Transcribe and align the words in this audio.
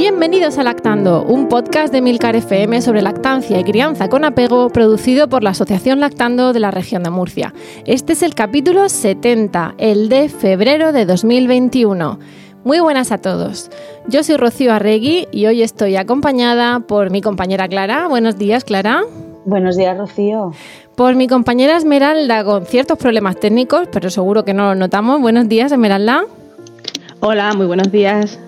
Bienvenidos 0.00 0.56
a 0.56 0.62
Lactando, 0.62 1.24
un 1.24 1.46
podcast 1.48 1.92
de 1.92 2.00
Milcar 2.00 2.34
FM 2.34 2.80
sobre 2.80 3.02
lactancia 3.02 3.60
y 3.60 3.64
crianza 3.64 4.08
con 4.08 4.24
apego 4.24 4.70
producido 4.70 5.28
por 5.28 5.42
la 5.42 5.50
Asociación 5.50 6.00
Lactando 6.00 6.54
de 6.54 6.60
la 6.60 6.70
región 6.70 7.02
de 7.02 7.10
Murcia. 7.10 7.52
Este 7.84 8.14
es 8.14 8.22
el 8.22 8.34
capítulo 8.34 8.88
70, 8.88 9.74
el 9.76 10.08
de 10.08 10.30
febrero 10.30 10.92
de 10.92 11.04
2021. 11.04 12.18
Muy 12.64 12.80
buenas 12.80 13.12
a 13.12 13.18
todos. 13.18 13.70
Yo 14.08 14.24
soy 14.24 14.38
Rocío 14.38 14.72
Arregui 14.72 15.28
y 15.32 15.44
hoy 15.44 15.60
estoy 15.60 15.96
acompañada 15.96 16.80
por 16.80 17.10
mi 17.10 17.20
compañera 17.20 17.68
Clara. 17.68 18.08
Buenos 18.08 18.38
días, 18.38 18.64
Clara. 18.64 19.02
Buenos 19.44 19.76
días, 19.76 19.98
Rocío. 19.98 20.52
Por 20.96 21.14
mi 21.14 21.28
compañera 21.28 21.76
Esmeralda 21.76 22.42
con 22.42 22.64
ciertos 22.64 22.96
problemas 22.96 23.38
técnicos, 23.38 23.86
pero 23.92 24.08
seguro 24.08 24.46
que 24.46 24.54
no 24.54 24.70
los 24.70 24.78
notamos. 24.78 25.20
Buenos 25.20 25.46
días, 25.46 25.70
Esmeralda. 25.72 26.24
Hola, 27.20 27.52
muy 27.52 27.66
buenos 27.66 27.92
días. 27.92 28.40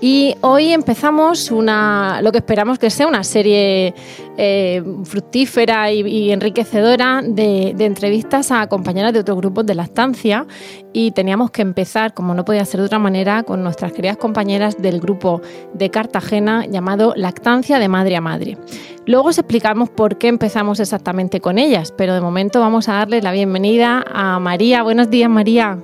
Y 0.00 0.34
hoy 0.40 0.72
empezamos 0.72 1.50
una, 1.50 2.22
lo 2.22 2.32
que 2.32 2.38
esperamos 2.38 2.78
que 2.78 2.88
sea 2.88 3.06
una 3.06 3.22
serie 3.22 3.94
eh, 4.38 4.82
fructífera 5.04 5.92
y, 5.92 6.30
enriquecedora 6.32 7.20
de, 7.22 7.74
entrevistas 7.78 8.50
a 8.50 8.66
compañeras 8.66 9.12
de 9.12 9.20
otros 9.20 9.36
grupos 9.36 9.66
de 9.66 9.74
lactancia 9.74 10.46
y 10.94 11.10
teníamos 11.10 11.50
que 11.50 11.60
empezar, 11.60 12.14
como 12.14 12.32
no 12.32 12.46
podía 12.46 12.64
ser 12.64 12.80
de 12.80 12.86
otra 12.86 12.98
manera, 12.98 13.42
con 13.42 13.62
nuestras 13.62 13.92
queridas 13.92 14.16
compañeras 14.16 14.80
del 14.80 15.00
grupo 15.00 15.42
de 15.74 15.90
Cartagena 15.90 16.64
llamado 16.64 17.12
Lactancia 17.14 17.78
de 17.78 17.88
Madre 17.88 18.16
a 18.16 18.22
Madre. 18.22 18.56
Luego 19.04 19.28
os 19.28 19.38
explicamos 19.38 19.90
por 19.90 20.16
qué 20.16 20.28
empezamos 20.28 20.80
exactamente 20.80 21.40
con 21.40 21.58
ellas, 21.58 21.92
pero 21.92 22.14
de 22.14 22.22
momento 22.22 22.60
vamos 22.60 22.88
a 22.88 22.94
darle 22.94 23.20
la 23.20 23.32
bienvenida 23.32 24.02
a 24.10 24.38
María. 24.38 24.82
Buenos 24.82 25.10
días, 25.10 25.28
María. 25.28 25.78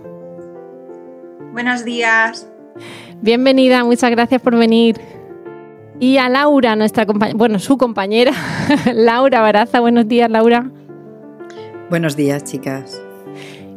Buenos 1.53 1.85
días. 1.85 2.49
Bienvenida, 3.27 3.83
muchas 3.83 4.13
gracias 4.13 4.41
por 4.41 4.55
venir. 4.57 5.01
Y 5.99 6.19
a 6.19 6.29
Laura, 6.29 6.77
nuestra 6.77 7.07
compañera, 7.07 7.37
bueno, 7.37 7.59
su 7.59 7.77
compañera, 7.77 8.31
Laura 8.95 9.41
Baraza. 9.41 9.81
Buenos 9.81 10.07
días, 10.07 10.31
Laura. 10.31 10.71
Buenos 11.91 12.15
días, 12.15 12.45
chicas. 12.45 13.03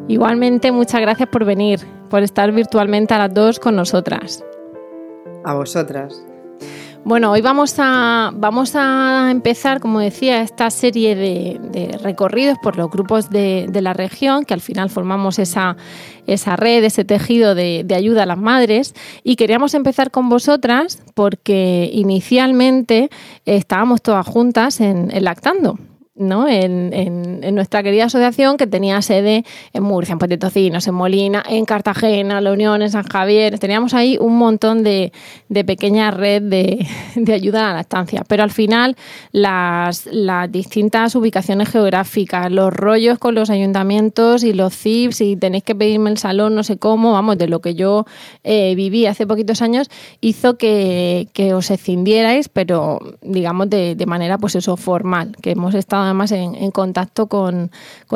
Igualmente, 0.08 0.72
muchas 0.72 1.02
gracias 1.02 1.30
por 1.30 1.46
venir, 1.46 1.80
por 2.12 2.22
estar 2.22 2.52
virtualmente 2.52 3.16
a 3.16 3.18
las 3.18 3.34
dos 3.34 3.60
con 3.60 3.76
nosotras. 3.76 4.46
A 5.44 5.56
vosotras. 5.56 6.24
Bueno, 7.06 7.32
hoy 7.32 7.42
vamos 7.42 7.76
a, 7.78 8.32
vamos 8.36 8.76
a 8.76 9.32
empezar, 9.32 9.80
como 9.80 10.00
decía, 10.00 10.42
esta 10.42 10.70
serie 10.70 11.16
de, 11.16 11.98
recorridos 12.04 12.58
por 12.62 12.78
los 12.78 12.90
grupos 12.92 13.30
de, 13.30 13.68
la 13.82 13.94
región, 13.94 14.44
que 14.44 14.54
al 14.54 14.60
final 14.60 14.90
formamos 14.90 15.40
esa, 15.40 15.78
esa 16.34 16.56
red, 16.56 16.84
ese 16.84 17.06
tejido 17.06 17.56
de, 17.56 17.86
ayuda 17.96 18.24
a 18.24 18.26
las 18.26 18.38
madres. 18.38 18.94
Y 19.24 19.36
queríamos 19.36 19.74
empezar 19.74 20.12
con 20.12 20.30
vosotras 20.30 21.02
porque 21.14 21.90
inicialmente 21.94 23.10
estábamos 23.46 24.02
todas 24.02 24.26
juntas 24.28 24.80
en 24.82 25.10
Lactando. 25.24 25.78
¿No? 26.20 26.48
En, 26.48 26.90
nuestra 27.56 27.82
querida 27.82 28.06
asociación 28.06 28.58
que 28.58 28.68
tenía 28.68 29.02
sede 29.02 29.44
en 29.74 29.84
Murcia, 29.84 30.14
en 30.14 30.20
Puente 30.20 30.38
en 30.62 30.94
Molina, 30.94 31.44
en 31.48 31.66
Cartagena, 31.66 32.42
La 32.42 32.52
Unión, 32.52 32.82
en 32.82 32.92
San 32.92 33.04
Javier. 33.04 33.58
Teníamos 33.58 33.94
ahí 33.94 34.18
un 34.20 34.38
montón 34.38 34.84
de, 34.84 35.12
de 35.48 35.64
pequeña 35.64 36.12
red 36.12 36.44
de, 36.44 36.86
de, 37.16 37.34
ayuda 37.34 37.66
a 37.66 37.70
la 37.70 37.74
lactancia. 37.78 38.24
Pero 38.28 38.44
al 38.44 38.52
final 38.52 38.96
las, 39.32 40.06
las, 40.12 40.52
distintas 40.52 41.16
ubicaciones 41.16 41.70
geográficas, 41.70 42.52
los 42.52 42.74
rollos 42.74 43.18
con 43.18 43.36
los 43.36 43.50
ayuntamientos 43.50 44.44
y 44.44 44.54
los 44.54 44.76
CIPs 44.76 45.22
y 45.22 45.36
tenéis 45.38 45.64
que 45.64 45.76
pedirme 45.76 46.10
el 46.10 46.18
salón, 46.18 46.56
no 46.56 46.64
sé 46.64 46.78
cómo, 46.78 47.14
vamos, 47.14 47.38
de 47.38 47.48
lo 47.48 47.62
que 47.62 47.76
yo 47.76 48.06
eh, 48.44 48.76
viví 48.76 49.06
hace 49.06 49.26
poquitos 49.26 49.62
años, 49.62 49.90
hizo 50.22 50.58
que, 50.58 51.30
que 51.34 51.54
os 51.54 51.72
escindierais, 51.72 52.50
pero 52.50 53.00
digamos 53.22 53.70
de, 53.70 53.96
de 53.96 54.06
manera 54.06 54.38
pues 54.38 54.56
eso 54.56 54.76
formal, 54.76 55.36
que 55.42 55.52
hemos 55.52 55.74
estado 55.76 56.09
además 56.10 56.32
en, 56.32 56.72
contacto 56.72 57.28
con, 57.28 57.72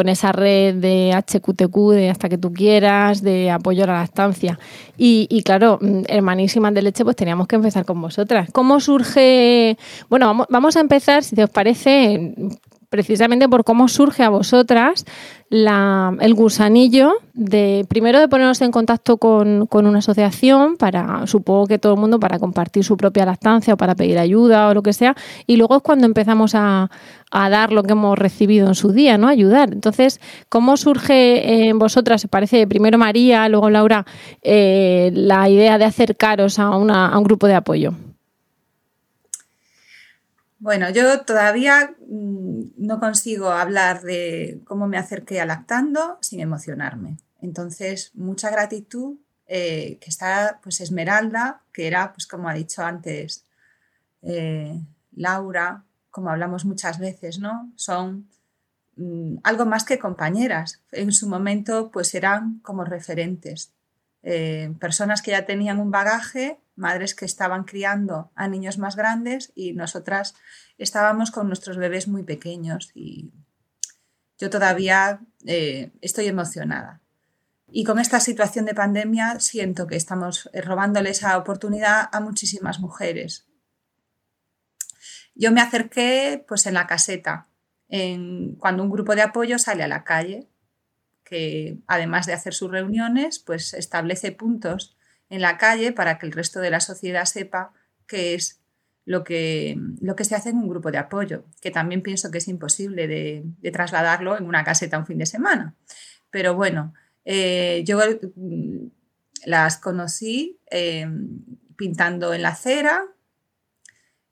esa 0.05 0.31
red 0.31 0.75
de 0.75 1.13
HQTQ, 1.13 1.91
de 1.91 2.09
hasta 2.09 2.29
que 2.29 2.37
tú 2.37 2.53
quieras, 2.53 3.21
de 3.21 3.51
apoyo 3.51 3.83
a 3.83 3.87
la 3.87 3.93
lactancia. 3.93 4.59
Y, 4.97 5.41
claro, 5.43 5.79
mm, 5.81 6.03
hermanísimas 6.07 6.73
de 6.73 6.81
leche, 6.81 7.03
pues 7.03 7.15
teníamos 7.15 7.47
que 7.47 7.55
empezar 7.55 7.85
con 7.85 8.01
vosotras. 8.01 8.49
¿Cómo 8.51 8.79
surge? 8.79 9.77
Bueno, 10.09 10.27
vamos, 10.27 10.47
vamos 10.49 10.75
a 10.75 10.81
empezar, 10.81 11.23
si 11.23 11.41
os 11.41 11.49
parece, 11.49 12.33
precisamente 12.93 13.49
por 13.49 13.63
cómo 13.63 13.87
surge 13.87 14.21
a 14.21 14.29
vosotras 14.29 15.03
el 15.49 16.33
gusanillo 16.35 17.13
de 17.33 17.87
primero 17.89 18.19
de 18.19 18.27
ponernos 18.27 18.61
en 18.61 18.69
contacto 18.69 19.17
con, 19.17 19.67
una 19.71 19.97
asociación 19.97 20.77
para, 20.77 21.25
supongo 21.25 21.65
que 21.65 21.79
todo 21.79 21.95
el 21.95 21.99
mundo, 21.99 22.19
para 22.19 22.37
compartir 22.37 22.83
su 22.83 22.95
propia 22.95 23.25
lactancia 23.25 23.73
o 23.73 23.77
para 23.77 23.95
pedir 23.95 24.19
ayuda 24.19 24.67
o 24.69 24.75
lo 24.75 24.83
que 24.83 24.93
sea, 24.93 25.15
y 25.47 25.55
luego 25.57 25.77
es 25.77 25.81
cuando 25.81 26.05
empezamos 26.05 26.53
a, 26.53 26.91
dar 27.31 27.71
lo 27.71 27.81
que 27.81 27.93
hemos 27.93 28.15
recibido 28.15 28.67
en 28.67 28.75
su 28.75 28.91
día, 28.91 29.17
¿no? 29.17 29.27
Ayudar. 29.27 29.73
Entonces, 29.73 30.21
¿cómo 30.49 30.77
surge 30.77 31.67
en 31.67 31.79
vosotras, 31.79 32.27
parece 32.29 32.67
primero 32.67 32.99
María, 32.99 33.49
luego 33.49 33.71
Laura, 33.71 34.05
eh, 34.43 35.09
la 35.15 35.49
idea 35.49 35.79
de 35.79 35.85
acercaros 35.85 36.59
a, 36.59 36.65
a 36.65 37.17
un 37.17 37.23
grupo 37.23 37.47
de 37.47 37.55
apoyo? 37.55 37.95
Bueno, 40.63 40.89
yo 40.91 41.25
todavía 41.25 41.93
mm, 42.07 42.75
no 42.77 42.97
consigo 43.01 43.49
hablar 43.49 44.01
de 44.01 44.61
cómo 44.63 44.87
me 44.87 44.97
acerqué 44.97 45.41
a 45.41 45.45
lactando 45.45 46.17
sin 46.21 46.39
emocionarme. 46.39 47.17
Entonces, 47.41 48.11
mucha 48.13 48.49
gratitud 48.49 49.17
eh, 49.45 49.97
que 49.99 50.09
está 50.09 50.61
pues 50.63 50.79
Esmeralda, 50.79 51.63
que 51.73 51.85
era, 51.85 52.13
pues 52.13 52.27
como 52.27 52.47
ha 52.47 52.53
dicho 52.53 52.81
antes 52.81 53.43
eh, 54.21 54.79
Laura, 55.11 55.83
como 56.09 56.29
hablamos 56.29 56.63
muchas 56.63 56.97
veces, 56.97 57.39
¿no? 57.39 57.69
Son 57.75 58.29
mm, 58.95 59.39
algo 59.43 59.65
más 59.65 59.83
que 59.83 59.99
compañeras. 59.99 60.81
En 60.93 61.11
su 61.11 61.27
momento, 61.27 61.91
pues 61.91 62.15
eran 62.15 62.59
como 62.59 62.85
referentes. 62.85 63.73
Eh, 64.21 64.73
personas 64.79 65.21
que 65.21 65.31
ya 65.31 65.45
tenían 65.45 65.81
un 65.81 65.91
bagaje 65.91 66.57
madres 66.75 67.15
que 67.15 67.25
estaban 67.25 67.63
criando 67.63 68.31
a 68.35 68.47
niños 68.47 68.77
más 68.77 68.95
grandes 68.95 69.51
y 69.55 69.73
nosotras 69.73 70.35
estábamos 70.77 71.31
con 71.31 71.47
nuestros 71.47 71.77
bebés 71.77 72.07
muy 72.07 72.23
pequeños 72.23 72.91
y 72.93 73.31
yo 74.37 74.49
todavía 74.49 75.21
eh, 75.45 75.91
estoy 76.01 76.27
emocionada. 76.27 77.01
Y 77.67 77.83
con 77.85 77.97
esta 77.99 78.19
situación 78.19 78.65
de 78.65 78.75
pandemia 78.75 79.39
siento 79.39 79.87
que 79.87 79.95
estamos 79.95 80.49
eh, 80.53 80.61
robándole 80.61 81.09
esa 81.09 81.37
oportunidad 81.37 82.09
a 82.11 82.19
muchísimas 82.19 82.79
mujeres. 82.79 83.47
Yo 85.35 85.51
me 85.51 85.61
acerqué 85.61 86.43
pues 86.47 86.65
en 86.65 86.75
la 86.75 86.87
caseta, 86.87 87.47
en, 87.89 88.55
cuando 88.55 88.83
un 88.83 88.91
grupo 88.91 89.15
de 89.15 89.23
apoyo 89.23 89.57
sale 89.57 89.83
a 89.83 89.87
la 89.87 90.03
calle, 90.03 90.49
que 91.23 91.79
además 91.87 92.25
de 92.25 92.33
hacer 92.33 92.53
sus 92.53 92.69
reuniones, 92.69 93.39
pues 93.39 93.73
establece 93.73 94.31
puntos 94.31 94.95
en 95.33 95.41
la 95.41 95.57
calle 95.57 95.91
para 95.91 96.19
que 96.19 96.27
el 96.27 96.31
resto 96.31 96.59
de 96.59 96.69
la 96.69 96.79
sociedad 96.79 97.25
sepa 97.25 97.73
qué 98.05 98.35
es 98.35 98.61
lo 99.03 99.23
que, 99.23 99.75
lo 99.99 100.15
que 100.15 100.25
se 100.25 100.35
hace 100.35 100.49
en 100.49 100.57
un 100.57 100.69
grupo 100.69 100.91
de 100.91 100.99
apoyo, 100.99 101.43
que 101.59 101.71
también 101.71 102.03
pienso 102.03 102.29
que 102.29 102.37
es 102.37 102.47
imposible 102.47 103.07
de, 103.07 103.71
trasladarlo 103.71 104.37
en 104.37 104.45
una 104.45 104.63
caseta 104.63 104.99
un 104.99 105.07
fin 105.07 105.17
de 105.17 105.25
semana. 105.25 105.73
Pero 106.29 106.53
bueno, 106.53 106.93
eh, 107.25 107.81
yo 107.83 107.97
mm, 108.35 108.85
las 109.45 109.77
conocí 109.77 110.59
eh, 110.69 111.07
pintando 111.77 112.35
en 112.35 112.43
la 112.43 112.49
acera, 112.49 113.03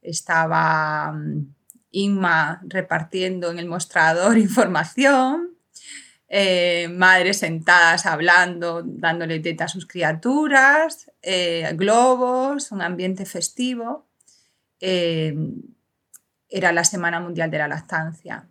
estaba 0.04 1.14
mm, 1.14 1.56
Inma 1.94 2.62
repartiendo 2.64 3.50
en 3.50 3.58
el 3.58 3.68
mostrador 3.68 4.38
información, 4.50 5.58
eh, 6.34 6.88
madres 6.88 7.40
sentadas 7.40 8.06
hablando, 8.06 8.84
dándole 8.86 9.42
teta 9.42 9.66
a 9.66 9.68
sus 9.68 9.86
criaturas, 9.86 11.12
eh, 11.22 11.70
globos, 11.76 12.72
un 12.72 12.82
ambiente 12.82 13.26
festivo. 13.26 14.08
Eh, 14.80 15.36
era 16.48 16.72
la 16.72 16.86
Semana 16.86 17.20
Mundial 17.20 17.52
de 17.52 17.58
la 17.58 17.68
Lactancia. 17.68 18.48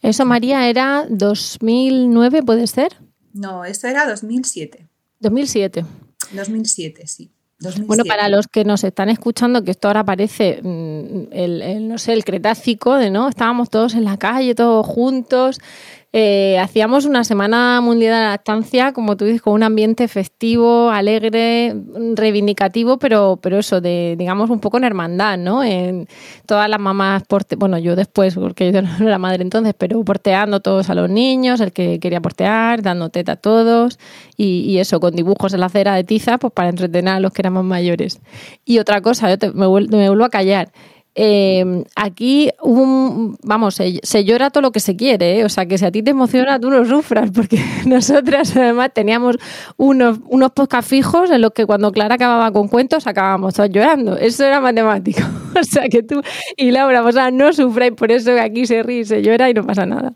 ¿Eso, 0.00 0.24
María, 0.24 0.68
era 0.68 1.06
2009, 1.08 2.44
puede 2.44 2.68
ser? 2.68 2.96
No, 3.32 3.64
eso 3.64 3.88
era 3.88 4.08
2007. 4.08 4.86
2007. 5.18 5.84
2007, 6.32 7.06
sí. 7.08 7.32
Bueno, 7.86 8.04
para 8.04 8.28
los 8.28 8.46
que 8.46 8.64
nos 8.64 8.84
están 8.84 9.10
escuchando, 9.10 9.62
que 9.62 9.72
esto 9.72 9.88
ahora 9.88 10.04
parece 10.04 10.60
mm, 10.62 11.28
el, 11.30 11.88
no 11.88 11.98
sé, 11.98 12.14
el 12.14 12.24
Cretácico, 12.24 12.94
de 12.94 13.10
no, 13.10 13.28
estábamos 13.28 13.68
todos 13.68 13.94
en 13.94 14.04
la 14.04 14.16
calle, 14.16 14.54
todos 14.54 14.86
juntos, 14.86 15.58
eh, 16.12 16.58
hacíamos 16.58 17.04
una 17.04 17.22
semana 17.22 17.80
mundial 17.80 18.12
de 18.12 18.20
la 18.20 18.28
lactancia, 18.30 18.92
como 18.92 19.16
tú 19.16 19.26
dices, 19.26 19.42
con 19.42 19.52
un 19.52 19.62
ambiente 19.62 20.08
festivo, 20.08 20.90
alegre, 20.90 21.76
reivindicativo, 22.16 22.98
pero, 22.98 23.38
pero 23.40 23.58
eso, 23.60 23.80
de, 23.80 24.16
digamos, 24.18 24.50
un 24.50 24.58
poco 24.58 24.78
en 24.78 24.84
hermandad, 24.84 25.38
¿no? 25.38 25.62
En 25.62 26.08
todas 26.46 26.68
las 26.68 26.80
mamás, 26.80 27.22
porte 27.28 27.54
bueno, 27.54 27.78
yo 27.78 27.94
después, 27.94 28.34
porque 28.34 28.72
yo 28.72 28.82
no 28.82 29.06
era 29.06 29.18
madre 29.18 29.42
entonces, 29.42 29.72
pero 29.78 30.02
porteando 30.04 30.58
todos 30.58 30.90
a 30.90 30.96
los 30.96 31.08
niños, 31.08 31.60
el 31.60 31.72
que 31.72 32.00
quería 32.00 32.20
portear, 32.20 32.82
dando 32.82 33.10
teta 33.10 33.32
a 33.32 33.36
todos, 33.36 33.98
y, 34.36 34.78
eso, 34.78 34.98
con 34.98 35.14
dibujos 35.14 35.54
en 35.54 35.60
la 35.60 35.66
acera 35.66 35.94
de 35.94 36.02
tiza, 36.02 36.38
pues 36.38 36.52
para 36.52 36.70
entretener 36.70 37.14
a 37.14 37.20
los 37.20 37.32
que 37.32 37.42
éramos 37.42 37.64
mayores. 37.64 38.20
Y 38.64 38.78
otra 38.78 39.00
cosa, 39.00 39.32
yo 39.32 39.52
me 39.52 39.66
vuelvo 39.66 40.24
a 40.24 40.30
callar. 40.30 40.72
Eh, 41.22 41.84
aquí, 41.96 42.48
un, 42.62 43.36
vamos, 43.42 43.74
se, 43.74 44.24
llora 44.24 44.48
todo 44.48 44.62
lo 44.62 44.72
que 44.72 44.80
se 44.80 44.96
quiere, 44.96 45.40
¿eh? 45.40 45.44
o 45.44 45.50
sea 45.50 45.66
que 45.66 45.76
si 45.76 45.84
a 45.84 45.92
ti 45.92 46.02
te 46.02 46.12
emociona, 46.12 46.58
tú 46.58 46.70
no 46.70 46.82
sufras, 46.86 47.30
porque 47.30 47.62
nosotras 47.86 48.56
además 48.56 48.92
teníamos 48.94 49.36
unos, 49.76 50.20
unos 50.30 50.52
podcast 50.52 50.88
fijos 50.88 51.30
en 51.30 51.42
los 51.42 51.50
que 51.52 51.66
cuando 51.66 51.92
Clara 51.92 52.14
acababa 52.14 52.50
con 52.52 52.68
cuentos 52.68 53.06
acabábamos 53.06 53.52
todos 53.52 53.68
llorando. 53.68 54.16
Eso 54.16 54.46
era 54.46 54.62
matemático. 54.62 55.20
o 55.60 55.62
sea 55.62 55.90
que 55.90 56.02
tú 56.02 56.22
y 56.56 56.70
Laura, 56.70 57.04
o 57.04 57.12
sea, 57.12 57.30
no 57.30 57.52
sufráis 57.52 57.92
por 57.92 58.10
eso 58.10 58.30
que 58.30 58.40
aquí 58.40 58.64
se 58.64 58.82
ríe, 58.82 59.04
se 59.04 59.20
llora 59.20 59.50
y 59.50 59.52
no 59.52 59.66
pasa 59.66 59.84
nada. 59.84 60.14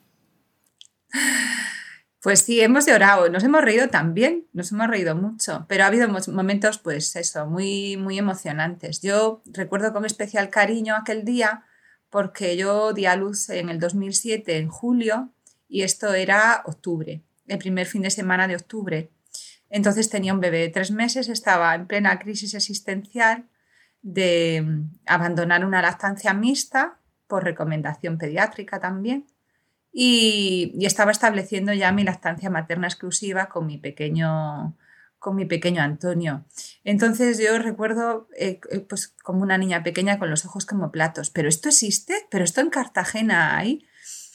Pues 2.24 2.40
sí, 2.40 2.62
hemos 2.62 2.86
llorado, 2.86 3.28
nos 3.28 3.44
hemos 3.44 3.60
reído 3.60 3.90
también, 3.90 4.46
nos 4.54 4.72
hemos 4.72 4.88
reído 4.88 5.14
mucho, 5.14 5.66
pero 5.68 5.84
ha 5.84 5.88
habido 5.88 6.08
momentos, 6.08 6.78
pues 6.78 7.14
eso, 7.16 7.44
muy, 7.44 7.98
muy 7.98 8.18
emocionantes. 8.18 9.02
Yo 9.02 9.42
recuerdo 9.44 9.92
con 9.92 10.06
especial 10.06 10.48
cariño 10.48 10.96
aquel 10.96 11.26
día 11.26 11.66
porque 12.08 12.56
yo 12.56 12.94
di 12.94 13.04
a 13.04 13.16
luz 13.16 13.50
en 13.50 13.68
el 13.68 13.78
2007, 13.78 14.56
en 14.56 14.70
julio, 14.70 15.34
y 15.68 15.82
esto 15.82 16.14
era 16.14 16.62
octubre, 16.64 17.22
el 17.46 17.58
primer 17.58 17.86
fin 17.86 18.00
de 18.00 18.10
semana 18.10 18.48
de 18.48 18.56
octubre. 18.56 19.10
Entonces 19.68 20.08
tenía 20.08 20.32
un 20.32 20.40
bebé 20.40 20.60
de 20.60 20.70
tres 20.70 20.92
meses, 20.92 21.28
estaba 21.28 21.74
en 21.74 21.86
plena 21.86 22.18
crisis 22.18 22.54
existencial 22.54 23.50
de 24.00 24.62
mm, 24.64 25.00
abandonar 25.04 25.62
una 25.62 25.82
lactancia 25.82 26.32
mixta 26.32 27.00
por 27.26 27.44
recomendación 27.44 28.16
pediátrica 28.16 28.80
también 28.80 29.26
y, 29.96 30.84
estaba 30.84 31.12
estableciendo 31.12 31.72
ya 31.72 31.92
mi 31.92 32.02
lactancia 32.02 32.50
materna 32.50 32.88
exclusiva 32.88 33.46
con 33.46 33.66
mi 33.66 33.78
pequeño 33.78 34.76
con 35.20 35.36
mi 35.36 35.46
pequeño 35.46 35.80
Antonio. 35.80 36.44
Entonces 36.82 37.38
yo 37.38 37.58
recuerdo 37.58 38.28
eh, 38.36 38.60
eh, 38.70 38.80
pues 38.80 39.14
como 39.22 39.40
una 39.40 39.56
niña 39.56 39.82
pequeña 39.82 40.18
con 40.18 40.28
los 40.28 40.44
ojos 40.44 40.66
como 40.66 40.92
platos, 40.92 41.30
pero 41.30 41.48
esto 41.48 41.70
existe, 41.70 42.26
pero 42.30 42.44
esto 42.44 42.60
en 42.60 42.68
Cartagena 42.68 43.56
hay 43.56 43.86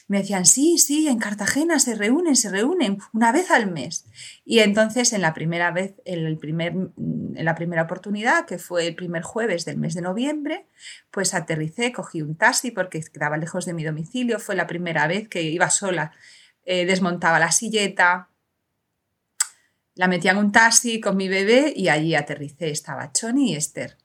me 0.10 0.18
decían, 0.18 0.48
sí, 0.48 0.80
sí, 0.80 1.08
en 1.08 1.20
Cartagena 1.20 1.78
se 1.78 1.94
reúnen, 1.94 2.36
se 2.36 2.50
reúnen 2.50 2.98
una 3.14 3.32
vez 3.32 3.52
al 3.52 3.72
mes. 3.72 4.06
Y 4.44 4.60
entonces 4.60 5.14
en 5.14 5.22
la 5.22 5.36
primera 5.36 5.70
vez, 5.70 5.94
en, 6.04 6.26
el 6.26 6.40
primer, 6.40 6.74
en 6.74 7.46
la 7.46 7.54
primera 7.54 7.84
oportunidad, 7.84 8.48
que 8.48 8.58
fue 8.58 8.88
el 8.88 8.96
primer 8.96 9.22
jueves 9.22 9.66
del 9.66 9.78
mes 9.78 9.94
de 9.94 10.02
noviembre, 10.02 10.66
pues 11.12 11.36
aterricé, 11.36 11.92
cogí 11.92 12.24
un 12.24 12.36
taxi 12.36 12.72
porque 12.72 13.04
quedaba 13.04 13.38
lejos 13.38 13.68
de 13.68 13.76
mi 13.76 13.84
domicilio, 13.84 14.40
fue 14.40 14.56
la 14.56 14.66
primera 14.66 15.06
vez 15.06 15.30
que 15.30 15.44
iba 15.44 15.70
sola, 15.70 16.12
eh, 16.66 16.88
desmontaba 16.88 17.38
la 17.38 17.52
silleta, 17.52 18.30
la 19.94 20.08
metía 20.08 20.32
en 20.32 20.38
un 20.38 20.52
taxi 20.52 21.00
con 21.00 21.18
mi 21.18 21.28
bebé 21.28 21.72
y 21.76 21.90
allí 21.90 22.16
aterricé, 22.16 22.72
estaba 22.72 23.12
Choni 23.14 23.52
y 23.52 23.56
Esther. 23.56 23.96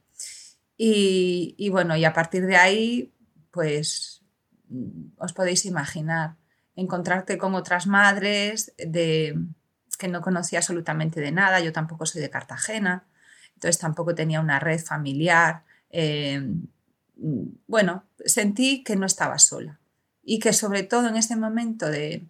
Y, 0.76 1.54
y 1.56 1.70
bueno, 1.70 1.96
y 1.96 2.04
a 2.04 2.12
partir 2.12 2.44
de 2.44 2.56
ahí, 2.56 3.14
pues 3.50 4.13
os 5.18 5.32
podéis 5.32 5.64
imaginar, 5.64 6.36
encontrarte 6.76 7.38
con 7.38 7.54
otras 7.54 7.86
madres 7.86 8.72
de, 8.78 9.38
que 9.98 10.08
no 10.08 10.20
conocía 10.20 10.58
absolutamente 10.58 11.20
de 11.20 11.32
nada, 11.32 11.60
yo 11.60 11.72
tampoco 11.72 12.06
soy 12.06 12.20
de 12.20 12.30
Cartagena, 12.30 13.04
entonces 13.54 13.78
tampoco 13.78 14.14
tenía 14.14 14.40
una 14.40 14.58
red 14.58 14.80
familiar. 14.80 15.62
Eh, 15.90 16.42
bueno, 17.66 18.04
sentí 18.24 18.82
que 18.82 18.96
no 18.96 19.06
estaba 19.06 19.38
sola 19.38 19.78
y 20.22 20.38
que 20.38 20.52
sobre 20.52 20.82
todo 20.82 21.08
en 21.08 21.16
ese 21.16 21.36
momento 21.36 21.88
de, 21.88 22.26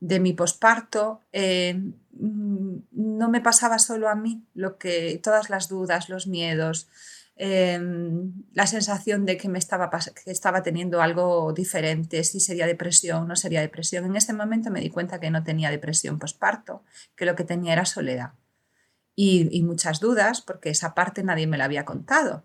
mi 0.00 0.32
posparto 0.32 1.20
eh, 1.32 1.78
no 2.12 3.28
me 3.28 3.40
pasaba 3.40 3.78
solo 3.78 4.08
a 4.08 4.14
mí 4.14 4.44
lo 4.54 4.78
que 4.78 5.20
todas 5.22 5.50
las 5.50 5.68
dudas, 5.68 6.08
los 6.08 6.26
miedos, 6.26 6.88
Em, 7.42 8.34
la 8.52 8.66
sensación 8.66 9.24
de 9.24 9.38
que 9.38 9.48
me 9.48 9.58
estaba, 9.58 9.88
que 9.88 10.30
estaba 10.30 10.62
teniendo 10.62 11.00
algo 11.00 11.54
diferente, 11.54 12.22
si 12.22 12.38
sería 12.38 12.66
depresión, 12.66 13.26
no 13.26 13.34
sería 13.34 13.62
depresión. 13.62 14.04
En 14.04 14.14
ese 14.14 14.34
momento 14.34 14.70
me 14.70 14.82
di 14.82 14.90
cuenta 14.90 15.20
que 15.20 15.30
no 15.30 15.42
tenía 15.42 15.70
depresión 15.70 16.18
postparto, 16.18 16.84
que 17.16 17.24
lo 17.24 17.36
que 17.36 17.44
tenía 17.44 17.72
era 17.72 17.86
soledad 17.86 18.32
y, 19.16 19.62
muchas 19.62 20.00
dudas, 20.00 20.42
porque 20.42 20.68
esa 20.68 20.92
parte 20.94 21.22
nadie 21.22 21.46
me 21.46 21.56
la 21.56 21.64
había 21.64 21.86
contado. 21.86 22.44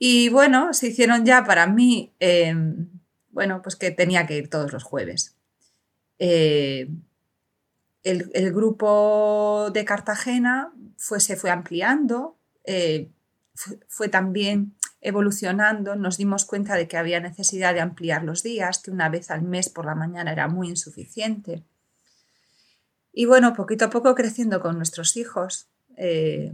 Y 0.00 0.30
bueno, 0.30 0.74
se 0.74 0.88
hicieron 0.88 1.24
ya 1.24 1.44
para 1.44 1.68
mí, 1.68 2.12
em, 2.18 2.88
bueno, 3.30 3.62
pues 3.62 3.76
que 3.76 3.92
tenía 3.92 4.26
que 4.26 4.36
ir 4.36 4.50
todos 4.50 4.72
los 4.72 4.82
jueves. 4.82 5.36
Eh, 6.18 6.88
el, 8.02 8.52
grupo 8.52 9.70
de 9.72 9.84
Cartagena 9.84 10.72
fue, 10.96 11.20
se 11.20 11.36
fue 11.36 11.50
ampliando. 11.50 12.36
Eh, 12.64 13.12
fue 13.88 14.08
también 14.08 14.74
evolucionando, 15.00 15.94
nos 15.96 16.16
dimos 16.16 16.44
cuenta 16.44 16.74
de 16.74 16.88
que 16.88 16.96
había 16.96 17.20
necesidad 17.20 17.74
de 17.74 17.80
ampliar 17.80 18.24
los 18.24 18.42
días, 18.42 18.78
que 18.78 18.90
una 18.90 19.08
vez 19.08 19.30
al 19.30 19.42
mes 19.42 19.68
por 19.68 19.86
la 19.86 19.94
mañana 19.94 20.32
era 20.32 20.48
muy 20.48 20.68
insuficiente. 20.68 21.64
Y 23.12 23.26
bueno, 23.26 23.54
poquito 23.54 23.86
a 23.86 23.90
poco 23.90 24.14
creciendo 24.14 24.60
con 24.60 24.76
nuestros 24.76 25.16
hijos. 25.16 25.68
Eh, 25.96 26.52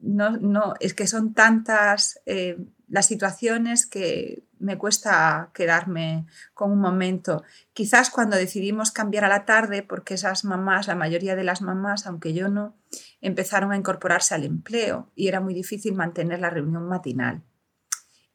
no, 0.00 0.36
no, 0.36 0.74
es 0.80 0.94
que 0.94 1.06
son 1.06 1.34
tantas 1.34 2.20
eh, 2.26 2.58
las 2.88 3.06
situaciones 3.06 3.86
que 3.86 4.44
me 4.58 4.78
cuesta 4.78 5.50
quedarme 5.54 6.26
con 6.54 6.72
un 6.72 6.80
momento. 6.80 7.44
Quizás 7.72 8.10
cuando 8.10 8.36
decidimos 8.36 8.90
cambiar 8.90 9.24
a 9.24 9.28
la 9.28 9.44
tarde, 9.44 9.82
porque 9.82 10.14
esas 10.14 10.44
mamás, 10.44 10.86
la 10.88 10.94
mayoría 10.94 11.36
de 11.36 11.44
las 11.44 11.62
mamás, 11.62 12.06
aunque 12.06 12.32
yo 12.32 12.48
no, 12.48 12.74
empezaron 13.20 13.72
a 13.72 13.76
incorporarse 13.76 14.34
al 14.34 14.44
empleo 14.44 15.10
y 15.14 15.28
era 15.28 15.40
muy 15.40 15.54
difícil 15.54 15.94
mantener 15.94 16.40
la 16.40 16.50
reunión 16.50 16.86
matinal. 16.88 17.42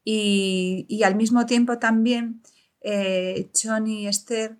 Y, 0.04 1.02
al 1.04 1.16
mismo 1.16 1.46
tiempo 1.46 1.78
también 1.78 2.42
eh, 2.82 3.50
y 3.86 4.06
Esther, 4.06 4.58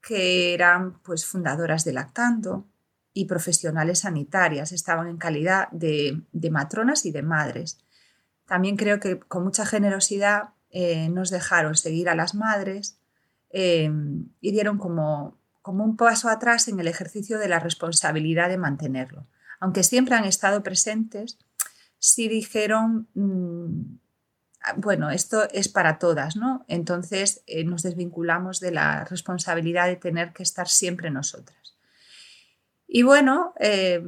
que 0.00 0.54
eran 0.54 1.00
pues 1.02 1.26
fundadoras 1.26 1.84
de 1.84 1.92
Lactando 1.92 2.66
y 3.12 3.26
profesionales 3.26 4.00
sanitarias, 4.00 4.72
estaban 4.72 5.08
en 5.08 5.18
calidad 5.18 5.68
de, 5.70 6.22
matronas 6.50 7.04
y 7.04 7.12
de 7.12 7.22
madres. 7.22 7.84
También 8.46 8.76
creo 8.76 9.00
que 9.00 9.18
con 9.18 9.44
mucha 9.44 9.66
generosidad 9.66 10.54
eh, 10.70 11.10
nos 11.10 11.28
dejaron 11.28 11.74
seguir 11.74 12.08
a 12.08 12.14
las 12.14 12.34
madres 12.34 12.98
eh, 13.50 13.92
y 14.40 14.52
dieron 14.52 14.78
como, 14.78 15.38
como 15.60 15.84
un 15.84 15.98
paso 15.98 16.30
atrás 16.30 16.68
en 16.68 16.80
el 16.80 16.88
ejercicio 16.88 17.38
de 17.38 17.48
la 17.48 17.58
responsabilidad 17.58 18.48
de 18.48 18.56
mantenerlo 18.56 19.26
aunque 19.60 19.82
siempre 19.82 20.16
han 20.16 20.24
estado 20.24 20.62
presentes, 20.62 21.38
sí 21.98 22.28
dijeron, 22.28 23.08
mm, 23.14 23.98
bueno, 24.76 25.10
esto 25.10 25.48
es 25.50 25.68
para 25.68 25.98
todas, 25.98 26.36
¿no? 26.36 26.64
Entonces 26.68 27.42
eh, 27.46 27.64
nos 27.64 27.82
desvinculamos 27.82 28.60
de 28.60 28.72
la 28.72 29.04
responsabilidad 29.04 29.86
de 29.86 29.96
tener 29.96 30.32
que 30.32 30.42
estar 30.42 30.68
siempre 30.68 31.10
nosotras. 31.10 31.76
Y 32.86 33.02
bueno, 33.02 33.54
eh, 33.60 34.02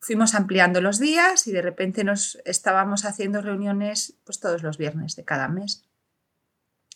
fuimos 0.00 0.34
ampliando 0.34 0.80
los 0.80 0.98
días 0.98 1.46
y 1.46 1.52
de 1.52 1.62
repente 1.62 2.02
nos 2.04 2.38
estábamos 2.44 3.04
haciendo 3.04 3.42
reuniones 3.42 4.14
pues, 4.24 4.40
todos 4.40 4.62
los 4.62 4.78
viernes 4.78 5.16
de 5.16 5.24
cada 5.24 5.48
mes. 5.48 5.84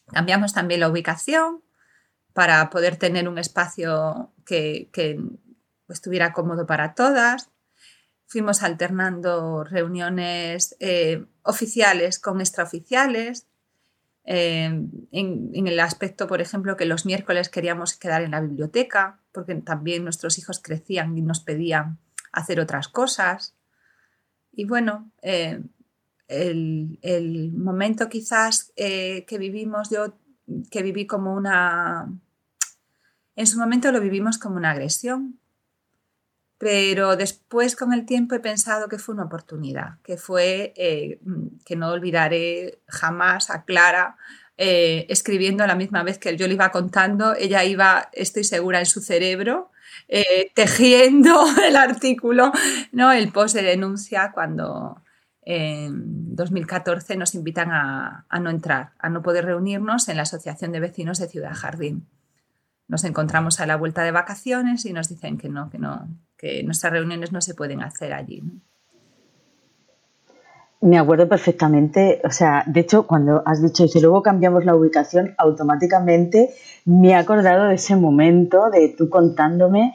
Cambiamos 0.06 0.52
también 0.52 0.80
la 0.80 0.88
ubicación 0.88 1.62
para 2.32 2.70
poder 2.70 2.96
tener 2.96 3.28
un 3.28 3.38
espacio 3.38 4.32
que, 4.44 4.88
estuviera 5.88 6.32
cómodo 6.32 6.66
para 6.66 6.94
todas 6.94 7.50
fuimos 8.30 8.62
alternando 8.62 9.64
reuniones 9.64 10.76
eh, 10.78 11.26
oficiales 11.42 12.20
con 12.20 12.40
extraoficiales. 12.40 13.48
Eh, 14.24 14.66
en, 15.10 15.66
el 15.66 15.80
aspecto, 15.80 16.28
por 16.28 16.40
ejemplo, 16.40 16.76
que 16.76 16.84
los 16.84 17.06
miércoles 17.06 17.48
queríamos 17.48 17.94
quedar 17.94 18.22
en 18.22 18.30
la 18.30 18.40
biblioteca, 18.40 19.18
porque 19.32 19.56
también 19.56 20.04
nuestros 20.04 20.38
hijos 20.38 20.60
crecían 20.60 21.18
y 21.18 21.22
nos 21.22 21.40
pedían 21.40 21.98
hacer 22.30 22.60
otras 22.60 22.86
cosas. 22.86 23.56
Y 24.52 24.64
bueno, 24.64 25.10
eh, 25.22 25.60
el, 26.28 27.00
el, 27.02 27.52
momento 27.52 28.08
quizás 28.08 28.72
que 28.76 29.36
vivimos, 29.40 29.90
yo 29.90 30.14
que 30.70 30.84
viví 30.84 31.04
como 31.08 31.34
una... 31.34 32.08
En 33.34 33.46
su 33.48 33.58
momento 33.58 33.90
lo 33.90 34.00
vivimos 34.00 34.38
como 34.38 34.56
una 34.56 34.70
agresión, 34.70 35.39
pero 36.60 37.16
después 37.16 37.74
con 37.74 37.94
el 37.94 38.04
tiempo 38.04 38.34
he 38.34 38.40
pensado 38.40 38.90
que 38.90 38.98
fue 38.98 39.14
una 39.14 39.24
oportunidad, 39.24 39.98
que 40.02 40.18
fue 40.18 40.74
eh, 40.76 41.18
que 41.64 41.74
no 41.74 41.88
olvidaré 41.88 42.82
jamás 42.86 43.48
a 43.48 43.64
Clara 43.64 44.18
eh, 44.58 45.06
escribiendo 45.08 45.64
a 45.64 45.66
la 45.66 45.74
misma 45.74 46.02
vez 46.02 46.18
que 46.18 46.36
yo 46.36 46.46
le 46.46 46.52
iba 46.52 46.70
contando, 46.70 47.34
ella 47.34 47.64
iba, 47.64 48.10
estoy 48.12 48.44
segura, 48.44 48.78
en 48.78 48.84
su 48.84 49.00
cerebro, 49.00 49.70
eh, 50.06 50.52
tejiendo 50.54 51.46
el 51.66 51.76
artículo, 51.76 52.52
¿no? 52.92 53.10
el 53.10 53.32
post 53.32 53.54
de 53.54 53.62
denuncia 53.62 54.30
cuando 54.32 55.00
en 55.40 56.36
2014 56.36 57.16
nos 57.16 57.34
invitan 57.34 57.70
a 57.70 58.38
no 58.38 58.50
entrar, 58.50 58.90
a 58.98 59.08
no 59.08 59.22
poder 59.22 59.46
reunirnos 59.46 60.10
en 60.10 60.18
la 60.18 60.24
Asociación 60.24 60.72
de 60.72 60.80
Vecinos 60.80 61.18
de 61.20 61.28
Ciudad 61.28 61.54
Jardín. 61.54 62.06
Nos 62.86 63.04
encontramos 63.04 63.60
a 63.60 63.66
la 63.66 63.76
vuelta 63.76 64.02
de 64.02 64.10
vacaciones 64.10 64.84
y 64.84 64.92
nos 64.92 65.08
dicen 65.08 65.38
que 65.38 65.48
no, 65.48 65.70
que 65.70 65.78
no, 65.78 66.06
que 66.40 66.62
nuestras 66.62 66.92
reuniones 66.92 67.32
no 67.32 67.40
se 67.42 67.54
pueden 67.54 67.82
hacer 67.82 68.14
allí. 68.14 68.42
Me 70.80 70.98
acuerdo 70.98 71.28
perfectamente, 71.28 72.22
o 72.24 72.30
sea, 72.30 72.64
de 72.66 72.80
hecho, 72.80 73.06
cuando 73.06 73.42
has 73.44 73.62
dicho, 73.62 73.84
y 73.84 74.00
luego 74.00 74.22
cambiamos 74.22 74.64
la 74.64 74.74
ubicación, 74.74 75.34
automáticamente 75.36 76.54
me 76.86 77.10
he 77.10 77.14
acordado 77.14 77.68
de 77.68 77.74
ese 77.74 77.96
momento, 77.96 78.70
de 78.70 78.94
tú 78.96 79.10
contándome 79.10 79.94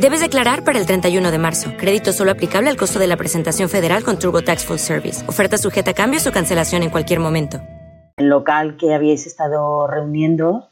Debes 0.00 0.20
declarar 0.20 0.62
para 0.62 0.78
el 0.78 0.84
31 0.84 1.30
de 1.30 1.38
marzo. 1.38 1.72
Crédito 1.78 2.12
solo 2.12 2.30
aplicable 2.30 2.68
al 2.68 2.76
costo 2.76 2.98
de 2.98 3.06
la 3.06 3.16
presentación 3.16 3.70
federal 3.70 4.04
con 4.04 4.18
TurboTax 4.18 4.66
Full 4.66 4.76
Service. 4.76 5.26
Oferta 5.26 5.56
sujeta 5.56 5.92
a 5.92 5.94
cambios 5.94 6.26
o 6.26 6.32
cancelación 6.32 6.82
en 6.82 6.90
cualquier 6.90 7.18
momento. 7.18 7.62
El 8.18 8.28
local 8.28 8.76
que 8.76 8.92
habíais 8.92 9.26
estado 9.26 9.86
reuniendo, 9.86 10.68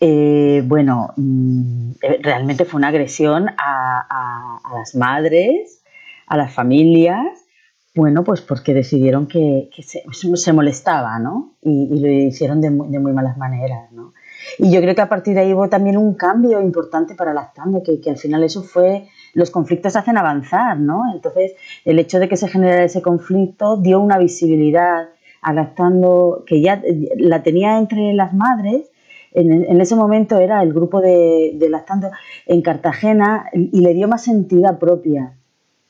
eh, 0.00 0.62
bueno, 0.64 1.12
mm, 1.16 1.90
eh, 2.00 2.18
realmente 2.22 2.64
fue 2.64 2.78
una 2.78 2.88
agresión 2.88 3.46
a, 3.58 4.58
las 4.72 4.94
madres, 4.94 5.82
a 6.26 6.38
las 6.38 6.54
familias, 6.54 7.26
bueno, 7.94 8.24
pues 8.24 8.40
porque 8.40 8.72
decidieron 8.72 9.26
que, 9.26 9.68
se, 9.82 10.02
se, 10.12 10.52
molestaba, 10.54 11.18
¿no? 11.18 11.56
Y, 11.60 11.88
y, 11.92 12.00
lo 12.00 12.08
hicieron 12.08 12.62
de 12.62 12.70
muy, 12.70 12.88
de 12.88 13.00
muy 13.00 13.12
malas 13.12 13.36
maneras, 13.36 13.92
¿no? 13.92 14.14
Y 14.58 14.70
yo 14.70 14.80
creo 14.80 14.94
que 14.94 15.00
a 15.02 15.08
partir 15.08 15.34
de 15.34 15.40
ahí 15.40 15.54
hubo 15.54 15.68
también 15.68 15.96
un 15.96 16.14
cambio 16.14 16.60
importante 16.60 17.14
para 17.14 17.34
Lactando, 17.34 17.82
que, 17.82 18.00
que 18.00 18.10
al 18.10 18.18
final 18.18 18.44
eso 18.44 18.62
fue, 18.62 19.08
los 19.34 19.50
conflictos 19.50 19.96
hacen 19.96 20.16
avanzar, 20.16 20.78
¿no? 20.78 21.02
Entonces, 21.12 21.52
el 21.84 21.98
hecho 21.98 22.18
de 22.18 22.28
que 22.28 22.36
se 22.36 22.48
generara 22.48 22.84
ese 22.84 23.02
conflicto 23.02 23.76
dio 23.76 24.00
una 24.00 24.18
visibilidad 24.18 25.08
a 25.42 25.52
Lactando 25.52 26.44
que 26.46 26.60
ya 26.60 26.82
la 27.16 27.42
tenía 27.42 27.78
entre 27.78 28.12
las 28.14 28.32
madres, 28.34 28.90
en, 29.32 29.64
en, 29.64 29.80
ese 29.80 29.94
momento 29.96 30.38
era 30.38 30.62
el 30.62 30.72
grupo 30.72 31.00
de, 31.00 31.52
de, 31.54 31.68
Lactando 31.68 32.10
en 32.46 32.62
Cartagena 32.62 33.44
y 33.52 33.80
le 33.80 33.92
dio 33.92 34.08
más 34.08 34.28
entidad 34.28 34.78
propia. 34.78 35.34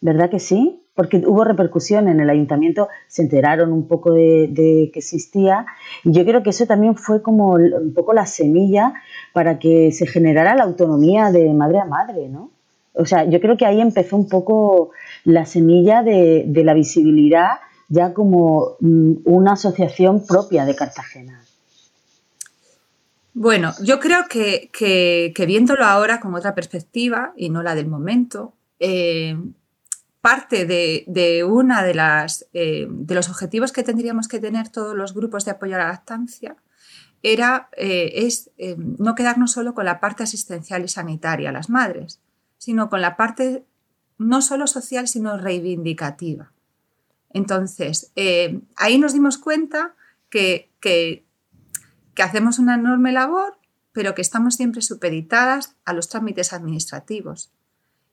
¿Verdad 0.01 0.31
que 0.31 0.41
sí? 0.41 0.83
Porque 0.97 1.19
hubo 1.19 1.45
repercusión 1.45 2.09
en 2.09 2.21
el 2.21 2.31
ayuntamiento, 2.31 2.89
se 3.07 3.23
enteraron 3.23 3.71
un 3.73 3.87
poco 3.87 4.13
de, 4.13 4.91
que 4.93 4.99
existía 4.99 5.67
y 6.03 6.13
yo 6.13 6.25
creo 6.25 6.43
que 6.43 6.51
eso 6.51 6.67
también 6.67 6.97
fue 6.97 7.23
como 7.23 7.53
un 7.53 7.93
poco 7.95 8.15
la 8.15 8.27
semilla 8.27 8.95
para 9.35 9.59
que 9.59 9.93
se 9.93 10.07
generara 10.07 10.57
la 10.57 10.65
autonomía 10.65 11.31
de 11.31 11.53
madre 11.53 11.81
a 11.81 11.85
madre, 11.85 12.29
¿no? 12.29 12.51
O 12.95 13.05
sea, 13.05 13.25
yo 13.25 13.41
creo 13.41 13.59
que 13.59 13.67
ahí 13.67 13.81
empezó 13.81 14.17
un 14.17 14.27
poco 14.27 14.91
la 15.25 15.45
semilla 15.45 16.03
de, 16.03 16.51
la 16.65 16.73
visibilidad 16.73 17.59
ya 17.89 18.15
como 18.15 18.77
una 18.81 19.53
asociación 19.53 20.27
propia 20.27 20.65
de 20.65 20.75
Cartagena. 20.75 21.43
Bueno, 23.35 23.73
yo 23.85 24.01
creo 24.01 24.25
que, 24.31 24.71
que, 24.73 25.35
que, 25.37 25.45
viéndolo 25.45 25.85
ahora 25.85 26.21
con 26.21 26.35
otra 26.35 26.55
perspectiva 26.55 27.35
y 27.37 27.51
no 27.51 27.63
la 27.63 27.75
del 27.75 27.87
momento, 27.87 28.55
eh, 28.81 29.37
parte 30.27 30.67
de, 30.67 31.45
una 31.45 31.85
de 31.85 31.95
eh, 32.53 32.89
de 32.91 33.15
los 33.15 33.29
objetivos 33.29 33.71
que 33.71 33.85
tendríamos 33.85 34.27
que 34.27 34.41
tener 34.41 34.69
todos 34.71 34.97
los 34.97 35.15
grupos 35.15 35.45
de 35.45 35.53
apoyo 35.53 35.77
a 35.77 35.79
la 35.79 35.87
lactancia 35.87 36.57
era 37.23 37.69
eh, 37.77 38.11
es 38.27 38.51
eh, 38.59 38.75
no 38.77 39.15
quedarnos 39.15 39.53
solo 39.53 39.73
con 39.73 39.85
la 39.85 40.01
parte 40.01 40.25
asistencial 40.25 40.85
y 40.85 40.89
sanitaria 40.89 41.51
a 41.51 41.53
las 41.53 41.71
madres, 41.71 42.19
sino 42.59 42.91
con 42.91 43.03
la 43.03 43.17
parte 43.17 43.65
no 44.19 44.43
solo 44.43 44.67
social 44.67 45.07
sino 45.07 45.37
reivindicativa. 45.37 46.51
Entonces 47.31 48.11
ahí 48.75 48.99
nos 48.99 49.13
dimos 49.13 49.39
cuenta 49.39 49.95
que, 50.29 50.73
que 50.81 51.25
que 52.17 52.25
hacemos 52.25 52.59
una 52.59 52.75
enorme 52.75 53.13
labor, 53.13 53.59
pero 53.93 54.17
que 54.17 54.23
estamos 54.23 54.57
siempre 54.57 54.83
supeditadas 54.83 55.77
a 55.85 55.93
los 55.93 56.09
trámites 56.09 56.53
administrativos, 56.53 57.53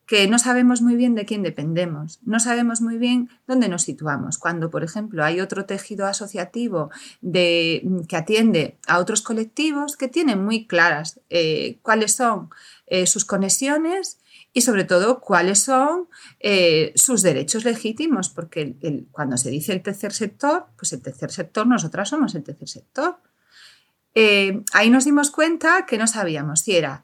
que 0.06 0.28
no 0.28 0.38
sabemos 0.38 0.82
muy 0.82 0.96
bien 0.96 1.16
de 1.16 1.26
quién 1.26 1.44
dependemos, 1.44 2.20
no 2.24 2.40
sabemos 2.40 2.82
muy 2.82 2.98
bien 2.98 3.30
dónde 3.48 3.70
nos 3.70 3.84
situamos. 3.84 4.38
Cuando, 4.38 4.70
por 4.70 4.84
ejemplo, 4.84 5.24
hay 5.24 5.40
otro 5.40 5.66
tejido 5.66 6.06
asociativo 6.06 6.92
de, 7.22 7.88
que 8.08 8.18
atiende 8.18 8.78
a 8.88 9.00
otros 9.00 9.22
colectivos 9.22 9.96
que 9.96 10.10
tienen 10.10 10.44
muy 10.44 10.68
claras 10.68 11.22
eh, 11.30 11.80
cuáles 11.82 12.14
son 12.14 12.50
eh, 12.88 13.08
sus 13.08 13.24
conexiones 13.24 14.20
y 14.52 14.62
sobre 14.62 14.84
todo 14.84 15.20
cuáles 15.20 15.60
son 15.60 16.10
eh, 16.40 16.92
sus 16.96 17.22
derechos 17.22 17.64
legítimos, 17.64 18.30
porque 18.30 18.76
cuando 19.12 19.38
se 19.38 19.50
dice 19.50 19.72
el 19.72 19.82
tercer 19.82 20.12
sector, 20.12 20.68
pues 20.78 20.92
el 20.94 21.02
tercer 21.02 21.32
sector, 21.32 21.66
nosotras 21.66 22.10
somos 22.10 22.36
el 22.36 22.44
tercer 22.44 22.68
sector. 22.68 23.18
Ahí 24.74 24.92
nos 24.92 25.06
dimos 25.06 25.32
cuenta 25.32 25.88
que 25.88 25.98
no 25.98 26.06
sabíamos 26.06 26.60
si 26.60 26.76
era 26.76 27.04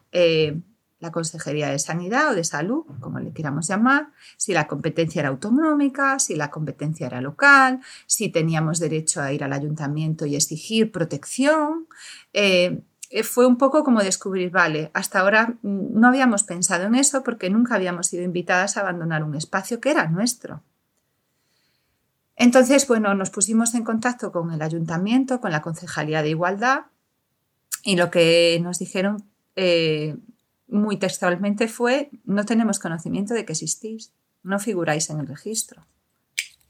la 1.00 1.10
Consejería 1.10 1.70
de 1.70 1.78
Sanidad 1.78 2.30
o 2.30 2.34
de 2.34 2.44
Salud, 2.44 2.84
como 3.00 3.18
le 3.18 3.32
queramos 3.32 3.66
llamar, 3.66 4.08
si 4.36 4.52
la 4.52 4.66
competencia 4.66 5.20
era 5.20 5.30
autonómica, 5.30 6.18
si 6.18 6.36
la 6.36 6.50
competencia 6.50 7.06
era 7.06 7.20
local, 7.20 7.80
si 8.06 8.28
teníamos 8.28 8.78
derecho 8.78 9.22
a 9.22 9.32
ir 9.32 9.42
al 9.42 9.52
ayuntamiento 9.52 10.26
y 10.26 10.36
exigir 10.36 10.92
protección. 10.92 11.86
Eh, 12.32 12.82
fue 13.24 13.46
un 13.46 13.56
poco 13.56 13.82
como 13.82 14.02
descubrir, 14.02 14.50
vale, 14.50 14.90
hasta 14.94 15.20
ahora 15.20 15.54
no 15.62 16.06
habíamos 16.06 16.44
pensado 16.44 16.84
en 16.84 16.94
eso 16.94 17.24
porque 17.24 17.50
nunca 17.50 17.74
habíamos 17.74 18.06
sido 18.06 18.22
invitadas 18.22 18.76
a 18.76 18.82
abandonar 18.82 19.24
un 19.24 19.34
espacio 19.34 19.80
que 19.80 19.90
era 19.90 20.06
nuestro. 20.06 20.62
Entonces, 22.36 22.86
bueno, 22.86 23.14
nos 23.14 23.30
pusimos 23.30 23.74
en 23.74 23.84
contacto 23.84 24.32
con 24.32 24.52
el 24.52 24.62
ayuntamiento, 24.62 25.40
con 25.40 25.50
la 25.50 25.60
Concejalía 25.60 26.22
de 26.22 26.30
Igualdad, 26.30 26.82
y 27.82 27.96
lo 27.96 28.10
que 28.10 28.58
nos 28.62 28.78
dijeron 28.78 29.24
eh, 29.56 30.16
muy 30.70 30.96
textualmente 30.96 31.68
fue, 31.68 32.10
no 32.24 32.44
tenemos 32.44 32.78
conocimiento 32.78 33.34
de 33.34 33.44
que 33.44 33.52
existís, 33.52 34.12
no 34.42 34.58
figuráis 34.58 35.10
en 35.10 35.20
el 35.20 35.26
registro. 35.26 35.86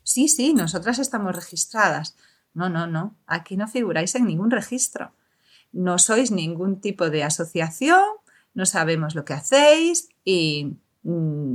Sí, 0.03 0.29
sí, 0.29 0.55
nosotras 0.55 0.99
estamos 0.99 1.35
registradas. 1.37 2.17
No, 2.53 2.69
no, 2.69 2.87
no, 2.87 3.17
aquí 3.27 3.57
no 3.57 3.69
figuráis 3.69 4.15
en 4.15 4.27
ningún 4.27 4.51
registro. 4.51 5.13
No 5.73 5.99
sois 5.99 6.31
ningún 6.33 6.81
tipo 6.81 7.11
de 7.11 7.23
asociación, 7.23 8.03
no 8.55 8.67
sabemos 8.67 9.15
lo 9.15 9.25
que 9.25 9.35
hacéis 9.35 10.09
y 10.25 10.77
mm, 11.05 11.55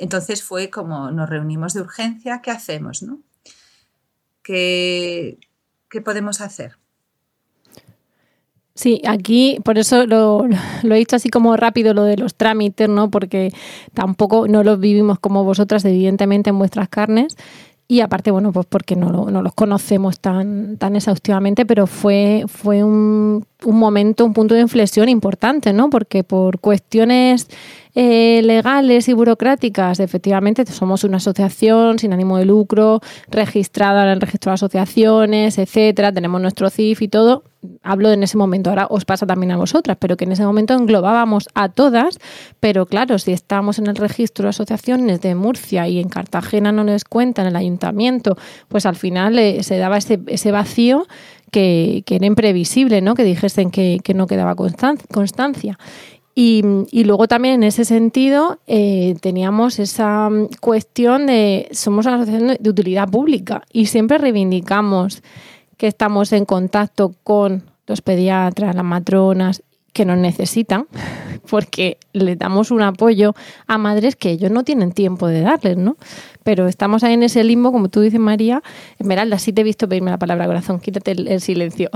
entonces 0.00 0.42
fue 0.42 0.70
como 0.70 1.10
nos 1.12 1.28
reunimos 1.28 1.74
de 1.74 1.82
urgencia, 1.82 2.42
¿qué 2.42 2.50
hacemos? 2.50 3.02
No? 3.02 3.20
¿Qué, 4.42 5.38
¿Qué 5.88 6.00
podemos 6.00 6.40
hacer? 6.40 6.77
Sí, 8.78 9.02
aquí 9.04 9.58
por 9.64 9.76
eso 9.76 10.06
lo, 10.06 10.46
lo, 10.84 10.94
he 10.94 10.98
dicho 10.98 11.16
así 11.16 11.30
como 11.30 11.56
rápido 11.56 11.94
lo 11.94 12.04
de 12.04 12.16
los 12.16 12.36
trámites, 12.36 12.88
¿no? 12.88 13.10
Porque 13.10 13.52
tampoco 13.92 14.46
no 14.46 14.62
los 14.62 14.78
vivimos 14.78 15.18
como 15.18 15.42
vosotras, 15.42 15.84
evidentemente, 15.84 16.50
en 16.50 16.58
vuestras 16.60 16.88
carnes. 16.88 17.36
y 17.88 18.02
aparte, 18.02 18.30
bueno, 18.30 18.52
pues 18.52 18.66
porque 18.66 18.94
no, 18.94 19.30
no 19.32 19.42
los 19.42 19.52
conocemos 19.54 20.20
tan, 20.20 20.76
tan 20.76 20.94
exhaustivamente, 20.94 21.66
pero 21.66 21.88
fue, 21.88 22.44
fue 22.46 22.84
un, 22.84 23.44
un 23.64 23.78
momento, 23.78 24.24
un 24.24 24.32
punto 24.32 24.54
de 24.54 24.60
inflexión 24.60 25.08
importante, 25.08 25.72
¿no? 25.72 25.90
Porque 25.90 26.22
por 26.22 26.60
cuestiones 26.60 27.48
eh, 27.94 28.40
legales 28.44 29.08
y 29.08 29.12
burocráticas, 29.12 29.98
efectivamente, 29.98 30.64
somos 30.66 31.02
una 31.02 31.16
asociación 31.16 31.98
sin 31.98 32.12
ánimo 32.12 32.38
de 32.38 32.44
lucro, 32.44 33.00
registrada 33.28 34.04
en 34.04 34.10
el 34.10 34.20
registro 34.20 34.50
de 34.50 34.54
asociaciones, 34.54 35.58
etcétera, 35.58 36.12
tenemos 36.12 36.40
nuestro 36.40 36.70
CIF 36.70 37.02
y 37.02 37.08
todo. 37.08 37.42
Hablo 37.82 38.06
de 38.06 38.14
en 38.14 38.22
ese 38.22 38.36
momento, 38.36 38.70
ahora 38.70 38.86
os 38.88 39.04
pasa 39.04 39.26
también 39.26 39.50
a 39.50 39.56
vosotras, 39.56 39.96
pero 39.98 40.16
que 40.16 40.24
en 40.24 40.30
ese 40.30 40.44
momento 40.44 40.74
englobábamos 40.74 41.48
a 41.54 41.68
todas, 41.68 42.20
pero 42.60 42.86
claro, 42.86 43.18
si 43.18 43.32
estamos 43.32 43.80
en 43.80 43.88
el 43.88 43.96
registro 43.96 44.44
de 44.44 44.50
asociaciones 44.50 45.20
de 45.20 45.34
Murcia 45.34 45.88
y 45.88 45.98
en 45.98 46.08
Cartagena 46.08 46.70
no 46.70 46.84
les 46.84 47.02
cuentan 47.02 47.48
el 47.48 47.56
ayuntamiento, 47.56 48.38
pues 48.68 48.86
al 48.86 48.94
final 48.94 49.36
eh, 49.40 49.64
se 49.64 49.76
daba 49.78 49.98
ese, 49.98 50.20
ese 50.28 50.52
vacío 50.52 51.08
que, 51.50 52.04
era 52.08 52.26
imprevisible, 52.26 53.00
¿no? 53.00 53.14
que 53.14 53.24
dijesen 53.24 53.70
que, 53.70 53.98
que 54.02 54.14
no 54.14 54.26
quedaba 54.26 54.54
constancia. 54.54 55.78
Y, 56.40 56.62
luego 57.02 57.26
también 57.26 57.54
en 57.54 57.62
ese 57.64 57.84
sentido 57.84 58.60
eh, 58.68 59.16
teníamos 59.20 59.80
esa 59.80 60.30
mm, 60.30 60.50
cuestión 60.60 61.26
de 61.26 61.68
somos 61.72 62.06
una 62.06 62.14
asociación 62.14 62.56
de 62.60 62.70
utilidad 62.70 63.08
pública 63.08 63.64
y 63.72 63.86
siempre 63.86 64.18
reivindicamos 64.18 65.20
que 65.76 65.88
estamos 65.88 66.32
en 66.32 66.44
contacto 66.44 67.12
con 67.24 67.64
los 67.88 68.02
pediatras, 68.02 68.76
las 68.76 68.84
matronas 68.84 69.64
que 69.98 70.04
nos 70.04 70.16
necesitan, 70.16 70.86
porque 71.50 71.98
le 72.12 72.36
damos 72.36 72.70
un 72.70 72.82
apoyo 72.82 73.34
a 73.66 73.78
madres 73.78 74.14
que 74.14 74.30
ellos 74.30 74.52
no 74.52 74.62
tienen 74.62 74.92
tiempo 74.92 75.26
de 75.26 75.40
darles, 75.40 75.76
¿no? 75.76 75.96
Pero 76.44 76.68
estamos 76.68 77.02
ahí 77.02 77.14
en 77.14 77.24
ese 77.24 77.42
limbo, 77.42 77.72
como 77.72 77.88
tú 77.88 78.00
dices, 78.00 78.20
María. 78.20 78.62
Esmeralda, 79.00 79.40
sí 79.40 79.52
te 79.52 79.62
he 79.62 79.64
visto 79.64 79.88
pedirme 79.88 80.12
la 80.12 80.18
palabra 80.18 80.46
corazón, 80.46 80.78
quítate 80.78 81.10
el 81.10 81.40
silencio. 81.40 81.90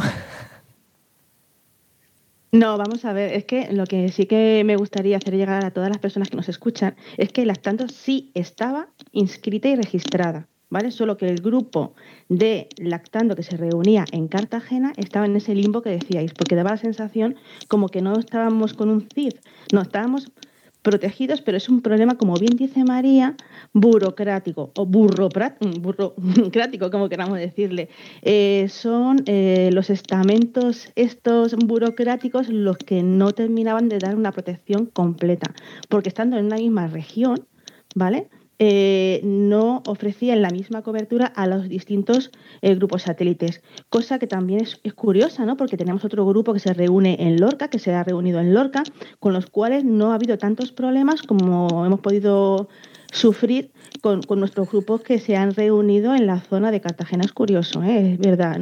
No, 2.50 2.76
vamos 2.76 3.04
a 3.04 3.12
ver, 3.12 3.32
es 3.32 3.44
que 3.44 3.72
lo 3.72 3.86
que 3.86 4.08
sí 4.08 4.26
que 4.26 4.62
me 4.66 4.74
gustaría 4.74 5.16
hacer 5.16 5.36
llegar 5.36 5.64
a 5.64 5.70
todas 5.70 5.88
las 5.88 5.98
personas 5.98 6.28
que 6.28 6.36
nos 6.36 6.48
escuchan 6.48 6.96
es 7.16 7.32
que 7.32 7.46
Lactando 7.46 7.86
sí 7.88 8.32
estaba 8.34 8.88
inscrita 9.12 9.68
y 9.68 9.76
registrada, 9.76 10.48
¿vale? 10.72 10.90
Solo 10.90 11.18
que 11.18 11.28
el 11.28 11.42
grupo 11.42 11.92
de 12.30 12.68
Lactando 12.78 13.36
que 13.36 13.42
se 13.42 13.58
reunía 13.58 14.06
en 14.10 14.26
Cartagena 14.26 14.94
estaba 14.96 15.26
en 15.26 15.36
ese 15.36 15.54
limbo 15.54 15.82
que 15.82 15.90
decíais, 15.90 16.32
porque 16.32 16.56
daba 16.56 16.70
la 16.70 16.76
sensación 16.78 17.36
como 17.68 17.88
que 17.88 18.00
no 18.00 18.18
estábamos 18.18 18.72
con 18.72 18.88
un 18.88 19.06
CID, 19.14 19.34
no, 19.70 19.82
estábamos 19.82 20.32
protegidos, 20.80 21.42
pero 21.42 21.58
es 21.58 21.68
un 21.68 21.82
problema, 21.82 22.16
como 22.16 22.34
bien 22.34 22.56
dice 22.56 22.84
María, 22.84 23.36
burocrático 23.74 24.72
o 24.74 24.86
mm, 24.86 24.90
burocrático, 25.82 26.90
como 26.90 27.10
queramos 27.10 27.38
decirle. 27.38 27.90
Eh, 28.22 28.66
son 28.70 29.22
eh, 29.26 29.68
los 29.74 29.90
estamentos 29.90 30.90
estos 30.96 31.54
burocráticos 31.54 32.48
los 32.48 32.78
que 32.78 33.02
no 33.02 33.32
terminaban 33.32 33.90
de 33.90 33.98
dar 33.98 34.16
una 34.16 34.32
protección 34.32 34.86
completa, 34.86 35.52
porque 35.90 36.08
estando 36.08 36.38
en 36.38 36.46
una 36.46 36.56
misma 36.56 36.86
región, 36.86 37.46
¿vale? 37.94 38.30
Eh, 38.58 39.20
no 39.24 39.82
ofrecían 39.86 40.42
la 40.42 40.50
misma 40.50 40.82
cobertura 40.82 41.26
a 41.26 41.46
los 41.46 41.68
distintos 41.68 42.30
eh, 42.60 42.74
grupos 42.76 43.02
satélites, 43.02 43.62
cosa 43.88 44.18
que 44.18 44.26
también 44.26 44.60
es, 44.60 44.78
curiosa, 44.94 45.44
¿no? 45.44 45.56
porque 45.56 45.76
tenemos 45.76 46.04
otro 46.04 46.24
grupo 46.26 46.52
que 46.52 46.60
se 46.60 46.72
reúne 46.72 47.16
en 47.18 47.40
Lorca, 47.40 47.68
que 47.68 47.78
se 47.78 47.92
ha 47.92 48.04
reunido 48.04 48.38
en 48.38 48.54
Lorca, 48.54 48.84
con 49.18 49.32
los 49.32 49.46
cuales 49.46 49.84
no 49.84 50.12
ha 50.12 50.14
habido 50.14 50.38
tantos 50.38 50.70
problemas 50.70 51.22
como 51.22 51.84
hemos 51.84 52.00
podido 52.00 52.68
sufrir 53.10 53.72
con, 54.00 54.20
nuestros 54.38 54.70
grupos 54.70 55.00
que 55.00 55.18
se 55.18 55.36
han 55.36 55.54
reunido 55.54 56.14
en 56.14 56.26
la 56.26 56.40
zona 56.40 56.70
de 56.70 56.80
Cartagena. 56.80 57.24
Es 57.24 57.32
curioso, 57.32 57.82
¿eh? 57.82 58.12
es 58.12 58.18
verdad, 58.18 58.60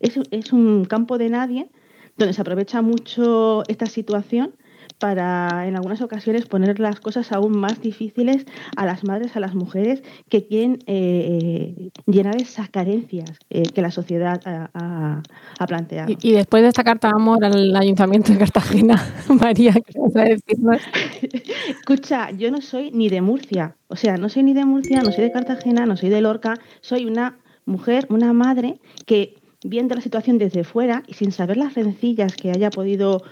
es, 0.00 0.20
es 0.30 0.52
un 0.52 0.84
campo 0.84 1.18
de 1.18 1.28
nadie 1.28 1.68
donde 2.16 2.34
se 2.34 2.40
aprovecha 2.40 2.82
mucho 2.82 3.64
esta 3.68 3.86
situación 3.86 4.54
para 5.02 5.66
en 5.66 5.74
algunas 5.74 6.00
ocasiones 6.00 6.46
poner 6.46 6.78
las 6.78 7.00
cosas 7.00 7.32
aún 7.32 7.58
más 7.58 7.80
difíciles 7.80 8.46
a 8.76 8.86
las 8.86 9.02
madres, 9.02 9.34
a 9.36 9.40
las 9.40 9.52
mujeres 9.52 10.00
que 10.28 10.46
quieren 10.46 10.78
eh, 10.86 11.90
llenar 12.06 12.36
esas 12.36 12.70
carencias 12.70 13.36
eh, 13.50 13.64
que 13.64 13.82
la 13.82 13.90
sociedad 13.90 14.40
ha, 14.46 15.66
planteado. 15.66 16.14
Y, 16.22 16.30
después 16.30 16.62
de 16.62 16.68
esta 16.68 16.84
carta 16.84 17.08
de 17.08 17.14
amor 17.16 17.44
al 17.44 17.74
Ayuntamiento 17.74 18.32
de 18.32 18.38
Cartagena, 18.38 18.94
María, 19.40 19.72
¿qué 19.72 19.98
vas 19.98 20.14
a 20.14 20.22
decirnos? 20.22 20.80
Escucha, 21.68 22.30
yo 22.30 22.52
no 22.52 22.60
soy 22.60 22.92
ni 22.92 23.08
de 23.08 23.22
Murcia, 23.22 23.74
o 23.88 23.96
sea, 23.96 24.16
no 24.18 24.28
soy 24.28 24.44
ni 24.44 24.54
de 24.54 24.64
Murcia, 24.64 25.02
no 25.02 25.10
soy 25.10 25.24
de 25.24 25.32
Cartagena, 25.32 25.84
no 25.84 25.96
soy 25.96 26.10
de 26.10 26.20
Lorca, 26.20 26.54
soy 26.80 27.06
una 27.06 27.38
mujer, 27.64 28.06
una 28.08 28.32
madre 28.32 28.78
que 29.04 29.34
viendo 29.64 29.96
la 29.96 30.00
situación 30.00 30.38
desde 30.38 30.62
fuera 30.62 31.02
y 31.08 31.14
sin 31.14 31.32
saber 31.32 31.56
las 31.56 31.74
rencillas 31.74 32.36
que 32.36 32.52
haya 32.52 32.70
podido 32.70 33.22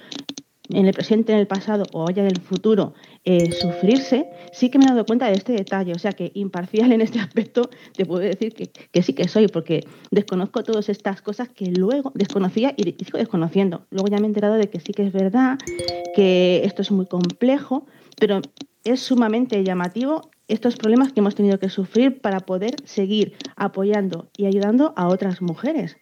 en 0.73 0.87
el 0.87 0.93
presente, 0.93 1.33
en 1.33 1.39
el 1.39 1.47
pasado 1.47 1.85
o 1.93 2.11
ya 2.11 2.23
en 2.23 2.29
el 2.29 2.41
futuro 2.41 2.95
eh, 3.25 3.53
sufrirse, 3.53 4.29
sí 4.53 4.71
que 4.71 4.79
me 4.79 4.85
he 4.85 4.89
dado 4.89 5.05
cuenta 5.05 5.27
de 5.27 5.35
este 5.35 5.53
detalle. 5.53 5.93
O 5.93 5.99
sea 5.99 6.13
que 6.13 6.31
imparcial 6.35 6.93
en 6.93 7.01
este 7.01 7.19
aspecto 7.21 7.71
te 7.95 8.07
puedo 8.07 8.21
decir 8.21 8.55
que, 8.55 9.03
sí 9.03 9.13
que 9.13 9.29
soy, 9.29 9.49
porque 9.49 9.85
desconozco 10.11 10.63
todas 10.63 10.89
estas 10.89 11.23
cosas 11.23 11.49
que 11.49 11.67
luego 11.67 12.13
desconocía 12.15 12.75
y 12.77 12.95
sigo 13.05 13.19
desconociendo. 13.19 13.87
Luego 13.91 14.09
ya 14.09 14.19
me 14.19 14.25
he 14.25 14.29
enterado 14.29 14.55
de 14.55 14.69
que 14.69 14.81
sí 14.81 14.93
que 14.93 15.07
es 15.07 15.13
verdad, 15.13 15.59
que 16.15 16.63
esto 16.65 16.83
es 16.83 16.91
muy 16.91 17.07
complejo, 17.07 17.87
pero 18.19 18.41
es 18.85 19.01
sumamente 19.01 19.63
llamativo 19.65 20.31
estos 20.49 20.77
problemas 20.77 21.13
que 21.13 21.21
hemos 21.21 21.35
tenido 21.35 21.59
que 21.59 21.69
sufrir 21.69 22.21
para 22.21 22.41
poder 22.41 22.75
seguir 22.85 23.35
apoyando 23.57 24.29
y 24.37 24.47
ayudando 24.47 24.93
a 24.97 25.07
otras 25.07 25.43
mujeres. 25.43 25.97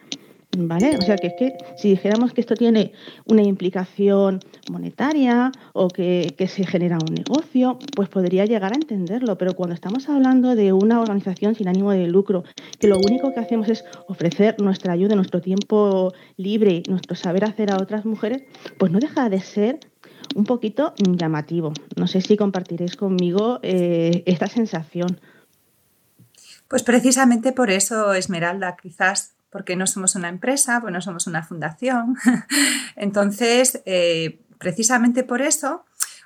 ¿Vale? 0.57 0.97
O 0.97 1.03
sea, 1.03 1.17
que 1.17 1.27
es 1.29 1.35
que 1.39 1.59
si 1.77 1.91
dijéramos 1.91 2.33
que 2.33 2.41
esto 2.41 2.55
tiene 2.55 2.93
una 3.27 3.43
implicación 3.43 4.41
monetaria 4.71 5.53
o 5.75 5.89
que, 5.89 6.35
se 6.49 6.67
genera 6.67 6.97
un 6.97 7.15
negocio, 7.15 7.79
pues 7.95 8.09
podría 8.09 8.47
llegar 8.47 8.73
a 8.73 8.77
entenderlo. 8.77 9.37
Pero 9.37 9.55
cuando 9.55 9.75
estamos 9.75 10.09
hablando 10.09 10.57
de 10.57 10.73
una 10.73 11.01
organización 11.01 11.55
sin 11.55 11.69
ánimo 11.69 11.93
de 11.93 12.07
lucro, 12.07 12.45
que 12.81 12.89
lo 12.89 12.97
único 12.99 13.33
que 13.35 13.41
hacemos 13.41 13.69
es 13.69 13.85
ofrecer 14.09 14.61
nuestra 14.61 14.95
ayuda, 14.95 15.15
nuestro 15.17 15.43
tiempo 15.43 16.15
libre, 16.39 16.83
nuestro 16.89 17.15
saber 17.15 17.45
hacer 17.45 17.71
a 17.71 17.77
otras 17.77 18.07
mujeres, 18.07 18.43
pues 18.79 18.91
no 18.91 19.01
deja 19.01 19.29
de 19.29 19.41
ser 19.41 19.81
un 20.35 20.45
poquito 20.45 20.95
llamativo. 20.97 21.73
No 21.97 22.07
sé 22.07 22.23
si 22.23 22.39
compartiréis 22.39 22.97
conmigo 22.97 23.61
eh, 23.63 24.23
esta 24.25 24.47
sensación. 24.47 25.21
Pues 26.69 26.83
precisamente 26.83 27.53
por 27.53 27.71
eso, 27.71 28.15
Esmeralda, 28.15 28.77
quizás 28.81 29.38
porque 29.51 29.77
no 29.77 29.87
somos 29.87 30.15
una 30.15 30.29
empresa, 30.29 30.81
pues 30.81 30.93
no 30.93 31.01
somos 31.01 31.27
una 31.27 31.43
fundación. 31.43 32.17
Entonces, 32.97 33.83
eh, 33.87 34.41
precisamente 34.59 35.25
por 35.25 35.43
eso, 35.43 35.85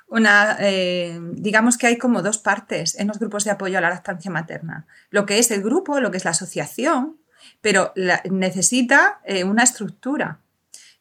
una, 0.08 0.56
eh, 0.58 1.18
digamos 1.32 1.78
que 1.78 1.86
hay 1.86 1.98
como 1.98 2.22
dos 2.22 2.38
partes 2.38 2.98
en 2.98 3.08
los 3.08 3.18
grupos 3.18 3.44
de 3.44 3.52
apoyo 3.52 3.78
a 3.78 3.80
la 3.80 3.90
lactancia 3.90 4.30
materna. 4.30 4.86
Lo 5.10 5.24
que 5.24 5.38
es 5.38 5.50
el 5.50 5.62
grupo, 5.62 6.00
lo 6.00 6.10
que 6.10 6.18
es 6.18 6.24
la 6.24 6.32
asociación, 6.32 7.16
pero 7.60 7.92
necesita 8.30 9.20
eh, 9.24 9.44
una 9.44 9.62
estructura. 9.62 10.38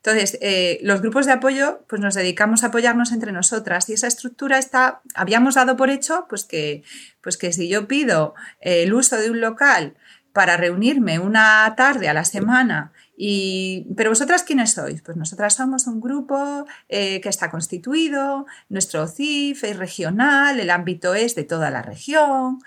Entonces, 0.04 0.40
los 0.82 1.00
grupos 1.04 1.28
de 1.28 1.34
apoyo, 1.34 1.86
pues 1.88 2.02
nos 2.02 2.16
dedicamos 2.16 2.64
a 2.64 2.68
apoyarnos 2.68 3.12
entre 3.12 3.32
nosotras 3.32 3.88
y 3.88 3.94
esa 3.94 4.08
estructura 4.08 4.58
está, 4.58 5.02
habíamos 5.14 5.54
dado 5.54 5.78
por 5.78 5.92
hecho, 5.92 6.26
pues 6.28 6.44
que, 6.44 6.82
pues 7.22 7.38
que 7.38 7.54
si 7.54 7.70
yo 7.70 7.88
pido 7.88 8.34
el 8.62 8.96
uso 8.96 9.18
de 9.18 9.30
un 9.30 9.42
local 9.42 9.96
para 10.34 10.58
reunirme 10.58 11.20
una 11.20 11.74
tarde 11.76 12.10
a 12.10 12.14
la 12.14 12.26
semana. 12.26 12.92
Y, 13.18 13.88
pero 13.96 14.12
vosotras, 14.12 14.44
¿quiénes 14.44 14.74
sois? 14.74 15.02
Pues 15.02 15.18
nosotras 15.18 15.54
somos 15.54 15.88
un 15.88 16.02
grupo 16.02 16.66
eh, 16.90 17.22
que 17.22 17.30
está 17.30 17.52
constituido, 17.52 18.46
nuestro 18.70 19.08
CIF 19.08 19.64
es 19.64 19.78
regional, 19.78 20.60
el 20.60 20.70
ámbito 20.70 21.14
es 21.14 21.36
de 21.36 21.44
toda 21.44 21.70
la 21.70 21.82
región, 21.82 22.60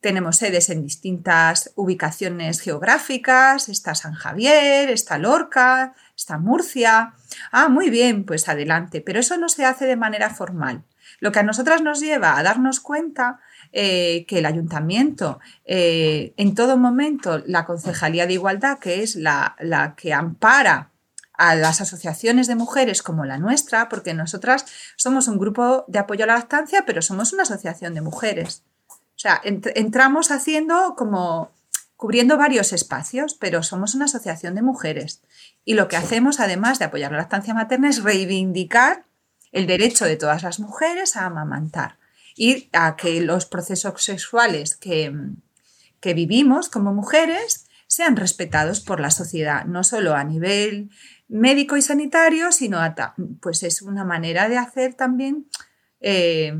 tenemos 0.00 0.36
sedes 0.36 0.70
en 0.70 0.82
distintas 0.82 1.72
ubicaciones 1.74 2.60
geográficas, 2.60 3.68
está 3.68 3.94
San 3.94 4.14
Javier, 4.14 4.88
está 4.88 5.18
Lorca, 5.18 5.94
está 6.16 6.38
Murcia. 6.38 7.12
Ah, 7.52 7.68
muy 7.68 7.90
bien, 7.90 8.24
pues 8.24 8.48
adelante, 8.48 9.02
pero 9.02 9.20
eso 9.20 9.36
no 9.36 9.50
se 9.50 9.66
hace 9.66 9.84
de 9.84 9.96
manera 9.96 10.30
formal. 10.30 10.84
Lo 11.20 11.32
que 11.32 11.38
a 11.38 11.42
nosotras 11.44 11.82
nos 11.82 12.00
lleva 12.00 12.36
a 12.36 12.42
darnos 12.42 12.80
cuenta 12.80 13.40
eh, 13.72 14.24
que 14.26 14.38
el 14.38 14.46
ayuntamiento, 14.46 15.38
eh, 15.64 16.34
en 16.36 16.54
todo 16.54 16.76
momento, 16.76 17.42
la 17.46 17.66
Concejalía 17.66 18.26
de 18.26 18.32
Igualdad, 18.32 18.78
que 18.78 19.02
es 19.02 19.14
la, 19.14 19.54
que 19.96 20.12
ampara 20.12 20.90
a 21.34 21.54
las 21.54 21.80
asociaciones 21.80 22.46
de 22.48 22.56
mujeres 22.56 23.02
como 23.02 23.24
la 23.24 23.38
nuestra, 23.38 23.88
porque 23.88 24.12
nosotras 24.12 24.66
somos 24.96 25.28
un 25.28 25.38
grupo 25.38 25.84
de 25.88 25.98
apoyo 25.98 26.24
a 26.24 26.26
la 26.26 26.34
lactancia, 26.34 26.84
pero 26.84 27.00
somos 27.00 27.32
una 27.32 27.44
asociación 27.44 27.94
de 27.94 28.00
mujeres. 28.00 28.64
O 28.88 29.22
sea, 29.22 29.40
entramos 29.44 30.30
haciendo 30.30 30.94
como 30.96 31.52
cubriendo 31.96 32.38
varios 32.38 32.72
espacios, 32.72 33.34
pero 33.34 33.62
somos 33.62 33.94
una 33.94 34.06
asociación 34.06 34.54
de 34.54 34.62
mujeres. 34.62 35.20
Y 35.66 35.74
lo 35.74 35.86
que 35.86 35.98
hacemos, 35.98 36.40
además 36.40 36.78
de 36.78 36.86
apoyar 36.86 37.12
la 37.12 37.18
lactancia 37.18 37.52
materna, 37.52 37.90
es 37.90 38.02
reivindicar 38.02 39.04
el 39.52 39.66
derecho 39.66 40.04
de 40.04 40.16
todas 40.16 40.42
las 40.42 40.60
mujeres 40.60 41.16
a 41.16 41.26
amamantar 41.26 41.98
y 42.36 42.68
a 42.72 42.96
que 42.96 43.20
los 43.20 43.46
procesos 43.46 44.02
sexuales 44.02 44.76
que, 44.76 45.12
que 46.00 46.14
vivimos 46.14 46.68
como 46.68 46.94
mujeres 46.94 47.66
sean 47.86 48.16
respetados 48.16 48.80
por 48.80 49.00
la 49.00 49.10
sociedad, 49.10 49.64
no 49.64 49.82
solo 49.82 50.14
a 50.14 50.22
nivel 50.22 50.90
médico 51.28 51.76
y 51.76 51.82
sanitario, 51.82 52.52
sino 52.52 52.78
pues 53.40 53.62
es 53.62 53.82
una 53.82 54.04
manera 54.04 54.48
de 54.48 54.58
hacer 54.58 54.94
también 54.94 55.46
eh, 56.00 56.54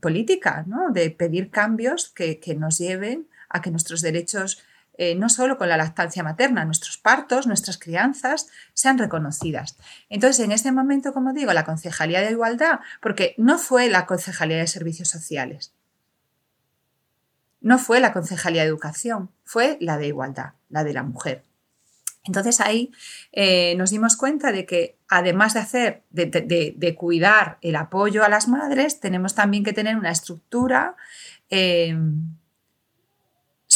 política, 0.00 0.64
¿no? 0.66 0.90
de 0.90 1.10
pedir 1.10 1.50
cambios 1.50 2.08
que, 2.10 2.40
nos 2.58 2.78
lleven 2.78 3.28
a 3.48 3.60
que 3.62 3.70
nuestros 3.70 4.02
derechos, 4.02 4.62
eh, 4.98 5.14
no 5.14 5.28
solo 5.28 5.56
con 5.56 5.68
la 5.68 5.76
lactancia 5.76 6.24
materna, 6.24 6.64
nuestros 6.64 6.98
partos, 6.98 7.46
nuestras 7.46 7.78
crianzas, 7.78 8.48
sean 8.74 8.98
reconocidas. 8.98 9.76
Entonces, 10.08 10.44
en 10.44 10.50
ese 10.50 10.72
momento, 10.72 11.12
como 11.12 11.32
digo, 11.32 11.52
la 11.52 11.64
Concejalía 11.64 12.20
de 12.20 12.32
Igualdad, 12.32 12.80
porque 13.00 13.34
no 13.38 13.58
fue 13.58 13.88
la 13.88 14.06
Concejalía 14.06 14.58
de 14.58 14.66
Servicios 14.66 15.08
Sociales, 15.08 15.72
no 17.60 17.78
fue 17.78 18.00
la 18.00 18.12
Concejalía 18.12 18.62
de 18.62 18.68
Educación, 18.68 19.30
fue 19.44 19.78
la 19.80 19.98
de 19.98 20.08
Igualdad, 20.08 20.54
la 20.68 20.82
de 20.82 20.92
la 20.92 21.04
mujer. 21.04 21.44
Entonces 22.24 22.60
ahí 22.60 22.90
eh, 23.32 23.74
nos 23.76 23.90
dimos 23.90 24.16
cuenta 24.16 24.52
de 24.52 24.66
que 24.66 24.98
además 25.08 25.54
de 25.54 25.60
hacer, 25.60 26.02
de, 26.10 26.94
cuidar 26.96 27.58
el 27.62 27.76
apoyo 27.76 28.24
a 28.24 28.28
las 28.28 28.48
madres, 28.48 29.00
tenemos 29.00 29.34
también 29.34 29.62
que 29.62 29.72
tener 29.72 29.96
una 29.96 30.10
estructura 30.10 30.96
eh, 31.50 31.96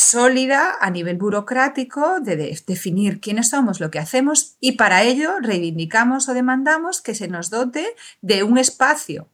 sólida 0.02 0.76
a 0.80 0.90
nivel 0.90 1.16
burocrático 1.16 2.20
de, 2.20 2.36
definir 2.66 3.20
quiénes 3.20 3.50
somos, 3.50 3.80
lo 3.80 3.90
que 3.90 3.98
hacemos 3.98 4.56
y 4.60 4.72
para 4.72 5.02
ello 5.02 5.38
reivindicamos 5.40 6.28
o 6.28 6.34
demandamos 6.34 7.00
que 7.00 7.14
se 7.14 7.28
nos 7.28 7.50
dote 7.50 7.86
de 8.20 8.42
un 8.42 8.58
espacio 8.58 9.28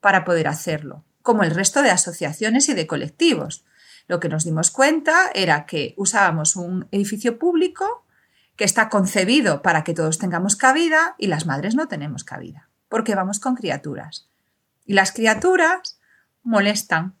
para 0.00 0.24
poder 0.24 0.48
hacerlo, 0.48 1.04
como 1.22 1.42
el 1.42 1.52
resto 1.52 1.82
de 1.82 1.90
asociaciones 1.90 2.68
y 2.68 2.74
de 2.74 2.86
colectivos. 2.86 3.64
Lo 4.08 4.20
que 4.20 4.28
nos 4.28 4.44
dimos 4.44 4.70
cuenta 4.70 5.30
era 5.34 5.66
que 5.66 5.94
usábamos 5.96 6.56
un 6.56 6.88
edificio 6.90 7.38
público 7.38 8.04
que 8.56 8.64
está 8.64 8.88
concebido 8.88 9.62
para 9.62 9.84
que 9.84 9.94
todos 9.94 10.18
tengamos 10.18 10.56
cabida 10.56 11.14
y 11.18 11.28
las 11.28 11.46
madres 11.46 11.74
no 11.74 11.88
tenemos 11.88 12.24
cabida, 12.24 12.68
porque 12.88 13.14
vamos 13.14 13.40
con 13.40 13.54
criaturas. 13.54 14.28
Y 14.84 14.94
las 14.94 15.12
criaturas 15.12 15.98
molestan. 16.42 17.14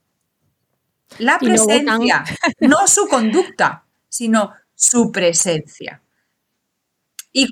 La 1.18 1.38
presencia, 1.38 2.24
no, 2.60 2.86
su 2.86 3.06
conducta, 3.08 3.84
sino 4.08 4.52
su 4.74 5.10
presencia. 5.12 6.02
Y 7.32 7.48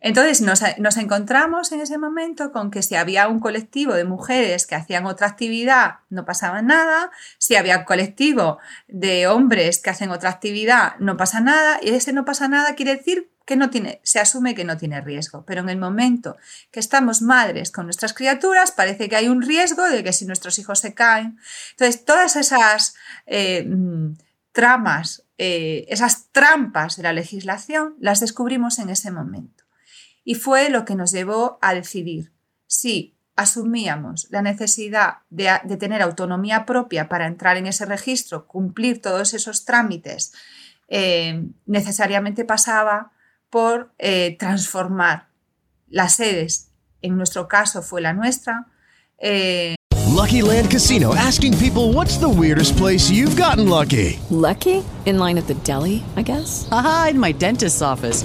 Entonces 0.00 0.40
nos, 0.40 0.96
encontramos 0.98 1.72
en 1.72 1.80
ese 1.80 1.98
momento 1.98 2.52
con 2.52 2.70
que 2.70 2.82
si 2.82 2.94
había 2.94 3.26
un 3.28 3.40
colectivo 3.40 3.94
de 3.94 4.04
mujeres 4.04 4.66
que 4.66 4.74
hacían 4.74 5.04
otra 5.06 5.26
actividad, 5.26 5.96
no 6.10 6.24
pasaba 6.24 6.62
nada, 6.62 7.10
si 7.38 7.56
había 7.56 7.78
un 7.78 7.84
colectivo 7.84 8.58
de 8.88 9.26
hombres 9.26 9.80
que 9.82 9.90
hacen 9.90 10.10
otra 10.10 10.30
actividad, 10.30 10.96
no 11.00 11.16
pasa 11.16 11.40
nada, 11.40 11.80
y 11.82 11.88
ese 11.88 12.12
no 12.12 12.24
pasa 12.24 12.46
nada 12.46 12.76
quiere 12.76 12.96
decir 12.96 13.32
que 13.46 13.56
no 13.56 13.70
tiene, 13.70 14.00
se 14.02 14.18
asume 14.18 14.56
que 14.56 14.64
no 14.64 14.76
tiene 14.76 15.00
riesgo. 15.00 15.44
Pero 15.46 15.62
en 15.62 15.68
el 15.68 15.78
momento 15.78 16.36
que 16.72 16.80
estamos 16.80 17.22
madres 17.22 17.70
con 17.70 17.86
nuestras 17.86 18.12
criaturas, 18.12 18.72
parece 18.72 19.08
que 19.08 19.16
hay 19.16 19.28
un 19.28 19.40
riesgo 19.40 19.84
de 19.84 20.02
que 20.02 20.12
si 20.12 20.26
nuestros 20.26 20.58
hijos 20.58 20.80
se 20.80 20.92
caen. 20.94 21.38
Entonces, 21.70 22.04
todas 22.04 22.34
esas 22.34 22.96
eh, 23.24 23.64
mm, 23.64 24.16
tramas, 24.52 25.22
eh, 25.38 25.86
esas 25.88 26.26
trampas 26.32 26.96
de 26.96 27.04
la 27.04 27.12
legislación, 27.12 27.94
las 28.00 28.18
descubrimos 28.18 28.80
en 28.80 28.90
ese 28.90 29.12
momento. 29.12 29.64
Y 30.24 30.34
fue 30.34 30.68
lo 30.68 30.84
que 30.84 30.96
nos 30.96 31.12
llevó 31.12 31.58
a 31.62 31.72
decidir 31.72 32.32
si 32.66 33.16
asumíamos 33.36 34.26
la 34.30 34.42
necesidad 34.42 35.18
de, 35.30 35.76
tener 35.78 36.02
autonomía 36.02 36.66
propia 36.66 37.08
para 37.08 37.28
entrar 37.28 37.58
en 37.58 37.68
ese 37.68 37.84
registro, 37.84 38.48
cumplir 38.48 39.00
todos 39.00 39.34
esos 39.34 39.64
trámites, 39.64 40.32
eh, 40.88 41.44
necesariamente 41.66 42.44
pasaba 42.44 43.12
por 43.50 43.92
eh, 43.98 44.36
transformar 44.38 45.28
las 45.88 46.16
sedes. 46.16 46.70
En 47.02 47.16
nuestro 47.16 47.48
caso 47.48 47.82
fue 47.82 48.00
la 48.00 48.12
nuestra. 48.12 48.66
Eh, 49.18 49.74
lucky 50.14 50.42
Land 50.42 50.70
Casino 50.70 51.14
asking 51.14 51.56
people 51.58 51.92
what's 51.92 52.18
the 52.18 52.28
weirdest 52.28 52.76
place 52.76 53.10
you've 53.10 53.36
gotten 53.36 53.68
lucky. 53.68 54.18
Lucky? 54.30 54.82
In 55.04 55.18
line 55.18 55.38
at 55.38 55.46
the 55.46 55.54
deli, 55.62 56.02
I 56.16 56.22
guess. 56.22 56.68
Aha, 56.70 57.08
in 57.10 57.18
my 57.18 57.32
dentist's 57.32 57.82
office. 57.82 58.24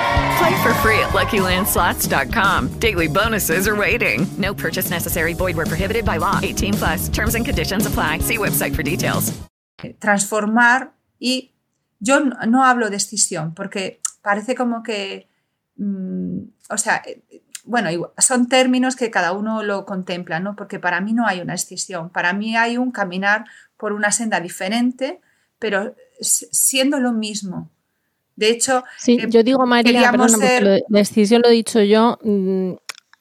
Play 0.41 0.63
for 0.63 0.73
free 0.81 0.97
at 0.97 1.13
LuckyLandSlots.com. 1.13 2.79
Daily 2.79 3.07
bonuses 3.07 3.67
are 3.67 3.75
waiting. 3.75 4.25
No 4.39 4.55
purchase 4.55 4.89
necessary. 4.89 5.35
Void 5.35 5.55
where 5.55 5.67
prohibited 5.67 6.03
by 6.03 6.17
law. 6.17 6.39
18 6.41 6.73
plus. 6.73 7.09
Terms 7.09 7.35
and 7.35 7.45
conditions 7.45 7.85
apply. 7.85 8.19
See 8.19 8.39
website 8.39 8.73
for 8.73 8.81
details. 8.81 9.31
Transformar 9.99 10.93
y 11.19 11.51
yo 11.99 12.19
no 12.47 12.63
hablo 12.63 12.89
de 12.89 12.97
escisión 12.97 13.53
porque 13.53 14.01
parece 14.23 14.55
como 14.55 14.81
que, 14.81 15.27
mmm, 15.75 16.39
o 16.71 16.77
sea, 16.77 17.03
bueno, 17.65 17.89
son 18.17 18.47
términos 18.47 18.95
que 18.95 19.11
cada 19.11 19.33
uno 19.33 19.61
lo 19.61 19.85
contempla, 19.85 20.39
¿no? 20.39 20.55
Porque 20.55 20.79
para 20.79 21.01
mí 21.01 21.13
no 21.13 21.27
hay 21.27 21.41
una 21.41 21.53
escisión, 21.53 22.09
para 22.09 22.33
mí 22.33 22.57
hay 22.57 22.77
un 22.77 22.91
caminar 22.91 23.45
por 23.77 23.93
una 23.93 24.11
senda 24.11 24.39
diferente, 24.39 25.21
pero 25.59 25.95
siendo 26.19 26.99
lo 26.99 27.11
mismo. 27.11 27.69
De 28.35 28.49
hecho, 28.49 28.83
sí, 28.97 29.17
eh, 29.21 29.27
yo 29.29 29.43
digo 29.43 29.65
María, 29.65 30.11
perdona, 30.11 30.37
ser... 30.37 30.83
la 30.87 30.99
escisión 30.99 31.41
lo 31.41 31.49
he 31.49 31.53
dicho 31.53 31.81
yo, 31.81 32.17
mm, 32.23 32.73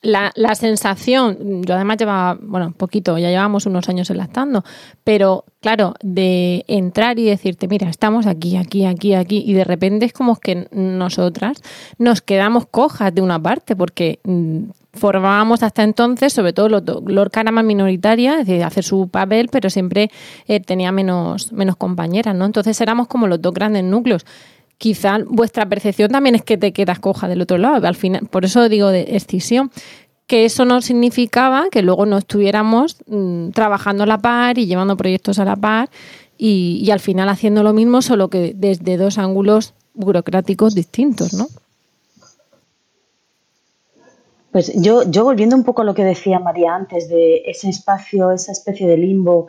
la, 0.03 0.33
la, 0.35 0.55
sensación, 0.55 1.63
yo 1.63 1.75
además 1.75 1.99
llevaba, 1.99 2.39
bueno, 2.41 2.69
un 2.69 2.73
poquito, 2.73 3.19
ya 3.19 3.29
llevamos 3.29 3.67
unos 3.67 3.89
años 3.89 4.09
enlactando, 4.09 4.65
pero 5.05 5.45
claro, 5.61 5.95
de 6.03 6.65
entrar 6.69 7.19
y 7.19 7.27
decirte, 7.27 7.69
mira, 7.69 7.91
estamos 7.91 8.27
aquí, 8.27 8.57
aquí, 8.57 8.87
aquí, 8.87 9.15
aquí, 9.15 9.45
y 9.47 9.53
de 9.53 9.65
repente 9.65 10.07
es 10.07 10.15
como 10.15 10.37
que 10.37 10.69
nosotras 10.73 11.63
nos 11.99 12.23
quedamos 12.23 12.67
cojas 12.67 13.15
de 13.15 13.21
una 13.21 13.43
parte, 13.43 13.77
porque 13.77 14.21
mm, 14.25 14.71
formábamos 14.95 15.63
hasta 15.63 15.83
entonces, 15.83 16.33
sobre 16.33 16.55
todo 16.55 16.69
Lorca 17.07 17.43
era 17.43 17.53
más 17.53 17.65
minoritaria, 17.65 18.41
es 18.41 18.47
decir, 18.47 18.65
hacer 18.65 18.85
su 18.85 19.09
papel, 19.09 19.49
pero 19.53 19.69
siempre 19.69 20.11
eh, 20.47 20.61
tenía 20.61 20.93
menos, 20.93 21.53
menos 21.53 21.77
compañeras, 21.77 22.35
¿no? 22.35 22.47
Entonces 22.47 22.81
éramos 22.81 23.07
como 23.07 23.27
los 23.27 23.41
dos 23.43 23.53
grandes 23.53 23.85
núcleos 23.85 24.25
quizá 24.81 25.19
vuestra 25.27 25.69
percepción 25.69 26.11
también 26.11 26.35
es 26.35 26.43
que 26.43 26.57
te 26.57 26.73
quedas 26.73 26.99
coja 26.99 27.29
del 27.29 27.43
otro 27.43 27.59
lado. 27.59 27.87
Al 27.87 27.95
final, 27.95 28.27
por 28.31 28.47
eso 28.47 28.67
digo 28.71 28.89
de 28.89 29.15
escisión, 29.15 29.71
que 30.27 30.47
eso 30.47 30.65
no 30.65 30.81
significaba 30.81 31.67
que 31.71 31.83
luego 31.83 32.07
no 32.07 32.17
estuviéramos 32.17 32.97
mm, 33.07 33.51
trabajando 33.51 34.05
a 34.05 34.07
la 34.07 34.17
par 34.17 34.57
y 34.57 34.65
llevando 34.65 34.97
proyectos 34.97 35.39
a 35.39 35.45
la 35.45 35.55
par 35.55 35.91
y, 36.39 36.81
y 36.83 36.91
al 36.93 37.01
final 37.01 37.29
haciendo 37.29 37.63
lo 37.63 37.75
mismo, 37.75 38.01
solo 38.01 38.31
que 38.31 38.55
desde 38.57 38.97
dos 38.97 39.19
ángulos 39.19 39.75
burocráticos 39.93 40.75
distintos, 40.75 41.35
¿no? 41.35 41.47
Pues 44.53 44.73
yo, 44.75 45.09
yo 45.09 45.23
volviendo 45.23 45.55
un 45.55 45.63
poco 45.63 45.83
a 45.83 45.85
lo 45.85 45.95
que 45.95 46.03
decía 46.03 46.41
María 46.41 46.75
antes 46.75 47.09
de 47.09 47.43
ese 47.47 47.69
espacio, 47.69 48.33
esa 48.33 48.51
especie 48.51 48.89
de 48.89 48.97
limbo, 48.97 49.47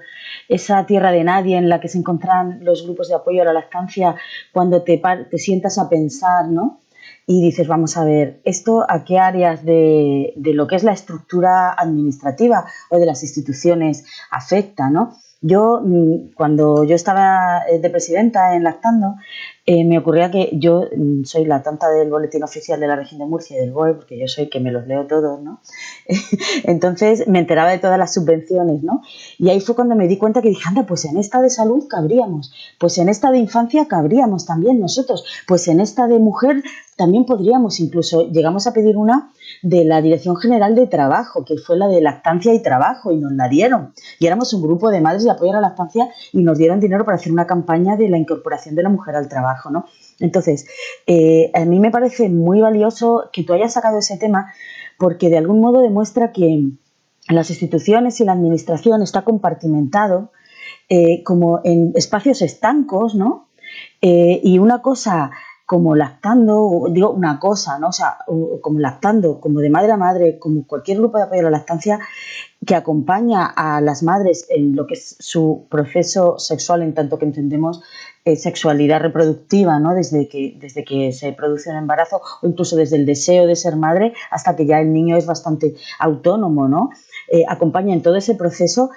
esa 0.48 0.86
tierra 0.86 1.12
de 1.12 1.24
nadie 1.24 1.58
en 1.58 1.70
la 1.70 1.80
que 1.80 1.88
se 1.88 1.98
encuentran 1.98 2.64
los 2.64 2.84
grupos 2.84 3.10
de 3.10 3.16
apoyo 3.16 3.42
a 3.42 3.46
la 3.46 3.54
lactancia, 3.54 4.16
cuando 4.54 4.84
te, 4.84 5.02
te 5.30 5.38
sientas 5.40 5.80
a 5.80 5.90
pensar, 5.90 6.50
¿no? 6.50 6.82
Y 7.26 7.42
dices, 7.42 7.68
vamos 7.68 7.98
a 7.98 8.06
ver, 8.06 8.42
¿esto 8.44 8.86
a 8.88 9.04
qué 9.04 9.18
áreas 9.18 9.66
de, 9.66 10.34
de 10.36 10.54
lo 10.54 10.68
que 10.68 10.76
es 10.76 10.84
la 10.84 10.94
estructura 10.94 11.74
administrativa 11.74 12.66
o 12.92 13.00
de 13.00 13.06
las 13.08 13.24
instituciones 13.24 14.06
afecta, 14.30 14.92
¿no? 14.92 15.18
Yo, 15.44 15.82
mm, 15.84 16.34
cuando 16.36 16.84
yo 16.84 16.96
estaba 16.96 17.64
eh, 17.68 17.80
de 17.80 17.90
presidenta 17.90 18.56
en 18.56 18.64
Lactando, 18.64 19.16
eh, 19.66 19.84
me 19.86 19.98
ocurría 19.98 20.30
que 20.30 20.50
yo 20.54 20.88
mm, 20.96 21.24
soy 21.24 21.46
la 21.46 21.64
tonta 21.64 21.90
del 21.90 22.12
boletín 22.12 22.44
oficial 22.44 22.80
de 22.80 22.88
la 22.88 22.96
región 22.96 23.20
de 23.20 23.26
Murcia 23.26 23.58
y 23.58 23.60
del 23.60 23.72
BOE, 23.72 23.96
porque 23.96 24.20
yo 24.20 24.28
soy 24.28 24.50
que 24.50 24.60
me 24.60 24.72
los 24.72 24.86
leo 24.86 25.08
todos, 25.08 25.42
¿no? 25.42 25.62
Entonces 26.64 27.28
me 27.28 27.40
enteraba 27.40 27.72
de 27.72 27.80
todas 27.80 27.98
las 27.98 28.14
subvenciones, 28.14 28.84
¿no? 28.84 29.02
Y 29.40 29.50
ahí 29.50 29.60
fue 29.62 29.74
cuando 29.74 29.96
me 29.96 30.08
di 30.08 30.18
cuenta 30.18 30.44
que 30.44 30.50
dije, 30.50 30.64
anda, 30.68 30.86
pues 30.86 31.06
en 31.06 31.18
esta 31.18 31.42
de 31.42 31.50
salud 31.50 31.88
cabríamos, 31.88 32.54
pues 32.80 33.00
en 33.00 33.10
esta 33.10 33.32
de 33.32 33.40
infancia 33.40 33.88
cabríamos 33.88 34.46
también 34.46 34.80
nosotros, 34.80 35.26
pues 35.48 35.68
en 35.68 35.80
esta 35.80 36.08
de 36.08 36.20
mujer 36.20 36.64
también 37.02 37.26
podríamos, 37.26 37.80
incluso 37.80 38.30
llegamos 38.30 38.68
a 38.68 38.74
pedir 38.74 38.96
una 38.96 39.32
de 39.64 39.84
la 39.86 40.04
Dirección 40.04 40.36
General 40.36 40.76
de 40.76 40.86
Trabajo, 40.86 41.44
que 41.44 41.58
fue 41.58 41.76
la 41.76 41.88
de 41.88 42.00
lactancia 42.00 42.54
y 42.54 42.62
trabajo, 42.62 43.12
y 43.12 43.18
nos 43.18 43.32
la 43.32 43.50
dieron. 43.50 43.92
Y 44.20 44.28
éramos 44.28 44.54
un 44.54 44.62
grupo 44.62 44.92
de 44.92 45.02
madres 45.02 45.24
de 45.24 45.32
apoyo 45.32 45.50
a 45.50 45.56
la 45.56 45.62
lactancia 45.62 46.10
y 46.32 46.44
nos 46.44 46.60
dieron 46.60 46.80
dinero 46.80 47.04
para 47.04 47.16
hacer 47.16 47.32
una 47.32 47.48
campaña 47.48 47.98
de 47.98 48.08
la 48.08 48.20
incorporación 48.20 48.76
de 48.76 48.84
la 48.84 48.90
mujer 48.90 49.16
al 49.16 49.28
trabajo, 49.28 49.72
¿no? 49.72 49.86
Entonces, 50.20 50.68
eh, 51.08 51.50
a 51.56 51.66
mí 51.66 51.80
me 51.80 51.90
parece 51.90 52.30
muy 52.30 52.62
valioso 52.62 53.32
que 53.34 53.44
tú 53.44 53.54
hayas 53.54 53.74
sacado 53.74 53.98
ese 53.98 54.18
tema 54.18 54.54
porque 55.00 55.30
de 55.30 55.40
algún 55.40 55.60
modo 55.60 55.82
demuestra 55.82 56.32
que 56.32 56.70
las 57.30 57.50
instituciones 57.50 58.22
y 58.22 58.26
la 58.26 58.34
administración 58.34 59.02
está 59.02 59.24
compartimentado 59.24 60.32
eh, 60.88 61.24
como 61.24 61.62
en 61.64 61.94
espacios 61.96 62.44
estancos, 62.44 63.16
¿no? 63.16 63.48
Eh, 64.02 64.40
y 64.44 64.60
una 64.60 64.84
cosa 64.84 65.32
como 65.72 65.96
lactando, 65.96 66.88
digo 66.92 67.12
una 67.12 67.40
cosa, 67.40 67.80
¿no? 67.80 67.88
O 67.88 67.92
sea, 67.94 68.18
como 68.60 68.80
lactando, 68.80 69.40
como 69.40 69.62
de 69.62 69.70
madre 69.70 69.94
a 69.94 69.96
madre, 69.96 70.38
como 70.38 70.68
cualquier 70.68 70.98
grupo 70.98 71.18
de 71.18 71.24
apoyo 71.24 71.40
a 71.40 71.44
la 71.44 71.52
lactancia 71.52 71.98
que 72.68 72.76
acompaña 72.76 73.46
a 73.46 73.80
las 73.80 74.04
madres 74.04 74.48
en 74.50 74.76
lo 74.76 74.86
que 74.86 74.96
es 74.96 75.16
su 75.20 75.68
proceso 75.70 76.38
sexual, 76.40 76.82
en 76.82 76.94
tanto 76.94 77.18
que 77.18 77.24
entendemos 77.24 77.82
eh, 78.26 78.36
sexualidad 78.36 79.00
reproductiva, 79.00 79.80
¿no? 79.80 79.96
Desde 79.96 80.28
que, 80.28 80.58
desde 80.60 80.84
que 80.84 81.14
se 81.14 81.32
produce 81.32 81.70
un 81.70 81.78
embarazo 81.78 82.22
o 82.42 82.46
incluso 82.46 82.76
desde 82.76 82.98
el 82.98 83.06
deseo 83.06 83.48
de 83.48 83.56
ser 83.56 83.78
madre 83.78 84.12
hasta 84.30 84.58
que 84.58 84.66
ya 84.66 84.82
el 84.82 84.92
niño 84.92 85.16
es 85.16 85.26
bastante 85.26 85.76
autónomo, 86.00 86.68
¿no? 86.68 86.90
Eh, 87.32 87.46
acompaña 87.48 87.94
en 87.94 88.02
todo 88.02 88.18
ese 88.18 88.36
proceso 88.36 88.90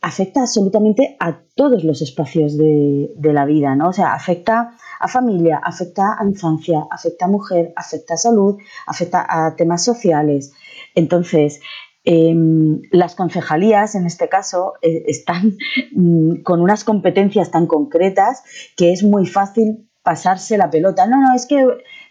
afecta 0.00 0.40
absolutamente 0.40 1.16
a 1.18 1.40
todos 1.54 1.84
los 1.84 2.02
espacios 2.02 2.56
de, 2.56 3.10
la 3.18 3.44
vida, 3.44 3.74
¿no? 3.74 3.88
O 3.88 3.92
sea, 3.92 4.14
afecta 4.14 4.70
a 5.00 5.08
familia, 5.08 5.60
afecta 5.62 6.16
a 6.18 6.24
infancia, 6.24 6.86
afecta 6.90 7.26
a 7.26 7.28
mujer, 7.28 7.72
afecta 7.76 8.14
a 8.14 8.16
salud, 8.16 8.56
afecta 8.86 9.26
a 9.28 9.56
temas 9.56 9.84
sociales. 9.84 10.52
Entonces, 10.94 11.60
em, 12.04 12.80
las 12.90 13.14
concejalías, 13.14 13.94
en 13.94 14.06
este 14.06 14.28
caso, 14.28 14.74
eh, 14.82 15.04
están 15.06 15.58
mm, 15.92 16.42
con 16.42 16.60
unas 16.60 16.84
competencias 16.84 17.50
tan 17.50 17.66
concretas 17.66 18.42
que 18.76 18.92
es 18.92 19.02
muy 19.02 19.26
fácil 19.26 19.88
pasarse 20.02 20.56
la 20.56 20.70
pelota. 20.70 21.06
No, 21.06 21.20
no, 21.20 21.34
es 21.34 21.44
que 21.44 21.66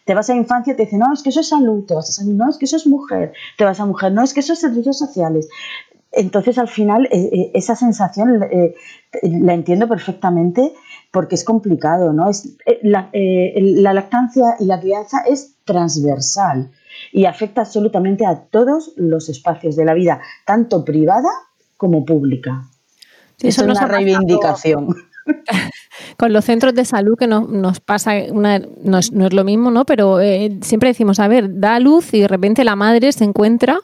te 0.06 0.14
vas 0.14 0.30
a 0.30 0.36
infancia 0.36 0.74
y 0.74 0.76
te 0.76 0.84
dicen, 0.84 1.00
no, 1.00 1.12
es 1.12 1.22
que 1.22 1.30
eso 1.30 1.42
es 1.42 1.50
salud, 1.50 1.86
te 1.86 1.94
vas 1.94 2.10
a 2.10 2.14
salud, 2.14 2.34
no, 2.34 2.50
es 2.50 2.58
que 2.58 2.66
eso 2.66 2.78
es 2.78 2.88
mujer, 2.88 3.34
te 3.58 3.66
vas 3.66 3.80
a 3.80 3.86
mujer, 3.86 4.14
no, 4.14 4.24
es 4.24 4.34
que 4.34 4.40
eso 4.40 4.54
es 4.54 4.60
servicios 4.60 4.98
sociales. 4.98 5.50
Entonces, 6.12 6.58
al 6.58 6.68
final, 6.68 7.06
eh, 7.12 7.30
eh, 7.32 7.52
esa 7.54 7.76
sensación 7.76 8.40
la 9.22 9.54
entiendo 9.54 9.88
perfectamente 9.88 10.74
porque 11.12 11.36
es 11.36 11.44
complicado, 11.44 12.14
¿no? 12.14 12.30
Es, 12.30 12.58
eh, 12.66 12.80
eh, 13.14 13.54
la, 13.62 13.94
lactancia 13.94 14.56
y 14.60 14.66
la 14.66 14.80
crianza 14.80 15.22
es 15.28 15.56
transversal 15.66 16.72
y 17.12 17.26
afecta 17.26 17.62
absolutamente 17.62 18.26
a 18.26 18.44
todos 18.44 18.94
los 18.98 19.30
espacios 19.30 19.76
de 19.76 19.86
la 19.86 19.94
vida, 19.94 20.22
tanto 20.46 20.84
privada 20.84 21.30
como 21.78 22.06
pública. 22.06 22.70
eso 23.42 23.64
es 23.64 23.68
una 23.68 23.88
reivindicación. 23.88 24.96
con 26.18 26.34
los 26.34 26.46
centros 26.46 26.74
de 26.74 26.86
salud 26.86 27.16
que 27.18 27.28
nos, 27.28 27.80
pasa, 27.80 28.14
una, 28.32 28.62
no, 28.84 28.98
es, 28.98 29.12
lo 29.12 29.44
mismo, 29.44 29.72
¿no? 29.72 29.86
Pero 29.86 30.20
eh, 30.20 30.58
siempre 30.62 30.90
decimos, 30.90 31.20
a 31.20 31.28
ver, 31.28 31.60
da 31.60 31.80
luz 31.80 32.14
y 32.14 32.22
de 32.22 32.28
repente 32.28 32.64
la 32.64 32.76
madre 32.76 33.12
se 33.12 33.24
encuentra 33.24 33.80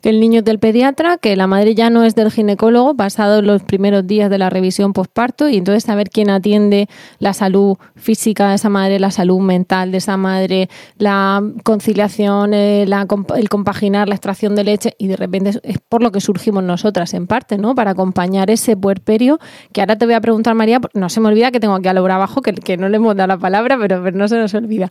que 0.00 0.10
el 0.10 0.20
niño 0.20 0.38
es 0.38 0.44
del 0.44 0.58
pediatra, 0.58 1.18
que 1.18 1.34
la 1.36 1.46
madre 1.46 1.74
ya 1.74 1.90
no 1.90 2.04
es 2.04 2.14
del 2.14 2.30
ginecólogo, 2.30 2.94
pasado 2.94 3.42
los 3.42 3.62
primeros 3.62 4.06
días 4.06 4.30
de 4.30 4.38
la 4.38 4.50
revisión 4.50 4.92
postparto, 4.92 5.48
y 5.48 5.56
entonces 5.56 5.84
saber 5.84 6.10
quién 6.10 6.30
atiende 6.30 6.88
la 7.18 7.32
salud 7.32 7.76
física 7.96 8.50
de 8.50 8.56
esa 8.56 8.68
madre, 8.68 9.00
la 9.00 9.10
salud 9.10 9.40
mental 9.40 9.90
de 9.90 9.98
esa 9.98 10.16
madre, 10.16 10.68
la 10.98 11.42
conciliación, 11.64 12.54
eh, 12.54 12.82
el 12.82 13.48
compaginar 13.48 14.08
la 14.08 14.14
extracción 14.14 14.54
de 14.54 14.64
leche, 14.64 14.94
y 14.98 15.08
de 15.08 15.16
repente 15.16 15.58
es 15.62 15.78
por 15.88 16.02
lo 16.02 16.12
que 16.12 16.20
surgimos 16.20 16.62
nosotras 16.62 17.14
en 17.14 17.26
parte, 17.26 17.58
¿no? 17.58 17.74
Para 17.74 17.92
acompañar 17.92 18.50
ese 18.50 18.76
puerperio, 18.76 19.38
que 19.72 19.80
ahora 19.80 19.96
te 19.96 20.06
voy 20.06 20.14
a 20.14 20.20
preguntar, 20.20 20.54
María, 20.54 20.80
no 20.94 21.08
se 21.08 21.20
me 21.20 21.28
olvida 21.28 21.50
que 21.50 21.55
tengo 21.60 21.74
aquí 21.74 21.88
a 21.88 21.94
Laura 21.94 22.16
abajo, 22.16 22.42
que, 22.42 22.52
que 22.52 22.76
no 22.76 22.88
le 22.88 22.96
hemos 22.96 23.16
dado 23.16 23.28
la 23.28 23.38
palabra, 23.38 23.78
pero, 23.78 24.10
no 24.12 24.28
se 24.28 24.36
nos 24.36 24.54
olvida. 24.54 24.90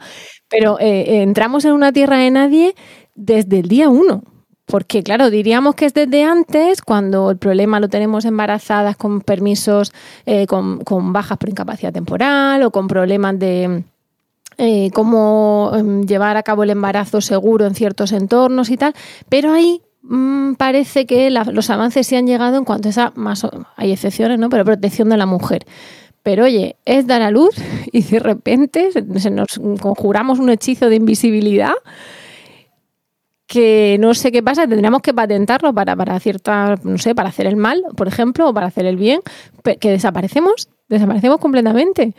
Pero 0.49 0.80
eh, 0.80 1.21
entramos 1.21 1.65
en 1.65 1.73
una 1.73 1.91
tierra 1.91 2.17
de 2.17 2.32
nadie 2.32 2.75
desde 3.15 3.60
el 3.60 3.67
día 3.67 3.89
uno. 3.89 4.23
Porque, 4.65 5.04
claro, 5.04 5.30
diríamos 5.30 5.75
que 5.75 5.86
es 5.86 5.93
desde 5.93 6.23
antes, 6.23 6.82
cuando 6.82 7.30
el 7.30 7.38
problema 7.38 7.80
lo 7.80 7.88
tenemos 7.88 8.25
embarazadas 8.25 8.97
con 8.97 9.21
permisos, 9.21 9.93
eh, 10.25 10.47
con, 10.47 11.13
bajas 11.13 11.38
por 11.38 11.49
incapacidad 11.49 11.93
temporal 11.93 12.63
o 12.63 12.71
con 12.71 12.88
problemas 12.88 13.38
de 13.38 13.84
eh, 14.58 14.89
cómo 14.91 15.71
em, 15.75 16.06
llevar 16.08 16.38
a 16.38 16.43
cabo 16.43 16.63
el 16.63 16.71
embarazo 16.71 17.21
seguro 17.21 17.67
en 17.67 17.75
ciertos 17.75 18.12
entornos 18.12 18.71
y 18.71 18.78
tal. 18.78 18.95
Pero 19.30 19.54
ahí 19.54 19.84
mm, 20.01 20.54
parece 20.56 21.06
que 21.06 21.30
los 21.30 21.69
avances 21.69 22.08
sí 22.08 22.15
han 22.15 22.25
llegado 22.25 22.58
en 22.58 22.65
cuanto 22.65 22.88
a 22.88 22.91
esa, 22.91 23.13
más, 23.15 23.45
hay 23.75 23.91
excepciones, 23.91 24.39
¿no? 24.39 24.49
Pero 24.49 24.65
protección 24.65 25.10
de 25.10 25.17
la 25.17 25.28
mujer. 25.28 25.65
Pero 26.26 26.46
oye, 26.46 26.76
es 26.86 27.06
dar 27.06 27.22
a 27.22 27.30
luz 27.30 27.56
y 27.92 28.02
de 28.02 28.18
repente 28.18 28.90
se 28.92 29.30
nos 29.30 29.60
conjuramos 29.80 30.40
un 30.40 30.50
hechizo 30.50 30.90
de 30.90 30.96
invisibilidad 30.96 31.74
que 33.46 33.98
no 34.00 34.16
sé 34.16 34.32
qué 34.32 34.42
pasa, 34.42 34.68
tendríamos 34.68 35.04
que 35.04 35.14
patentarlo 35.14 35.72
para, 35.72 35.96
para 35.96 36.20
no 36.84 36.98
sé, 36.98 37.14
para 37.14 37.30
hacer 37.30 37.46
el 37.46 37.58
mal, 37.58 37.84
por 37.96 38.08
ejemplo, 38.08 38.50
o 38.50 38.54
para 38.56 38.66
hacer 38.66 38.88
el 38.88 38.98
bien, 38.98 39.22
que 39.80 39.92
desaparecemos, 39.92 40.68
desaparecemos 40.90 41.38
completamente. 41.38 42.16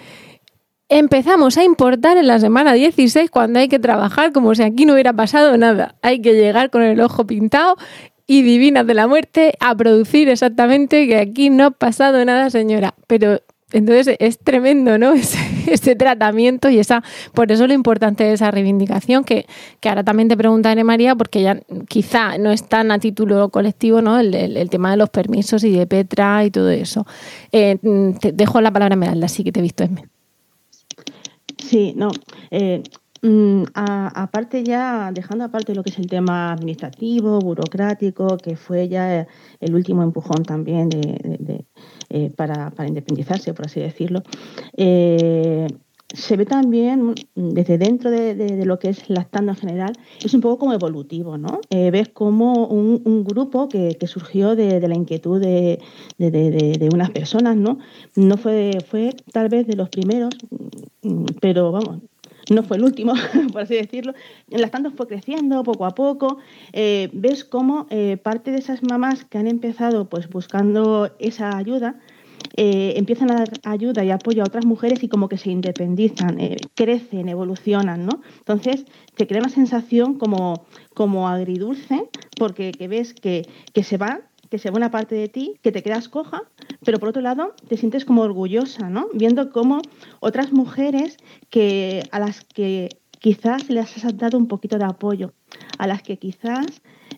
Empezamos 0.89 1.59
a 1.59 1.65
importar 1.65 2.17
en 2.17 2.29
la 2.29 2.39
semana 2.39 2.75
16 2.75 3.29
cuando 3.29 3.59
hay 3.59 3.67
que 3.67 3.81
trabajar 3.81 4.31
como 4.31 4.55
si 4.55 4.63
aquí 4.63 4.87
no 4.87 4.93
hubiera 4.93 5.15
pasado 5.15 5.57
nada. 5.57 5.97
Hay 6.01 6.23
que 6.23 6.35
llegar 6.35 6.71
con 6.71 6.83
el 6.83 7.01
ojo 7.01 7.27
pintado 7.27 7.75
y 8.29 8.43
divinas 8.43 8.87
de 8.87 8.95
la 8.95 9.09
muerte 9.09 9.55
a 9.59 9.75
producir 9.75 10.29
exactamente 10.29 11.09
que 11.09 11.19
aquí 11.19 11.51
no 11.51 11.65
ha 11.65 11.71
pasado 11.73 12.25
nada, 12.25 12.51
señora. 12.51 12.95
Pero 13.09 13.41
entonces 13.73 14.17
es 14.21 14.39
tremendo, 14.39 14.97
¿no? 14.97 15.13
Ese, 15.67 15.97
tratamiento 15.97 16.71
y 16.71 16.79
esa, 16.79 17.03
por 17.35 17.51
eso 17.51 17.67
lo 17.67 17.73
importante 17.73 18.23
de 18.23 18.35
esa 18.35 18.53
reivindicación, 18.53 19.25
que, 19.25 19.47
que 19.81 19.89
ahora 19.89 20.05
también 20.05 20.29
te 20.29 20.37
preguntaré, 20.37 20.85
María, 20.85 21.17
porque 21.17 21.43
ya 21.43 21.61
quizá 21.89 22.39
no 22.39 22.53
es 22.53 22.69
tan 22.69 22.93
a 22.93 23.01
título 23.01 23.49
colectivo, 23.49 24.01
¿no? 24.01 24.21
El, 24.21 24.71
tema 24.71 24.93
de 24.93 24.97
los 24.97 25.11
permisos 25.11 25.65
y 25.65 25.73
de 25.73 25.87
Petra 25.89 26.45
y 26.45 26.53
todo 26.53 26.71
eso. 26.71 27.05
Eh, 27.51 27.79
te 28.21 28.31
dejo 28.31 28.61
la 28.61 28.71
palabra 28.71 28.95
a 28.95 28.97
Meralda, 28.97 29.27
así 29.27 29.43
que 29.43 29.51
te 29.51 29.59
he 29.59 29.63
visto. 29.63 29.83
en 29.83 30.09
Sí, 31.59 31.93
no. 31.97 32.11
Eh, 32.53 32.85
mm, 33.23 33.65
aparte 33.75 34.63
ya, 34.63 35.11
dejando 35.13 35.45
aparte 35.45 35.75
lo 35.75 35.83
que 35.83 35.91
es 35.91 35.99
el 35.99 36.07
tema 36.07 36.53
administrativo, 36.53 37.41
burocrático, 37.41 38.37
que 38.37 38.55
fue 38.55 38.89
ya 38.89 39.27
el 39.59 39.75
último 39.75 40.05
empujón 40.05 40.45
también 40.45 40.89
de 40.91 41.65
eh, 42.11 42.31
para, 42.35 42.73
independizarse, 42.87 43.55
por 43.55 43.67
así 43.67 43.81
decirlo. 43.81 44.23
Eh, 44.77 45.67
se 46.15 46.37
ve 46.37 46.47
también 46.47 47.15
desde 47.35 47.79
dentro 47.79 48.11
de, 48.11 48.65
lo 48.65 48.79
que 48.79 48.91
es 48.91 49.11
lactando 49.11 49.53
en 49.53 49.59
general, 49.59 49.93
es 50.25 50.33
un 50.35 50.41
poco 50.41 50.59
como 50.59 50.73
evolutivo, 50.73 51.37
¿no? 51.37 51.61
Eh, 51.71 51.91
ves 51.91 52.09
como 52.09 52.67
un, 52.67 53.25
grupo 53.25 53.69
que, 53.69 53.97
surgió 54.07 54.55
de, 54.55 54.81
la 54.87 54.95
inquietud 54.95 55.41
de, 55.41 55.81
unas 56.93 57.11
personas, 57.11 57.57
¿no? 57.57 57.79
No 58.15 58.37
fue, 58.37 58.79
fue 58.89 59.15
tal 59.33 59.49
vez 59.49 59.67
de 59.67 59.75
los 59.75 59.89
primeros, 59.89 60.35
pero 61.41 61.73
vamos, 61.73 61.99
no 62.51 62.63
fue 62.63 62.77
el 62.77 62.85
último, 62.85 63.15
por 63.53 63.63
así 63.63 63.75
decirlo. 63.75 64.15
Las 64.49 64.71
tantas 64.71 64.95
fue 64.95 65.07
creciendo 65.07 65.63
poco 65.63 65.85
a 65.85 65.95
poco. 65.95 66.39
Eh, 66.73 67.11
ves 67.13 67.45
cómo 67.45 67.87
eh, 67.91 68.17
parte 68.17 68.51
de 68.51 68.59
esas 68.59 68.83
mamás 68.83 69.25
que 69.25 69.39
han 69.39 69.47
empezado 69.47 70.09
pues 70.09 70.29
buscando 70.29 71.11
esa 71.19 71.57
ayuda, 71.57 71.99
eh, 72.57 72.95
empiezan 72.97 73.31
a 73.31 73.37
dar 73.37 73.49
ayuda 73.65 74.05
y 74.05 74.11
apoyo 74.11 74.43
a 74.43 74.47
otras 74.47 74.65
mujeres 74.65 75.03
y 75.03 75.09
como 75.09 75.29
que 75.29 75.39
se 75.39 75.51
independizan, 75.51 76.39
crecen, 76.75 77.29
evolucionan, 77.29 78.07
¿no? 78.07 78.23
Entonces 78.39 78.85
te 79.15 79.27
crea 79.27 79.41
una 79.41 79.51
sensación 79.51 80.19
como, 80.19 80.67
como 80.95 81.29
agridulce 81.29 82.09
porque 82.39 82.73
que 82.73 82.89
ves 82.89 83.15
que, 83.15 83.47
que 83.73 83.83
se 83.83 83.97
va 83.97 84.21
que 84.51 84.59
se 84.59 84.71
ve 84.71 84.77
una 84.77 84.91
parte 84.91 85.15
de 85.15 85.29
ti, 85.29 85.55
que 85.63 85.73
te 85.73 85.83
quedas 85.83 86.09
coja, 86.09 86.43
pero 86.85 86.99
por 86.99 87.09
otro 87.09 87.23
lado 87.23 87.55
te 87.69 87.77
sientes 87.77 88.05
como 88.05 88.23
orgullosa, 88.23 88.89
¿no? 88.89 89.09
Viendo 89.13 89.51
cómo 89.51 89.81
otras 90.21 90.53
mujeres 90.53 91.17
que, 91.51 92.03
a 92.13 92.19
las 92.19 92.45
que 92.45 92.89
quizás 93.19 93.69
les 93.71 94.05
has 94.05 94.17
dado 94.17 94.39
un 94.39 94.47
poquito 94.47 94.79
de 94.79 94.85
apoyo, 94.85 95.33
a 95.79 95.87
las 95.87 96.03
que 96.03 96.19
quizás 96.19 96.67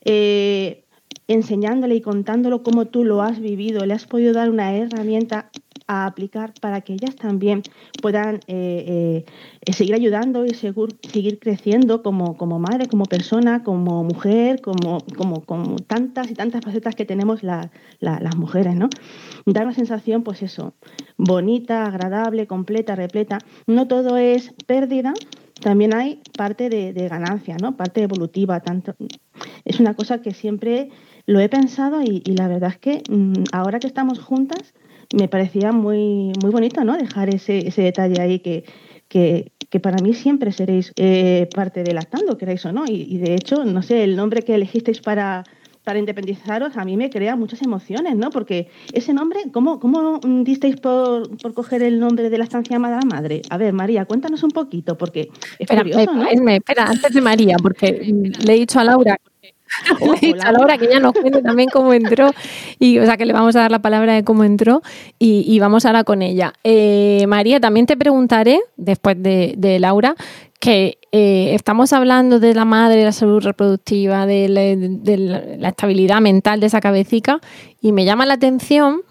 eh, 0.04 0.84
enseñándole 1.26 1.96
y 1.96 2.00
contándolo 2.00 2.62
cómo 2.62 2.86
tú 2.86 3.04
lo 3.04 3.22
has 3.22 3.40
vivido, 3.40 3.84
le 3.84 3.94
has 3.94 4.06
podido 4.06 4.32
dar 4.32 4.50
una 4.50 4.74
herramienta 4.74 5.50
a 5.88 6.06
aplicar 6.06 6.52
para 6.60 6.82
que 6.82 6.92
ellas 6.92 7.16
también 7.16 7.62
puedan 8.00 8.36
eh, 8.46 9.24
eh, 9.66 9.72
seguir 9.72 9.94
ayudando 9.94 10.44
y 10.44 10.54
seguir 10.54 11.38
creciendo 11.40 12.02
como, 12.02 12.36
como, 12.36 12.58
madre, 12.58 12.86
como 12.86 13.06
persona, 13.06 13.64
como 13.64 14.04
mujer, 14.04 14.60
como, 14.60 15.00
como, 15.46 15.76
tantas 15.80 16.30
y 16.30 16.34
tantas 16.34 16.64
facetas 16.64 16.94
que 16.94 17.04
tenemos 17.04 17.42
las 17.42 18.36
mujeres, 18.36 18.76
¿no? 18.76 18.88
Dar 19.46 19.64
una 19.64 19.74
sensación, 19.74 20.22
pues 20.22 20.42
eso, 20.42 20.74
bonita, 21.16 21.86
agradable, 21.86 22.46
completa, 22.46 22.94
repleta. 22.94 23.38
No 23.66 23.88
todo 23.88 24.16
es 24.18 24.54
pérdida, 24.66 25.14
también 25.60 25.94
hay 25.94 26.20
parte 26.36 26.68
de, 26.68 27.08
ganancia, 27.08 27.56
¿no? 27.60 27.76
Parte 27.76 28.02
evolutiva. 28.02 28.60
Tanto, 28.60 28.94
es 29.64 29.80
una 29.80 29.94
cosa 29.94 30.22
que 30.22 30.32
siempre 30.32 30.90
lo 31.26 31.40
he 31.40 31.48
pensado 31.48 32.02
y, 32.02 32.22
la 32.26 32.48
verdad 32.48 32.70
es 32.70 32.78
que 32.78 33.02
mm, 33.10 33.44
ahora 33.52 33.80
que 33.80 33.86
estamos 33.86 34.18
juntas, 34.18 34.74
me 35.14 35.28
parecía 35.28 35.72
muy, 35.72 36.32
muy 36.40 36.50
bonito, 36.50 36.84
¿no? 36.84 36.96
Dejar 36.96 37.34
ese, 37.34 37.66
ese 37.66 37.82
detalle 37.82 38.20
ahí 38.20 38.40
que, 38.40 38.64
que, 39.08 39.52
que, 39.70 39.80
para 39.80 40.02
mí 40.02 40.14
siempre 40.14 40.52
seréis 40.52 40.92
eh, 40.96 41.48
parte 41.54 41.82
de 41.82 41.94
Lactando, 41.94 42.36
queréis 42.36 42.64
o 42.66 42.72
no. 42.72 42.84
Y, 42.86 43.18
de 43.18 43.34
hecho, 43.34 43.64
no 43.64 43.82
sé, 43.82 44.04
el 44.04 44.16
nombre 44.16 44.42
que 44.42 44.54
elegisteis 44.54 45.00
para, 45.00 45.44
para 45.82 45.98
independizaros 45.98 46.76
a 46.76 46.84
mí 46.84 46.96
me 46.98 47.08
crea 47.08 47.36
muchas 47.36 47.62
emociones, 47.62 48.16
¿no? 48.16 48.30
Porque 48.30 48.68
ese 48.92 49.14
nombre, 49.14 49.40
¿cómo, 49.50 49.80
cómo 49.80 50.20
disteis 50.44 50.76
por, 50.76 51.36
por 51.38 51.54
coger 51.54 51.82
el 51.82 51.98
nombre 52.00 52.28
de 52.28 52.38
la 52.38 52.44
estancia 52.44 52.76
amada 52.76 53.00
madre? 53.10 53.40
A 53.48 53.56
ver, 53.56 53.72
María, 53.72 54.04
cuéntanos 54.04 54.42
un 54.42 54.50
poquito, 54.50 54.98
porque 54.98 55.30
es 55.58 55.68
curioso, 55.68 56.12
¿no? 56.12 56.28
espera, 56.28 56.86
antes 56.86 57.14
de 57.14 57.20
María, 57.22 57.56
porque 57.62 58.12
le 58.44 58.52
he 58.52 58.56
dicho 58.56 58.78
a 58.78 58.84
Laura 58.84 59.18
a 60.44 60.52
Laura 60.52 60.78
que 60.78 60.86
ella 60.86 61.00
nos 61.00 61.12
cuente 61.12 61.42
también 61.42 61.68
cómo 61.72 61.92
entró. 61.92 62.30
Y, 62.78 62.98
o 62.98 63.04
sea, 63.04 63.16
que 63.16 63.26
le 63.26 63.32
vamos 63.32 63.56
a 63.56 63.60
dar 63.60 63.70
la 63.70 63.80
palabra 63.80 64.14
de 64.14 64.24
cómo 64.24 64.44
entró 64.44 64.82
y, 65.18 65.58
vamos 65.58 65.84
ahora 65.86 66.04
con 66.04 66.22
ella. 66.22 66.52
Eh, 66.64 67.24
María, 67.28 67.60
también 67.60 67.86
te 67.86 67.96
preguntaré, 67.96 68.60
después 68.76 69.16
de, 69.20 69.78
Laura, 69.80 70.14
que 70.60 70.98
eh, 71.12 71.54
estamos 71.54 71.92
hablando 71.92 72.40
de 72.40 72.54
la 72.54 72.64
madre, 72.64 72.98
de 72.98 73.04
la 73.04 73.12
salud 73.12 73.42
reproductiva, 73.42 74.26
de 74.26 74.48
la, 74.48 75.68
estabilidad 75.68 76.20
mental 76.20 76.60
de 76.60 76.66
esa 76.66 76.80
cabecita 76.80 77.40
y 77.80 77.92
me 77.92 78.04
llama 78.04 78.26
la 78.26 78.34
atención 78.34 79.02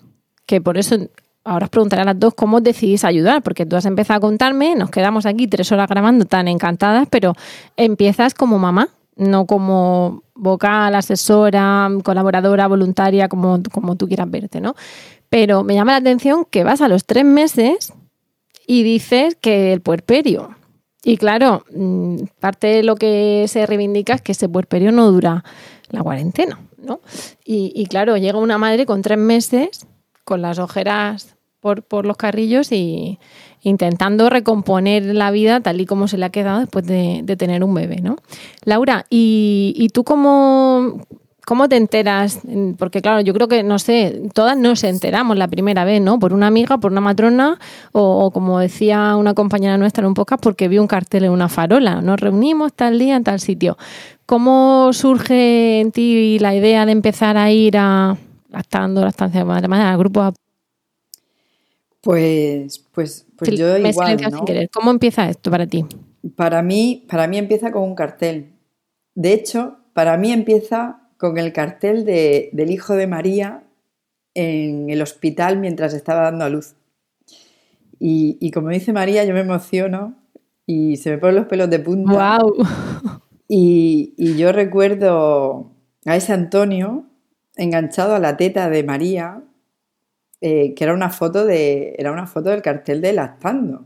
que 0.45 0.61
por 0.61 0.77
eso 0.77 0.97
ahora 1.43 1.65
os 1.65 1.69
preguntaré 1.69 2.01
a 2.01 2.05
las 2.05 2.19
dos 2.19 2.33
cómo 2.33 2.61
decidís 2.61 3.03
ayudar, 3.03 3.41
porque 3.41 3.65
tú 3.65 3.75
has 3.75 3.85
empezado 3.85 4.17
a 4.17 4.21
contarme, 4.21 4.75
nos 4.75 4.89
quedamos 4.89 5.25
aquí 5.25 5.47
tres 5.47 5.71
horas 5.71 5.87
grabando 5.87 6.25
tan 6.25 6.47
encantadas, 6.47 7.07
pero 7.09 7.33
empiezas 7.75 8.33
como 8.33 8.59
mamá, 8.59 8.89
no 9.17 9.45
como 9.45 10.23
vocal, 10.35 10.95
asesora, 10.95 11.89
colaboradora, 12.03 12.67
voluntaria, 12.67 13.27
como, 13.27 13.61
como 13.71 13.95
tú 13.95 14.07
quieras 14.07 14.29
verte, 14.29 14.61
¿no? 14.61 14.75
Pero 15.29 15.63
me 15.63 15.73
llama 15.73 15.91
la 15.91 15.97
atención 15.97 16.45
que 16.49 16.63
vas 16.63 16.81
a 16.81 16.87
los 16.87 17.05
tres 17.05 17.25
meses 17.25 17.93
y 18.65 18.83
dices 18.83 19.35
que 19.35 19.73
el 19.73 19.81
puerperio. 19.81 20.55
Y 21.03 21.17
claro, 21.17 21.63
mm, 21.73 22.17
parte 22.39 22.67
de 22.67 22.83
lo 22.83 22.95
que 22.95 23.45
se 23.47 23.65
reivindica 23.65 24.13
es 24.13 24.21
que 24.21 24.33
ese 24.33 24.49
puerperio 24.49 24.91
no 24.91 25.11
dura 25.11 25.43
la 25.89 26.03
cuarentena, 26.03 26.59
¿no? 26.77 27.01
Y, 27.43 27.71
y 27.75 27.85
claro, 27.87 28.17
llega 28.17 28.37
una 28.37 28.57
madre 28.57 28.85
con 28.85 29.01
tres 29.01 29.17
meses, 29.17 29.87
con 30.23 30.41
las 30.41 30.59
ojeras 30.59 31.37
por, 31.59 31.83
por 31.83 32.05
los 32.05 32.17
carrillos 32.17 32.71
y, 32.71 33.19
intentando 33.67 34.29
recomponer 34.29 35.03
la 35.03 35.29
vida 35.31 35.59
tal 35.59 35.81
y 35.81 35.85
como 35.85 36.07
se 36.07 36.17
le 36.17 36.25
ha 36.25 36.29
quedado 36.29 36.61
después 36.61 36.85
de, 36.85 37.23
tener 37.37 37.63
un 37.63 37.73
bebé, 37.73 38.01
¿no? 38.01 38.15
Laura, 38.63 39.05
¿y, 39.09 39.89
tú 39.93 40.03
cómo, 40.03 41.01
cómo 41.45 41.67
te 41.67 41.75
enteras? 41.75 42.39
Porque 42.77 43.01
claro, 43.01 43.21
yo 43.21 43.33
creo 43.33 43.47
que, 43.47 43.63
no 43.63 43.77
sé, 43.77 44.21
todas 44.33 44.57
nos 44.57 44.83
enteramos 44.83 45.37
la 45.37 45.47
primera 45.47 45.83
vez, 45.83 46.01
¿no? 46.01 46.17
Por 46.17 46.33
una 46.33 46.47
amiga, 46.47 46.77
por 46.77 46.91
una 46.91 47.01
matrona 47.01 47.59
o, 47.91 48.31
como 48.31 48.59
decía 48.59 49.15
una 49.17 49.33
compañera 49.33 49.77
nuestra 49.77 50.01
en 50.01 50.07
un 50.07 50.13
podcast, 50.13 50.41
porque 50.41 50.67
vio 50.67 50.81
un 50.81 50.87
cartel 50.87 51.25
en 51.25 51.31
una 51.31 51.49
farola. 51.49 52.01
Nos 52.01 52.19
reunimos 52.19 52.73
tal 52.73 52.97
día 52.97 53.17
en 53.17 53.23
tal 53.23 53.39
sitio. 53.39 53.77
¿Cómo 54.25 54.91
surge 54.93 55.81
en 55.81 55.91
ti 55.91 56.39
la 56.39 56.55
idea 56.55 56.85
de 56.85 56.93
empezar 56.93 57.37
a 57.37 57.51
ir 57.51 57.77
a 57.77 58.17
lactando, 58.49 59.01
la 59.01 59.09
estancia 59.09 59.41
de 59.41 59.45
madre, 59.45 59.67
al 59.67 59.97
grupo? 59.97 60.33
Pues, 62.01 63.26
pues 63.37 63.51
yo 63.51 63.77
igual, 63.77 64.17
¿no? 64.31 64.45
¿Cómo 64.71 64.91
empieza 64.91 65.29
esto 65.29 65.51
para 65.51 65.67
ti? 65.67 65.85
Para 66.35 66.61
mí, 66.61 67.05
para 67.09 67.27
mí 67.27 67.37
empieza 67.37 67.71
con 67.71 67.83
un 67.83 67.95
cartel. 67.95 68.53
De 69.15 69.33
hecho, 69.33 69.77
para 69.93 70.17
mí 70.17 70.31
empieza 70.31 71.09
con 71.17 71.37
el 71.37 71.53
cartel 71.53 72.05
del 72.05 72.71
hijo 72.71 72.93
de 72.95 73.07
María 73.07 73.63
en 74.33 74.89
el 74.89 75.01
hospital 75.01 75.57
mientras 75.57 75.93
estaba 75.93 76.21
dando 76.21 76.45
a 76.45 76.49
luz. 76.49 76.75
Y, 77.99 78.51
como 78.51 78.69
dice 78.69 78.93
María, 78.93 79.25
yo 79.25 79.33
me 79.33 79.39
emociono 79.39 80.15
y 80.65 80.97
se 80.97 81.09
me 81.09 81.17
ponen 81.17 81.35
los 81.35 81.45
pelos 81.47 81.69
de 81.69 81.79
punta. 81.79 82.11
¡Wow! 82.39 82.53
Y, 83.47 84.13
y 84.17 84.35
yo 84.35 84.51
recuerdo 84.51 85.71
a 86.05 86.15
ese 86.17 86.33
Antonio 86.33 87.05
enganchado 87.55 88.13
a 88.13 88.19
la 88.19 88.35
teta 88.35 88.69
de 88.69 88.83
María 88.83 89.41
eh, 90.41 90.75
que 90.75 90.83
era 90.83 90.93
una 90.93 91.09
foto 91.09 91.45
de. 91.45 91.95
Era 91.97 92.11
una 92.11 92.27
foto 92.27 92.49
del 92.49 92.61
cartel 92.61 93.01
de 93.01 93.13
Lactando. 93.13 93.85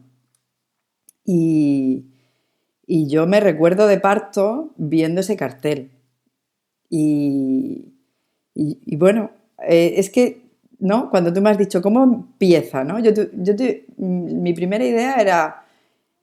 Y, 1.24 2.06
y 2.86 3.08
yo 3.08 3.28
me 3.28 3.40
recuerdo 3.40 3.88
de 3.88 4.00
parto 4.00 4.74
viendo 4.78 5.22
ese 5.22 5.38
cartel. 5.38 5.92
Y, 6.90 7.94
y, 8.54 8.96
bueno, 8.98 9.32
eh, 9.66 9.94
es 9.96 10.10
que, 10.10 10.42
¿no? 10.80 11.10
Cuando 11.10 11.32
tú 11.32 11.42
me 11.42 11.50
has 11.50 11.58
dicho, 11.58 11.82
¿cómo 11.82 12.04
empieza? 12.04 12.84
¿no? 12.84 13.00
Yo, 13.00 13.12
yo 13.14 13.54
mi 13.98 14.52
primera 14.54 14.84
idea 14.84 15.16
era 15.16 15.66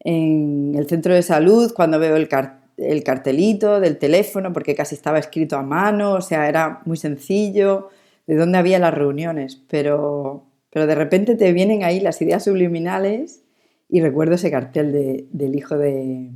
en 0.01 0.75
el 0.77 0.87
centro 0.87 1.15
de 1.15 1.23
salud, 1.23 1.73
cuando 1.75 1.99
veo 1.99 2.17
el, 2.17 2.29
el 2.77 3.03
cartelito 3.03 3.81
del 3.81 3.97
teléfono, 3.97 4.53
porque 4.53 4.75
casi 4.75 4.95
estaba 4.95 5.19
escrito 5.19 5.57
a 5.57 5.63
mano, 5.63 6.13
o 6.13 6.21
sea, 6.21 6.49
era 6.49 6.83
muy 6.85 6.99
sencillo 6.99 7.89
de 8.29 8.37
dónde 8.37 8.59
había 8.59 8.79
las 8.79 8.93
reuniones, 8.93 9.57
pero, 9.69 10.47
pero 10.71 10.87
de 10.87 10.95
repente 10.95 11.35
te 11.35 11.51
vienen 11.53 11.83
ahí 11.83 11.99
las 11.99 12.21
ideas 12.21 12.45
subliminales 12.45 13.43
y 13.89 14.03
recuerdo 14.03 14.35
ese 14.35 14.51
cartel 14.51 15.27
del 15.33 15.55
hijo 15.57 15.79
de, 15.79 16.31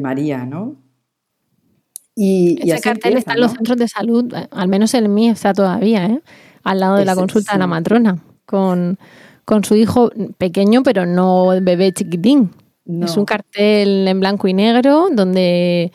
María, 0.00 0.46
¿no? 0.46 0.76
Y, 2.14 2.56
ese 2.62 2.80
cartel 2.80 3.16
está 3.16 3.32
en 3.32 3.40
los 3.40 3.52
centros 3.52 3.76
de 3.78 3.88
salud, 3.88 4.32
al 4.50 4.68
menos 4.68 4.94
el 4.94 5.08
mío 5.08 5.32
está 5.32 5.52
todavía, 5.52 6.06
¿eh? 6.06 6.20
al 6.62 6.78
lado 6.78 6.96
de 6.96 7.04
la 7.04 7.16
consulta 7.16 7.54
de 7.54 7.58
la 7.58 7.66
matrona, 7.66 8.22
con, 8.46 8.96
su 9.64 9.74
hijo 9.74 10.10
pequeño, 10.38 10.84
pero 10.84 11.04
no 11.04 11.48
bebé 11.62 11.92
chiquitín. 11.92 12.52
Es 13.02 13.16
un 13.16 13.24
cartel 13.24 14.06
en 14.06 14.20
blanco 14.20 14.46
y 14.46 14.54
negro 14.54 15.08
donde, 15.10 15.90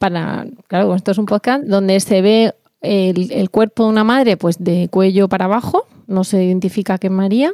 para, 0.00 0.46
claro, 0.66 0.96
esto 0.96 1.12
es 1.12 1.18
un 1.18 1.26
podcast, 1.26 1.62
donde 1.64 2.00
se 2.00 2.22
ve 2.22 2.54
el, 2.80 3.50
cuerpo 3.50 3.84
de 3.84 3.90
una 3.90 4.04
madre, 4.04 4.36
pues 4.36 4.56
de 4.58 4.88
cuello 4.88 5.28
para 5.28 5.46
abajo, 5.46 5.86
no 6.06 6.24
se 6.24 6.42
identifica 6.44 6.98
que 6.98 7.10
María, 7.10 7.52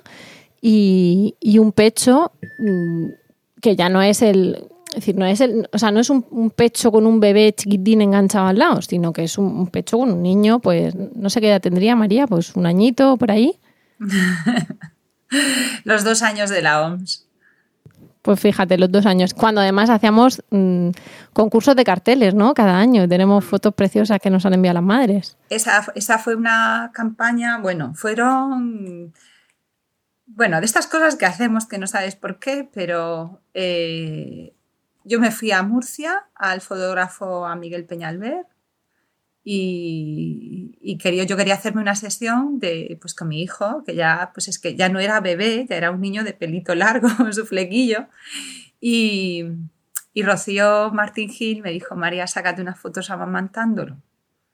y, 0.60 1.34
un 1.58 1.72
pecho 1.72 2.32
mm, 2.58 3.06
que 3.60 3.76
ya 3.76 3.88
no 3.88 4.02
es 4.02 4.22
el, 4.22 4.66
decir, 4.94 5.16
no 5.16 5.26
es 5.26 5.40
el, 5.40 5.68
o 5.72 5.78
sea, 5.78 5.90
no 5.90 6.00
es 6.00 6.10
un, 6.10 6.50
pecho 6.54 6.90
con 6.90 7.06
un 7.06 7.20
bebé 7.20 7.52
chiquitín 7.52 8.00
enganchado 8.00 8.46
al 8.46 8.58
lado, 8.58 8.82
sino 8.82 9.12
que 9.12 9.24
es 9.24 9.38
un, 9.38 9.66
pecho 9.68 9.98
con 9.98 10.12
un 10.12 10.22
niño, 10.22 10.60
pues 10.60 10.94
no 10.94 11.30
sé 11.30 11.40
qué 11.40 11.48
edad 11.48 11.60
tendría 11.60 11.96
María, 11.96 12.26
pues 12.26 12.54
un 12.56 12.66
añito 12.66 13.16
por 13.16 13.30
ahí. 13.30 13.58
Los 15.84 16.04
dos 16.04 16.22
años 16.22 16.50
de 16.50 16.62
la 16.62 16.82
OMS. 16.82 17.23
Pues 18.24 18.40
fíjate, 18.40 18.78
los 18.78 18.90
dos 18.90 19.04
años. 19.04 19.34
Cuando 19.34 19.60
además 19.60 19.90
hacíamos 19.90 20.42
mm, 20.48 20.88
concursos 21.34 21.76
de 21.76 21.84
carteles, 21.84 22.34
¿no? 22.34 22.54
Cada 22.54 22.78
año. 22.78 23.06
Tenemos 23.06 23.44
fotos 23.44 23.74
preciosas 23.74 24.18
que 24.18 24.30
nos 24.30 24.46
han 24.46 24.54
enviado 24.54 24.76
las 24.76 24.82
madres. 24.82 25.36
Esa, 25.50 25.84
esa 25.94 26.18
fue 26.18 26.34
una 26.34 26.90
campaña, 26.94 27.58
bueno, 27.58 27.92
fueron. 27.94 29.12
Bueno, 30.24 30.58
de 30.60 30.64
estas 30.64 30.86
cosas 30.86 31.16
que 31.16 31.26
hacemos 31.26 31.66
que 31.66 31.76
no 31.76 31.86
sabes 31.86 32.16
por 32.16 32.38
qué, 32.38 32.66
pero 32.72 33.42
eh, 33.52 34.54
yo 35.04 35.20
me 35.20 35.30
fui 35.30 35.52
a 35.52 35.62
Murcia 35.62 36.24
al 36.34 36.62
fotógrafo 36.62 37.44
a 37.44 37.56
Miguel 37.56 37.84
Peñalver 37.84 38.46
y, 39.46 40.98
quería, 40.98 41.24
yo 41.24 41.36
quería 41.36 41.54
hacerme 41.54 41.82
una 41.82 41.94
sesión 41.94 42.58
de, 42.58 42.96
pues, 43.00 43.14
con 43.14 43.28
mi 43.28 43.42
hijo, 43.42 43.84
que 43.84 43.94
ya, 43.94 44.30
pues 44.32 44.48
es 44.48 44.58
que 44.58 44.74
ya 44.74 44.88
no 44.88 45.00
era 45.00 45.20
bebé, 45.20 45.66
ya 45.68 45.76
era 45.76 45.90
un 45.90 46.00
niño 46.00 46.24
de 46.24 46.32
pelito 46.32 46.74
largo, 46.74 47.08
su 47.32 47.44
flequillo. 47.44 48.06
Y, 48.80 49.44
y 50.14 50.22
Rocío 50.22 50.90
Martín 50.92 51.28
Gil 51.28 51.62
me 51.62 51.70
dijo, 51.70 51.94
María, 51.94 52.26
sácate 52.26 52.62
unas 52.62 52.78
fotos 52.78 53.10
amamantándolo. 53.10 53.98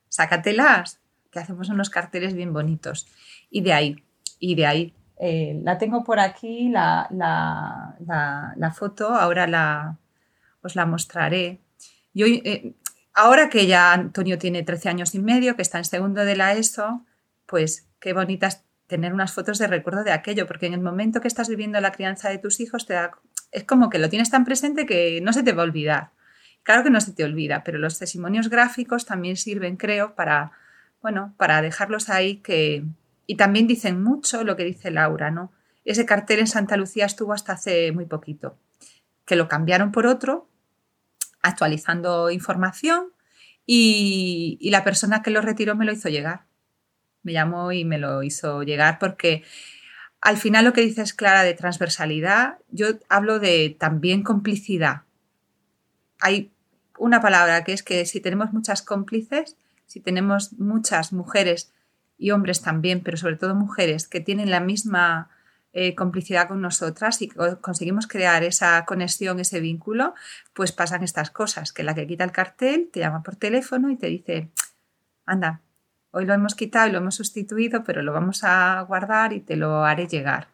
Sácatelas, 0.08 1.00
que 1.30 1.38
hacemos 1.38 1.68
unos 1.68 1.88
carteles 1.88 2.34
bien 2.34 2.52
bonitos. 2.52 3.06
Y 3.48 3.60
de 3.60 3.72
ahí, 3.72 4.04
y 4.40 4.56
de 4.56 4.66
ahí. 4.66 4.94
Eh, 5.20 5.60
la 5.62 5.78
tengo 5.78 6.02
por 6.02 6.18
aquí, 6.18 6.70
la, 6.70 7.06
la, 7.10 7.94
la, 8.56 8.70
foto, 8.72 9.08
ahora 9.14 9.46
la, 9.46 9.98
os 10.62 10.74
la 10.74 10.86
mostraré. 10.86 11.60
Yo, 12.14 12.26
eh, 12.26 12.74
ahora 13.14 13.48
que 13.48 13.66
ya 13.66 13.92
Antonio 13.92 14.38
tiene 14.38 14.62
13 14.62 14.88
años 14.88 15.14
y 15.14 15.18
medio, 15.18 15.56
que 15.56 15.62
está 15.62 15.78
en 15.78 15.84
segundo 15.84 16.24
de 16.24 16.36
la 16.36 16.52
ESO, 16.54 17.04
pues 17.46 17.88
qué 18.00 18.12
bonitas 18.12 18.64
tener 18.86 19.12
unas 19.12 19.32
fotos 19.32 19.58
de 19.58 19.68
recuerdo 19.68 20.02
de 20.02 20.12
aquello, 20.12 20.46
porque 20.46 20.66
en 20.66 20.74
el 20.74 20.80
momento 20.80 21.20
que 21.20 21.28
estás 21.28 21.48
viviendo 21.48 21.80
la 21.80 21.92
crianza 21.92 22.28
de 22.28 22.38
tus 22.38 22.60
hijos 22.60 22.86
te 22.86 22.94
da, 22.94 23.12
es 23.52 23.64
como 23.64 23.88
que 23.88 23.98
lo 23.98 24.08
tienes 24.08 24.30
tan 24.30 24.44
presente 24.44 24.84
que 24.84 25.20
no 25.22 25.32
se 25.32 25.42
te 25.42 25.52
va 25.52 25.62
a 25.62 25.66
olvidar. 25.66 26.10
Claro 26.62 26.82
que 26.82 26.90
no 26.90 27.00
se 27.00 27.12
te 27.12 27.24
olvida, 27.24 27.62
pero 27.64 27.78
los 27.78 27.98
testimonios 27.98 28.50
gráficos 28.50 29.06
también 29.06 29.36
sirven, 29.36 29.76
creo, 29.76 30.14
para, 30.14 30.52
bueno, 31.00 31.34
para 31.36 31.62
dejarlos 31.62 32.10
ahí 32.10 32.36
que... 32.38 32.84
Y 33.26 33.36
también 33.36 33.68
dicen 33.68 34.02
mucho 34.02 34.42
lo 34.42 34.56
que 34.56 34.64
dice 34.64 34.90
Laura, 34.90 35.30
¿no? 35.30 35.52
Ese 35.84 36.04
cartel 36.04 36.40
en 36.40 36.46
Santa 36.48 36.76
Lucía 36.76 37.06
estuvo 37.06 37.32
hasta 37.32 37.52
hace 37.52 37.92
muy 37.92 38.06
poquito, 38.06 38.58
que 39.24 39.36
lo 39.36 39.48
cambiaron 39.48 39.92
por 39.92 40.06
otro, 40.06 40.49
actualizando 41.42 42.30
información, 42.30 43.12
y, 43.72 44.68
la 44.70 44.82
persona 44.82 45.22
que 45.22 45.30
lo 45.30 45.42
retiró 45.42 45.76
me 45.76 45.84
lo 45.84 45.92
hizo 45.92 46.08
llegar. 46.08 46.42
Me 47.22 47.32
llamó 47.32 47.70
y 47.70 47.84
me 47.84 47.98
lo 47.98 48.24
hizo 48.24 48.64
llegar 48.64 48.98
porque 48.98 49.44
al 50.20 50.38
final 50.38 50.64
lo 50.64 50.72
que 50.72 50.80
dices, 50.80 51.14
Clara, 51.14 51.44
de 51.44 51.54
transversalidad, 51.54 52.58
yo 52.70 52.88
hablo 53.08 53.38
de 53.38 53.76
también 53.78 54.24
complicidad. 54.24 55.02
Hay 56.18 56.50
una 56.98 57.20
palabra 57.20 57.62
que 57.62 57.72
es 57.72 57.84
que 57.84 58.06
si 58.06 58.20
tenemos 58.20 58.52
muchas 58.52 58.82
cómplices, 58.82 59.56
si 59.86 60.00
tenemos 60.00 60.52
muchas 60.54 61.12
mujeres 61.12 61.72
y 62.18 62.32
hombres 62.32 62.62
también, 62.62 63.02
pero 63.04 63.16
sobre 63.16 63.36
todo 63.36 63.54
mujeres 63.54 64.08
que 64.08 64.20
tienen 64.20 64.50
la 64.50 64.60
misma 64.60 65.30
eh, 65.72 65.94
complicidad 65.94 66.48
con 66.48 66.60
nosotras 66.60 67.22
y 67.22 67.28
conseguimos 67.28 68.08
crear 68.08 68.42
esa 68.42 68.84
conexión, 68.84 69.38
ese 69.38 69.60
vínculo, 69.60 70.14
pues 70.52 70.72
pasan 70.72 71.04
estas 71.04 71.30
cosas, 71.30 71.72
que 71.72 71.84
la 71.84 71.94
que 71.94 72.08
quita 72.08 72.24
el 72.24 72.32
cartel 72.32 72.90
te 72.92 72.98
llama 73.00 73.22
por 73.22 73.36
teléfono 73.36 73.88
y 73.90 73.96
te 73.96 74.08
dice, 74.08 74.50
anda, 75.26 75.60
hoy 76.10 76.24
lo 76.24 76.34
hemos 76.34 76.56
quitado 76.56 76.88
y 76.88 76.92
lo 76.92 76.98
hemos 76.98 77.14
sustituido, 77.14 77.84
pero 77.84 78.02
lo 78.02 78.12
vamos 78.12 78.42
a 78.42 78.80
guardar 78.82 79.32
y 79.32 79.40
te 79.40 79.54
lo 79.54 79.84
haré 79.84 80.08
llegar. 80.08 80.48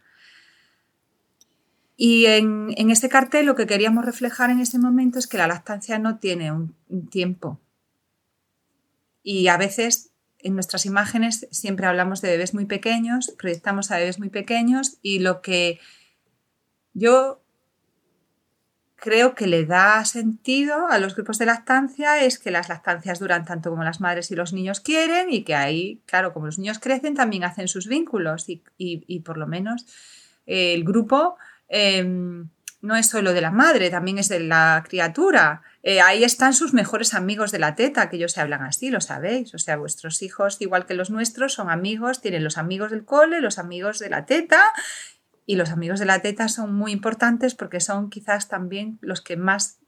Y 1.96 2.26
en, 2.26 2.74
en, 2.76 2.90
este 2.90 3.08
cartel 3.08 3.46
lo 3.46 3.54
que 3.54 3.66
queríamos 3.66 4.04
reflejar 4.04 4.50
en 4.50 4.60
ese 4.60 4.78
momento 4.78 5.18
es 5.18 5.26
que 5.26 5.38
la 5.38 5.46
lactancia 5.46 5.98
no 5.98 6.18
tiene 6.18 6.52
un, 6.52 6.74
un, 6.88 7.08
tiempo. 7.08 7.58
Y 9.22 9.48
a 9.48 9.56
veces 9.56 10.10
en 10.46 10.54
nuestras 10.54 10.86
imágenes 10.86 11.48
siempre 11.50 11.86
hablamos 11.86 12.20
de 12.20 12.30
bebés 12.30 12.54
muy 12.54 12.66
pequeños, 12.66 13.34
proyectamos 13.36 13.90
a 13.90 13.98
bebés 13.98 14.18
muy 14.20 14.30
pequeños 14.30 14.98
y 15.02 15.18
lo 15.18 15.42
que 15.42 15.80
yo 16.94 17.42
creo 18.94 19.34
que 19.34 19.48
le 19.48 19.66
da 19.66 20.04
sentido 20.04 20.86
a 20.88 20.98
los 20.98 21.16
grupos 21.16 21.38
de 21.38 21.46
lactancia 21.46 22.22
es 22.22 22.38
que 22.38 22.52
las 22.52 22.68
lactancias 22.68 23.18
duran 23.18 23.44
tanto 23.44 23.70
como 23.70 23.82
las 23.82 24.00
madres 24.00 24.30
y 24.30 24.36
los 24.36 24.52
niños 24.52 24.80
quieren 24.80 25.32
y 25.32 25.42
que 25.42 25.56
ahí, 25.56 26.00
claro, 26.06 26.32
como 26.32 26.46
los 26.46 26.58
niños 26.58 26.78
crecen, 26.78 27.14
también 27.14 27.42
hacen 27.42 27.66
sus 27.66 27.88
vínculos 27.88 28.48
y, 28.48 28.62
y, 28.78 29.20
por 29.20 29.36
lo 29.36 29.46
menos 29.46 29.84
eh, 30.46 30.74
el 30.74 30.84
grupo 30.84 31.36
eh, 31.68 32.04
no 32.86 32.96
es 32.96 33.08
solo 33.08 33.32
de 33.32 33.40
la 33.40 33.50
madre, 33.50 33.90
también 33.90 34.18
es 34.18 34.28
de 34.28 34.40
la 34.40 34.84
criatura. 34.88 35.62
Eh, 35.88 36.00
ahí 36.00 36.24
están 36.24 36.52
sus 36.52 36.74
mejores 36.74 37.14
amigos 37.14 37.52
de 37.52 37.60
la 37.60 37.76
teta, 37.76 38.10
que 38.10 38.16
ellos 38.16 38.32
se 38.32 38.40
hablan 38.40 38.62
así, 38.62 38.90
lo 38.90 39.00
sabéis. 39.00 39.54
O 39.54 39.58
sea, 39.58 39.76
vuestros 39.76 40.20
hijos, 40.20 40.60
igual 40.60 40.84
que 40.84 40.94
los 40.94 41.10
nuestros, 41.10 41.52
son 41.52 41.70
amigos, 41.70 42.20
tienen 42.20 42.42
los 42.42 42.58
amigos 42.58 42.90
del 42.90 43.04
cole, 43.04 43.40
los 43.40 43.60
amigos 43.60 44.00
de 44.00 44.10
la 44.10 44.26
teta. 44.26 44.60
Y 45.46 45.54
los 45.54 45.70
amigos 45.70 46.00
de 46.00 46.06
la 46.06 46.22
teta 46.22 46.48
son 46.48 46.74
muy 46.74 46.90
importantes 46.90 47.54
porque 47.54 47.78
son 47.78 48.10
quizás 48.10 48.48
también 48.48 48.98
los 49.00 49.20
que 49.20 49.36
más 49.36 49.78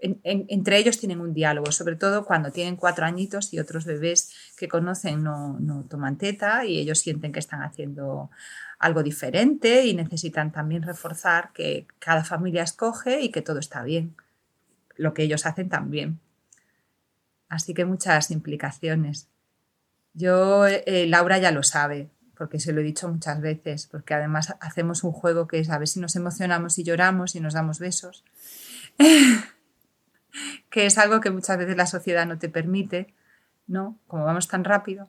en, 0.00 0.20
en, 0.22 0.44
entre 0.48 0.76
ellos 0.76 0.98
tienen 0.98 1.22
un 1.22 1.32
diálogo, 1.32 1.72
sobre 1.72 1.96
todo 1.96 2.26
cuando 2.26 2.50
tienen 2.50 2.76
cuatro 2.76 3.06
añitos 3.06 3.54
y 3.54 3.58
otros 3.58 3.86
bebés 3.86 4.34
que 4.58 4.68
conocen 4.68 5.22
no, 5.22 5.58
no 5.60 5.84
toman 5.84 6.18
teta 6.18 6.66
y 6.66 6.78
ellos 6.78 6.98
sienten 6.98 7.32
que 7.32 7.38
están 7.38 7.62
haciendo 7.62 8.30
algo 8.78 9.02
diferente 9.02 9.86
y 9.86 9.94
necesitan 9.94 10.52
también 10.52 10.82
reforzar 10.82 11.52
que 11.54 11.86
cada 12.00 12.22
familia 12.22 12.64
escoge 12.64 13.22
y 13.22 13.30
que 13.30 13.40
todo 13.40 13.60
está 13.60 13.82
bien. 13.82 14.14
Lo 15.02 15.14
que 15.14 15.24
ellos 15.24 15.46
hacen 15.46 15.68
también. 15.68 16.20
Así 17.48 17.74
que 17.74 17.84
muchas 17.84 18.30
implicaciones. 18.30 19.28
Yo, 20.14 20.66
eh, 20.66 21.06
Laura 21.08 21.38
ya 21.38 21.50
lo 21.50 21.62
sabe, 21.62 22.08
porque 22.36 22.60
se 22.60 22.72
lo 22.72 22.80
he 22.80 22.84
dicho 22.84 23.08
muchas 23.08 23.40
veces, 23.40 23.88
porque 23.88 24.14
además 24.14 24.54
hacemos 24.60 25.02
un 25.02 25.12
juego 25.12 25.48
que 25.48 25.58
es 25.58 25.68
a 25.68 25.78
ver 25.78 25.88
si 25.88 26.00
nos 26.00 26.14
emocionamos 26.16 26.78
y 26.78 26.84
lloramos 26.84 27.34
y 27.34 27.40
nos 27.40 27.54
damos 27.54 27.78
besos, 27.78 28.24
que 30.70 30.86
es 30.86 30.98
algo 30.98 31.20
que 31.20 31.30
muchas 31.30 31.58
veces 31.58 31.76
la 31.76 31.86
sociedad 31.86 32.26
no 32.26 32.38
te 32.38 32.48
permite, 32.48 33.12
¿no? 33.66 33.98
Como 34.06 34.24
vamos 34.24 34.46
tan 34.46 34.64
rápido. 34.64 35.08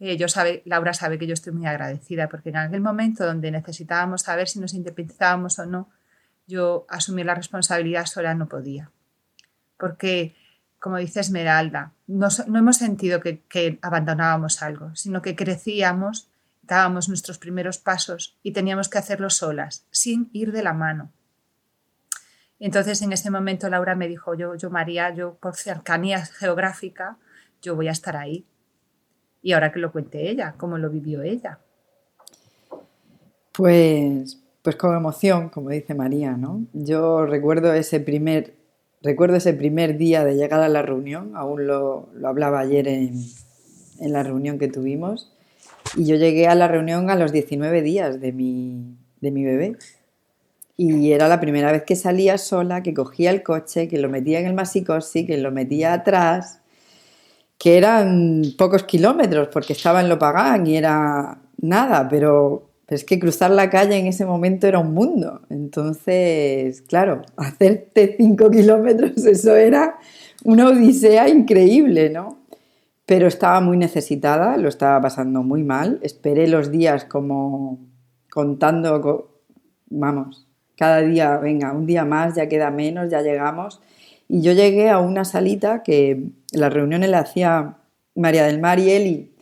Eh, 0.00 0.16
yo 0.16 0.28
sabe, 0.28 0.62
Laura 0.64 0.94
sabe 0.94 1.18
que 1.18 1.26
yo 1.26 1.34
estoy 1.34 1.52
muy 1.52 1.66
agradecida 1.66 2.28
porque 2.28 2.48
en 2.48 2.56
aquel 2.56 2.80
momento 2.80 3.24
donde 3.24 3.50
necesitábamos 3.50 4.22
saber 4.22 4.48
si 4.48 4.58
nos 4.58 4.74
independizábamos 4.74 5.58
o 5.58 5.66
no, 5.66 5.90
yo 6.46 6.86
asumir 6.88 7.26
la 7.26 7.34
responsabilidad 7.34 8.06
sola 8.06 8.34
no 8.34 8.48
podía. 8.48 8.90
Porque, 9.84 10.34
como 10.78 10.96
dice 10.96 11.20
Esmeralda, 11.20 11.92
no, 12.06 12.28
hemos 12.46 12.78
sentido 12.78 13.20
que, 13.20 13.40
que 13.40 13.78
abandonábamos 13.82 14.62
algo, 14.62 14.96
sino 14.96 15.20
que 15.20 15.36
crecíamos, 15.36 16.30
dábamos 16.62 17.10
nuestros 17.10 17.36
primeros 17.36 17.76
pasos 17.76 18.38
y 18.42 18.52
teníamos 18.52 18.88
que 18.88 18.96
hacerlo 18.96 19.28
solas, 19.28 19.84
sin 19.90 20.30
ir 20.32 20.52
de 20.52 20.62
la 20.62 20.72
mano. 20.72 21.12
Entonces, 22.58 23.02
en 23.02 23.12
ese 23.12 23.30
momento, 23.30 23.68
Laura 23.68 23.94
me 23.94 24.08
dijo, 24.08 24.34
yo, 24.34 24.54
yo 24.54 24.70
María, 24.70 25.14
yo 25.14 25.34
por 25.34 25.54
cercanía 25.54 26.24
geográfica, 26.24 27.18
yo 27.60 27.76
voy 27.76 27.88
a 27.88 27.92
estar 27.92 28.16
ahí 28.16 28.46
y 29.42 29.52
ahora 29.52 29.70
que 29.70 29.80
lo 29.80 29.92
cuente 29.92 30.30
ella, 30.30 30.54
cómo 30.56 30.78
lo 30.78 30.88
vivió 30.88 31.22
ella. 31.22 31.58
Pues, 33.52 34.42
pues 34.62 34.76
con 34.76 34.96
emoción, 34.96 35.50
como 35.50 35.68
dice 35.68 35.92
María, 35.94 36.38
¿no? 36.38 36.64
Yo 36.72 37.26
recuerdo 37.26 37.74
ese 37.74 38.00
primer, 38.00 38.54
recuerdo 39.04 39.36
ese 39.36 39.52
primer 39.52 39.96
día 39.96 40.24
de 40.24 40.34
llegar 40.34 40.60
a 40.60 40.68
la 40.68 40.82
reunión, 40.82 41.36
aún 41.36 41.66
lo, 41.68 42.08
lo 42.14 42.28
hablaba 42.28 42.58
ayer 42.58 42.88
en, 42.88 43.22
en, 44.00 44.12
la 44.12 44.24
reunión 44.24 44.58
que 44.58 44.66
tuvimos, 44.66 45.32
y 45.96 46.06
yo 46.06 46.16
llegué 46.16 46.48
a 46.48 46.56
la 46.56 46.66
reunión 46.66 47.10
a 47.10 47.14
los 47.14 47.30
19 47.30 47.82
días 47.82 48.20
de 48.20 48.32
mi, 48.32 48.96
de 49.20 49.30
mi 49.30 49.44
bebé. 49.44 49.76
Y 50.76 51.12
era 51.12 51.28
la 51.28 51.40
primera 51.40 51.70
vez 51.70 51.84
que 51.84 51.94
salía 51.94 52.36
sola, 52.36 52.82
que 52.82 52.94
cogía 52.94 53.30
el 53.30 53.44
coche, 53.44 53.86
que 53.86 53.98
lo 53.98 54.08
metía 54.08 54.40
en 54.40 54.46
el 54.46 54.54
masicosi, 54.54 55.24
que 55.24 55.38
lo 55.38 55.52
metía 55.52 55.92
atrás 55.92 56.62
que 57.58 57.78
eran 57.78 58.42
pocos 58.58 58.84
kilómetros 58.84 59.48
porque 59.48 59.72
estaba 59.72 60.00
en 60.00 60.08
Lopagán 60.08 60.66
y 60.66 60.76
era 60.76 61.38
nada, 61.60 62.08
pero, 62.08 62.68
pero, 62.86 62.96
es 62.96 63.04
que 63.04 63.18
cruzar 63.18 63.50
la 63.50 63.70
calle 63.70 63.96
en 63.96 64.06
ese 64.06 64.26
momento 64.26 64.66
era 64.66 64.78
un 64.78 64.92
mundo. 64.92 65.42
Entonces, 65.48 66.82
claro, 66.82 67.22
hacerte 67.36 68.14
cinco 68.16 68.50
kilómetros, 68.50 69.16
eso 69.26 69.56
era 69.56 69.98
una 70.44 70.68
odisea 70.68 71.28
increíble, 71.28 72.10
¿no? 72.10 72.38
Pero 73.06 73.26
estaba 73.26 73.60
muy 73.60 73.76
necesitada, 73.76 74.56
lo 74.56 74.68
estaba 74.68 75.00
pasando 75.00 75.42
muy 75.42 75.62
mal. 75.62 75.98
Esperé 76.02 76.46
los 76.48 76.70
días 76.70 77.04
como 77.04 77.78
contando, 78.30 79.40
vamos, 79.86 80.46
cada 80.76 81.00
día, 81.00 81.36
venga, 81.38 81.72
un 81.72 81.86
día 81.86 82.04
más, 82.04 82.34
ya 82.34 82.48
queda 82.48 82.70
menos, 82.70 83.10
ya 83.10 83.22
llegamos. 83.22 83.80
Y 84.28 84.40
yo 84.40 84.52
llegué 84.52 84.90
a 84.90 84.98
una 84.98 85.24
salita 85.24 85.82
que 85.82 86.30
las 86.52 86.72
reuniones 86.72 87.10
la 87.10 87.20
hacía 87.20 87.76
María 88.14 88.44
del 88.44 88.60
Mar 88.60 88.78
y 88.78 88.90
Eli 88.90 89.33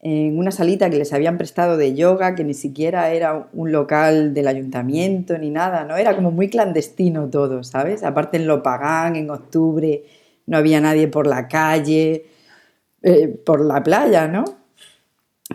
en 0.00 0.38
una 0.38 0.52
salita 0.52 0.90
que 0.90 0.96
les 0.96 1.12
habían 1.12 1.38
prestado 1.38 1.76
de 1.76 1.94
yoga, 1.94 2.34
que 2.34 2.44
ni 2.44 2.54
siquiera 2.54 3.10
era 3.10 3.48
un 3.52 3.72
local 3.72 4.32
del 4.32 4.46
ayuntamiento 4.46 5.36
ni 5.38 5.50
nada, 5.50 5.84
¿no? 5.84 5.96
Era 5.96 6.14
como 6.14 6.30
muy 6.30 6.48
clandestino 6.48 7.28
todo, 7.28 7.64
¿sabes? 7.64 8.04
Aparte 8.04 8.36
en 8.36 8.46
Lopagán, 8.46 9.16
en 9.16 9.30
octubre, 9.30 10.04
no 10.46 10.56
había 10.56 10.80
nadie 10.80 11.08
por 11.08 11.26
la 11.26 11.48
calle, 11.48 12.26
eh, 13.02 13.28
por 13.28 13.60
la 13.60 13.82
playa, 13.82 14.28
¿no? 14.28 14.44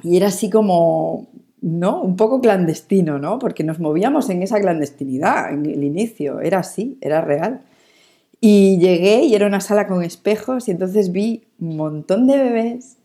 Y 0.04 0.18
era 0.18 0.28
así 0.28 0.50
como, 0.50 1.28
¿no? 1.62 2.02
Un 2.02 2.18
poco 2.18 2.42
clandestino, 2.42 3.20
¿no? 3.20 3.40
Porque 3.40 3.64
nos 3.64 3.80
movíamos 3.80 4.30
en 4.30 4.44
esa 4.44 4.60
clandestinidad 4.60 5.54
en 5.54 5.66
el 5.66 5.84
inicio, 5.86 6.42
era 6.42 6.60
así, 6.60 6.98
era 7.00 7.22
real. 7.22 7.62
Y 8.42 8.78
llegué 8.80 9.24
y 9.24 9.36
era 9.36 9.48
una 9.48 9.62
sala 9.62 9.88
con 9.88 10.04
espejos 10.04 10.68
y 10.68 10.72
entonces 10.72 11.14
vi 11.14 11.46
un 11.62 11.78
montón 11.78 12.28
de 12.28 12.38
bebés 12.38 12.98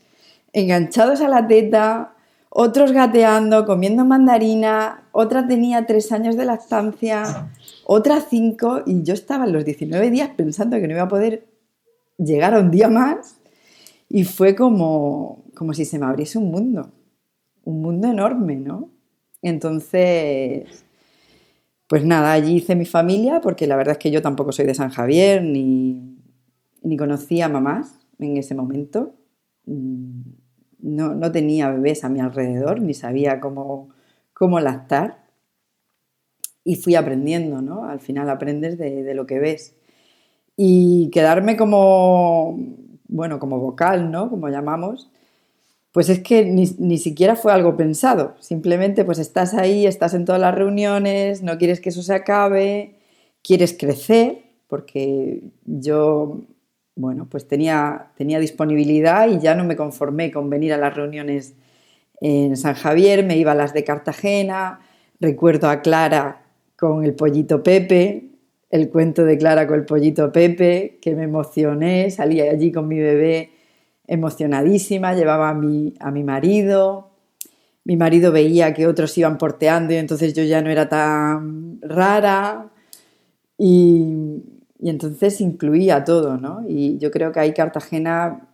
enganchados 0.52 1.20
a 1.20 1.28
la 1.28 1.46
teta, 1.46 2.14
otros 2.50 2.92
gateando, 2.92 3.66
comiendo 3.66 4.04
mandarina, 4.04 5.04
otra 5.12 5.46
tenía 5.46 5.86
tres 5.86 6.12
años 6.12 6.36
de 6.36 6.44
lactancia, 6.44 7.50
otra 7.84 8.20
cinco 8.20 8.82
y 8.86 9.02
yo 9.02 9.14
estaba 9.14 9.44
en 9.44 9.52
los 9.52 9.64
19 9.64 10.10
días 10.10 10.30
pensando 10.36 10.78
que 10.78 10.86
no 10.88 10.94
iba 10.94 11.02
a 11.02 11.08
poder 11.08 11.46
llegar 12.16 12.54
a 12.54 12.60
un 12.60 12.70
día 12.70 12.88
más 12.88 13.36
y 14.08 14.24
fue 14.24 14.54
como, 14.56 15.44
como 15.54 15.74
si 15.74 15.84
se 15.84 15.98
me 15.98 16.06
abriese 16.06 16.38
un 16.38 16.50
mundo, 16.50 16.90
un 17.64 17.82
mundo 17.82 18.08
enorme, 18.08 18.56
¿no? 18.56 18.90
Entonces, 19.42 20.84
pues 21.86 22.04
nada, 22.04 22.32
allí 22.32 22.56
hice 22.56 22.74
mi 22.74 22.86
familia, 22.86 23.40
porque 23.40 23.66
la 23.66 23.76
verdad 23.76 23.92
es 23.92 23.98
que 23.98 24.10
yo 24.10 24.22
tampoco 24.22 24.52
soy 24.52 24.66
de 24.66 24.74
San 24.74 24.90
Javier, 24.90 25.42
ni 25.42 26.18
ni 26.82 26.96
conocía 26.96 27.48
mamás 27.48 27.98
en 28.18 28.36
ese 28.36 28.54
momento. 28.54 29.14
No, 30.80 31.14
no, 31.14 31.32
tenía 31.32 31.70
bebés 31.70 32.04
a 32.04 32.08
mi 32.08 32.20
alrededor, 32.20 32.80
ni 32.80 32.94
sabía 32.94 33.40
cómo, 33.40 33.90
cómo 34.32 34.60
lactar. 34.60 35.24
Y 36.64 36.76
fui 36.76 36.94
aprendiendo, 36.94 37.62
¿no? 37.62 37.84
Al 37.84 38.00
final 38.00 38.30
aprendes 38.30 38.78
de, 38.78 39.02
de 39.02 39.14
lo 39.14 39.26
que 39.26 39.38
ves. 39.38 39.74
Y 40.56 41.10
quedarme 41.10 41.56
como, 41.56 42.58
bueno, 43.08 43.38
como 43.38 43.58
vocal, 43.58 44.10
¿no? 44.10 44.28
Como 44.30 44.48
llamamos, 44.48 45.10
pues 45.92 46.08
es 46.10 46.20
que 46.20 46.44
ni, 46.44 46.64
ni, 46.78 46.98
siquiera 46.98 47.36
fue 47.36 47.52
algo 47.52 47.76
pensado. 47.76 48.36
Simplemente 48.40 49.04
pues 49.04 49.18
estás 49.18 49.54
ahí, 49.54 49.86
estás 49.86 50.14
en 50.14 50.24
todas 50.24 50.40
las 50.40 50.54
reuniones, 50.54 51.42
no 51.42 51.58
quieres 51.58 51.80
que 51.80 51.88
eso 51.88 52.02
se 52.02 52.14
acabe, 52.14 52.98
quieres 53.42 53.76
crecer, 53.76 54.44
porque 54.68 55.42
yo, 55.64 56.42
bueno, 56.98 57.28
pues 57.30 57.46
tenía, 57.46 58.08
tenía 58.16 58.40
disponibilidad 58.40 59.28
y 59.28 59.38
ya 59.38 59.54
no 59.54 59.64
me 59.64 59.76
conformé 59.76 60.32
con 60.32 60.50
venir 60.50 60.72
a 60.72 60.76
las 60.76 60.96
reuniones 60.96 61.54
en 62.20 62.56
San 62.56 62.74
Javier, 62.74 63.24
me 63.24 63.36
iba 63.36 63.52
a 63.52 63.54
las 63.54 63.72
de 63.72 63.84
Cartagena, 63.84 64.80
recuerdo 65.20 65.68
a 65.70 65.80
Clara 65.80 66.42
con 66.76 67.04
el 67.04 67.14
pollito 67.14 67.62
Pepe, 67.62 68.30
el 68.68 68.90
cuento 68.90 69.24
de 69.24 69.38
Clara 69.38 69.68
con 69.68 69.78
el 69.78 69.84
pollito 69.84 70.32
Pepe, 70.32 70.98
que 71.00 71.14
me 71.14 71.22
emocioné, 71.22 72.10
salí 72.10 72.40
allí 72.40 72.72
con 72.72 72.88
mi 72.88 72.98
bebé 72.98 73.52
emocionadísima, 74.08 75.14
llevaba 75.14 75.50
a 75.50 75.54
mi, 75.54 75.94
a 76.00 76.10
mi 76.10 76.24
marido, 76.24 77.10
mi 77.84 77.96
marido 77.96 78.32
veía 78.32 78.74
que 78.74 78.88
otros 78.88 79.16
iban 79.16 79.38
porteando 79.38 79.94
y 79.94 79.98
entonces 79.98 80.34
yo 80.34 80.42
ya 80.42 80.62
no 80.62 80.70
era 80.70 80.88
tan 80.88 81.78
rara. 81.80 82.70
Y, 83.56 84.57
y 84.78 84.90
entonces 84.90 85.40
incluía 85.40 86.04
todo, 86.04 86.36
¿no? 86.36 86.64
Y 86.68 86.98
yo 86.98 87.10
creo 87.10 87.32
que 87.32 87.40
ahí 87.40 87.52
Cartagena, 87.52 88.48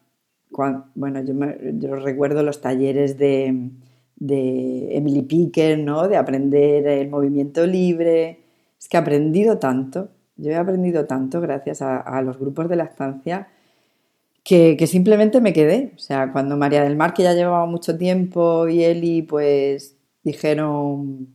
bueno, 0.94 1.22
yo, 1.22 1.34
yo, 1.74 1.96
recuerdo 1.96 2.42
los 2.42 2.60
talleres 2.60 3.18
de, 3.18 3.70
de 4.16 4.96
Emily 4.96 5.22
Picker, 5.22 5.78
¿no? 5.78 6.08
De 6.08 6.16
aprender 6.16 6.86
el 6.86 7.10
movimiento 7.10 7.66
libre. 7.66 8.40
Es 8.78 8.88
que 8.88 8.96
he 8.96 9.00
aprendido 9.00 9.58
tanto, 9.58 10.08
yo 10.36 10.50
he 10.50 10.56
aprendido 10.56 11.06
tanto 11.06 11.40
gracias 11.40 11.82
a, 11.82 11.98
a 11.98 12.22
los 12.22 12.38
grupos 12.38 12.68
de 12.68 12.76
la 12.76 12.84
estancia 12.84 13.48
que, 14.44 14.76
que, 14.78 14.86
simplemente 14.86 15.40
me 15.40 15.52
quedé. 15.52 15.92
O 15.96 15.98
sea, 15.98 16.32
cuando 16.32 16.56
María 16.56 16.82
del 16.82 16.96
Mar, 16.96 17.14
que 17.14 17.22
ya 17.22 17.34
llevaba 17.34 17.66
mucho 17.66 17.96
tiempo, 17.98 18.68
y 18.68 18.84
Eli, 18.84 19.22
pues 19.22 19.96
dijeron, 20.22 21.33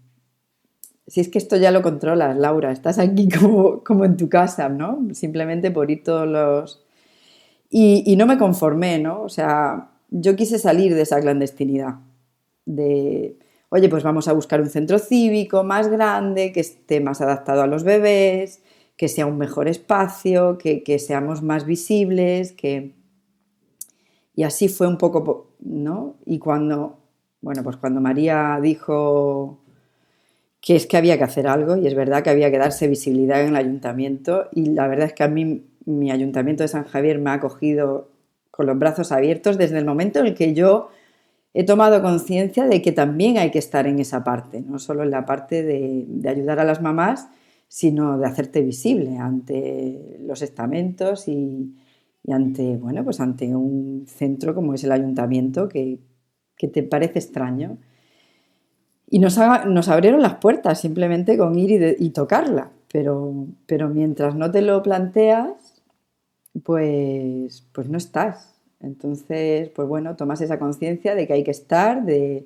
si 1.10 1.22
es 1.22 1.30
que 1.30 1.40
esto 1.40 1.58
ya 1.58 1.72
lo 1.72 1.82
controlas, 1.82 2.38
Laura, 2.38 2.72
estás 2.72 3.00
aquí 3.00 3.28
como, 3.40 3.84
como 3.84 4.06
en 4.06 4.16
tu 4.16 4.30
casa, 4.30 4.70
¿no? 4.70 5.08
Simplemente 5.14 5.72
por 5.72 5.90
ir 5.92 6.04
todos 6.04 6.28
los... 6.28 6.86
Y, 7.72 8.04
y, 8.06 8.16
no 8.16 8.26
me 8.26 8.38
conformé, 8.38 9.00
¿no? 9.00 9.22
O 9.22 9.30
sea, 9.30 9.92
yo 10.10 10.36
quise 10.36 10.58
salir 10.58 10.96
de 10.96 11.02
esa 11.04 11.22
clandestinidad, 11.22 12.00
de, 12.66 13.38
oye, 13.70 13.90
pues 13.90 14.04
vamos 14.04 14.28
a 14.28 14.34
buscar 14.34 14.60
un 14.60 14.70
centro 14.70 14.98
cívico 14.98 15.64
más 15.64 15.88
grande, 15.88 16.52
que 16.52 16.62
esté 16.62 17.00
más 17.00 17.22
adaptado 17.22 17.62
a 17.62 17.68
los 17.68 17.84
bebés, 17.84 18.64
que 18.98 19.08
sea 19.08 19.28
un 19.28 19.38
mejor 19.38 19.68
espacio, 19.68 20.58
que, 20.58 20.84
que 20.84 21.00
seamos 21.00 21.42
más 21.42 21.66
visibles, 21.66 22.54
que... 22.54 22.96
Y 24.34 24.44
así 24.44 24.68
fue 24.68 24.88
un 24.88 24.98
poco, 24.98 25.52
¿no? 25.60 26.16
Y 26.26 26.40
cuando, 26.40 26.98
bueno, 27.42 27.64
pues 27.64 27.78
cuando 27.78 28.02
María 28.02 28.58
dijo 28.62 29.59
que 30.62 30.76
es 30.76 30.88
que 30.88 30.98
había 30.98 31.18
que 31.18 31.24
hacer 31.24 31.48
algo 31.48 31.78
y 31.78 31.88
es 31.88 31.96
verdad 31.96 32.24
que 32.24 32.30
había 32.30 32.52
que 32.52 32.58
darse 32.58 32.88
visibilidad 32.88 33.42
en 33.42 33.50
el 33.50 33.56
ayuntamiento 33.56 34.50
y 34.52 34.66
la 34.66 34.88
verdad 34.88 35.08
es 35.08 35.14
que 35.14 35.24
a 35.24 35.28
mí 35.28 35.66
mi 35.86 36.12
ayuntamiento 36.12 36.64
de 36.64 36.68
San 36.68 36.84
Javier 36.84 37.20
me 37.20 37.30
ha 37.30 37.34
acogido 37.34 38.10
con 38.52 38.66
los 38.66 38.78
brazos 38.78 39.12
abiertos 39.12 39.58
desde 39.58 39.78
el 39.78 39.86
momento 39.86 40.20
en 40.20 40.28
el 40.28 40.36
que 40.36 40.54
yo 40.54 40.90
he 41.54 41.64
tomado 41.64 42.02
conciencia 42.02 42.68
de 42.68 42.82
que 42.82 42.92
también 42.92 43.38
hay 43.38 43.52
que 43.52 43.60
estar 43.60 43.88
en 43.88 44.00
esa 44.00 44.24
parte, 44.24 44.62
no 44.62 44.80
solo 44.80 45.04
en 45.04 45.12
la 45.12 45.26
parte 45.26 45.64
de, 45.64 46.06
de, 46.08 46.30
ayudar 46.30 46.60
a 46.60 46.64
las 46.64 46.82
mamás, 46.82 47.30
sino 47.68 48.18
de 48.18 48.28
hacerte 48.28 48.62
visible 48.62 49.18
ante 49.18 50.18
los 50.22 50.42
estamentos 50.42 51.28
y, 51.28 51.76
y, 52.24 52.32
ante, 52.32 52.78
bueno, 52.78 53.04
pues 53.04 53.20
ante 53.20 53.56
un 53.56 54.06
centro 54.08 54.54
como 54.54 54.74
es 54.74 54.84
el 54.84 54.92
ayuntamiento 54.92 55.70
que, 55.70 56.00
que 56.56 56.68
te 56.68 56.84
parece 56.84 57.20
extraño 57.20 57.78
y 59.10 59.20
nos, 59.20 59.38
abrieron 59.38 60.22
las 60.22 60.36
puertas 60.36 60.82
simplemente 60.82 61.38
con 61.38 61.58
ir 61.58 61.72
y, 62.00 62.06
y 62.06 62.10
tocarla. 62.12 62.70
Pero, 62.92 63.34
pero 63.66 63.90
mientras 63.90 64.36
no 64.36 64.52
te 64.52 64.62
lo 64.62 64.82
planteas, 64.84 65.84
pues, 66.64 67.68
pues 67.72 67.90
no 67.90 67.98
estás. 67.98 68.56
Entonces, 68.82 69.70
pues 69.70 69.88
bueno, 69.88 70.16
tomas 70.16 70.42
esa 70.42 70.60
conciencia 70.60 71.16
de 71.16 71.28
que 71.28 71.34
hay 71.34 71.44
que 71.44 71.52
estar, 71.52 72.04
de, 72.06 72.46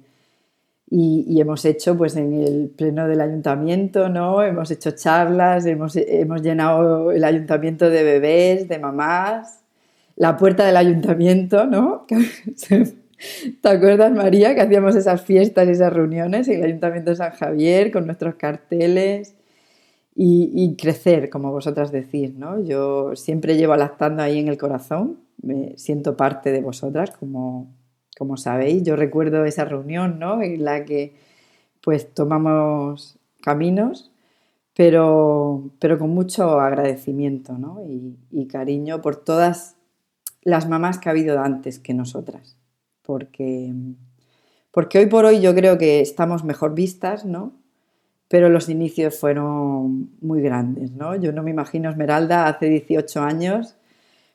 y, 0.90 1.26
y, 1.28 1.42
hemos 1.42 1.66
hecho, 1.66 1.98
pues 1.98 2.16
en 2.16 2.34
el 2.34 2.70
pleno 2.70 3.08
del 3.08 3.22
ayuntamiento, 3.22 4.10
¿no? 4.10 4.44
Hemos 4.44 4.72
hecho 4.72 4.92
charlas, 4.92 5.66
hemos, 5.66 5.96
hemos 5.96 6.42
llenado 6.42 7.12
el 7.12 7.24
ayuntamiento 7.24 7.90
de 7.90 8.04
bebés, 8.04 8.68
de 8.68 8.80
mamás, 8.80 9.62
la 10.16 10.38
puerta 10.38 10.66
del 10.66 10.78
ayuntamiento, 10.78 11.66
¿no? 11.66 12.06
¿Te 13.62 13.70
acuerdas, 13.70 14.12
María, 14.12 14.56
que 14.56 14.62
hacíamos 14.62 14.96
esas 14.96 15.22
fiestas 15.22 15.68
y 15.68 15.72
esas 15.72 15.94
reuniones 15.94 16.48
en 16.48 16.60
el 16.60 16.66
Ayuntamiento 16.66 17.12
de 17.12 17.18
San 17.18 17.32
Javier 17.32 17.92
con 17.92 18.06
nuestros 18.06 18.36
carteles 18.36 19.36
y, 20.16 20.76
crecer, 20.76 21.30
como 21.30 21.52
vosotras 21.52 21.92
decís, 21.92 22.36
¿no? 22.36 22.64
Yo 22.64 23.16
siempre 23.16 23.58
llevo 23.58 23.76
lactando 23.76 24.22
ahí 24.22 24.40
en 24.40 24.48
el 24.48 24.58
corazón, 24.58 25.20
me 25.42 25.76
siento 25.78 26.16
parte 26.16 26.52
de 26.52 26.62
vosotras, 26.62 27.12
como, 27.12 27.74
como 28.18 28.38
sabéis. 28.38 28.84
Yo 28.84 28.96
recuerdo 28.96 29.46
esa 29.46 29.66
reunión, 29.66 30.20
¿no? 30.20 30.42
En 30.42 30.64
la 30.64 30.86
que 30.86 31.16
pues 31.82 32.14
tomamos 32.14 33.18
caminos, 33.42 34.12
pero, 34.76 35.72
pero 35.80 35.98
con 35.98 36.12
mucho 36.12 36.60
agradecimiento, 36.60 37.58
¿no? 37.58 37.82
Y 38.32 38.48
cariño 38.48 39.02
por 39.02 39.16
todas 39.18 39.76
las 40.44 40.70
mamás 40.70 41.00
que 41.00 41.10
ha 41.10 41.12
habido 41.12 41.40
antes 41.40 41.80
que 41.80 41.94
nosotras 41.94 42.58
porque, 43.04 43.72
porque 44.72 45.00
hoy 45.00 45.06
por 45.06 45.26
hoy 45.26 45.42
yo 45.42 45.54
creo 45.54 45.78
que 45.78 46.02
estamos 46.02 46.44
mejor 46.44 46.74
vistas, 46.74 47.26
¿no? 47.26 47.54
Pero 48.28 48.50
los 48.50 48.70
inicios 48.70 49.20
fueron 49.20 50.10
muy 50.22 50.42
grandes, 50.42 50.92
¿no? 50.92 51.16
Yo 51.16 51.32
no 51.32 51.44
me 51.44 51.52
imagino 51.52 51.90
Esmeralda 51.90 52.48
hace 52.48 52.68
18 52.68 53.22
años, 53.22 53.76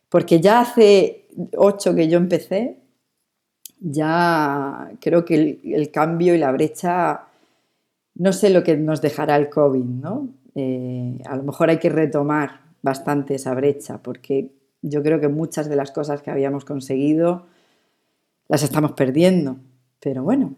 porque 0.09 0.41
ya 0.41 0.61
hace 0.61 1.27
8 1.57 1.95
que 1.95 2.09
yo 2.09 2.19
empecé, 2.19 2.79
ya 3.81 4.91
creo 5.01 5.25
que 5.25 5.35
el, 5.35 5.61
el 5.64 5.91
cambio 5.91 6.35
y 6.35 6.39
la 6.39 6.53
brecha, 6.53 7.23
no 8.14 8.33
sé 8.33 8.51
lo 8.51 8.62
que 8.62 8.77
nos 8.77 9.01
dejará 9.01 9.37
el 9.37 9.49
COVID, 9.49 9.85
¿no? 9.85 10.29
Eh, 10.55 11.21
a 11.25 11.37
lo 11.37 11.45
mejor 11.45 11.71
hay 11.71 11.79
que 11.79 11.89
retomar 11.89 12.62
bastante 12.83 13.37
esa 13.37 13.55
brecha, 13.55 14.03
porque 14.03 14.51
yo 14.83 15.03
creo 15.03 15.21
que 15.21 15.29
muchas 15.29 15.69
de 15.69 15.77
las 15.77 15.93
cosas 15.93 16.23
que 16.23 16.31
habíamos 16.31 16.64
conseguido 16.64 17.47
las 18.49 18.62
estamos 18.62 18.92
perdiendo. 18.92 19.59
Pero 20.01 20.22
bueno, 20.22 20.57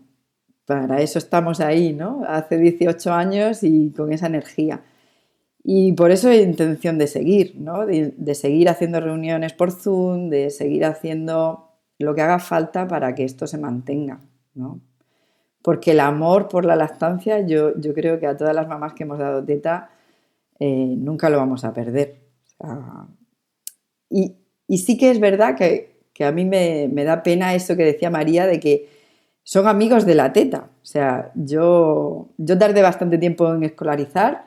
para 0.65 1.01
eso 1.01 1.19
estamos 1.19 1.61
ahí, 1.61 1.93
¿no? 1.93 2.23
Hace 2.27 2.57
18 2.59 3.13
años 3.13 3.63
y 3.63 3.91
con 3.91 4.13
esa 4.13 4.27
energía. 4.27 4.83
Y 5.63 5.93
por 5.93 6.11
eso 6.11 6.29
hay 6.29 6.41
intención 6.41 6.97
de 6.97 7.07
seguir, 7.07 7.57
¿no? 7.59 7.87
De, 7.87 8.35
seguir 8.35 8.69
haciendo 8.69 9.01
reuniones 9.01 9.53
por 9.53 9.73
Zoom, 9.73 10.31
de 10.31 10.51
seguir 10.51 10.85
haciendo 10.85 11.69
lo 11.99 12.15
que 12.15 12.23
haga 12.23 12.39
falta 12.39 12.89
para 12.89 13.15
que 13.15 13.25
esto 13.25 13.47
se 13.47 13.59
mantenga, 13.59 14.21
¿no? 14.55 14.81
Porque 15.63 15.91
el 15.91 16.01
amor 16.01 16.49
por 16.49 16.65
la 16.65 16.77
lactancia, 16.77 17.41
yo, 17.41 17.79
yo 17.79 17.93
creo 17.93 18.19
que 18.19 18.27
a 18.27 18.37
todas 18.37 18.55
las 18.55 18.69
mamás 18.69 18.95
que 18.95 19.03
hemos 19.03 19.19
dado 19.19 19.45
teta, 19.45 19.91
eh, 20.59 20.95
nunca 20.97 21.29
lo 21.29 21.37
vamos 21.37 21.65
a 21.65 21.75
perder. 21.75 22.21
Y, 24.09 24.37
y 24.67 24.79
sí 24.79 24.97
que 24.97 25.11
es 25.11 25.21
verdad 25.21 25.57
que 25.57 26.00
que 26.21 26.27
a 26.27 26.33
mí 26.33 26.45
me, 26.45 26.87
me, 26.93 27.05
da 27.05 27.23
pena 27.23 27.55
eso 27.55 27.79
que 27.79 27.83
decía 27.83 28.11
María 28.11 28.47
de 28.47 28.61
que 28.61 28.91
son 29.43 29.67
amigos 29.67 30.05
de 30.05 30.15
la 30.15 30.35
teta. 30.35 30.69
O 30.83 30.85
sea, 30.85 31.33
yo, 31.35 32.29
yo 32.37 32.59
tardé 32.59 32.83
bastante 32.83 33.17
tiempo 33.17 33.55
en 33.55 33.63
escolarizar 33.63 34.45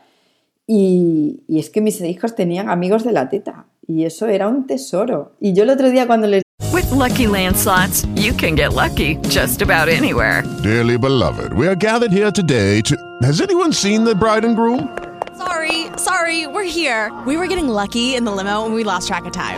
y, 0.68 1.42
y 1.48 1.58
es 1.58 1.72
que 1.72 1.82
mis 1.82 2.00
hijos 2.02 2.36
tenían 2.36 2.70
amigos 2.70 3.04
de 3.04 3.12
la 3.12 3.28
teta 3.28 3.66
y 3.88 4.06
eso 4.06 4.28
era 4.28 4.48
un 4.50 4.68
tesoro. 4.68 5.32
Y 5.40 5.54
yo 5.54 5.64
el 5.64 5.72
otro 5.72 5.90
día 5.90 6.06
cuando 6.06 6.28
les 6.28 6.44
With 6.72 6.92
lucky 6.92 7.26
landslots, 7.26 8.06
you 8.16 8.34
can 8.34 8.54
get 8.54 8.74
lucky 8.74 9.16
just 9.30 9.64
about 9.64 9.90
anywhere. 9.90 10.44
Dearly 10.62 11.00
beloved, 11.00 11.54
we 11.54 11.68
are 11.68 11.76
gathered 11.76 12.12
here 12.12 12.32
today 12.32 12.82
to. 12.82 12.96
Has 13.24 13.42
anyone 13.42 13.74
seen 13.74 14.04
the 14.04 14.14
bride 14.14 14.46
and 14.46 14.56
groom? 14.56 14.96
Sorry, 15.40 15.88
sorry, 15.98 16.46
we're 16.46 16.70
here. 16.70 17.12
We 17.26 17.36
were 17.36 17.48
getting 17.48 17.68
lucky 17.68 18.14
in 18.16 18.26
the 18.26 18.32
limo 18.32 18.64
and 18.64 18.76
we 18.76 18.84
lost 18.84 19.08
track 19.08 19.26
of 19.26 19.32
time. 19.32 19.58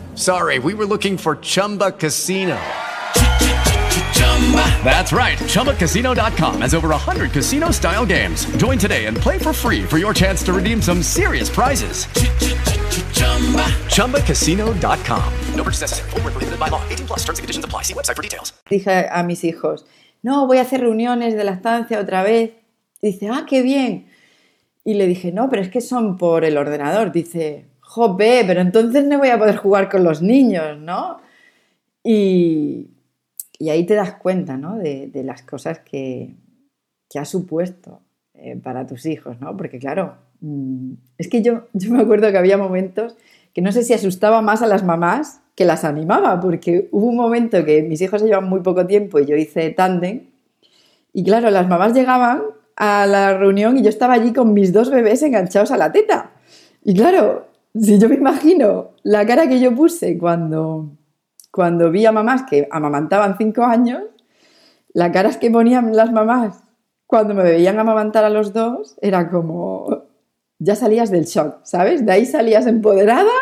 sorry. 0.15 0.59
We 0.59 0.73
were 0.73 0.85
looking 0.85 1.17
for 1.17 1.37
Chumba 1.37 1.91
Casino. 1.91 2.59
That's 4.83 5.13
right. 5.13 5.37
ChumbaCasino.com 5.37 6.61
has 6.61 6.73
over 6.73 6.89
100 6.89 7.31
casino 7.31 7.71
style 7.71 8.05
games. 8.05 8.45
Join 8.57 8.77
today 8.77 9.05
and 9.05 9.15
play 9.15 9.37
for 9.37 9.53
free 9.53 9.83
for 9.83 9.97
your 9.97 10.13
chance 10.13 10.43
to 10.43 10.51
redeem 10.51 10.81
some 10.81 11.01
serious 11.01 11.49
prizes. 11.49 12.07
ChumbaCasino.com. 13.95 15.33
No 15.55 15.63
purchase 15.63 15.81
necessary. 15.81 16.09
Void 16.09 16.33
prohibited 16.33 16.59
by 16.59 16.67
law. 16.67 16.81
18 16.89 17.07
plus 17.07 17.19
terms 17.19 17.39
and 17.39 17.43
conditions 17.43 17.63
apply. 17.65 17.83
See 17.83 17.93
website 17.93 18.15
for 18.15 18.23
details. 18.23 18.53
Dije 18.69 19.07
a 19.09 19.23
mis 19.23 19.43
hijos, 19.43 19.85
no, 20.23 20.47
voy 20.47 20.57
a 20.57 20.61
hacer 20.61 20.81
reuniones 20.81 21.35
de 21.35 21.43
la 21.43 21.53
estancia 21.53 21.99
otra 21.99 22.23
vez. 22.23 22.51
Dice, 23.01 23.29
ah, 23.29 23.45
qué 23.47 23.61
bien. 23.61 24.07
Y 24.83 24.95
le 24.95 25.07
dije, 25.07 25.31
no, 25.31 25.49
pero 25.49 25.61
es 25.61 25.69
que 25.69 25.81
son 25.81 26.17
por 26.17 26.43
el 26.43 26.57
ordenador. 26.57 27.11
Dice, 27.11 27.65
jope, 27.91 28.43
pero 28.47 28.61
entonces 28.61 29.03
no 29.05 29.17
voy 29.17 29.29
a 29.29 29.37
poder 29.37 29.57
jugar 29.57 29.89
con 29.89 30.03
los 30.05 30.21
niños, 30.21 30.79
¿no? 30.79 31.17
Y, 32.03 32.87
y 33.59 33.69
ahí 33.69 33.85
te 33.85 33.95
das 33.95 34.13
cuenta, 34.13 34.55
¿no? 34.55 34.77
De, 34.77 35.07
de 35.07 35.23
las 35.23 35.41
cosas 35.41 35.79
que, 35.79 36.33
que 37.09 37.19
ha 37.19 37.25
supuesto 37.25 37.99
eh, 38.33 38.55
para 38.55 38.87
tus 38.87 39.05
hijos, 39.05 39.41
¿no? 39.41 39.57
Porque 39.57 39.77
claro, 39.77 40.15
mm, 40.39 40.93
es 41.17 41.27
que 41.27 41.41
yo, 41.41 41.67
yo 41.73 41.91
me 41.91 42.01
acuerdo 42.01 42.31
que 42.31 42.37
había 42.37 42.57
momentos 42.57 43.17
que 43.53 43.61
no 43.61 43.73
sé 43.73 43.83
si 43.83 43.93
asustaba 43.93 44.41
más 44.41 44.61
a 44.61 44.67
las 44.67 44.85
mamás 44.85 45.41
que 45.55 45.65
las 45.65 45.83
animaba, 45.83 46.39
porque 46.39 46.87
hubo 46.91 47.07
un 47.07 47.17
momento 47.17 47.65
que 47.65 47.83
mis 47.83 47.99
hijos 47.99 48.21
se 48.21 48.27
llevan 48.27 48.47
muy 48.47 48.61
poco 48.61 48.87
tiempo 48.87 49.19
y 49.19 49.25
yo 49.25 49.35
hice 49.35 49.69
tándem, 49.71 50.27
y 51.11 51.25
claro, 51.25 51.49
las 51.49 51.67
mamás 51.67 51.93
llegaban 51.93 52.41
a 52.77 53.05
la 53.05 53.37
reunión 53.37 53.77
y 53.77 53.83
yo 53.83 53.89
estaba 53.89 54.13
allí 54.13 54.31
con 54.31 54.53
mis 54.53 54.71
dos 54.71 54.89
bebés 54.89 55.21
enganchados 55.23 55.71
a 55.71 55.77
la 55.77 55.91
teta. 55.91 56.31
Y 56.83 56.95
claro, 56.95 57.50
si 57.73 57.99
yo 57.99 58.09
me 58.09 58.15
imagino 58.15 58.91
la 59.03 59.25
cara 59.25 59.47
que 59.47 59.59
yo 59.59 59.75
puse 59.75 60.17
cuando, 60.17 60.91
cuando 61.51 61.91
vi 61.91 62.05
a 62.05 62.11
mamás 62.11 62.43
que 62.43 62.67
amamantaban 62.71 63.37
cinco 63.37 63.63
años, 63.63 64.03
la 64.93 65.11
cara 65.11 65.31
que 65.39 65.49
ponían 65.49 65.95
las 65.95 66.11
mamás 66.11 66.63
cuando 67.07 67.33
me 67.33 67.43
veían 67.43 67.77
amamantar 67.77 68.23
a 68.23 68.29
los 68.29 68.53
dos 68.53 68.97
era 69.01 69.29
como, 69.29 70.03
ya 70.59 70.75
salías 70.75 71.11
del 71.11 71.25
shock, 71.25 71.57
¿sabes? 71.63 72.05
De 72.05 72.11
ahí 72.13 72.25
salías 72.25 72.67
empoderada 72.67 73.33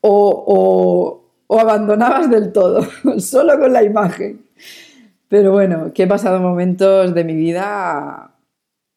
o, 0.00 0.44
o, 0.46 1.30
o 1.46 1.60
abandonabas 1.60 2.30
del 2.30 2.52
todo, 2.52 2.86
solo 3.18 3.58
con 3.58 3.72
la 3.72 3.82
imagen. 3.82 4.46
Pero 5.28 5.52
bueno, 5.52 5.92
que 5.92 6.04
he 6.04 6.06
pasado 6.06 6.40
momentos 6.40 7.14
de 7.14 7.24
mi 7.24 7.34
vida 7.34 8.34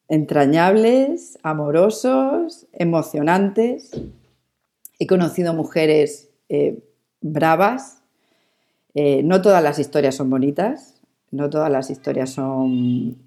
entrañables, 0.08 1.38
amorosos, 1.42 2.66
emocionantes. 2.72 3.90
He 4.98 5.06
conocido 5.06 5.54
mujeres 5.54 6.30
eh, 6.48 6.82
bravas. 7.20 8.02
Eh, 8.94 9.22
no 9.22 9.42
todas 9.42 9.62
las 9.62 9.78
historias 9.78 10.14
son 10.14 10.30
bonitas, 10.30 11.00
no 11.30 11.50
todas 11.50 11.70
las 11.70 11.90
historias 11.90 12.30
son 12.30 13.18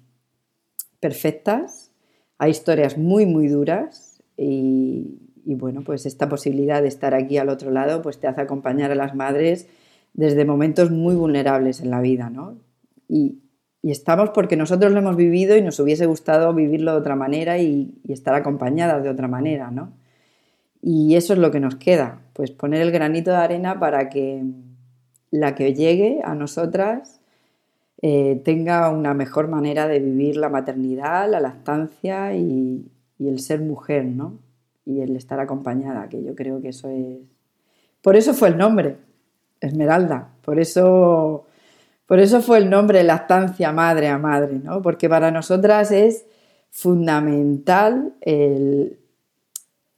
perfectas. 1.00 1.90
Hay 2.38 2.50
historias 2.50 2.96
muy, 2.98 3.26
muy 3.26 3.48
duras 3.48 4.22
y, 4.36 5.18
bueno, 5.44 5.82
pues 5.84 6.06
esta 6.06 6.28
posibilidad 6.28 6.80
de 6.82 6.88
estar 6.88 7.14
aquí 7.14 7.36
al 7.38 7.48
otro 7.48 7.70
lado 7.70 8.00
pues 8.02 8.18
te 8.18 8.26
hace 8.26 8.40
acompañar 8.40 8.90
a 8.90 8.94
las 8.94 9.14
madres 9.14 9.66
desde 10.14 10.44
momentos 10.44 10.90
muy 10.90 11.14
vulnerables 11.14 11.80
en 11.80 11.90
la 11.90 12.00
vida, 12.00 12.30
¿no? 12.30 12.56
Y, 13.08 13.38
estamos 13.82 14.30
porque 14.30 14.56
nosotros 14.56 14.92
lo 14.92 14.98
hemos 14.98 15.16
vivido 15.16 15.56
y 15.56 15.62
nos 15.62 15.80
hubiese 15.80 16.04
gustado 16.04 16.52
vivirlo 16.52 16.92
de 16.92 16.98
otra 16.98 17.16
manera 17.16 17.58
y, 17.58 17.94
estar 18.08 18.34
acompañadas 18.34 19.02
de 19.02 19.08
otra 19.08 19.28
manera, 19.28 19.70
¿no? 19.70 19.92
Y 20.82 21.16
eso 21.16 21.34
es 21.34 21.38
lo 21.38 21.50
que 21.50 21.60
nos 21.60 21.76
queda, 21.76 22.22
pues 22.32 22.50
poner 22.50 22.80
el 22.80 22.90
granito 22.90 23.30
de 23.30 23.36
arena 23.36 23.78
para 23.78 24.08
que 24.08 24.44
la 25.30 25.54
que 25.54 25.74
llegue 25.74 26.20
a 26.24 26.34
nosotras 26.34 27.20
eh, 28.02 28.40
tenga 28.44 28.88
una 28.90 29.12
mejor 29.12 29.48
manera 29.48 29.86
de 29.86 30.00
vivir 30.00 30.36
la 30.36 30.48
maternidad, 30.48 31.30
la 31.30 31.40
lactancia 31.40 32.34
y, 32.34 32.90
y 33.18 33.28
el 33.28 33.40
ser 33.40 33.60
mujer, 33.60 34.06
¿no? 34.06 34.38
Y 34.86 35.00
el 35.00 35.16
estar 35.16 35.38
acompañada, 35.38 36.08
que 36.08 36.22
yo 36.22 36.34
creo 36.34 36.62
que 36.62 36.70
eso 36.70 36.88
es... 36.88 37.18
Por 38.00 38.16
eso 38.16 38.32
fue 38.32 38.48
el 38.48 38.56
nombre, 38.56 38.96
Esmeralda, 39.60 40.30
por 40.42 40.58
eso 40.58 41.46
por 42.10 42.18
eso 42.18 42.42
fue 42.42 42.58
el 42.58 42.68
nombre 42.68 43.04
lactancia 43.04 43.70
madre 43.70 44.08
a 44.08 44.18
madre, 44.18 44.58
¿no? 44.58 44.82
Porque 44.82 45.08
para 45.08 45.30
nosotras 45.30 45.92
es 45.92 46.26
fundamental 46.68 48.14
el, 48.20 48.98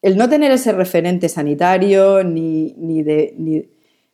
el 0.02 0.16
no 0.16 0.28
tener 0.28 0.52
ese 0.52 0.72
referente 0.72 1.28
sanitario, 1.28 2.24
ni, 2.24 2.74
ni 2.76 3.02
de. 3.02 3.34
Ni, 3.38 3.68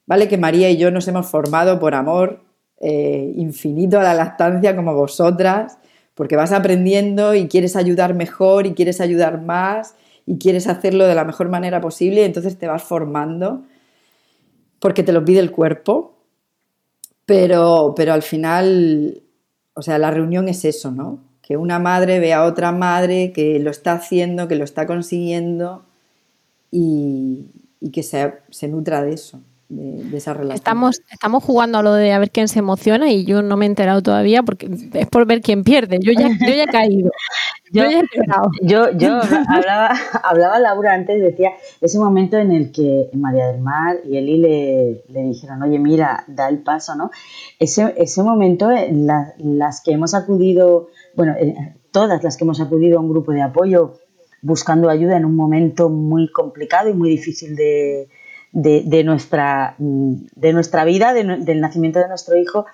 vale 0.07 0.29
que 0.29 0.39
María 0.39 0.71
y 0.71 0.77
yo 0.77 0.91
nos 0.91 1.09
hemos 1.09 1.27
formado 1.27 1.79
por 1.81 1.95
amor 1.95 2.45
eh, 2.81 3.33
infinito 3.37 3.99
a 3.99 4.03
la 4.03 4.15
lactancia 4.15 4.77
como 4.77 4.95
vosotras, 4.95 5.79
porque 6.15 6.37
vas 6.37 6.53
aprendiendo 6.53 7.35
y 7.35 7.49
quieres 7.49 7.75
ayudar 7.77 8.15
mejor 8.15 8.67
y 8.67 8.75
quieres 8.75 9.01
ayudar 9.01 9.43
más 9.43 9.97
y 10.27 10.39
quieres 10.39 10.67
hacerlo 10.69 11.07
de 11.07 11.15
la 11.15 11.25
mejor 11.25 11.49
manera 11.49 11.81
posible 11.81 12.21
y 12.21 12.25
entonces 12.25 12.59
te 12.59 12.69
vas 12.69 12.83
formando 12.83 13.65
porque 14.79 15.03
te 15.03 15.13
lo 15.13 15.25
pide 15.25 15.41
el 15.41 15.51
cuerpo 15.51 16.19
pero, 17.29 17.93
pero 17.95 18.15
al 18.15 18.23
final, 18.23 19.23
o 19.75 19.83
sea, 19.83 19.99
la 19.99 20.11
reunión 20.11 20.49
es 20.49 20.65
eso, 20.65 20.91
¿no? 20.91 21.28
Que 21.49 21.57
una 21.57 21.79
madre 21.79 22.21
ve 22.21 22.35
a 22.35 22.45
otra 22.45 22.73
madre 22.73 23.33
que 23.33 23.59
lo 23.59 23.71
está 23.71 23.93
haciendo, 23.93 24.49
que 24.49 24.55
lo 24.55 24.65
está 24.65 24.87
consiguiendo 24.87 25.87
y, 26.71 27.47
que 27.91 28.03
se, 28.03 28.69
nutra 28.69 29.03
de 29.03 29.15
eso, 29.15 29.41
de, 29.69 30.05
de, 30.05 30.17
esa 30.17 30.35
relación. 30.35 30.57
Estamos, 30.57 31.03
estamos 31.11 31.45
jugando 31.45 31.79
a 31.79 31.83
lo 31.83 31.93
de 31.93 32.13
a 32.13 32.19
ver 32.19 32.31
quién 32.31 32.49
se 32.49 32.59
emociona 32.59 33.11
y 33.11 33.25
yo 33.25 33.43
no 33.43 33.57
me 33.57 33.67
he 33.67 33.69
enterado 33.69 34.03
todavía 34.03 34.43
porque 34.43 34.69
es 34.95 35.07
por 35.07 35.27
ver 35.27 35.41
quién 35.41 35.65
pierde. 35.65 35.99
Yo 36.01 36.13
ya, 36.13 36.29
yo 36.29 36.55
ya 36.55 36.65
he 36.65 36.67
caído. 36.67 37.11
Yo, 37.71 37.83
yo, 37.91 38.01
yo, 38.63 38.91
yo 38.93 39.21
hablaba, 39.47 39.91
hablaba 40.23 40.59
Laura 40.59 40.95
antes, 40.95 41.21
decía 41.21 41.51
ese 41.83 41.99
momento 41.99 42.39
en 42.39 42.51
el 42.51 42.73
que 42.73 43.11
María 43.13 43.49
del 43.49 43.61
Mar 43.61 43.99
y 44.07 44.17
Eli 44.17 44.39
le, 44.39 45.05
le 45.07 45.23
dijeron, 45.25 45.63
oye, 45.63 45.79
mira, 45.79 46.25
da 46.29 46.49
el 46.49 46.63
paso, 46.63 46.95
¿no? 46.95 47.11
Ese, 47.59 47.93
ese 47.99 48.23
momento, 48.23 48.71
la, 48.71 49.35
las 49.37 49.83
que 49.83 49.93
hemos 49.93 50.15
acudido, 50.15 50.89
bueno, 51.15 51.35
eh, 51.39 51.75
todas 51.91 52.25
las 52.25 52.39
que 52.39 52.45
hemos 52.45 52.59
acudido 52.59 52.97
a 52.97 53.03
un 53.03 53.11
grupo 53.11 53.33
de 53.33 53.43
apoyo 53.43 53.99
buscando 54.41 54.89
ayuda 54.89 55.19
en 55.19 55.27
un 55.27 55.37
momento 55.37 55.91
muy 55.91 56.33
complicado 56.33 56.89
y 56.89 56.95
muy 56.95 57.11
difícil 57.11 57.55
de, 57.55 58.09
de, 58.59 58.83
de 58.85 59.05
nuestra, 59.05 59.77
de 59.79 60.53
nuestra 60.53 60.85
vida, 60.85 61.15
de, 61.15 61.23
del 61.39 61.61
nacimiento 61.61 62.01
de 62.01 62.09
nuestro 62.09 62.37
hijo, 62.37 62.67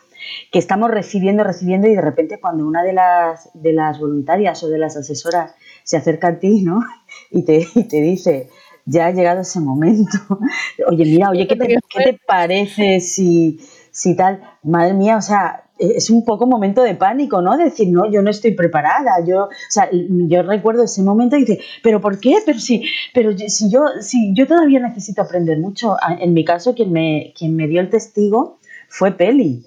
que 0.51 0.59
estamos 0.59 0.91
recibiendo, 0.91 1.45
recibiendo 1.45 1.87
y 1.89 1.95
de 1.95 2.01
repente 2.01 2.41
cuando 2.41 2.67
una 2.67 2.83
de 2.83 2.95
las, 2.95 3.51
de 3.53 3.75
las 3.75 3.99
voluntarias 3.99 4.63
o 4.63 4.69
de 4.69 4.79
las 4.79 4.97
asesoras 4.97 5.55
se 5.83 5.99
acerca 5.99 6.29
a 6.29 6.39
ti, 6.39 6.63
¿no? 6.63 6.81
Y 7.31 7.45
te, 7.45 7.67
y 7.75 7.85
te 7.85 8.01
dice, 8.01 8.49
ya 8.87 9.07
ha 9.07 9.11
llegado 9.11 9.43
ese 9.43 9.61
momento. 9.61 10.19
Oye, 10.89 11.05
mira, 11.05 11.31
oye, 11.31 11.47
¿qué 11.47 11.57
te, 11.57 11.67
¿qué 11.67 12.05
te 12.05 12.21
parece 12.27 13.01
si, 13.01 13.61
si 13.91 14.17
tal? 14.17 14.43
Madre 14.63 14.95
mía, 14.95 15.17
o 15.17 15.23
sea, 15.23 15.64
es 15.97 16.11
un 16.11 16.25
poco 16.25 16.47
momento 16.47 16.83
de 16.83 16.95
pánico, 16.95 17.43
¿no? 17.43 17.57
Decir, 17.57 17.89
no, 17.89 18.11
yo 18.11 18.23
no 18.23 18.31
estoy 18.31 18.53
preparada. 18.53 19.25
Yo, 19.27 19.45
o 19.45 19.51
sea, 19.71 19.89
yo 19.93 20.43
recuerdo 20.43 20.85
ese 20.85 21.03
momento 21.03 21.37
y 21.37 21.41
dice, 21.41 21.61
¿pero 21.83 22.01
por 22.01 22.21
qué? 22.21 22.39
Pero 22.45 22.59
si, 22.59 22.85
pero 23.13 23.37
si 23.37 23.71
yo, 23.71 23.85
si 24.01 24.35
yo 24.35 24.47
todavía 24.47 24.81
necesito 24.81 25.23
aprender 25.23 25.59
mucho. 25.59 25.97
En 26.21 26.33
mi 26.33 26.45
caso, 26.45 26.75
quien 26.75 26.93
me, 26.93 27.33
quien 27.37 27.57
me 27.57 27.69
dio 27.69 27.81
el 27.81 27.91
testigo 27.91 28.59
fue 28.89 29.13
Peli 29.13 29.67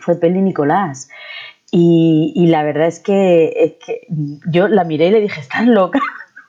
fue 0.00 0.16
Peli 0.16 0.40
Nicolás. 0.40 1.08
Y, 1.70 2.46
la 2.46 2.62
verdad 2.62 2.86
es 2.86 2.98
que, 2.98 3.52
es 3.56 3.72
que, 3.84 4.06
yo 4.50 4.68
la 4.68 4.84
miré 4.84 5.08
y 5.08 5.10
le 5.10 5.20
dije, 5.20 5.40
estás 5.40 5.66
loca. 5.66 6.00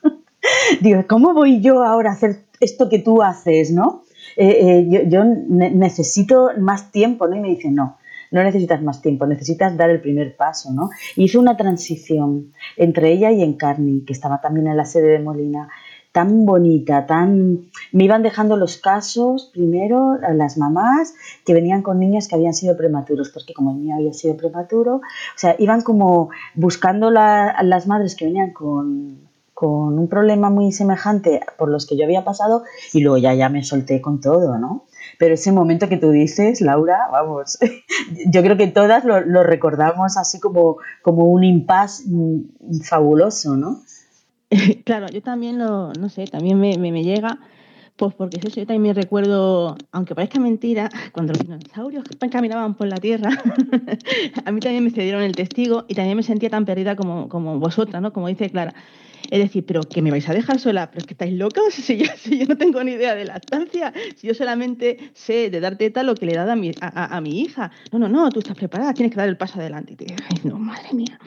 Digo, 0.81 1.03
¿cómo 1.07 1.33
voy 1.33 1.59
yo 1.59 1.83
ahora 1.83 2.11
a 2.11 2.13
hacer 2.13 2.43
esto 2.61 2.87
que 2.87 2.99
tú 2.99 3.21
haces, 3.21 3.71
no? 3.71 4.03
Eh, 4.37 4.47
eh, 4.47 4.85
yo, 4.87 5.01
yo 5.09 5.25
ne 5.25 5.71
necesito 5.71 6.51
más 6.57 6.91
tiempo, 6.91 7.27
¿no? 7.27 7.35
Y 7.35 7.39
me 7.41 7.49
dice, 7.49 7.69
no, 7.69 7.97
no 8.31 8.43
necesitas 8.43 8.81
más 8.81 9.01
tiempo, 9.01 9.25
necesitas 9.25 9.75
dar 9.77 9.89
el 9.89 10.01
primer 10.01 10.35
paso, 10.35 10.71
¿no? 10.71 10.89
Hice 11.15 11.37
una 11.37 11.57
transición 11.57 12.53
entre 12.77 13.11
ella 13.11 13.31
y 13.31 13.41
Encarni, 13.41 14.05
que 14.05 14.13
estaba 14.13 14.41
también 14.41 14.67
en 14.67 14.77
la 14.77 14.85
sede 14.85 15.07
de 15.07 15.19
Molina, 15.19 15.69
tan 16.11 16.45
bonita, 16.45 17.05
tan... 17.05 17.69
Me 17.91 18.03
iban 18.03 18.23
dejando 18.23 18.57
los 18.57 18.77
casos 18.77 19.49
primero 19.53 20.17
las 20.33 20.57
mamás 20.57 21.13
que 21.45 21.53
venían 21.53 21.81
con 21.81 21.99
niños 21.99 22.27
que 22.27 22.35
habían 22.35 22.53
sido 22.53 22.75
prematuros, 22.75 23.29
porque 23.29 23.53
como 23.53 23.71
el 23.71 23.77
mío 23.77 23.95
había 23.95 24.13
sido 24.13 24.35
prematuro, 24.35 24.95
o 24.95 25.01
sea, 25.37 25.55
iban 25.59 25.81
como 25.81 26.29
buscando 26.55 27.11
las 27.11 27.87
madres 27.87 28.15
que 28.15 28.25
venían 28.25 28.53
con, 28.53 29.29
con 29.53 29.99
un 29.99 30.07
problema 30.07 30.49
muy 30.49 30.71
semejante 30.71 31.41
por 31.57 31.69
los 31.69 31.85
que 31.85 31.97
yo 31.97 32.05
había 32.05 32.23
pasado 32.23 32.63
y 32.93 33.01
luego 33.01 33.17
ya, 33.17 33.33
ya 33.33 33.49
me 33.49 33.63
solté 33.63 34.01
con 34.01 34.19
todo, 34.19 34.57
¿no? 34.57 34.85
Pero 35.19 35.33
ese 35.33 35.51
momento 35.51 35.89
que 35.89 35.97
tú 35.97 36.11
dices, 36.11 36.61
Laura, 36.61 36.97
vamos, 37.11 37.59
yo 38.31 38.41
creo 38.41 38.55
que 38.55 38.67
todas 38.67 39.03
lo, 39.03 39.43
recordamos 39.43 40.15
así 40.15 40.39
como, 40.39 40.77
como 41.01 41.25
un 41.25 41.43
impasse 41.43 42.05
mm, 42.07 42.79
fabuloso, 42.85 43.57
¿no? 43.57 43.81
Claro, 44.85 45.07
yo 45.09 45.21
también 45.21 45.59
lo, 45.59 45.91
no 45.91 46.07
sé, 46.07 46.25
también 46.25 46.57
me, 46.57 46.77
me, 46.77 47.03
llega, 47.03 47.37
pues 47.97 48.15
porque 48.15 48.37
eso 48.37 48.47
yo 48.47 48.65
también 48.65 48.81
me 48.81 48.93
recuerdo, 48.93 49.75
aunque 49.91 50.15
parezca 50.15 50.39
mentira, 50.39 50.89
cuando 51.11 51.33
los 51.33 51.45
dinosaurios 51.45 52.05
caminaban 52.31 52.75
por 52.75 52.87
la 52.87 52.95
Tierra, 52.95 53.29
a 54.45 54.51
mí 54.53 54.61
también 54.61 54.85
me 54.85 54.89
cedieron 54.89 55.21
el 55.21 55.35
testigo 55.35 55.83
y 55.89 55.95
también 55.95 56.15
me 56.15 56.23
sentía 56.23 56.49
tan 56.49 56.63
perdida 56.63 56.95
como, 56.95 57.27
como 57.27 57.59
vosotras, 57.59 58.01
¿no? 58.01 58.13
Como 58.13 58.29
dice 58.29 58.49
Clara. 58.49 58.73
Es 59.29 59.39
decir, 59.39 59.65
pero 59.65 59.81
que 59.83 60.01
me 60.01 60.11
vais 60.11 60.27
a 60.27 60.33
dejar 60.33 60.59
sola, 60.59 60.89
pero 60.89 60.99
es 60.99 61.07
que 61.07 61.13
estáis 61.13 61.33
locos, 61.33 61.73
si 61.73 61.97
yo, 61.97 62.45
no 62.47 62.57
tengo 62.57 62.83
ni 62.83 62.91
idea 62.91 63.15
de 63.15 63.25
lactancia, 63.25 63.93
si 64.15 64.27
yo 64.27 64.33
solamente 64.33 65.11
sé 65.13 65.49
de 65.49 65.59
dar 65.59 65.77
teta 65.77 66.03
lo 66.03 66.15
que 66.15 66.25
le 66.25 66.33
he 66.33 66.35
dado 66.35 66.51
a 66.51 67.21
mi, 67.21 67.41
hija. 67.41 67.71
No, 67.91 67.99
no, 67.99 68.09
no, 68.09 68.29
tú 68.29 68.39
estás 68.39 68.55
preparada, 68.55 68.93
tienes 68.93 69.11
que 69.11 69.17
dar 69.17 69.29
el 69.29 69.37
paso 69.37 69.59
adelante. 69.59 69.93
Y 69.93 69.95
te 69.95 70.13
ay, 70.13 70.41
no, 70.43 70.57
madre 70.57 70.93
mía. 70.93 71.19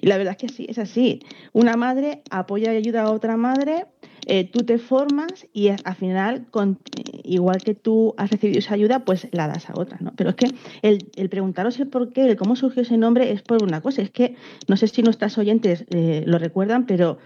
Y 0.00 0.06
la 0.06 0.18
verdad 0.18 0.36
es 0.38 0.48
que 0.48 0.52
sí, 0.52 0.66
es 0.68 0.78
así. 0.78 1.20
Una 1.52 1.76
madre 1.76 2.22
apoya 2.30 2.72
y 2.72 2.76
ayuda 2.76 3.02
a 3.02 3.10
otra 3.10 3.36
madre, 3.36 3.86
eh, 4.28 4.44
tú 4.44 4.64
te 4.64 4.78
formas 4.78 5.46
y 5.52 5.68
al 5.68 5.94
final, 5.94 6.46
con, 6.50 6.80
igual 7.22 7.62
que 7.62 7.74
tú 7.74 8.12
has 8.16 8.28
recibido 8.28 8.58
esa 8.58 8.74
ayuda, 8.74 9.04
pues 9.04 9.28
la 9.30 9.46
das 9.46 9.70
a 9.70 9.74
otra, 9.76 9.98
¿no? 10.00 10.12
Pero 10.16 10.30
es 10.30 10.36
que 10.36 10.46
el, 10.82 11.08
el 11.14 11.28
preguntaros 11.28 11.78
el 11.78 11.86
por 11.86 12.12
qué, 12.12 12.28
el 12.28 12.36
cómo 12.36 12.56
surgió 12.56 12.82
ese 12.82 12.98
nombre 12.98 13.30
es 13.30 13.42
por 13.42 13.62
una 13.62 13.80
cosa, 13.80 14.02
es 14.02 14.10
que 14.10 14.34
no 14.66 14.76
sé 14.76 14.88
si 14.88 15.02
nuestras 15.02 15.38
oyentes 15.38 15.84
eh, 15.90 16.24
lo 16.26 16.38
recuerdan, 16.38 16.86
pero 16.86 17.18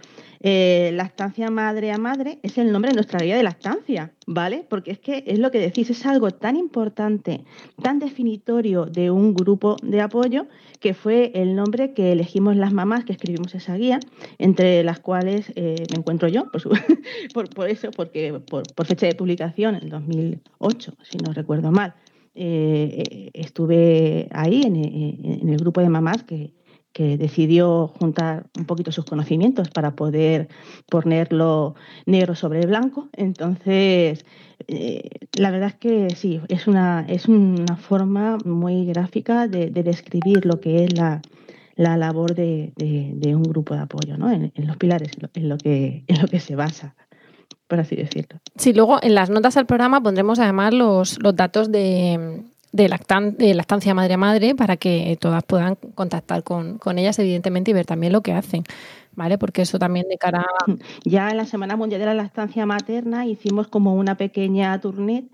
eh, 0.43 0.91
lactancia 0.95 1.51
madre 1.51 1.93
a 1.93 1.99
madre 1.99 2.39
es 2.43 2.57
el 2.57 2.73
nombre 2.73 2.93
de 2.93 2.95
nuestra 2.95 3.21
guía 3.21 3.37
de 3.37 3.43
lactancia, 3.43 4.15
¿vale? 4.27 4.65
Porque 4.69 4.91
es 4.91 4.99
que 4.99 5.23
es 5.27 5.39
lo 5.39 5.51
que 5.51 5.59
decís, 5.59 5.91
es 5.91 6.07
algo 6.07 6.31
tan 6.31 6.57
importante, 6.57 7.45
tan 7.83 7.99
definitorio 7.99 8.87
de 8.87 9.11
un 9.11 9.35
grupo 9.35 9.77
de 9.83 10.01
apoyo, 10.01 10.47
que 10.81 10.95
fue 10.95 11.31
el 11.35 11.55
nombre 11.55 11.93
que 11.93 12.13
elegimos 12.13 12.57
las 12.57 12.73
mamás 12.73 13.05
que 13.05 13.13
escribimos 13.13 13.55
esa 13.55 13.77
guía, 13.77 14.01
entre 14.39 14.83
las 14.83 15.01
cuales 15.01 15.53
eh, 15.57 15.85
me 15.91 15.99
encuentro 15.99 16.27
yo, 16.29 16.51
por, 16.51 16.63
por, 17.55 17.69
eso, 17.69 17.91
porque 17.91 18.41
por, 18.49 18.87
fecha 18.87 19.07
de 19.07 19.15
publicación, 19.15 19.75
en 19.75 19.91
2008, 19.91 20.95
si 21.03 21.19
no 21.19 21.35
recuerdo 21.35 21.71
mal. 21.71 21.95
Eh, 22.35 23.31
estuve 23.35 24.29
ahí 24.33 24.63
en 24.63 25.49
el 25.49 25.57
grupo 25.59 25.83
de 25.83 25.91
mamás 25.91 26.23
que, 26.23 26.55
que 26.93 27.17
decidió 27.17 27.89
juntar 27.89 28.47
un 28.59 28.65
poquito 28.65 28.93
sus 28.93 29.05
conocimientos 29.05 29.71
para 29.71 29.95
poder 29.95 30.49
ponerlo 30.89 31.75
negro 32.07 32.35
sobre 32.35 32.67
blanco. 32.67 33.09
Entonces, 33.13 34.25
eh, 34.67 35.09
la 35.35 35.51
verdad 35.51 35.69
es 35.69 35.75
que 35.77 36.11
sí, 36.17 36.41
es 36.49 36.67
una, 36.67 37.07
es 37.09 37.29
una 37.29 37.77
forma 37.77 38.39
muy 38.45 38.87
gráfica 38.87 39.47
de, 39.47 39.71
describir 39.71 40.45
lo 40.47 40.61
que 40.61 40.85
es 40.85 40.95
la, 40.97 41.23
labor 41.77 42.35
de, 42.35 42.73
un 43.25 43.43
grupo 43.43 43.75
de 43.75 43.81
apoyo, 43.81 44.19
¿no? 44.19 44.31
en, 44.31 44.53
los 44.57 44.77
pilares, 44.77 45.13
en 45.35 45.49
lo, 45.49 45.59
que, 45.59 46.05
en 46.07 46.21
lo 46.21 46.29
que 46.29 46.41
se 46.41 46.57
basa 46.57 46.95
por 47.67 47.79
así 47.79 47.95
decirlo. 47.95 48.41
Sí, 48.57 48.73
luego 48.73 48.99
en 49.01 49.15
las 49.15 49.31
notas 49.31 49.55
del 49.55 49.65
programa 49.65 50.03
pondremos 50.03 50.41
además 50.41 50.75
los, 50.75 51.23
los 51.23 51.37
datos 51.37 51.71
de, 51.71 52.43
de, 52.73 52.89
lactancia 52.89 53.95
madre 53.95 54.15
a 54.15 54.17
madre 54.17 54.55
para 54.55 54.77
que 54.77 55.17
todas 55.21 55.43
puedan 55.45 55.77
contactar 55.95 56.43
con, 56.43 56.79
con, 56.79 56.99
ellas, 56.99 57.19
evidentemente, 57.19 57.71
y 57.71 57.75
ver 57.75 57.87
también 57.87 58.13
lo 58.13 58.23
que 58.23 58.33
hacen, 58.33 58.65
¿vale? 59.15 59.39
Porque 59.39 59.63
eso 59.63 59.79
también 59.79 60.07
de 60.09 60.19
cara 60.19 60.45
Ya 61.05 61.31
en 61.31 61.37
la 61.37 61.47
Semana 61.47 61.77
Mundial 61.77 62.01
de 62.01 62.07
la 62.07 62.15
Lactancia 62.15 62.67
Materna 62.67 63.27
hicimos 63.27 63.69
como 63.69 63.95
una 63.95 64.17
pequeña 64.17 64.81
tournée 64.81 65.25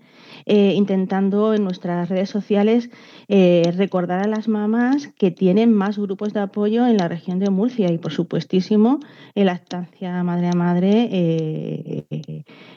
eh, 0.49 0.73
intentando 0.75 1.53
en 1.53 1.65
nuestras 1.65 2.07
redes 2.07 2.29
sociales 2.29 2.89
eh, 3.27 3.69
recordar 3.75 4.23
a 4.23 4.29
las 4.29 4.47
mamás 4.47 5.09
que 5.17 5.29
tienen 5.29 5.73
más 5.73 5.99
grupos 5.99 6.31
de 6.31 6.39
apoyo 6.39 6.87
en 6.87 6.95
la 6.95 7.09
región 7.09 7.37
de 7.39 7.49
Murcia 7.49 7.91
y 7.91 7.97
por 7.97 8.13
supuestísimo 8.13 9.01
en 9.35 9.45
lactancia 9.47 10.23
madre 10.23 10.47
a 10.47 10.53
madre 10.53 11.09
eh, 11.11 12.05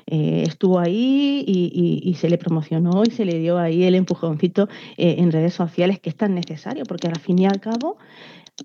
estuvo 0.07 0.81
ahí 0.81 1.45
y, 1.47 2.01
y, 2.03 2.15
se 2.15 2.29
le 2.29 2.39
promocionó 2.39 3.05
y 3.07 3.13
se 3.13 3.25
le 3.25 3.39
dio 3.39 3.57
ahí 3.57 3.85
el 3.85 3.95
empujoncito 3.95 4.69
en 4.97 5.31
redes 5.31 5.55
sociales 5.55 6.01
que 6.01 6.11
es 6.11 6.17
tan 6.17 6.35
necesario 6.35 6.83
porque 6.85 7.07
al 7.07 7.21
fin 7.21 7.39
y 7.39 7.47
al 7.47 7.61
cabo 7.61 7.99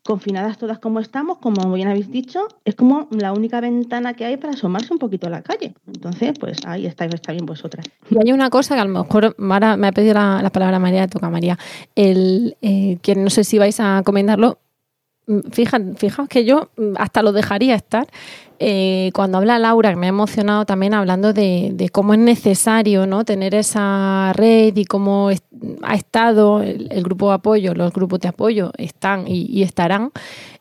confinadas 0.04 0.58
todas 0.58 0.80
como 0.80 1.00
estamos, 1.00 1.38
como 1.38 1.72
bien 1.74 1.88
habéis 1.88 2.12
dicho, 2.12 2.48
es 2.64 2.76
como 2.76 3.08
la 3.12 3.34
única 3.34 3.62
ventana 3.62 4.14
que 4.14 4.26
hay 4.26 4.38
para 4.38 4.54
asomarse 4.54 4.94
un 4.94 5.00
poquito 5.00 5.28
a 5.28 5.30
la 5.30 5.42
calle. 5.42 5.74
Entonces, 5.88 6.38
pues 6.40 6.60
ahí 6.66 6.86
estáis, 6.86 7.14
está 7.14 7.32
bien 7.32 7.46
vosotras. 7.46 7.86
Y 8.10 8.18
hay 8.18 8.32
una 8.32 8.50
cosa 8.50 8.76
que 8.76 8.82
a 8.82 8.86
lo 8.86 9.04
mejor 9.04 9.36
Mara, 9.38 9.78
me 9.78 9.88
ha 9.88 9.92
pedido 9.92 10.14
la, 10.14 10.50
palabra 10.52 10.80
María, 10.80 11.08
toca 11.08 11.30
María, 11.30 11.58
el, 11.96 12.58
eh, 12.62 12.98
que 13.02 13.16
no 13.16 13.30
sé 13.30 13.44
si 13.44 13.58
vais 13.58 13.80
a 13.80 14.02
comentarlo, 14.04 14.60
mm, 15.28 15.40
fijaos 15.52 16.30
que 16.30 16.46
yo 16.46 16.70
mm, 16.78 16.94
hasta 16.98 17.22
lo 17.22 17.32
dejaría 17.32 17.76
estar, 17.76 18.08
eh, 18.60 19.12
cuando 19.14 19.38
habla 19.38 19.60
Laura, 19.60 19.90
que 19.90 19.96
me 19.96 20.06
ha 20.06 20.10
emocionado 20.10 20.66
también 20.66 20.94
hablando 20.94 21.34
de, 21.34 21.90
cómo 21.92 22.14
es 22.14 22.20
necesario 22.20 23.06
¿no? 23.06 23.26
tener 23.26 23.56
esa 23.56 24.32
red 24.34 24.76
y 24.76 24.86
cómo 24.86 25.30
ha 25.82 25.96
estado 25.96 26.62
el, 26.62 27.04
grupo 27.04 27.30
de 27.30 27.36
apoyo, 27.36 27.74
los 27.74 27.92
grupos 27.92 28.20
de 28.22 28.30
apoyo 28.30 28.72
están 28.78 29.26
y, 29.28 29.62
estarán, 29.64 30.12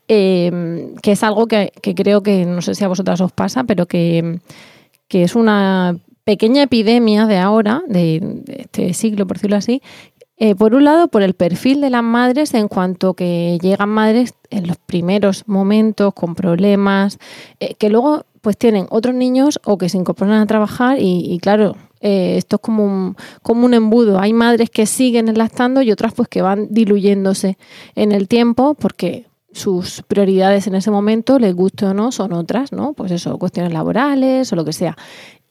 eh, 0.09 0.93
que 1.03 1.13
es 1.13 1.23
algo 1.23 1.47
que, 1.47 1.73
creo 1.95 2.23
que 2.23 2.45
no 2.45 2.63
sé 2.63 2.75
si 2.75 2.85
a 2.85 2.89
vosotras 2.89 3.21
os 3.21 3.33
pasa, 3.33 3.65
pero 3.65 3.87
que, 3.87 4.41
es 5.11 5.37
una 5.37 5.97
pequeña 6.25 6.65
epidemia 6.65 7.27
de 7.27 7.39
ahora, 7.39 7.83
de, 7.87 8.43
este 8.47 8.93
siglo, 8.95 9.27
por 9.29 9.37
decirlo 9.37 9.57
así, 9.57 9.81
eh, 10.37 10.55
por 10.57 10.75
un 10.75 10.85
lado, 10.85 11.09
por 11.09 11.23
el 11.23 11.35
perfil 11.35 11.81
de 11.81 11.91
las 11.91 12.03
madres 12.03 12.55
en 12.55 12.67
cuanto 12.67 13.15
que 13.15 13.59
llegan 13.63 13.89
madres 13.89 14.35
en 14.51 14.67
los 14.67 14.77
primeros 14.79 15.45
momentos 15.47 16.13
con 16.13 16.35
problemas, 16.35 17.19
eh, 17.61 17.75
que 17.75 17.89
luego 17.89 18.25
pues 18.41 18.59
tienen 18.59 18.87
otros 18.91 19.15
niños 19.15 19.61
o 19.65 19.79
que 19.79 19.89
se 19.89 19.97
incorporan 19.97 20.41
a 20.41 20.47
trabajar 20.47 20.99
y, 21.01 21.39
claro, 21.41 21.77
eh, 22.01 22.37
esto 22.37 22.57
es 22.57 22.63
como 22.63 22.85
un, 22.85 23.17
como 23.43 23.65
un 23.65 23.73
embudo. 23.73 24.19
Hay 24.19 24.35
madres 24.35 24.69
que 24.69 24.85
siguen 24.85 25.33
lactando 25.39 25.81
y 25.81 25.91
otras 25.91 26.13
pues 26.13 26.29
que 26.29 26.43
van 26.43 26.67
diluyéndose 26.71 27.57
en 27.95 28.13
el 28.13 28.29
tiempo 28.29 28.75
porque 28.75 29.27
sus 29.53 30.03
prioridades 30.03 30.67
en 30.67 30.75
ese 30.75 30.91
momento, 30.91 31.39
les 31.39 31.55
guste 31.55 31.87
o 31.87 31.95
no, 31.95 32.13
son 32.13 32.33
otras, 32.33 32.73
¿no? 32.73 32.93
Pues 32.93 33.13
eso, 33.13 33.39
cuestiones 33.39 33.73
laborales 33.73 34.53
o 34.53 34.57
lo 34.57 34.65
que 34.65 34.73
sea. 34.73 34.97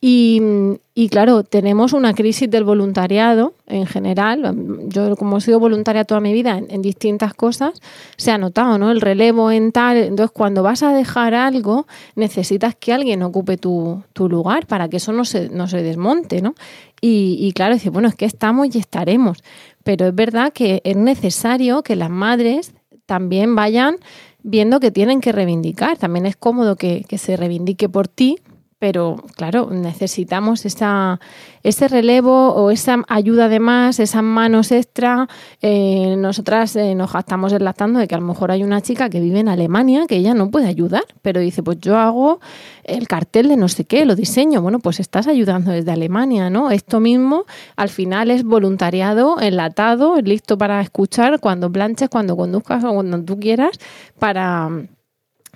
Y, 0.06 1.08
claro, 1.12 1.46
tenemos 1.46 1.94
una 1.94 2.14
crisis 2.14 2.50
del 2.50 2.66
voluntariado 2.66 3.54
en 3.68 3.86
general. 3.86 4.54
Yo, 4.90 5.16
como 5.16 5.38
he 5.38 5.42
sido 5.42 5.62
voluntaria 5.62 6.04
toda 6.04 6.20
mi 6.20 6.34
vida 6.34 6.58
en, 6.58 6.82
distintas 6.82 7.34
cosas, 7.34 7.82
se 8.18 8.30
ha 8.32 8.38
notado, 8.38 8.78
¿no? 8.78 8.92
El 8.92 9.00
relevo 9.00 9.50
en 9.50 9.72
tal. 9.72 9.96
Entonces, 9.96 10.34
cuando 10.34 10.62
vas 10.62 10.84
a 10.84 10.94
dejar 10.94 11.34
algo, 11.34 11.88
necesitas 12.16 12.76
que 12.76 12.92
alguien 12.92 13.24
ocupe 13.24 13.56
tu, 13.56 14.04
lugar 14.18 14.68
para 14.68 14.90
que 14.90 14.98
eso 14.98 15.14
no 15.14 15.24
se, 15.24 15.48
no 15.48 15.70
se 15.70 15.82
desmonte, 15.82 16.42
¿no? 16.42 16.54
Y, 17.00 17.38
y 17.40 17.54
claro, 17.54 17.76
dice, 17.76 17.90
bueno, 17.90 18.10
es 18.10 18.16
que 18.16 18.26
estamos 18.26 18.76
y 18.76 18.80
estaremos. 18.80 19.38
Pero 19.86 20.08
es 20.08 20.14
verdad 20.14 20.52
que 20.52 20.82
es 20.84 20.98
necesario 20.98 21.82
que 21.82 21.96
las 21.96 22.10
madres 22.10 22.74
también 23.06 23.56
vayan 23.56 23.96
viendo 24.42 24.82
que 24.82 24.92
tienen 24.92 25.22
que 25.22 25.32
reivindicar. 25.32 25.98
También 25.98 26.26
es 26.26 26.36
cómodo 26.36 26.76
que, 26.76 27.06
que 27.08 27.18
se 27.18 27.38
reivindique 27.38 27.88
por 27.88 28.10
ti, 28.10 28.36
pero 28.84 29.16
claro, 29.38 29.70
necesitamos 29.72 30.66
esa, 30.66 31.22
ese 31.64 31.88
relevo 31.88 32.50
o 32.54 32.70
esa 32.70 32.98
ayuda 33.08 33.48
de 33.48 33.62
más, 33.62 34.02
esas 34.02 34.24
manos 34.24 34.74
extra. 34.74 35.30
Eh, 35.62 36.16
nosotras 36.18 36.76
eh, 36.76 36.94
nos 36.94 37.16
estamos 37.16 37.54
relatando 37.54 38.00
de 38.00 38.10
que 38.10 38.16
a 38.16 38.18
lo 38.18 38.26
mejor 38.26 38.52
hay 38.52 38.62
una 38.62 38.82
chica 38.82 39.10
que 39.10 39.22
vive 39.22 39.40
en 39.40 39.48
Alemania 39.48 40.06
que 40.06 40.18
ella 40.18 40.34
no 40.34 40.52
puede 40.52 40.68
ayudar, 40.68 41.06
pero 41.22 41.40
dice, 41.40 41.64
pues 41.64 41.80
yo 41.80 41.98
hago 41.98 42.42
el 42.84 43.08
cartel 43.08 43.48
de 43.48 43.56
no 43.56 43.70
sé 43.70 43.86
qué, 43.86 44.04
lo 44.04 44.18
diseño. 44.18 44.62
Bueno, 44.62 44.80
pues 44.80 45.00
estás 45.00 45.28
ayudando 45.28 45.72
desde 45.72 45.90
Alemania, 45.90 46.50
¿no? 46.50 46.70
Esto 46.70 47.00
mismo 47.00 47.46
al 47.78 47.88
final 47.88 48.32
es 48.32 48.44
voluntariado, 48.44 49.40
enlatado, 49.40 50.20
listo 50.20 50.58
para 50.58 50.82
escuchar 50.82 51.40
cuando 51.40 51.72
planches, 51.72 52.10
cuando 52.10 52.36
conduzcas 52.36 52.84
o 52.84 52.92
cuando 52.92 53.24
tú 53.24 53.40
quieras 53.40 53.80
para 54.20 54.70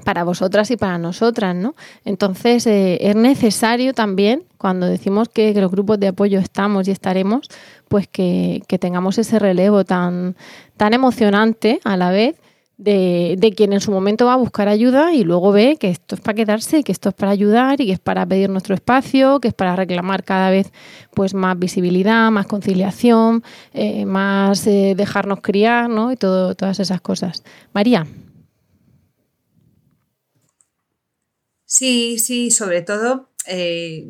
para 0.03 0.23
vosotras 0.23 0.69
y 0.71 0.77
para 0.77 0.97
nosotras, 0.97 1.55
¿no? 1.55 1.75
Entonces 2.05 2.67
eh, 2.67 2.97
es 3.01 3.15
necesario 3.15 3.93
también, 3.93 4.43
cuando 4.57 4.85
decimos 4.85 5.29
que, 5.29 5.53
los 5.53 5.71
grupos 5.71 5.99
de 5.99 6.09
apoyo 6.09 6.39
estamos 6.39 6.87
y 6.87 6.91
estaremos, 6.91 7.49
pues 7.87 8.07
que, 8.07 8.61
tengamos 8.79 9.17
ese 9.17 9.39
relevo 9.39 9.85
tan, 9.85 10.35
tan 10.77 10.93
emocionante 10.93 11.79
a 11.83 11.97
la 11.97 12.11
vez, 12.11 12.35
de, 12.77 13.37
de, 13.39 13.53
quien 13.53 13.73
en 13.73 13.81
su 13.81 13.91
momento 13.91 14.27
va 14.27 14.33
a 14.33 14.37
buscar 14.37 14.67
ayuda 14.67 15.11
y 15.11 15.23
luego 15.23 15.51
ve 15.51 15.77
que 15.79 15.89
esto 15.89 16.13
es 16.13 16.21
para 16.21 16.35
quedarse, 16.35 16.83
que 16.83 16.91
esto 16.91 17.09
es 17.09 17.15
para 17.15 17.31
ayudar 17.31 17.81
y 17.81 17.87
que 17.87 17.93
es 17.93 17.99
para 17.99 18.23
pedir 18.23 18.51
nuestro 18.51 18.75
espacio, 18.75 19.39
que 19.39 19.47
es 19.47 19.55
para 19.55 19.75
reclamar 19.75 20.23
cada 20.23 20.51
vez 20.51 20.71
pues 21.15 21.33
más 21.33 21.57
visibilidad, 21.57 22.29
más 22.29 22.45
conciliación, 22.45 23.43
eh, 23.73 24.05
más 24.05 24.67
eh, 24.67 24.93
dejarnos 24.95 25.41
criar, 25.41 25.89
¿no? 25.89 26.11
Y 26.11 26.17
todo, 26.17 26.53
todas 26.53 26.79
esas 26.79 27.01
cosas. 27.01 27.43
María. 27.73 28.05
Sí, 31.67 32.17
sí, 32.17 32.49
sobre 32.49 32.81
todo 32.81 33.29
eh, 33.45 34.07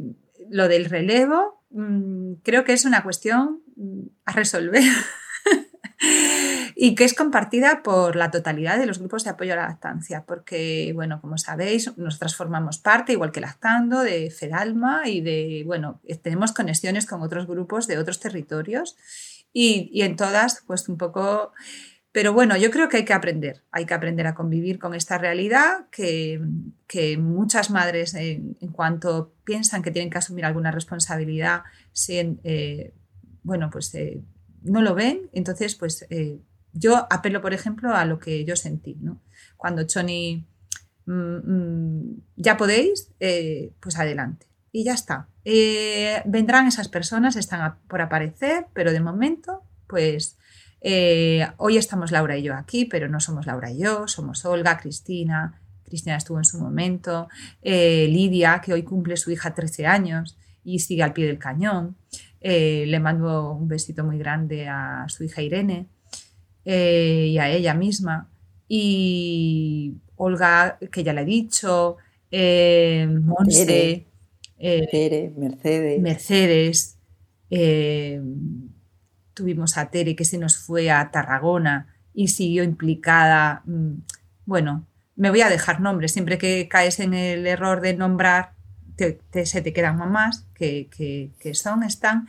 lo 0.50 0.68
del 0.68 0.86
relevo, 0.86 1.64
mmm, 1.72 2.34
creo 2.44 2.64
que 2.64 2.74
es 2.74 2.86
una 2.86 3.02
cuestión 3.02 3.64
mm, 3.76 4.02
a 4.26 4.32
resolver. 4.34 4.84
y 6.76 6.94
que 6.94 7.04
es 7.04 7.16
compartida 7.16 7.82
por 7.82 8.16
la 8.16 8.30
totalidad 8.30 8.78
de 8.78 8.86
los 8.86 9.00
grupos 9.00 9.24
de 9.24 9.32
apoyo 9.32 9.54
a 9.54 9.56
la 9.56 9.68
lactancia, 9.70 10.24
porque, 10.28 10.92
bueno, 10.94 11.20
como 11.20 11.40
sabéis, 11.40 11.98
nosotras 11.98 12.36
formamos 12.36 12.78
parte, 12.78 13.14
igual 13.14 13.32
que 13.32 13.42
Lactando, 13.42 14.02
de 14.02 14.30
Fedalma 14.30 15.10
y 15.10 15.22
de, 15.22 15.64
bueno, 15.66 16.00
tenemos 16.22 16.52
conexiones 16.52 17.08
con 17.08 17.24
otros 17.24 17.48
grupos 17.48 17.88
de 17.88 17.98
otros 17.98 18.20
territorios 18.20 18.96
y, 19.52 19.90
y 19.92 20.04
en 20.04 20.16
todas, 20.16 20.64
pues 20.68 20.88
un 20.88 20.98
poco... 20.98 21.54
Pero 22.18 22.34
bueno, 22.34 22.58
yo 22.58 22.72
creo 22.72 22.90
que 22.90 22.98
hay 22.98 23.06
que 23.06 23.14
aprender, 23.14 23.62
hay 23.70 23.86
que 23.86 23.94
aprender 23.94 24.26
a 24.26 24.34
convivir 24.34 24.80
con 24.80 24.96
esta 24.96 25.20
realidad 25.20 25.86
que, 25.92 26.42
que 26.88 27.16
muchas 27.16 27.70
madres 27.70 28.16
en, 28.16 28.58
en, 28.60 28.72
cuanto 28.72 29.36
piensan 29.44 29.84
que 29.84 29.92
tienen 29.92 30.10
que 30.10 30.18
asumir 30.18 30.44
alguna 30.44 30.72
responsabilidad, 30.72 31.62
eh, 32.08 32.92
bueno, 33.44 33.70
pues 33.70 33.94
eh, 33.94 34.24
no 34.64 34.82
lo 34.82 34.96
ven, 34.96 35.30
entonces 35.32 35.76
pues 35.76 36.08
eh, 36.10 36.40
yo 36.74 37.06
apelo, 37.12 37.40
por 37.40 37.54
ejemplo, 37.54 37.94
a 37.94 38.04
lo 38.06 38.18
que 38.18 38.44
yo 38.46 38.56
sentí, 38.56 38.98
¿no? 39.00 39.22
Cuando 39.56 39.84
Choni, 39.84 40.44
mmm, 41.06 42.14
ya 42.36 42.58
podéis, 42.58 43.12
eh, 43.20 43.74
pues 43.80 43.96
adelante. 43.96 44.48
Y 44.72 44.86
ya 44.86 44.96
está. 44.96 45.28
Eh, 45.46 46.24
vendrán 46.26 46.66
esas 46.66 46.88
personas, 46.88 47.36
están 47.36 47.76
por 47.88 48.02
aparecer, 48.02 48.66
pero 48.74 48.92
de 48.92 49.02
momento, 49.02 49.62
pues 49.86 50.36
eh, 50.82 51.48
hoy 51.58 51.78
estamos 51.78 52.12
Laura 52.12 52.38
y 52.38 52.44
yo 52.44 52.54
aquí, 52.54 52.86
pero 52.86 53.08
no 53.08 53.20
somos 53.20 53.46
Laura 53.46 53.72
y 53.72 53.80
yo, 53.80 54.08
somos 54.08 54.46
Olga, 54.46 54.78
Cristina, 54.78 55.60
Cristina 55.84 56.18
estuvo 56.18 56.38
en 56.38 56.46
su 56.46 56.60
momento, 56.60 57.28
eh, 57.62 58.08
Lidia, 58.10 58.62
que 58.64 58.74
hoy 58.74 58.84
cumple 58.84 59.18
su 59.18 59.32
hija 59.32 59.54
13 59.54 59.86
años 59.86 60.38
y 60.64 60.80
sigue 60.80 61.04
al 61.04 61.14
pie 61.14 61.28
del 61.28 61.40
cañón. 61.40 61.96
Eh, 62.42 62.86
le 62.88 63.00
mando 63.00 63.54
un 63.54 63.68
besito 63.68 64.04
muy 64.04 64.18
grande 64.18 64.68
a 64.68 65.06
su 65.08 65.24
hija 65.24 65.42
Irene 65.42 65.88
y 66.66 67.38
a 67.38 67.50
ella 67.50 67.74
misma. 67.74 68.30
Y 68.68 69.96
Olga, 70.18 70.78
que 70.92 71.04
ya 71.04 71.14
le 71.14 71.22
he 71.22 71.26
dicho, 71.26 71.96
Monse, 72.30 74.08
Mercedes. 74.60 76.02
Mercedes 76.02 76.98
tuvimos 79.38 79.78
a 79.78 79.92
Tere 79.92 80.16
que 80.16 80.26
se 80.26 80.40
nos 80.40 80.58
fue 80.58 80.90
a 80.90 81.12
Tarragona 81.12 81.88
y 82.14 82.30
siguió 82.30 82.64
implicada. 82.64 83.62
mm, 83.66 83.94
Bueno, 84.46 84.88
me 85.16 85.30
voy 85.30 85.42
a 85.42 85.50
dejar 85.50 85.80
nombres. 85.80 86.12
Siempre 86.12 86.38
que 86.40 86.68
caes 86.68 87.00
en 87.00 87.14
el 87.14 87.46
error 87.46 87.82
de 87.82 87.94
nombrar, 87.94 88.54
se 88.98 89.62
te 89.62 89.74
quedan 89.74 89.98
mamás 89.98 90.48
que, 90.56 90.90
que, 90.90 91.32
que, 91.40 91.54
son, 91.54 91.84
están. 91.84 92.28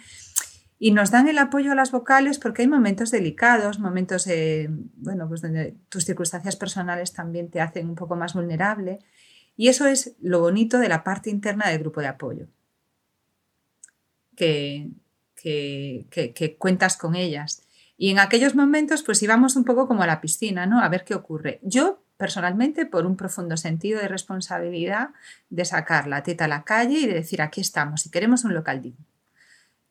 Y 0.78 0.90
nos 0.90 1.10
dan 1.10 1.26
el 1.28 1.38
apoyo 1.38 1.72
a 1.72 1.74
las 1.74 1.90
vocales 1.90 2.38
porque 2.38 2.62
hay 2.62 2.68
momentos 2.68 3.10
delicados, 3.10 3.78
momentos, 3.78 4.26
eh, 4.26 4.68
bueno, 4.96 5.26
pues 5.28 5.40
donde 5.40 5.74
tus 5.88 6.04
circunstancias 6.04 6.56
personales 6.56 7.14
también 7.14 7.48
te 7.50 7.62
hacen 7.62 7.88
un 7.88 7.94
poco 7.94 8.16
más 8.16 8.34
vulnerable. 8.34 8.98
Y 9.56 9.68
eso 9.68 9.86
es 9.86 10.14
lo 10.20 10.40
bonito 10.40 10.78
de 10.78 10.88
la 10.88 11.02
parte 11.02 11.30
interna 11.30 11.68
del 11.68 11.78
grupo 11.78 12.00
de 12.00 12.08
apoyo. 12.08 12.46
Que, 14.36 14.90
que, 15.42 16.56
cuentas 16.58 16.96
con 16.96 17.14
ellas. 17.14 17.62
Y 17.96 18.10
en 18.10 18.18
aquellos 18.18 18.54
momentos, 18.54 19.02
pues 19.02 19.22
íbamos 19.22 19.56
un 19.56 19.64
poco 19.64 19.88
como 19.88 20.02
a 20.02 20.06
la 20.06 20.20
piscina, 20.20 20.66
¿no? 20.66 20.80
A 20.80 20.88
ver 20.88 21.04
qué 21.04 21.14
ocurre. 21.14 21.58
Yo, 21.62 22.02
personalmente, 22.16 22.86
por 22.86 23.06
un 23.06 23.16
profundo 23.16 23.56
sentido 23.56 24.00
de 24.00 24.08
responsabilidad 24.08 25.10
de 25.50 25.64
sacar 25.64 26.06
la 26.06 26.22
teta 26.22 26.44
a 26.44 26.48
la 26.48 26.64
calle 26.64 27.00
y 27.00 27.06
de 27.06 27.14
decir, 27.14 27.42
aquí 27.42 27.60
estamos, 27.60 28.06
y 28.06 28.10
queremos 28.10 28.44
un 28.44 28.54
local 28.54 28.82
digno. 28.82 29.04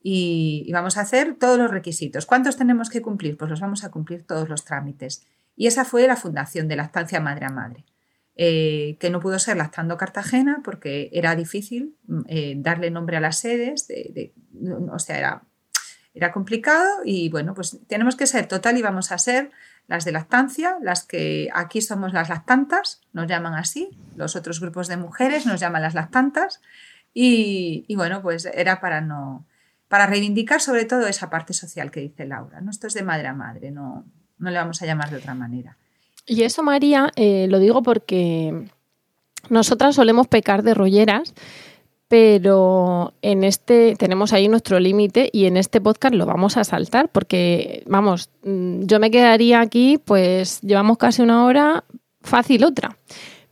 Y, 0.02 0.64
y 0.66 0.72
vamos 0.72 0.98
a 0.98 1.02
hacer 1.02 1.36
todos 1.36 1.58
los 1.58 1.72
requisitos. 1.72 2.26
¿Cuántos 2.26 2.56
tenemos 2.56 2.89
que 2.89 3.02
cumplir? 3.02 3.36
Pues 3.36 3.50
los 3.50 3.60
vamos 3.60 3.84
a 3.84 3.91
cumplir 3.91 4.24
todos 4.24 4.48
los 4.48 4.64
trámites. 4.64 5.26
Y 5.56 5.68
esa 5.68 5.84
fue 5.84 6.08
la 6.08 6.16
fundación 6.16 6.68
de 6.68 6.78
Lactancia 6.78 7.20
Madre 7.20 7.48
a 7.48 7.50
Madre. 7.50 7.84
Eh, 8.40 8.98
que 9.00 9.10
no 9.10 9.20
pudo 9.20 9.40
ser 9.40 9.58
Lactando 9.58 9.98
Cartagena 9.98 10.62
porque 10.64 11.10
era 11.12 11.36
difícil 11.36 11.96
eh, 12.28 12.54
darle 12.56 12.92
nombre 12.92 13.18
a 13.18 13.20
las 13.20 13.40
sedes, 13.40 13.88
de, 13.88 14.12
de, 14.14 14.34
o 14.92 15.00
sea, 15.00 15.18
era, 15.18 15.44
era 16.14 16.32
complicado 16.32 17.02
y 17.04 17.30
bueno, 17.30 17.56
pues 17.56 17.80
tenemos 17.88 18.16
que 18.16 18.28
ser 18.28 18.46
total 18.48 18.78
y 18.78 18.84
vamos 18.84 19.12
a 19.12 19.18
ser 19.18 19.50
las 19.88 20.06
de 20.06 20.12
lactancia, 20.12 20.78
las 20.84 21.04
que 21.04 21.50
aquí 21.52 21.82
somos 21.82 22.14
las 22.14 22.30
lactantas, 22.30 23.02
nos 23.12 23.26
llaman 23.26 23.56
así, 23.56 23.90
los 24.16 24.36
otros 24.36 24.60
grupos 24.60 24.88
de 24.88 24.98
mujeres 24.98 25.48
nos 25.48 25.60
llaman 25.60 25.82
las 25.82 25.96
lactantas 25.96 26.62
y, 27.16 27.86
y 27.88 27.96
bueno, 27.96 28.22
pues 28.22 28.46
era 28.46 28.80
para 28.80 29.02
no, 29.02 29.48
para 29.88 30.06
reivindicar 30.06 30.62
sobre 30.62 30.86
todo 30.86 31.08
esa 31.08 31.32
parte 31.32 31.54
social 31.54 31.90
que 31.90 32.02
dice 32.02 32.26
Laura, 32.26 32.62
¿no? 32.62 32.70
Esto 32.70 32.86
es 32.86 32.94
de 32.94 33.02
madre 33.02 33.30
a 33.30 33.34
madre, 33.34 33.72
no, 33.72 34.06
no 34.38 34.52
le 34.52 34.58
vamos 34.58 34.80
a 34.84 34.86
llamar 34.86 35.10
de 35.10 35.18
otra 35.18 35.34
manera. 35.34 35.76
Y 36.28 36.43
eso, 36.43 36.61
María, 36.61 37.11
eh, 37.15 37.47
lo 37.49 37.57
digo 37.59 37.82
porque 37.82 38.67
nosotras 39.49 39.95
solemos 39.95 40.28
pecar 40.28 40.61
de 40.61 40.73
rolleras, 40.73 41.34
pero 42.09 43.13
en 43.21 43.45
este 43.45 43.95
tenemos 43.95 44.34
ahí 44.34 44.49
nuestro 44.49 44.80
límite 44.80 45.30
y 45.32 45.45
en 45.45 45.55
este 45.55 45.80
podcast 45.80 46.13
lo 46.15 46.25
vamos 46.25 46.57
a 46.57 46.65
saltar 46.65 47.09
porque, 47.09 47.84
vamos, 47.88 48.30
yo 48.43 48.99
me 48.99 49.09
quedaría 49.09 49.61
aquí, 49.61 49.97
pues 50.03 50.59
llevamos 50.61 50.97
casi 50.97 51.21
una 51.21 51.45
hora, 51.45 51.86
fácil 52.21 52.65
otra. 52.65 52.97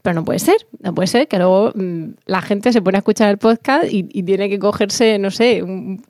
Pero 0.06 0.14
no 0.14 0.24
puede 0.24 0.38
ser, 0.38 0.68
no 0.82 0.94
puede 0.94 1.08
ser 1.08 1.28
que 1.28 1.40
luego 1.40 1.72
mmm, 1.74 2.10
la 2.28 2.44
gente 2.44 2.72
se 2.72 2.80
pone 2.80 2.98
a 2.98 3.00
escuchar 3.00 3.32
el 3.32 3.40
podcast 3.40 3.92
y, 3.92 4.04
tiene 4.22 4.50
que 4.50 4.60
cogerse, 4.60 5.18
no 5.18 5.32
sé, 5.32 5.64
un, 5.64 6.04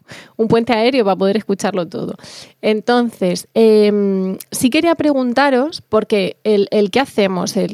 puente 0.49 0.73
aéreo 0.73 1.05
para 1.05 1.15
poder 1.15 1.37
escucharlo 1.37 1.87
todo. 1.87 2.13
Entonces, 2.61 3.47
eh, 3.53 4.37
sí 4.51 4.69
quería 4.69 4.95
preguntaros, 4.95 5.81
porque 5.81 6.35
el, 6.43 6.91
que 6.91 6.99
hacemos, 6.99 7.55
el, 7.55 7.73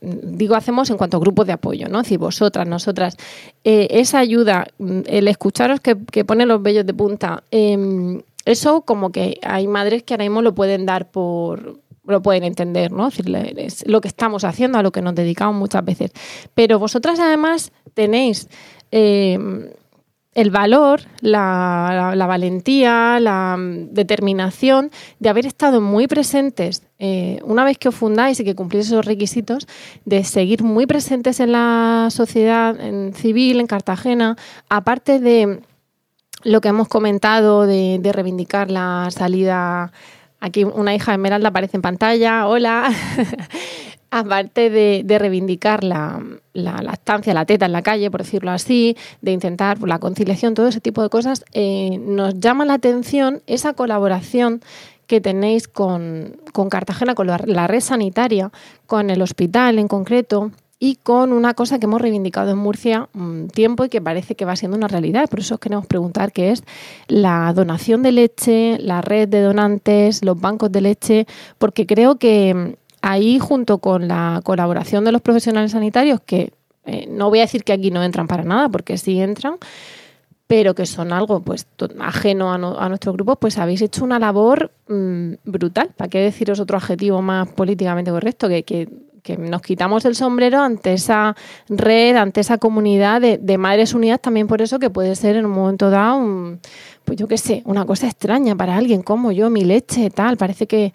digo 0.00 0.54
hacemos 0.54 0.88
en 0.88 0.96
cuanto 0.96 1.18
a 1.18 1.20
grupos 1.20 1.46
de 1.46 1.52
apoyo, 1.52 1.86
¿no? 1.90 1.98
Decir, 1.98 2.18
vosotras, 2.18 2.66
nosotras, 2.66 3.18
eh, 3.62 3.88
esa 3.90 4.20
ayuda, 4.20 4.68
el 4.78 5.28
escucharos 5.28 5.80
que, 5.80 5.98
que 6.10 6.24
pone 6.24 6.46
los 6.46 6.62
vellos 6.62 6.86
de 6.86 6.94
punta, 6.94 7.42
eh, 7.50 8.22
eso 8.46 8.80
como 8.80 9.12
que 9.12 9.38
hay 9.42 9.66
madres 9.66 10.02
que 10.02 10.14
ahora 10.14 10.24
mismo 10.24 10.40
lo 10.40 10.54
pueden 10.54 10.86
dar 10.86 11.10
por 11.10 11.76
lo 12.08 12.22
pueden 12.22 12.44
entender, 12.44 12.90
¿no? 12.90 13.08
Es, 13.08 13.86
lo 13.86 14.00
que 14.00 14.08
estamos 14.08 14.44
haciendo, 14.44 14.78
a 14.78 14.82
lo 14.82 14.92
que 14.92 15.02
nos 15.02 15.14
dedicamos 15.14 15.56
muchas 15.56 15.84
veces. 15.84 16.10
Pero 16.54 16.78
vosotras 16.78 17.20
además 17.20 17.70
tenéis 17.94 18.48
eh, 18.90 19.38
el 20.34 20.50
valor, 20.50 21.00
la, 21.20 22.14
valentía, 22.16 23.18
la 23.20 23.56
determinación 23.58 24.90
de 25.18 25.28
haber 25.28 25.46
estado 25.46 25.80
muy 25.80 26.06
presentes 26.06 26.82
eh, 27.00 27.40
una 27.42 27.64
vez 27.64 27.76
que 27.76 27.88
os 27.88 27.94
fundáis 27.94 28.38
y 28.38 28.44
que 28.44 28.54
cumplís 28.54 28.86
esos 28.86 29.04
requisitos, 29.04 29.66
de 30.04 30.22
seguir 30.24 30.62
muy 30.62 30.86
presentes 30.86 31.40
en 31.40 31.52
la 31.52 32.08
sociedad 32.10 32.76
civil, 33.14 33.58
en 33.60 33.66
Cartagena, 33.66 34.36
aparte 34.68 35.18
de 35.18 35.60
lo 36.44 36.60
que 36.60 36.68
hemos 36.68 36.86
comentado 36.86 37.66
de 37.66 38.10
reivindicar 38.12 38.70
la 38.70 39.08
salida 39.10 39.92
Aquí 40.40 40.64
una 40.64 40.94
hija 40.94 41.12
de 41.12 41.16
Esmeralda 41.16 41.48
aparece 41.48 41.76
en 41.76 41.82
pantalla. 41.82 42.46
Hola. 42.46 42.90
Aparte 44.10 44.70
de, 44.70 45.18
reivindicar 45.18 45.84
la, 45.84 46.22
la, 46.54 46.80
lactancia, 46.80 47.34
la 47.34 47.44
teta 47.44 47.66
en 47.66 47.72
la 47.72 47.82
calle, 47.82 48.10
por 48.10 48.22
decirlo 48.22 48.50
así, 48.50 48.96
de 49.20 49.32
intentar 49.32 49.82
la 49.82 49.98
conciliación, 49.98 50.54
todo 50.54 50.66
ese 50.66 50.80
tipo 50.80 51.02
de 51.02 51.10
cosas, 51.10 51.44
eh, 51.52 51.98
nos 52.00 52.40
llama 52.40 52.64
la 52.64 52.74
atención 52.74 53.42
esa 53.46 53.74
colaboración 53.74 54.62
que 55.06 55.20
tenéis 55.20 55.68
con, 55.68 56.38
Cartagena, 56.70 57.14
con 57.14 57.26
la, 57.26 57.38
la 57.44 57.66
red 57.66 57.80
sanitaria, 57.80 58.50
con 58.86 59.10
el 59.10 59.20
hospital 59.20 59.78
en 59.78 59.88
concreto, 59.88 60.52
y 60.80 60.96
con 60.96 61.32
una 61.32 61.54
cosa 61.54 61.78
que 61.78 61.86
hemos 61.86 62.00
reivindicado 62.00 62.50
en 62.50 62.58
Murcia 62.58 63.08
un 63.14 63.48
tiempo 63.48 63.84
y 63.84 63.88
que 63.88 64.00
parece 64.00 64.36
que 64.36 64.44
va 64.44 64.54
siendo 64.54 64.76
una 64.76 64.86
realidad. 64.86 65.28
Por 65.28 65.40
eso 65.40 65.54
os 65.54 65.60
queremos 65.60 65.86
preguntar 65.86 66.32
qué 66.32 66.52
es 66.52 66.62
la 67.08 67.52
donación 67.52 68.02
de 68.02 68.12
leche, 68.12 68.78
la 68.78 69.00
red 69.00 69.28
de 69.28 69.40
donantes, 69.40 70.24
los 70.24 70.40
bancos 70.40 70.70
de 70.70 70.80
leche, 70.80 71.26
porque 71.58 71.86
creo 71.86 72.16
que 72.16 72.76
ahí 73.02 73.38
junto 73.38 73.78
con 73.78 74.06
la 74.06 74.40
colaboración 74.44 75.04
de 75.04 75.12
los 75.12 75.22
profesionales 75.22 75.72
sanitarios, 75.72 76.20
que 76.20 76.52
eh, 76.86 77.06
no 77.10 77.28
voy 77.28 77.40
a 77.40 77.42
decir 77.42 77.64
que 77.64 77.72
aquí 77.72 77.90
no 77.90 78.02
entran 78.02 78.28
para 78.28 78.44
nada, 78.44 78.68
porque 78.68 78.98
sí 78.98 79.20
entran, 79.20 79.56
pero 80.46 80.74
que 80.74 80.86
son 80.86 81.12
algo 81.12 81.40
pues 81.40 81.66
ajeno 81.98 82.52
a, 82.52 82.88
nuestro 82.88 83.12
grupo, 83.12 83.36
pues 83.36 83.58
habéis 83.58 83.82
hecho 83.82 84.04
una 84.04 84.18
labor 84.18 84.70
mm, 84.88 85.34
brutal. 85.44 85.90
¿Para 85.96 86.08
qué 86.08 86.20
deciros 86.20 86.60
otro 86.60 86.76
adjetivo 86.78 87.20
más 87.20 87.48
políticamente 87.48 88.10
correcto? 88.10 88.48
Que, 88.48 88.62
que 88.62 88.88
que 89.28 89.36
nos 89.36 89.60
quitamos 89.60 90.06
el 90.06 90.14
sombrero 90.14 90.62
ante 90.62 90.94
esa 90.94 91.36
red, 91.68 92.16
ante 92.16 92.40
esa 92.40 92.56
comunidad 92.56 93.20
de, 93.20 93.58
Madres 93.58 93.92
Unidas, 93.92 94.20
también 94.20 94.46
por 94.46 94.62
eso 94.62 94.78
que 94.78 94.88
puede 94.88 95.14
ser 95.16 95.36
en 95.36 95.44
un 95.44 95.52
momento 95.52 95.90
dado, 95.90 96.58
pues 97.04 97.18
yo 97.18 97.28
qué 97.28 97.36
sé, 97.36 97.62
una 97.66 97.84
cosa 97.84 98.06
extraña 98.06 98.56
para 98.56 98.76
alguien 98.76 99.02
como 99.02 99.30
yo, 99.30 99.50
mi 99.50 99.64
leche, 99.64 100.08
tal. 100.08 100.38
Parece 100.38 100.66
que, 100.66 100.92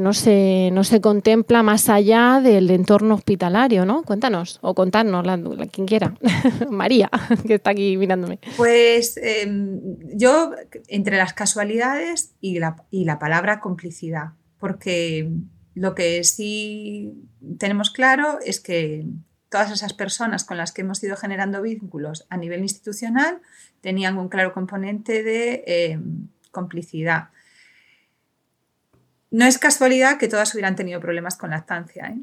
no, 0.00 0.14
se, 0.14 0.70
no 0.72 0.82
se 0.82 1.02
contempla 1.02 1.62
más 1.62 1.90
allá 1.90 2.40
del 2.42 2.70
entorno 2.70 3.16
hospitalario, 3.16 3.84
¿no? 3.84 4.02
Cuéntanos, 4.02 4.58
o 4.62 4.74
contarnos, 4.74 5.26
quien 5.70 5.86
quiera. 5.86 6.14
María, 6.70 7.10
que 7.46 7.54
está 7.54 7.70
aquí 7.70 7.98
mirándome. 7.98 8.38
Pues 8.56 9.18
em, 9.18 9.80
yo, 10.14 10.52
entre 10.88 11.18
las 11.18 11.34
casualidades 11.34 12.34
y 12.40 12.58
la, 12.60 12.76
y 12.90 13.04
la 13.04 13.18
palabra 13.18 13.60
complicidad, 13.60 14.32
porque 14.58 15.28
lo 15.74 15.94
que 15.94 16.22
sí 16.24 17.12
tenemos 17.58 17.90
claro 17.90 18.38
es 18.44 18.60
que 18.60 19.06
todas 19.48 19.70
esas 19.70 19.92
personas 19.92 20.44
con 20.44 20.56
las 20.56 20.72
que 20.72 20.82
hemos 20.82 21.02
ido 21.02 21.16
generando 21.16 21.62
vínculos 21.62 22.26
a 22.28 22.36
nivel 22.36 22.60
institucional 22.60 23.40
tenían 23.80 24.18
un 24.18 24.28
claro 24.28 24.52
componente 24.52 25.22
de 25.22 25.64
eh, 25.66 26.00
complicidad. 26.50 27.28
No 29.30 29.44
es 29.44 29.58
casualidad 29.58 30.18
que 30.18 30.28
todas 30.28 30.54
hubieran 30.54 30.76
tenido 30.76 31.00
problemas 31.00 31.36
con 31.36 31.50
lactancia. 31.50 32.06
¿eh? 32.06 32.20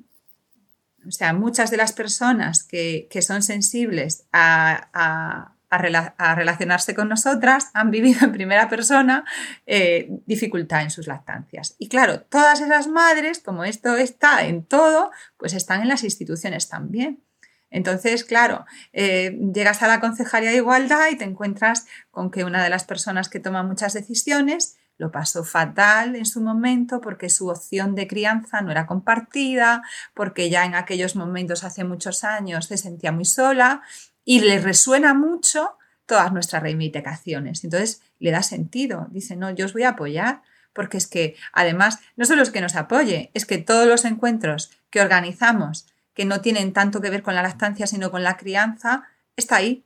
O 1.07 1.11
sea, 1.11 1.33
muchas 1.33 1.71
de 1.71 1.77
las 1.77 1.93
personas 1.93 2.63
que, 2.63 3.07
son 3.21 3.43
sensibles 3.43 4.25
a, 4.31 5.53
relacionarse 5.77 6.93
con 6.93 7.09
nosotras 7.09 7.69
han 7.73 7.91
vivido 7.91 8.25
en 8.25 8.31
primera 8.31 8.69
persona 8.69 9.25
eh, 9.65 10.09
dificultad 10.25 10.81
en 10.81 10.91
sus 10.91 11.07
lactancias. 11.07 11.75
Y 11.79 11.87
claro, 11.87 12.21
todas 12.21 12.61
esas 12.61 12.87
madres, 12.87 13.39
como 13.39 13.63
esto 13.63 13.95
está 13.95 14.45
en 14.45 14.65
todo, 14.65 15.11
pues 15.37 15.53
están 15.53 15.81
en 15.81 15.87
las 15.87 16.03
instituciones 16.03 16.69
también. 16.69 17.23
Entonces, 17.69 18.25
claro, 18.25 18.65
eh, 18.91 19.39
llegas 19.53 19.81
a 19.81 19.87
la 19.87 20.01
Concejalía 20.01 20.51
de 20.51 20.57
Igualdad 20.57 21.07
y 21.09 21.15
te 21.15 21.23
encuentras 21.23 21.87
con 22.11 22.29
que 22.29 22.43
una 22.43 22.61
de 22.63 22.69
las 22.69 22.83
personas 22.83 23.29
que 23.29 23.39
toma 23.39 23.63
muchas 23.63 23.93
decisiones 23.93 24.77
lo 24.97 25.11
pasó 25.11 25.43
fatal 25.43 26.15
en 26.15 26.25
su 26.25 26.41
momento 26.41 27.01
porque 27.01 27.29
su 27.29 27.47
opción 27.47 27.95
de 27.95 28.07
crianza 28.07 28.61
no 28.61 28.71
era 28.71 28.85
compartida, 28.85 29.81
porque 30.13 30.49
ya 30.49 30.65
en 30.65 30.75
aquellos 30.75 31.15
momentos, 31.15 31.63
hace 31.63 31.83
muchos 31.83 32.23
años, 32.23 32.67
se 32.67 32.77
sentía 32.77 33.11
muy 33.11 33.25
sola 33.25 33.81
y 34.25 34.41
le 34.41 34.59
resuena 34.59 35.13
mucho 35.13 35.77
todas 36.05 36.33
nuestras 36.33 36.61
reivindicaciones. 36.61 37.63
Entonces 37.63 38.01
le 38.19 38.31
da 38.31 38.43
sentido. 38.43 39.07
Dice, 39.11 39.35
no, 39.35 39.49
yo 39.51 39.65
os 39.65 39.73
voy 39.73 39.83
a 39.83 39.89
apoyar, 39.89 40.41
porque 40.73 40.97
es 40.97 41.07
que 41.07 41.35
además 41.53 41.99
no 42.15 42.25
solo 42.25 42.43
es 42.43 42.49
que 42.49 42.61
nos 42.61 42.75
apoye, 42.75 43.31
es 43.33 43.45
que 43.45 43.57
todos 43.57 43.87
los 43.87 44.05
encuentros 44.05 44.71
que 44.89 45.01
organizamos, 45.01 45.87
que 46.13 46.25
no 46.25 46.41
tienen 46.41 46.73
tanto 46.73 47.01
que 47.01 47.09
ver 47.09 47.23
con 47.23 47.35
la 47.35 47.43
lactancia, 47.43 47.87
sino 47.87 48.11
con 48.11 48.23
la 48.23 48.37
crianza, 48.37 49.03
está 49.35 49.57
ahí. 49.57 49.85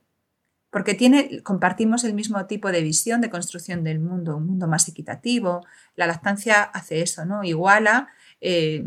Porque 0.70 0.94
tiene, 0.94 1.42
compartimos 1.42 2.04
el 2.04 2.12
mismo 2.12 2.44
tipo 2.46 2.70
de 2.70 2.82
visión 2.82 3.20
de 3.20 3.30
construcción 3.30 3.84
del 3.84 4.00
mundo, 4.00 4.36
un 4.36 4.46
mundo 4.46 4.66
más 4.66 4.88
equitativo. 4.88 5.64
La 5.94 6.06
lactancia 6.06 6.62
hace 6.62 7.02
eso, 7.02 7.24
¿no? 7.24 7.44
Iguala 7.44 8.08
eh, 8.40 8.84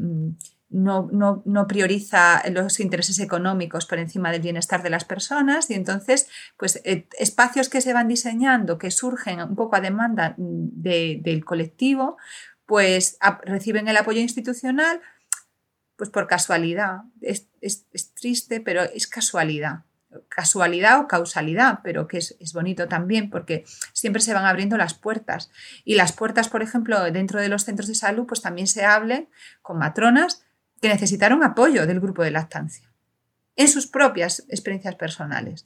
no, 0.69 1.65
prioriza 1.67 2.43
los 2.51 2.79
intereses 2.79 3.19
económicos 3.19 3.85
por 3.85 3.97
encima 3.97 4.31
del 4.31 4.41
bienestar 4.41 4.83
de 4.83 4.91
las 4.91 5.03
personas 5.03 5.69
y 5.69 5.73
entonces 5.73 6.27
pues 6.57 6.79
eh, 6.83 7.07
espacios 7.17 7.69
que 7.69 7.81
se 7.81 7.93
van 7.93 8.07
diseñando 8.07 8.77
que 8.77 8.91
surgen 8.91 9.41
un 9.41 9.55
poco 9.55 9.75
a 9.75 9.81
demanda 9.81 10.35
del 10.37 11.43
colectivo 11.43 12.17
pues 12.65 13.17
reciben 13.43 13.87
el 13.87 13.97
apoyo 13.97 14.21
institucional 14.21 15.01
pues 15.95 16.11
por 16.11 16.27
casualidad 16.27 17.01
es, 17.21 17.47
triste 18.13 18.61
pero 18.61 18.83
es 18.83 19.07
casualidad 19.07 19.85
casualidad 20.27 21.01
o 21.01 21.07
causalidad, 21.07 21.81
pero 21.83 22.07
que 22.07 22.17
es, 22.17 22.35
es, 22.39 22.53
bonito 22.53 22.87
también 22.87 23.29
porque 23.29 23.63
siempre 23.93 24.23
se 24.23 24.33
van 24.33 24.45
abriendo 24.45 24.75
las 24.75 24.95
puertas. 24.95 25.51
Y 25.85 25.93
las 25.93 26.13
puertas, 26.13 26.49
por 26.49 26.63
ejemplo, 26.63 26.99
dentro 27.11 27.39
de 27.39 27.47
los 27.47 27.65
centros 27.65 27.87
de 27.87 27.93
salud, 27.93 28.25
pues 28.25 28.41
también 28.41 28.65
se 28.65 28.83
hable 28.83 29.29
con 29.61 29.77
matronas 29.77 30.47
que 30.81 30.89
necesitaron 30.89 31.43
apoyo 31.43 31.85
del 31.85 31.99
grupo 31.99 32.23
de 32.23 32.31
lactancia 32.31 32.89
en 33.55 33.67
sus 33.67 33.87
propias 33.87 34.45
experiencias 34.47 34.95
personales. 34.95 35.65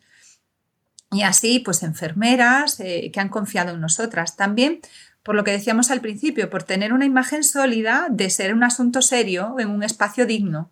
Y 1.11 1.21
así, 1.21 1.59
pues 1.59 1.83
enfermeras 1.83 2.79
eh, 2.79 3.11
que 3.13 3.19
han 3.19 3.29
confiado 3.29 3.71
en 3.71 3.79
nosotras. 3.79 4.35
También, 4.35 4.79
por 5.21 5.35
lo 5.35 5.43
que 5.43 5.51
decíamos 5.51 5.91
al 5.91 6.01
principio, 6.01 6.49
por 6.49 6.63
tener 6.63 6.91
una 6.91 7.05
imagen 7.05 7.43
sólida 7.43 8.07
de 8.09 8.31
ser 8.31 8.53
un 8.53 8.63
asunto 8.63 9.03
serio 9.03 9.55
en 9.59 9.69
un 9.69 9.83
espacio 9.83 10.25
digno. 10.25 10.71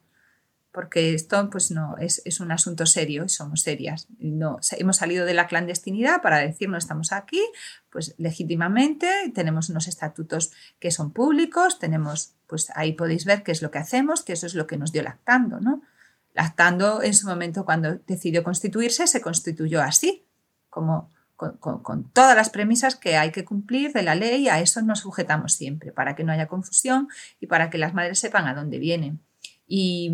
Porque 0.72 1.14
esto, 1.14 1.50
pues 1.50 1.70
no, 1.72 1.98
es, 1.98 2.40
un 2.40 2.52
asunto 2.52 2.86
serio 2.86 3.26
y 3.26 3.30
somos 3.30 3.62
serias. 3.62 4.08
No, 4.20 4.60
hemos 4.72 4.98
salido 4.98 5.26
de 5.26 5.34
la 5.34 5.48
clandestinidad 5.48 6.22
para 6.22 6.38
decir 6.38 6.70
no 6.70 6.78
estamos 6.78 7.12
aquí, 7.12 7.42
pues 7.90 8.16
legítimamente 8.18 9.10
tenemos 9.36 9.70
unos 9.70 9.88
estatutos 9.88 10.52
que 10.80 10.92
son 10.92 11.12
públicos, 11.12 11.78
tenemos 11.78 12.36
pues 12.48 12.72
ahí 12.76 12.94
podéis 12.94 13.26
ver 13.26 13.44
qué 13.44 13.52
es 13.52 13.62
lo 13.62 13.70
que 13.70 13.80
hacemos, 13.80 14.24
que 14.24 14.34
eso 14.34 14.46
es 14.46 14.56
lo 14.56 14.68
que 14.68 14.78
nos 14.78 14.92
dio 14.92 15.04
Lactando, 15.04 15.60
¿no? 15.60 15.82
Lactando 16.34 17.04
en 17.04 17.14
su 17.14 17.28
momento 17.28 17.66
cuando 17.66 17.96
decidió 18.08 18.44
constituirse 18.44 19.08
se 19.08 19.22
constituyó 19.22 19.82
así, 19.82 20.26
como 20.70 21.10
con, 21.60 22.12
todas 22.12 22.36
las 22.36 22.50
premisas 22.50 22.96
que 22.96 23.18
hay 23.18 23.32
que 23.32 23.46
cumplir 23.46 23.94
de 23.94 24.04
la 24.04 24.16
ley, 24.16 24.48
a 24.48 24.60
eso 24.60 24.82
nos 24.82 25.00
sujetamos 25.00 25.54
siempre, 25.54 25.92
para 25.92 26.16
que 26.16 26.24
no 26.24 26.32
haya 26.32 26.48
confusión 26.48 27.08
y 27.40 27.48
para 27.48 27.70
que 27.70 27.78
las 27.78 27.94
madres 27.94 28.20
sepan 28.20 28.48
a 28.48 28.54
dónde 28.54 28.78
vienen. 28.80 29.20
Y, 29.68 30.12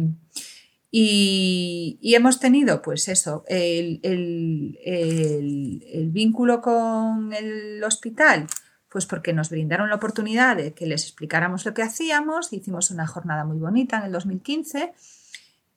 hemos 0.91 2.39
tenido, 2.39 2.81
pues 2.81 3.07
eso, 3.07 3.43
el, 3.47 3.99
el 4.03 6.09
vínculo 6.11 6.61
con 6.61 7.33
el 7.33 7.83
hospital, 7.83 8.47
pues 8.89 9.05
porque 9.05 9.33
nos 9.33 9.49
brindaron 9.49 9.89
la 9.89 9.95
oportunidad 9.95 10.55
de 10.55 10.73
que 10.73 10.85
les 10.85 11.03
explicáramos 11.03 11.65
lo 11.65 11.73
que 11.73 11.83
hacíamos, 11.83 12.53
hicimos 12.53 12.91
una 12.91 13.05
jornada 13.05 13.45
muy 13.45 13.57
bonita 13.57 13.97
en 13.97 14.05
el 14.05 14.11
2015, 14.11 14.93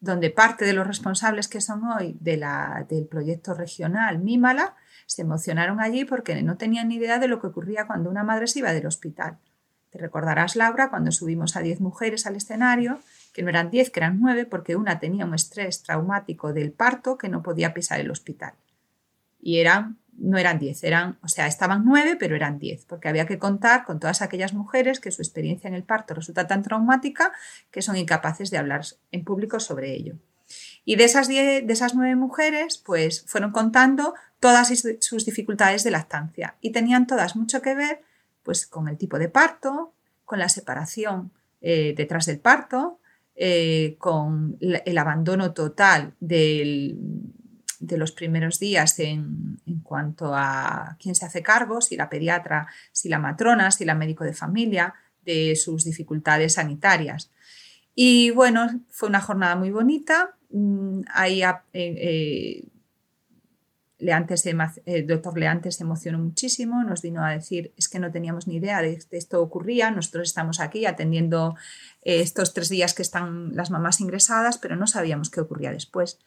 donde 0.01 0.31
parte 0.31 0.65
de 0.65 0.73
los 0.73 0.87
responsables 0.87 1.49
que 1.49 1.61
son 1.61 1.85
hoy 1.85 2.17
de 2.21 2.37
la, 2.37 2.87
del 2.89 3.07
proyecto 3.07 3.55
regional 3.55 4.19
Mímala 4.19 4.75
se 5.07 5.23
emocionaron 5.23 5.81
allí 5.81 6.05
porque 6.05 6.41
no 6.43 6.57
tenían 6.57 6.89
ni 6.89 6.97
idea 6.97 7.19
de 7.19 7.29
lo 7.29 7.41
que 7.41 7.49
ocurría 7.49 7.87
cuando 7.87 8.09
una 8.09 8.25
madre 8.25 8.47
se 8.47 8.61
iba 8.61 8.73
del 8.73 8.87
hospital. 8.87 9.39
Te 9.91 9.99
recordarás, 9.99 10.57
Laura, 10.57 10.89
cuando 10.89 11.11
subimos 11.11 11.57
a 11.57 11.61
10 11.61 11.81
mujeres 11.81 12.27
al 12.27 12.37
escenario, 12.37 13.01
que 13.33 13.43
no 13.43 13.49
eran 13.49 13.71
10, 13.71 13.91
que 13.91 14.01
eran 14.01 14.21
9, 14.21 14.47
porque 14.47 14.77
una 14.77 14.99
tenía 14.99 15.25
un 15.25 15.35
estrés 15.35 15.83
traumático 15.83 16.53
del 16.53 16.73
parto 16.73 17.17
que 17.17 17.29
no 17.29 17.43
podía 17.43 17.75
pisar 17.75 18.01
el 18.01 18.11
hospital. 18.11 18.55
Y 19.41 19.59
eran 19.59 19.99
no 20.21 20.37
eran 20.37 20.59
10, 20.59 20.85
eran, 20.85 21.19
o 21.23 21.29
sea, 21.29 21.47
estaban 21.47 21.83
9, 21.87 22.17
pero 22.21 22.37
eran 22.37 22.59
10, 22.59 22.85
porque 22.85 23.09
había 23.09 23.27
que 23.27 23.39
contar 23.39 23.85
con 23.85 23.99
todas 23.99 24.21
aquellas 24.21 24.53
mujeres 24.53 25.01
que 25.01 25.11
su 25.11 25.23
experiencia 25.23 25.67
en 25.67 25.75
el 25.75 25.83
parto 25.83 26.13
resulta 26.13 26.47
tan 26.47 26.63
traumática 26.63 27.33
que 27.71 27.81
son 27.81 27.97
incapaces 27.97 28.51
de 28.51 28.59
hablar 28.59 28.83
en 29.13 29.25
público 29.25 29.61
sobre 29.61 29.95
ello. 29.95 30.17
Y 30.85 30.97
de 30.97 31.05
esas, 31.05 31.27
10, 31.27 31.67
de 31.67 31.73
esas 31.73 31.95
9 31.95 32.17
mujeres, 32.17 32.77
pues 32.79 33.25
fueron 33.27 33.51
contando 33.51 34.15
todas 34.41 34.71
sus 35.01 35.25
dificultades 35.25 35.85
de 35.85 35.91
lactancia 35.91 36.57
y 36.61 36.73
tenían 36.73 37.07
todas 37.07 37.35
mucho 37.35 37.63
que 37.63 37.75
ver 37.75 38.03
pues 38.43 38.67
con 38.67 38.89
el 38.89 38.99
tipo 38.99 39.19
de 39.19 39.29
parto, 39.29 39.95
con 40.27 40.39
la 40.39 40.49
separación 40.49 41.33
eh, 41.61 41.95
detrás 41.97 42.27
del 42.27 42.41
parto, 42.41 43.00
eh, 43.43 43.97
con 43.99 44.59
el 44.61 44.99
abandono 44.99 45.55
total 45.55 46.13
de 46.21 46.95
los 47.81 48.13
primeros 48.13 48.59
días 48.59 48.99
en, 48.99 49.57
cuanto 49.83 50.35
a 50.35 50.99
quién 51.01 51.15
se 51.15 51.25
hace 51.25 51.43
cargo, 51.43 51.81
si 51.81 51.97
la 51.97 52.11
pediatra, 52.11 52.69
si 52.93 53.09
la 53.09 53.19
matrona, 53.19 53.71
si 53.71 53.87
la 53.87 53.95
médico 53.95 54.25
de 54.25 54.35
familia, 54.35 54.93
de 55.25 55.57
sus 55.57 55.87
dificultades 55.87 56.53
sanitarias. 56.53 57.31
Y 57.95 58.29
bueno, 58.29 58.83
fue 58.91 59.09
una 59.09 59.23
jornada 59.23 59.57
muy 59.57 59.71
bonita. 59.71 60.37
Mm, 60.51 61.01
ahí 61.09 61.43
eh, 61.43 61.55
eh, 61.73 62.69
Leantes, 64.01 64.45
el 64.47 65.07
doctor 65.07 65.39
Leantes 65.39 65.77
se 65.77 65.85
emocionó 65.85 66.19
muchísimo, 66.19 66.83
nos 66.85 67.03
vino 67.03 67.25
a 67.25 67.31
decir, 67.31 67.73
es 67.77 67.89
que 67.89 67.99
no 67.99 68.11
teníamos 68.11 68.47
ni 68.47 68.57
idea 68.57 68.83
de 68.83 69.03
que 69.11 69.17
esto 69.17 69.41
ocurría, 69.41 69.91
nosotros 69.91 70.29
estamos 70.29 70.61
aquí 70.61 70.87
atendiendo 70.87 71.55
eh, 72.03 72.21
estos 72.21 72.55
tres 72.55 72.69
días 72.69 72.95
que 72.95 73.03
están 73.03 73.55
las 73.55 73.71
mamás 73.71 74.01
ingresadas, 74.01 74.59
pero 74.59 74.77
no 74.77 74.87
sabíamos 74.87 75.31
qué 75.31 75.41
ocurría 75.41 75.73
después. 75.73 76.19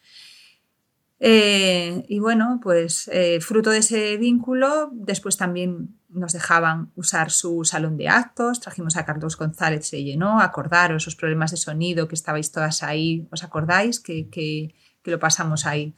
Eh, 1.26 2.04
y 2.10 2.20
bueno, 2.20 2.60
pues 2.62 3.10
eh, 3.14 3.40
fruto 3.40 3.70
de 3.70 3.78
ese 3.78 4.18
vínculo, 4.18 4.90
después 4.92 5.38
también 5.38 5.98
nos 6.10 6.34
dejaban 6.34 6.92
usar 6.96 7.32
su 7.32 7.64
salón 7.64 7.96
de 7.96 8.10
actos, 8.10 8.60
trajimos 8.60 8.98
a 8.98 9.06
Carlos 9.06 9.38
González, 9.38 9.88
se 9.88 10.04
llenó, 10.04 10.42
acordaros 10.42 11.04
esos 11.04 11.16
problemas 11.16 11.52
de 11.52 11.58
sonido 11.58 12.10
que 12.10 12.16
estabais 12.16 12.52
todas 12.52 12.84
ahí, 12.84 13.26
¿os 13.32 13.44
acordáis 13.44 14.02
que, 14.02 14.30
que, 14.30 14.76
lo 15.06 15.18
pasamos 15.18 15.66
ahí? 15.66 15.96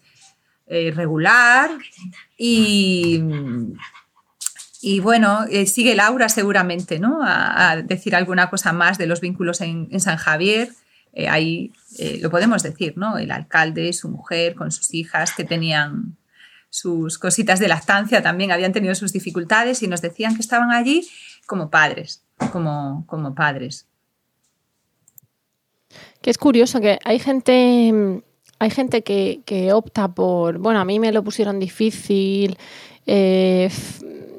Eh, 0.68 0.92
regular 0.96 1.72
y, 2.38 3.22
y 4.88 5.00
bueno, 5.00 5.46
eh, 5.50 5.66
sigue 5.66 5.96
Laura 5.96 6.30
seguramente, 6.30 7.00
¿no? 7.00 7.22
A, 7.24 7.78
decir 7.78 8.16
alguna 8.16 8.52
cosa 8.52 8.72
más 8.72 9.00
de 9.00 9.08
los 9.08 9.20
vínculos 9.20 9.62
en, 9.62 10.00
San 10.00 10.18
Javier. 10.18 10.70
Eh, 11.12 11.28
ahí 11.28 11.74
eh, 11.98 12.20
lo 12.22 12.30
podemos 12.30 12.62
decir, 12.62 12.94
¿no? 12.96 13.18
El 13.18 13.32
alcalde, 13.32 13.94
su 13.94 14.10
mujer, 14.10 14.54
con 14.54 14.72
sus 14.72 14.94
hijas 14.94 15.34
que 15.34 15.44
tenían 15.44 16.18
sus 16.70 17.18
cositas 17.18 17.60
de 17.60 17.68
lactancia, 17.68 18.22
también 18.22 18.52
habían 18.52 18.74
tenido 18.74 18.94
sus 18.94 19.12
dificultades 19.12 19.82
y 19.82 19.88
nos 19.88 20.04
decían 20.04 20.36
que 20.36 20.42
estaban 20.42 20.70
allí 20.70 21.10
como 21.48 21.72
padres, 21.72 22.22
como, 22.52 23.06
como 23.08 23.34
padres. 23.34 23.88
Que 26.22 26.30
es 26.30 26.38
curioso 26.38 26.80
que 26.80 27.00
hay 27.04 27.18
gente, 27.18 28.22
hay 28.60 28.70
gente 28.70 29.04
que, 29.04 29.42
que 29.46 29.74
opta 29.74 30.08
por, 30.10 30.58
bueno, 30.60 30.80
a 30.80 30.86
mí 30.86 31.00
me 31.00 31.12
lo 31.12 31.24
pusieron 31.24 31.60
difícil, 31.60 32.58
eh, 33.08 33.70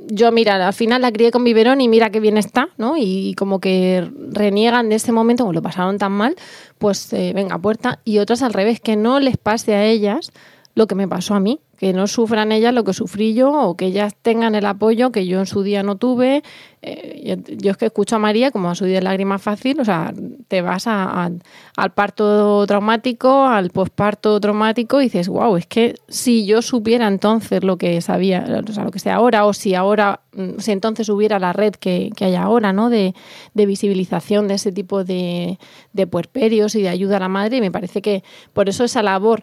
yo, 0.08 0.30
mira, 0.30 0.66
al 0.66 0.72
final 0.72 1.02
la 1.02 1.10
crié 1.10 1.30
con 1.30 1.42
biberón 1.44 1.80
y 1.80 1.88
mira 1.88 2.10
qué 2.10 2.20
bien 2.20 2.36
está, 2.36 2.68
¿no? 2.76 2.94
Y 2.96 3.34
como 3.34 3.60
que 3.60 4.08
reniegan 4.30 4.88
de 4.88 4.96
ese 4.96 5.12
momento, 5.12 5.42
como 5.44 5.52
lo 5.52 5.62
pasaron 5.62 5.98
tan 5.98 6.12
mal, 6.12 6.36
pues 6.78 7.12
eh, 7.12 7.32
venga, 7.34 7.58
puerta. 7.58 7.98
Y 8.04 8.18
otras 8.18 8.42
al 8.42 8.52
revés, 8.52 8.80
que 8.80 8.96
no 8.96 9.18
les 9.18 9.36
pase 9.36 9.74
a 9.74 9.84
ellas 9.84 10.30
lo 10.74 10.86
que 10.86 10.94
me 10.94 11.08
pasó 11.08 11.34
a 11.34 11.40
mí, 11.40 11.60
que 11.78 11.92
no 11.92 12.06
sufran 12.06 12.52
ellas 12.52 12.72
lo 12.72 12.84
que 12.84 12.92
sufrí 12.92 13.34
yo 13.34 13.52
o 13.52 13.76
que 13.76 13.86
ellas 13.86 14.14
tengan 14.20 14.54
el 14.54 14.66
apoyo 14.66 15.12
que 15.12 15.26
yo 15.26 15.40
en 15.40 15.46
su 15.46 15.62
día 15.62 15.82
no 15.82 15.96
tuve. 15.96 16.42
Eh, 16.82 17.36
yo 17.58 17.72
es 17.72 17.76
que 17.76 17.86
escucho 17.86 18.16
a 18.16 18.18
María 18.18 18.50
como 18.50 18.70
a 18.70 18.74
su 18.74 18.84
día 18.84 18.96
de 18.96 19.02
lágrima 19.02 19.38
fácil, 19.38 19.80
o 19.80 19.84
sea, 19.84 20.14
te 20.46 20.62
vas 20.62 20.86
a, 20.86 21.24
a, 21.24 21.30
al 21.76 21.92
parto 21.92 22.64
traumático, 22.66 23.46
al 23.46 23.70
posparto 23.70 24.38
traumático 24.40 25.00
y 25.00 25.04
dices, 25.04 25.28
wow, 25.28 25.56
es 25.56 25.66
que 25.66 25.96
si 26.08 26.46
yo 26.46 26.62
supiera 26.62 27.08
entonces 27.08 27.64
lo 27.64 27.76
que 27.76 28.00
sabía, 28.00 28.62
o 28.68 28.72
sea, 28.72 28.84
lo 28.84 28.90
que 28.90 29.00
sé 29.00 29.10
ahora, 29.10 29.46
o 29.46 29.52
si 29.52 29.74
ahora, 29.74 30.20
mm, 30.32 30.58
si 30.58 30.70
entonces 30.70 31.08
hubiera 31.08 31.38
la 31.38 31.52
red 31.52 31.74
que, 31.74 32.10
que 32.14 32.26
hay 32.26 32.36
ahora, 32.36 32.72
¿no? 32.72 32.88
De, 32.88 33.14
de, 33.54 33.66
visibilización 33.66 34.46
de 34.46 34.54
ese 34.54 34.70
tipo 34.70 35.02
de, 35.02 35.58
de 35.92 36.06
puerperios 36.06 36.74
y 36.76 36.82
de 36.82 36.88
ayuda 36.88 37.16
a 37.16 37.20
la 37.20 37.28
madre, 37.28 37.56
y 37.56 37.60
me 37.60 37.72
parece 37.72 38.00
que 38.00 38.22
por 38.52 38.68
eso 38.68 38.84
esa 38.84 39.02
labor 39.02 39.42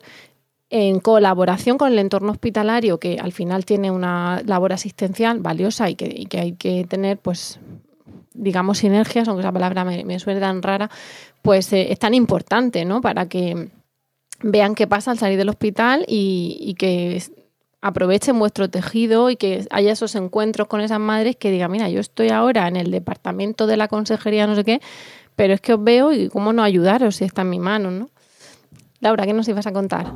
en 0.76 1.00
colaboración 1.00 1.78
con 1.78 1.92
el 1.92 2.00
entorno 2.00 2.32
hospitalario, 2.32 3.00
que 3.00 3.20
al 3.20 3.32
final 3.32 3.64
tiene 3.64 3.92
una 3.92 4.42
labor 4.44 4.74
asistencial 4.74 5.40
valiosa 5.40 5.88
y 5.88 5.94
que, 5.94 6.28
hay 6.40 6.54
que 6.54 6.84
tener, 6.86 7.20
pues, 7.20 7.60
digamos, 8.34 8.80
sinergias, 8.80 9.28
aunque 9.28 9.42
esa 9.42 9.52
palabra 9.52 9.86
me, 9.86 10.04
me 10.04 10.18
suene 10.18 10.40
tan 10.40 10.64
rara, 10.64 10.90
pues 11.44 11.72
eh, 11.74 11.92
es 11.92 12.00
tan 12.00 12.16
importante, 12.16 12.86
¿no? 12.86 13.02
Para 13.02 13.28
que 13.30 13.70
vean 14.42 14.74
qué 14.74 14.88
pasa 14.88 15.12
al 15.12 15.20
salir 15.20 15.38
del 15.38 15.50
hospital 15.50 16.06
y, 16.08 16.58
y 16.60 16.74
que 16.74 17.22
aprovechen 17.82 18.40
vuestro 18.40 18.68
tejido 18.68 19.30
y 19.30 19.36
que 19.36 19.68
haya 19.70 19.92
esos 19.92 20.16
encuentros 20.16 20.68
con 20.68 20.82
esas 20.82 21.00
madres 21.00 21.36
que 21.36 21.52
digan, 21.52 21.72
mira, 21.72 21.88
yo 21.88 22.00
estoy 22.00 22.30
ahora 22.30 22.68
en 22.68 22.78
el 22.78 22.90
departamento 22.90 23.68
de 23.68 23.78
la 23.78 23.88
consejería, 23.88 24.48
no 24.48 24.56
sé 24.56 24.64
qué, 24.64 24.82
pero 25.36 25.54
es 25.54 25.62
que 25.62 25.76
os 25.76 25.84
veo 25.84 26.12
y 26.12 26.30
cómo 26.30 26.52
no 26.52 26.64
ayudaros 26.64 27.18
si 27.18 27.26
está 27.26 27.44
en 27.44 27.52
mi 27.52 27.60
mano, 27.60 27.92
¿no? 27.92 28.10
Laura, 29.02 29.28
¿qué 29.28 29.34
nos 29.34 29.48
ibas 29.48 29.68
a 29.68 29.72
contar? 29.72 30.12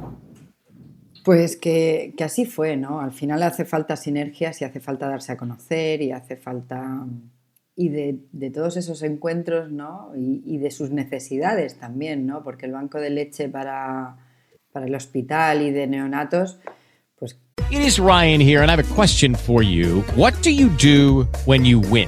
Pues 1.28 1.58
que, 1.58 2.14
que, 2.16 2.24
así 2.24 2.46
fue, 2.46 2.78
¿no? 2.78 3.02
Al 3.02 3.12
final 3.12 3.44
hace 3.44 3.66
falta 3.66 3.98
sinergias 3.98 4.62
y 4.62 4.64
hace 4.64 4.80
falta 4.80 5.10
darse 5.10 5.34
a 5.34 5.38
conocer 5.38 6.02
y 6.02 6.14
hace 6.14 6.38
falta... 6.38 7.06
Y 7.76 7.90
de, 7.90 8.20
de 8.32 8.50
todos 8.50 8.78
esos 8.78 9.04
encuentros, 9.04 9.70
¿no? 9.70 10.14
Y, 10.16 10.58
de 10.58 10.72
sus 10.72 10.92
necesidades 10.92 11.78
también, 11.78 12.26
¿no? 12.26 12.44
Porque 12.46 12.66
el 12.66 12.72
banco 12.72 13.02
de 13.02 13.10
leche 13.10 13.50
para, 13.50 14.16
para 14.72 14.86
el 14.86 14.96
hospital 14.96 15.64
y 15.64 15.72
de 15.72 15.88
neonatos, 15.88 16.60
pues... 17.20 17.38
It 17.72 17.82
is 17.82 18.00
Ryan 18.00 18.40
here 18.40 18.62
and 18.62 18.70
I 18.70 18.76
have 18.76 18.80
a 18.80 18.96
question 18.96 19.36
for 19.36 19.62
you. 19.62 20.06
What 20.16 20.34
do 20.44 20.50
you 20.50 20.70
do 20.78 21.28
when 21.46 21.66
you 21.66 21.82
win? 21.92 22.08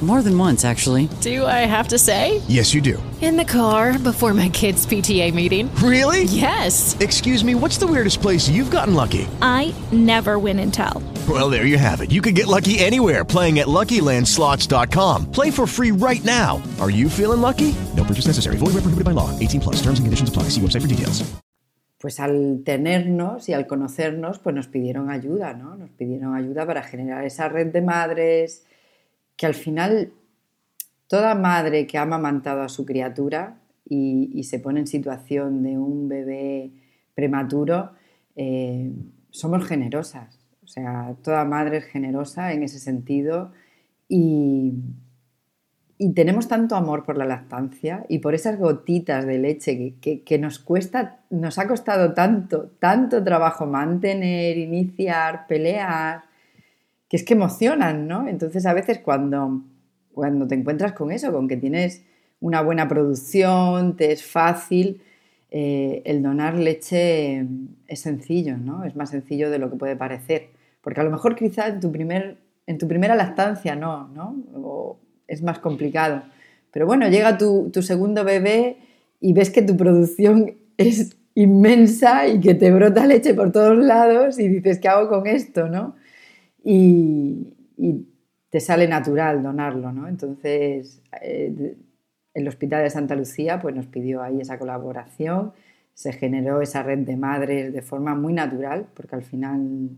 More 0.00 0.22
than 0.22 0.38
once, 0.38 0.64
actually. 0.64 1.10
Do 1.20 1.44
I 1.44 1.66
have 1.68 1.88
to 1.88 1.98
say? 1.98 2.40
Yes, 2.48 2.72
you 2.72 2.80
do. 2.80 3.02
In 3.20 3.36
the 3.36 3.44
car 3.44 3.98
before 3.98 4.32
my 4.32 4.48
kids' 4.48 4.86
PTA 4.86 5.34
meeting. 5.34 5.70
Really? 5.74 6.24
Yes. 6.24 6.96
Excuse 7.00 7.44
me, 7.44 7.54
what's 7.54 7.76
the 7.76 7.86
weirdest 7.86 8.22
place 8.22 8.48
you've 8.48 8.70
gotten 8.70 8.94
lucky? 8.94 9.28
I 9.42 9.74
never 9.92 10.38
win 10.38 10.58
and 10.58 10.72
tell. 10.72 11.02
Well, 11.28 11.50
there 11.50 11.66
you 11.66 11.76
have 11.76 12.00
it. 12.00 12.10
You 12.10 12.22
can 12.22 12.32
get 12.32 12.46
lucky 12.46 12.78
anywhere 12.78 13.26
playing 13.26 13.58
at 13.58 13.66
LuckyLandSlots.com. 13.66 15.30
Play 15.32 15.50
for 15.50 15.66
free 15.66 15.90
right 15.90 16.24
now. 16.24 16.62
Are 16.80 16.90
you 16.90 17.10
feeling 17.10 17.42
lucky? 17.42 17.74
No 17.94 18.02
purchase 18.04 18.26
necessary. 18.26 18.56
Void 18.56 18.72
where 18.72 18.80
prohibited 18.80 19.04
by 19.04 19.12
law. 19.12 19.28
18 19.38 19.60
plus. 19.60 19.76
Terms 19.82 19.98
and 20.00 20.06
conditions 20.06 20.30
apply. 20.30 20.44
See 20.44 20.62
website 20.62 20.80
for 20.80 20.88
details. 20.88 21.22
Pues 21.98 22.18
al 22.18 22.62
tenernos 22.64 23.50
y 23.50 23.52
al 23.52 23.66
conocernos, 23.66 24.38
pues 24.38 24.56
nos 24.56 24.68
pidieron 24.68 25.10
ayuda, 25.10 25.52
¿no? 25.52 25.76
Nos 25.76 25.90
pidieron 25.90 26.34
ayuda 26.34 26.64
para 26.64 26.82
generar 26.82 27.26
esa 27.26 27.50
red 27.50 27.66
de 27.66 27.82
madres 27.82 28.64
que 29.40 29.46
al 29.46 29.54
final 29.54 30.12
toda 31.06 31.34
madre 31.34 31.86
que 31.86 31.96
ha 31.96 32.02
amamantado 32.02 32.60
a 32.60 32.68
su 32.68 32.84
criatura 32.84 33.58
y, 33.88 34.44
se 34.44 34.58
pone 34.58 34.80
en 34.80 34.86
situación 34.86 35.62
de 35.62 35.78
un 35.78 36.10
bebé 36.10 36.72
prematuro, 37.14 37.92
eh, 38.36 38.92
somos 39.30 39.66
generosas. 39.66 40.46
O 40.62 40.66
sea, 40.66 41.16
toda 41.22 41.46
madre 41.46 41.78
es 41.78 41.86
generosa 41.86 42.52
en 42.52 42.64
ese 42.64 42.78
sentido 42.78 43.52
y, 44.10 44.74
y 45.96 46.12
tenemos 46.12 46.46
tanto 46.46 46.76
amor 46.76 47.04
por 47.04 47.16
la 47.16 47.24
lactancia 47.24 48.04
y 48.10 48.18
por 48.18 48.34
esas 48.34 48.58
gotitas 48.58 49.24
de 49.24 49.38
leche 49.38 49.78
que, 49.78 49.94
que, 50.00 50.22
que, 50.22 50.38
nos 50.38 50.58
cuesta, 50.58 51.20
nos 51.30 51.58
ha 51.58 51.66
costado 51.66 52.12
tanto, 52.12 52.72
tanto 52.78 53.24
trabajo 53.24 53.64
mantener, 53.64 54.58
iniciar, 54.58 55.46
pelear, 55.46 56.29
que 57.10 57.16
es 57.16 57.24
que 57.24 57.34
emocionan, 57.34 58.06
¿no? 58.06 58.28
Entonces 58.28 58.64
a 58.64 58.72
veces 58.72 59.00
cuando, 59.00 59.64
cuando 60.12 60.46
te 60.46 60.54
encuentras 60.54 60.92
con 60.92 61.10
eso, 61.10 61.32
con 61.32 61.48
que 61.48 61.56
tienes 61.56 62.04
una 62.38 62.62
buena 62.62 62.86
producción, 62.86 63.96
te 63.96 64.12
es 64.12 64.24
fácil, 64.24 65.02
eh, 65.50 66.02
el 66.04 66.22
donar 66.22 66.54
leche 66.54 67.44
es 67.88 68.00
sencillo, 68.00 68.56
¿no? 68.56 68.84
Es 68.84 68.94
más 68.94 69.10
sencillo 69.10 69.50
de 69.50 69.58
lo 69.58 69.68
que 69.68 69.76
puede 69.76 69.96
parecer. 69.96 70.50
Porque 70.80 71.00
a 71.00 71.04
lo 71.04 71.10
mejor 71.10 71.34
quizá 71.34 71.66
en 71.66 71.80
tu, 71.80 71.90
primer, 71.90 72.38
en 72.68 72.78
tu 72.78 72.86
primera 72.86 73.16
lactancia 73.16 73.74
no, 73.74 74.06
¿no? 74.08 74.36
O 74.54 75.00
es 75.26 75.42
más 75.42 75.58
complicado. 75.58 76.22
Pero 76.72 76.86
bueno, 76.86 77.08
llega 77.08 77.36
tu, 77.36 77.70
tu 77.72 77.82
segundo 77.82 78.22
bebé 78.22 78.76
y 79.20 79.32
ves 79.32 79.50
que 79.50 79.62
tu 79.62 79.76
producción 79.76 80.54
es 80.76 81.16
inmensa 81.34 82.28
y 82.28 82.38
que 82.38 82.54
te 82.54 82.70
brota 82.70 83.04
leche 83.04 83.34
por 83.34 83.50
todos 83.50 83.76
lados 83.76 84.38
y 84.38 84.46
dices, 84.46 84.78
¿qué 84.78 84.86
hago 84.86 85.08
con 85.08 85.26
esto, 85.26 85.68
no? 85.68 85.96
Y, 86.62 87.54
y 87.76 88.06
te 88.50 88.60
sale 88.60 88.88
natural 88.88 89.42
donarlo, 89.42 89.92
¿no? 89.92 90.08
Entonces, 90.08 91.02
eh, 91.22 91.76
el 92.34 92.48
Hospital 92.48 92.82
de 92.82 92.90
Santa 92.90 93.14
Lucía 93.16 93.60
pues, 93.60 93.74
nos 93.74 93.86
pidió 93.86 94.22
ahí 94.22 94.40
esa 94.40 94.58
colaboración, 94.58 95.52
se 95.94 96.12
generó 96.12 96.60
esa 96.60 96.82
red 96.82 96.98
de 96.98 97.16
madres 97.16 97.72
de 97.72 97.82
forma 97.82 98.14
muy 98.14 98.32
natural, 98.32 98.86
porque 98.94 99.16
al 99.16 99.22
final 99.22 99.90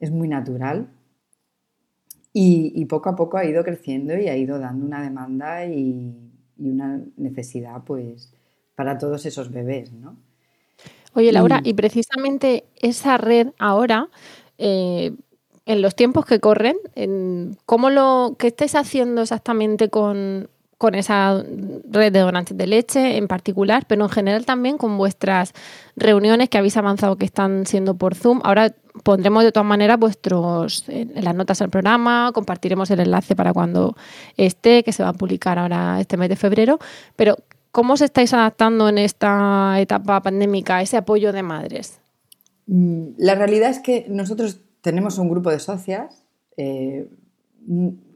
es 0.00 0.10
muy 0.10 0.28
natural, 0.28 0.88
y, 2.32 2.72
y 2.74 2.84
poco 2.86 3.10
a 3.10 3.16
poco 3.16 3.36
ha 3.36 3.44
ido 3.44 3.62
creciendo 3.62 4.18
y 4.18 4.28
ha 4.28 4.36
ido 4.36 4.58
dando 4.58 4.84
una 4.84 5.00
demanda 5.02 5.66
y, 5.66 6.32
y 6.58 6.68
una 6.68 7.00
necesidad 7.16 7.84
pues 7.84 8.34
para 8.74 8.98
todos 8.98 9.24
esos 9.24 9.52
bebés, 9.52 9.92
¿no? 9.92 10.16
Oye, 11.14 11.30
Laura, 11.30 11.60
y, 11.62 11.70
y 11.70 11.74
precisamente 11.74 12.64
esa 12.74 13.18
red 13.18 13.52
ahora, 13.58 14.08
eh, 14.58 15.12
en 15.66 15.82
los 15.82 15.94
tiempos 15.94 16.26
que 16.26 16.40
corren, 16.40 16.76
en 16.94 17.56
¿cómo 17.66 17.90
lo, 17.90 18.36
¿qué 18.38 18.48
estáis 18.48 18.74
haciendo 18.74 19.22
exactamente 19.22 19.88
con, 19.88 20.48
con 20.78 20.94
esa 20.94 21.42
red 21.90 22.12
de 22.12 22.20
donantes 22.20 22.56
de 22.56 22.66
leche 22.66 23.16
en 23.16 23.28
particular, 23.28 23.84
pero 23.88 24.04
en 24.04 24.10
general 24.10 24.44
también 24.44 24.76
con 24.76 24.98
vuestras 24.98 25.52
reuniones 25.96 26.48
que 26.48 26.58
habéis 26.58 26.76
avanzado 26.76 27.16
que 27.16 27.24
están 27.24 27.66
siendo 27.66 27.94
por 27.94 28.14
Zoom? 28.14 28.40
Ahora 28.44 28.74
pondremos 29.02 29.42
de 29.42 29.52
todas 29.52 29.66
maneras 29.66 29.98
vuestros 29.98 30.84
en 30.88 31.24
las 31.24 31.34
notas 31.34 31.58
del 31.58 31.70
programa, 31.70 32.30
compartiremos 32.34 32.90
el 32.90 33.00
enlace 33.00 33.34
para 33.34 33.52
cuando 33.52 33.96
esté, 34.36 34.84
que 34.84 34.92
se 34.92 35.02
va 35.02 35.10
a 35.10 35.14
publicar 35.14 35.58
ahora 35.58 36.00
este 36.00 36.16
mes 36.16 36.28
de 36.28 36.36
febrero, 36.36 36.78
pero 37.16 37.38
¿Cómo 37.74 37.94
os 37.94 38.02
estáis 38.02 38.32
adaptando 38.32 38.88
en 38.88 38.98
esta 38.98 39.80
etapa 39.80 40.22
pandémica 40.22 40.76
a 40.76 40.82
ese 40.82 40.96
apoyo 40.96 41.32
de 41.32 41.42
madres? 41.42 41.98
Mm, 42.68 43.14
la 43.18 43.34
realidad 43.34 43.68
es 43.68 43.80
que 43.80 44.06
nosotros 44.08 44.60
tenemos 44.84 45.16
un 45.16 45.30
grupo 45.30 45.50
de 45.50 45.58
socias 45.58 46.26
eh, 46.58 47.08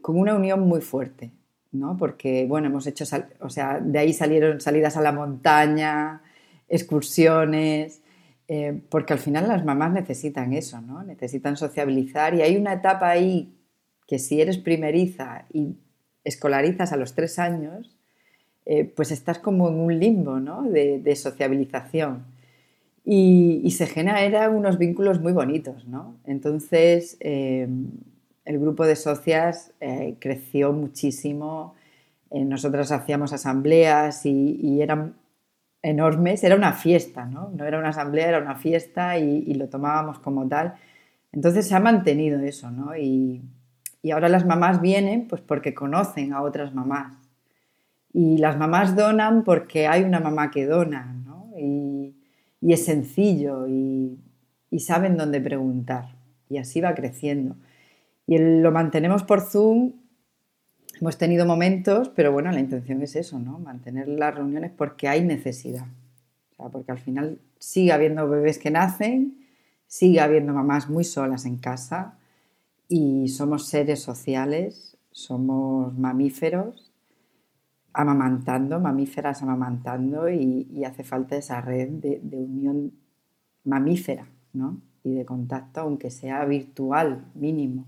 con 0.01 0.19
una 0.19 0.35
unión 0.35 0.59
muy 0.61 0.81
fuerte, 0.81 1.31
¿no? 1.71 1.97
Porque, 1.97 2.45
bueno, 2.47 2.67
hemos 2.67 2.85
hecho, 2.85 3.05
o 3.39 3.49
sea, 3.49 3.79
de 3.79 3.97
ahí 3.97 4.13
salieron 4.13 4.61
salidas 4.61 4.95
a 4.95 5.01
la 5.01 5.11
montaña, 5.11 6.21
excursiones, 6.67 8.03
eh, 8.47 8.79
porque 8.87 9.13
al 9.13 9.19
final 9.19 9.47
las 9.47 9.65
mamás 9.65 9.91
necesitan 9.93 10.53
eso, 10.53 10.79
¿no? 10.79 11.01
Necesitan 11.01 11.57
sociabilizar 11.57 12.35
y 12.35 12.43
hay 12.43 12.55
una 12.55 12.73
etapa 12.73 13.09
ahí 13.09 13.57
que 14.05 14.19
si 14.19 14.39
eres 14.39 14.59
primeriza 14.59 15.45
y 15.51 15.75
escolarizas 16.23 16.93
a 16.93 16.97
los 16.97 17.15
tres 17.15 17.39
años, 17.39 17.97
eh, 18.67 18.85
pues 18.85 19.09
estás 19.09 19.39
como 19.39 19.69
en 19.69 19.79
un 19.79 19.99
limbo, 19.99 20.39
¿no? 20.39 20.61
De, 20.61 21.15
sociabilización. 21.15 22.25
Y, 23.11 23.71
se 23.71 23.87
generan 23.87 24.55
unos 24.55 24.77
vínculos 24.77 25.19
muy 25.19 25.33
bonitos, 25.33 25.87
¿no? 25.87 26.15
Entonces, 26.25 27.17
eh, 27.21 27.67
el 28.45 28.59
grupo 28.59 28.85
de 28.85 28.95
socias 28.95 29.71
creció 30.19 30.73
muchísimo. 30.73 31.75
nosotras 32.31 32.91
hacíamos 32.91 33.33
asambleas 33.33 34.25
y 34.25 34.81
eran 34.81 35.15
enormes, 35.81 36.43
era 36.43 36.55
una 36.55 36.73
fiesta, 36.73 37.25
¿no? 37.25 37.51
No 37.55 37.65
era 37.65 37.79
una 37.79 37.89
asamblea, 37.89 38.27
era 38.27 38.39
una 38.39 38.55
fiesta 38.55 39.17
y, 39.17 39.53
lo 39.53 39.69
tomábamos 39.69 40.19
como 40.19 40.47
tal. 40.47 40.75
Entonces 41.31 41.67
se 41.67 41.75
ha 41.75 41.79
mantenido 41.79 42.39
eso, 42.41 42.71
¿no? 42.71 42.95
Y, 42.97 43.41
ahora 44.11 44.29
las 44.29 44.45
mamás 44.45 44.81
vienen 44.81 45.27
pues 45.27 45.41
porque 45.41 45.73
conocen 45.73 46.33
a 46.33 46.41
otras 46.41 46.73
mamás. 46.73 47.13
Y 48.11 48.37
las 48.37 48.57
mamás 48.57 48.95
donan 48.95 49.43
porque 49.43 49.87
hay 49.87 50.03
una 50.03 50.19
mamá 50.19 50.51
que 50.51 50.65
dona. 50.65 51.15
Y, 52.61 52.73
es 52.73 52.85
sencillo 52.85 53.67
y, 53.67 54.17
saben 54.79 55.17
dónde 55.17 55.41
preguntar. 55.41 56.15
Y 56.49 56.57
así 56.57 56.81
va 56.81 56.95
creciendo. 56.95 57.55
Y 58.27 58.37
lo 58.37 58.71
mantenemos 58.71 59.23
por 59.23 59.41
Zoom 59.41 59.93
Hemos 60.99 61.17
tenido 61.17 61.45
momentos, 61.45 62.09
pero 62.09 62.33
bueno, 62.33 62.51
la 62.51 62.59
intención 62.59 63.01
es 63.01 63.15
eso, 63.15 63.39
¿no? 63.39 63.57
Mantener 63.59 64.09
las 64.09 64.35
reuniones 64.35 64.71
porque 64.75 65.07
hay 65.07 65.23
necesidad. 65.23 65.85
O 66.51 66.55
sea, 66.55 66.69
porque 66.69 66.91
al 66.91 66.99
final 66.99 67.39
sigue 67.57 67.93
habiendo 67.93 68.27
bebés 68.27 68.57
que 68.57 68.69
nacen, 68.69 69.37
sigue 69.87 70.19
habiendo 70.19 70.53
mamás 70.53 70.89
muy 70.89 71.05
solas 71.05 71.45
en 71.45 71.55
casa 71.55 72.17
y 72.89 73.29
somos 73.29 73.67
seres 73.67 74.01
sociales, 74.01 74.97
somos 75.11 75.97
mamíferos 75.97 76.88
amamantando, 77.93 78.79
mamíferas 78.79 79.41
amamantando 79.41 80.29
y, 80.29 80.83
hace 80.85 81.03
falta 81.03 81.35
esa 81.35 81.61
red 81.61 81.89
de, 81.89 82.37
unión 82.37 82.93
mamífera, 83.63 84.27
¿no? 84.53 84.81
Y 85.03 85.13
de 85.15 85.25
contacto, 85.25 85.81
aunque 85.81 86.09
sea 86.11 86.45
virtual, 86.45 87.25
mínimo 87.35 87.87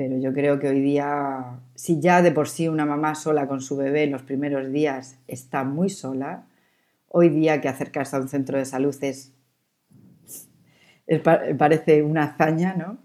pero 0.00 0.16
yo 0.16 0.32
creo 0.32 0.58
que 0.58 0.66
hoy 0.66 0.80
día, 0.80 1.60
si 1.74 2.00
ya 2.00 2.22
de 2.22 2.32
por 2.32 2.48
sí 2.48 2.68
una 2.68 2.86
mamá 2.86 3.14
sola 3.14 3.46
con 3.46 3.60
su 3.60 3.76
bebé 3.76 4.04
en 4.04 4.12
los 4.12 4.22
primeros 4.22 4.72
días 4.72 5.18
está 5.28 5.62
muy 5.62 5.90
sola, 5.90 6.46
hoy 7.08 7.28
día 7.28 7.60
que 7.60 7.68
acercarse 7.68 8.16
a 8.16 8.20
un 8.20 8.30
centro 8.30 8.56
de 8.56 8.64
salud 8.64 8.96
es, 9.02 9.34
parece 11.58 12.02
una 12.02 12.22
hazaña, 12.22 12.72
¿no? 12.72 12.96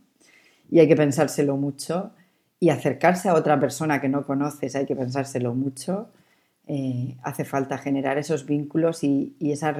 Y 0.71 0.79
hay 0.79 0.87
que 0.87 0.95
pensárselo 0.95 1.57
mucho. 1.57 2.13
Y 2.59 2.69
acercarse 2.69 3.29
a 3.29 3.33
otra 3.33 3.59
persona 3.59 3.99
que 4.01 4.09
no 4.09 4.25
conoces 4.25 4.75
hay 4.75 4.85
que 4.85 4.95
pensárselo 4.95 5.53
mucho. 5.53 6.09
Eh, 6.67 7.17
hace 7.23 7.45
falta 7.45 7.77
generar 7.77 8.17
esos 8.17 8.45
vínculos 8.45 9.03
y, 9.03 9.35
esa, 9.39 9.75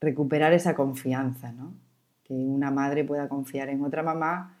recuperar 0.00 0.52
esa 0.52 0.74
confianza, 0.74 1.52
¿no? 1.52 1.74
Que 2.24 2.34
una 2.34 2.70
madre 2.70 3.04
pueda 3.04 3.28
confiar 3.28 3.68
en 3.70 3.82
otra 3.82 4.02
mamá 4.02 4.58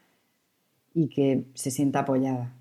y 0.94 1.08
que 1.08 1.44
se 1.54 1.70
sienta 1.70 2.00
apoyada. 2.00 2.54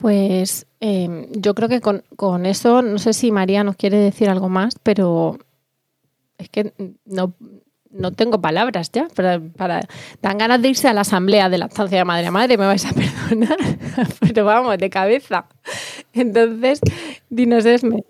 Pues 0.00 0.66
em, 0.80 1.26
yo 1.32 1.54
creo 1.54 1.68
que 1.68 1.80
con, 1.82 2.46
eso, 2.46 2.80
no 2.80 2.98
sé 2.98 3.12
si 3.12 3.30
María 3.30 3.64
nos 3.64 3.76
quiere 3.76 3.98
decir 3.98 4.30
algo 4.30 4.48
más, 4.48 4.78
pero 4.82 5.38
es 6.38 6.48
que 6.48 6.72
no, 7.04 7.34
tengo 8.16 8.40
palabras 8.40 8.90
ya. 8.92 9.08
Para, 9.08 9.40
para, 9.40 9.80
dan 10.22 10.38
ganas 10.38 10.62
de 10.62 10.68
irse 10.68 10.88
a 10.88 10.94
la 10.94 11.02
asamblea 11.02 11.48
de 11.48 11.58
la 11.58 11.66
estancia 11.66 11.98
de 11.98 12.04
madre 12.04 12.26
a 12.26 12.30
madre, 12.30 12.56
me 12.56 12.66
vais 12.66 12.84
a 12.86 12.92
perdonar, 12.94 13.58
pero 14.20 14.44
vamos, 14.44 14.78
de 14.78 14.90
cabeza. 14.90 15.46
Entonces, 16.12 16.80
dinos 17.28 17.64
Esme. 17.66 18.04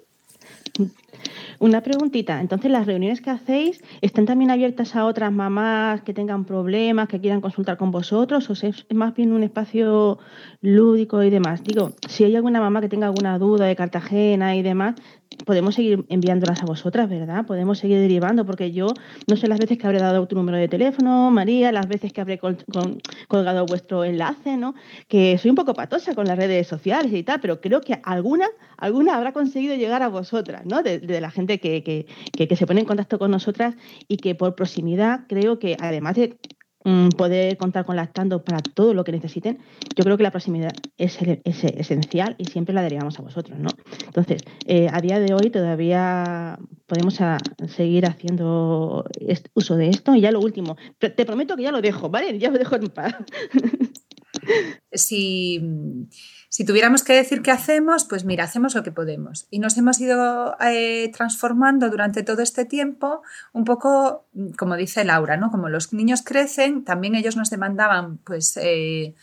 Una 1.60 1.82
preguntita, 1.82 2.40
entonces 2.40 2.70
las 2.70 2.86
reuniones 2.86 3.20
que 3.20 3.28
hacéis 3.28 3.84
están 4.00 4.24
también 4.24 4.50
abiertas 4.50 4.96
a 4.96 5.04
otras 5.04 5.30
mamás 5.30 6.00
que 6.00 6.14
tengan 6.14 6.46
problemas, 6.46 7.06
que 7.06 7.20
quieran 7.20 7.42
consultar 7.42 7.76
con 7.76 7.90
vosotros, 7.90 8.48
o 8.48 8.54
es 8.54 8.86
más 8.94 9.14
bien 9.14 9.30
un 9.32 9.42
espacio 9.42 10.18
lúdico 10.62 11.22
y 11.22 11.28
demás. 11.28 11.62
Digo, 11.62 11.92
si 12.08 12.24
hay 12.24 12.34
alguna 12.34 12.60
mamá 12.60 12.80
que 12.80 12.88
tenga 12.88 13.08
alguna 13.08 13.38
duda 13.38 13.66
de 13.66 13.76
Cartagena 13.76 14.56
y 14.56 14.62
demás, 14.62 14.94
podemos 15.44 15.74
seguir 15.74 16.04
enviándolas 16.08 16.62
a 16.62 16.66
vosotras, 16.66 17.08
¿verdad? 17.08 17.46
Podemos 17.46 17.78
seguir 17.78 17.98
derivando, 17.98 18.44
porque 18.44 18.72
yo 18.72 18.88
no 19.26 19.36
sé 19.36 19.48
las 19.48 19.58
veces 19.58 19.78
que 19.78 19.86
habré 19.86 19.98
dado 19.98 20.26
tu 20.26 20.36
número 20.36 20.58
de 20.58 20.68
teléfono, 20.68 21.30
María, 21.30 21.72
las 21.72 21.88
veces 21.88 22.12
que 22.12 22.20
habré 22.20 22.38
colgado 23.28 23.66
vuestro 23.66 24.04
enlace, 24.04 24.56
¿no? 24.56 24.74
Que 25.08 25.38
soy 25.38 25.50
un 25.50 25.56
poco 25.56 25.74
patosa 25.74 26.14
con 26.14 26.26
las 26.26 26.36
redes 26.36 26.66
sociales 26.66 27.12
y 27.12 27.22
tal, 27.22 27.40
pero 27.40 27.60
creo 27.60 27.80
que 27.80 28.00
alguna, 28.02 28.46
alguna 28.76 29.16
habrá 29.16 29.32
conseguido 29.32 29.74
llegar 29.76 30.02
a 30.02 30.08
vosotras, 30.08 30.66
¿no? 30.66 30.82
De, 30.82 31.20
la 31.20 31.30
gente 31.30 31.58
que, 31.58 31.82
que 31.82 32.56
se 32.56 32.66
pone 32.66 32.80
en 32.80 32.86
contacto 32.86 33.18
con 33.18 33.30
nosotras 33.30 33.74
y 34.08 34.16
que 34.16 34.34
por 34.34 34.54
proximidad 34.54 35.20
creo 35.28 35.58
que 35.58 35.76
además 35.78 36.16
de 36.16 36.38
poder 37.16 37.56
contar 37.58 37.84
con 37.84 37.96
lactando 37.96 38.42
para 38.42 38.60
todo 38.60 38.94
lo 38.94 39.04
que 39.04 39.12
necesiten, 39.12 39.58
yo 39.96 40.04
creo 40.04 40.16
que 40.16 40.22
la 40.22 40.30
proximidad 40.30 40.72
es, 40.96 41.18
esencial 41.20 42.36
y 42.38 42.46
siempre 42.46 42.74
la 42.74 42.82
derivamos 42.82 43.18
a 43.18 43.22
vosotros, 43.22 43.58
¿no? 43.58 43.68
Entonces, 44.06 44.42
eh, 44.66 44.88
a 44.90 45.00
día 45.00 45.20
de 45.20 45.34
hoy 45.34 45.50
todavía 45.50 46.58
podemos 46.86 47.18
seguir 47.68 48.06
haciendo 48.06 49.04
uso 49.54 49.76
de 49.76 49.90
esto 49.90 50.14
y 50.14 50.22
ya 50.22 50.32
lo 50.32 50.40
último, 50.40 50.76
te 50.98 51.24
prometo 51.26 51.56
que 51.56 51.64
ya 51.64 51.72
lo 51.72 51.82
dejo, 51.82 52.08
¿vale? 52.08 52.38
Ya 52.38 52.50
lo 52.50 52.58
dejo 52.58 52.76
en 52.76 52.88
paz. 52.88 53.14
si 54.92 55.60
si 56.50 56.64
tuviéramos 56.64 57.04
que 57.04 57.12
decir 57.12 57.42
qué 57.42 57.52
hacemos, 57.52 58.04
pues 58.04 58.24
mira, 58.24 58.42
hacemos 58.42 58.74
lo 58.74 58.82
que 58.82 58.90
podemos. 58.90 59.46
Y 59.50 59.60
nos 59.60 59.78
hemos 59.78 60.00
ido 60.00 60.56
eh, 60.60 61.08
transformando 61.14 61.88
durante 61.90 62.24
todo 62.24 62.42
este 62.42 62.64
tiempo, 62.64 63.22
un 63.52 63.64
poco, 63.64 64.26
como 64.58 64.74
dice 64.74 65.04
Laura, 65.04 65.36
¿no? 65.36 65.52
Como 65.52 65.68
los 65.68 65.92
niños 65.92 66.22
crecen, 66.22 66.82
también 66.82 67.14
ellos 67.14 67.36
nos 67.36 67.50
demandaban, 67.50 68.18
pues, 68.18 68.56
eh, 68.56 69.14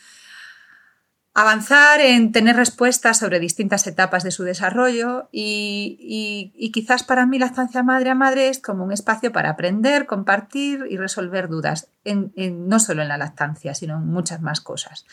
avanzar 1.33 1.99
en 1.99 2.31
tener 2.31 2.55
respuestas 2.55 3.17
sobre 3.17 3.41
distintas 3.41 3.85
etapas 3.87 4.23
de 4.23 4.31
su 4.31 4.43
desarrollo 4.43 5.27
y, 5.29 6.71
quizás 6.73 7.03
para 7.03 7.25
mí 7.25 7.39
la 7.39 7.47
estancia 7.47 7.83
madre 7.83 8.09
a 8.09 8.15
madre 8.15 8.47
es 8.47 8.59
como 8.59 8.85
un 8.85 8.93
espacio 8.93 9.33
para 9.33 9.49
aprender, 9.49 10.05
compartir 10.05 10.85
y 10.89 10.95
resolver 10.95 11.49
dudas, 11.49 11.89
no 12.05 12.79
solo 12.79 13.01
en 13.01 13.09
la 13.09 13.17
lactancia, 13.17 13.75
sino 13.75 13.97
en 13.97 14.07
muchas 14.07 14.41
más 14.41 14.61
cosas. 14.61 15.05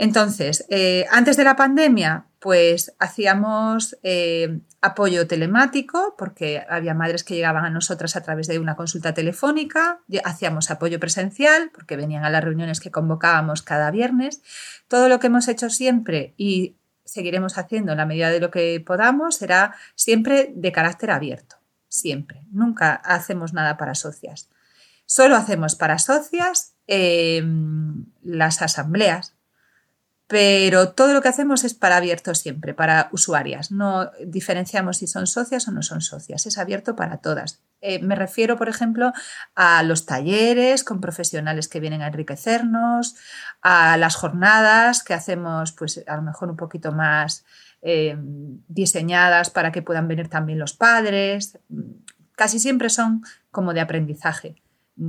Entonces, 0.00 0.64
eh, 0.68 1.06
antes 1.10 1.36
de 1.36 1.42
la 1.42 1.56
pandemia, 1.56 2.26
pues 2.38 2.94
hacíamos 3.00 3.98
eh, 4.04 4.60
apoyo 4.80 5.26
telemático, 5.26 6.14
porque 6.16 6.64
había 6.70 6.94
madres 6.94 7.24
que 7.24 7.34
llegaban 7.34 7.64
a 7.64 7.70
nosotras 7.70 8.14
a 8.14 8.22
través 8.22 8.46
de 8.46 8.60
una 8.60 8.76
consulta 8.76 9.12
telefónica, 9.12 9.98
hacíamos 10.24 10.70
apoyo 10.70 11.00
presencial, 11.00 11.72
porque 11.74 11.96
venían 11.96 12.24
a 12.24 12.30
las 12.30 12.44
reuniones 12.44 12.78
que 12.78 12.92
convocábamos 12.92 13.62
cada 13.62 13.90
viernes. 13.90 14.40
Todo 14.86 15.08
lo 15.08 15.18
que 15.18 15.26
hemos 15.26 15.48
hecho 15.48 15.68
siempre 15.68 16.32
y 16.36 16.76
seguiremos 17.04 17.58
haciendo 17.58 17.90
en 17.90 17.98
la 17.98 18.06
medida 18.06 18.30
de 18.30 18.38
lo 18.38 18.52
que 18.52 18.80
podamos 18.86 19.34
será 19.34 19.74
siempre 19.96 20.52
de 20.54 20.70
carácter 20.70 21.10
abierto, 21.10 21.56
siempre. 21.88 22.44
Nunca 22.52 22.94
hacemos 22.94 23.52
nada 23.52 23.76
para 23.76 23.96
socias. 23.96 24.48
Solo 25.06 25.34
hacemos 25.34 25.74
para 25.74 25.98
socias 25.98 26.74
eh, 26.86 27.42
las 28.22 28.62
asambleas, 28.62 29.34
pero 30.28 30.90
todo 30.90 31.14
lo 31.14 31.22
que 31.22 31.28
hacemos 31.28 31.64
es 31.64 31.72
para 31.72 31.96
abierto 31.96 32.34
siempre, 32.34 32.74
para 32.74 33.08
usuarias. 33.12 33.72
No 33.72 34.10
diferenciamos 34.26 34.98
si 34.98 35.06
son 35.06 35.26
socias 35.26 35.66
o 35.68 35.72
no 35.72 35.82
son 35.82 36.02
socias, 36.02 36.44
es 36.44 36.58
abierto 36.58 36.94
para 36.94 37.16
todas. 37.16 37.62
Eh, 37.80 38.02
me 38.02 38.14
refiero, 38.14 38.58
por 38.58 38.68
ejemplo, 38.68 39.12
a 39.54 39.82
los 39.82 40.04
talleres 40.04 40.84
con 40.84 41.00
profesionales 41.00 41.66
que 41.66 41.80
vienen 41.80 42.02
a 42.02 42.08
enriquecernos, 42.08 43.16
a 43.62 43.96
las 43.96 44.16
jornadas 44.16 45.02
que 45.02 45.14
hacemos, 45.14 45.72
pues 45.72 46.04
a 46.06 46.16
lo 46.16 46.22
mejor 46.22 46.50
un 46.50 46.56
poquito 46.56 46.92
más 46.92 47.46
eh, 47.80 48.14
diseñadas 48.68 49.48
para 49.48 49.72
que 49.72 49.80
puedan 49.80 50.08
venir 50.08 50.28
también 50.28 50.58
los 50.58 50.74
padres. 50.74 51.58
Casi 52.36 52.58
siempre 52.58 52.90
son 52.90 53.22
como 53.50 53.72
de 53.72 53.80
aprendizaje. 53.80 54.56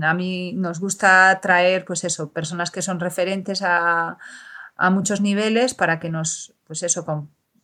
A 0.01 0.13
mí 0.13 0.53
nos 0.53 0.79
gusta 0.79 1.37
traer, 1.41 1.83
pues 1.83 2.05
eso, 2.05 2.31
personas 2.31 2.71
que 2.71 2.81
son 2.81 3.01
referentes 3.01 3.61
a, 3.63 4.17
a 4.79 4.89
muchos 4.89 5.21
niveles 5.21 5.73
para 5.73 5.99
que 5.99 6.09
nos, 6.09 6.53
pues 6.65 6.83
eso, 6.83 7.05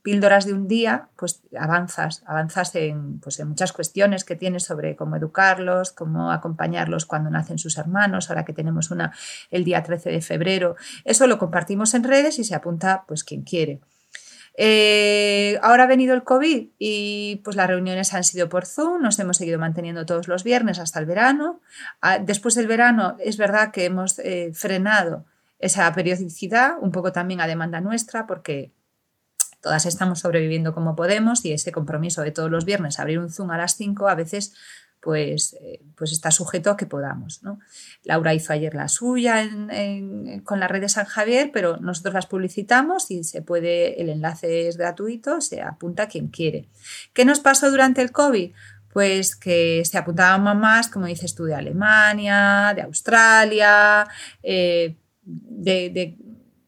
píldoras 0.03 0.45
de 0.45 0.53
un 0.53 0.67
día, 0.67 1.07
pues 1.15 1.41
avanzas, 1.57 2.21
avanzas 2.27 2.75
en, 2.75 3.19
pues 3.21 3.39
en 3.39 3.47
muchas 3.47 3.73
cuestiones 3.73 4.23
que 4.23 4.35
tienes 4.35 4.63
sobre 4.63 4.95
cómo 4.95 5.15
educarlos, 5.15 5.91
cómo 5.93 6.31
acompañarlos 6.31 7.05
cuando 7.07 7.31
nacen 7.31 7.57
sus 7.57 7.77
hermanos, 7.77 8.29
ahora 8.29 8.45
que 8.45 8.53
tenemos 8.53 8.91
una 8.91 9.13
el 9.49 9.63
día 9.63 9.81
13 9.81 10.11
de 10.11 10.21
febrero. 10.21 10.75
Eso 11.05 11.25
lo 11.25 11.39
compartimos 11.39 11.95
en 11.95 12.03
redes 12.03 12.37
y 12.37 12.43
se 12.43 12.53
apunta 12.53 13.05
pues 13.07 13.23
quien 13.23 13.41
quiere. 13.41 13.79
Eh, 14.57 15.57
ahora 15.63 15.85
ha 15.85 15.87
venido 15.87 16.13
el 16.13 16.23
COVID 16.23 16.67
y 16.77 17.41
pues 17.43 17.55
las 17.55 17.67
reuniones 17.67 18.13
han 18.13 18.23
sido 18.23 18.47
por 18.47 18.65
Zoom, 18.65 19.01
nos 19.01 19.17
hemos 19.19 19.37
seguido 19.37 19.57
manteniendo 19.57 20.05
todos 20.05 20.27
los 20.27 20.43
viernes 20.43 20.79
hasta 20.79 20.99
el 20.99 21.05
verano. 21.05 21.61
Ah, 22.01 22.19
después 22.19 22.55
del 22.55 22.67
verano 22.67 23.15
es 23.19 23.37
verdad 23.37 23.71
que 23.71 23.85
hemos 23.85 24.19
eh, 24.19 24.51
frenado 24.53 25.25
esa 25.60 25.91
periodicidad, 25.94 26.73
un 26.82 26.91
poco 26.91 27.11
también 27.11 27.41
a 27.41 27.48
demanda 27.48 27.82
nuestra, 27.82 28.27
porque 28.27 28.72
todas 29.61 29.86
estamos 29.86 30.19
sobreviviendo 30.19 30.73
como 30.73 30.95
podemos 30.95 31.44
y 31.45 31.52
ese 31.52 31.72
compromiso 31.72 32.22
de 32.22 32.32
todos 32.32 32.52
los 32.52 32.65
viernes 32.65 32.99
abrir 32.99 33.19
un 33.19 33.32
Zoom 33.32 33.52
a 33.52 33.57
las 33.57 33.76
5 33.76 34.07
a 34.07 34.15
veces 34.15 34.53
pues, 35.06 35.56
eh, 35.61 35.84
pues 35.95 36.11
está 36.11 36.32
sujeto 36.32 36.72
a 36.72 36.77
que 36.77 36.88
podamos. 36.88 37.41
Laura 38.03 38.34
hizo 38.34 38.53
ayer 38.53 38.73
la 38.73 38.88
suya 38.88 39.48
con 40.44 40.60
la 40.60 40.68
red 40.68 40.82
de 40.82 40.90
San 40.90 41.06
Javier, 41.06 41.52
pero 41.53 41.77
nosotros 41.77 42.15
las 42.15 42.26
publicitamos 42.26 43.11
y 43.11 43.23
se 43.23 43.44
puede, 43.44 44.02
el 44.02 44.10
enlace 44.10 44.68
es 44.68 44.77
gratuito, 44.77 45.41
se 45.41 45.61
apunta 45.61 46.07
quien 46.07 46.30
quiere. 46.30 46.69
¿Qué 47.14 47.23
nos 47.23 47.40
pasó 47.40 47.69
durante 47.69 48.02
el 48.02 48.11
COVID? 48.11 48.52
Pues 48.91 49.36
que 49.36 49.84
se 49.86 49.99
apuntaban 49.99 50.41
mamás, 50.41 50.90
como 50.90 51.06
dices 51.06 51.36
tú, 51.36 51.44
de 51.44 51.53
Alemania, 51.53 52.73
de 52.76 52.82
Australia, 52.82 54.07
eh, 54.41 54.95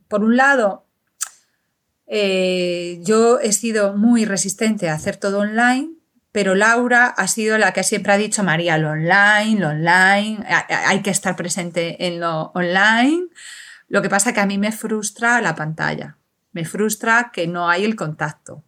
por 0.08 0.24
un 0.24 0.38
lado, 0.38 0.86
eh, 2.08 3.00
yo 3.04 3.40
he 3.40 3.52
sido 3.52 3.96
muy 3.96 4.26
resistente 4.26 4.90
a 4.90 4.94
hacer 4.94 5.18
todo 5.18 5.40
online, 5.40 5.92
pero 6.32 6.56
Laura 6.56 7.08
ha 7.08 7.28
sido 7.28 7.58
la 7.58 7.74
que 7.74 7.84
siempre 7.84 8.14
ha 8.14 8.18
dicho, 8.18 8.44
María, 8.44 8.78
lo 8.78 8.92
online, 8.92 9.60
lo 9.60 9.70
online, 9.70 10.40
hay 10.70 11.02
que 11.02 11.10
estar 11.10 11.36
presente 11.36 12.08
en 12.08 12.20
lo 12.20 12.52
online. 12.54 13.26
Lo 13.88 14.02
que 14.02 14.10
pasa 14.10 14.30
es 14.30 14.36
que 14.36 14.42
a 14.42 14.46
mí 14.46 14.58
me 14.58 14.72
frustra 14.72 15.42
la 15.42 15.56
pantalla, 15.56 16.18
me 16.52 16.66
frustra 16.66 17.32
que 17.34 17.48
no 17.48 17.70
hay 17.70 17.86
el 17.86 17.96
contacto. 17.96 18.64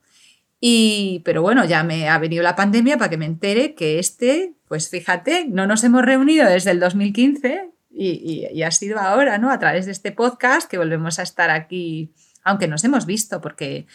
Y, 0.62 1.22
pero 1.24 1.42
bueno, 1.42 1.64
ya 1.64 1.84
me 1.84 2.10
ha 2.10 2.18
venido 2.18 2.44
la 2.44 2.56
pandemia 2.56 2.98
para 2.98 3.10
que 3.10 3.18
me 3.18 3.26
entere 3.26 3.76
que 3.76 4.00
este, 4.00 4.54
pues 4.68 4.90
fíjate, 4.90 5.46
no 5.48 5.68
nos 5.68 5.84
hemos 5.86 6.04
reunido 6.04 6.50
desde 6.50 6.72
el 6.72 6.82
2015 6.82 7.70
y, 7.90 8.62
ha 8.64 8.72
sido 8.72 9.00
ahora, 9.00 9.38
¿no? 9.38 9.52
A 9.52 9.60
través 9.60 9.86
de 9.86 9.92
este 9.92 10.12
podcast 10.12 10.70
que 10.70 10.78
volvemos 10.78 11.20
a 11.20 11.24
estar 11.24 11.50
aquí 11.50 12.14
aunque 12.44 12.68
nos 12.68 12.84
hemos 12.84 13.06
visto, 13.06 13.42
porque 13.42 13.88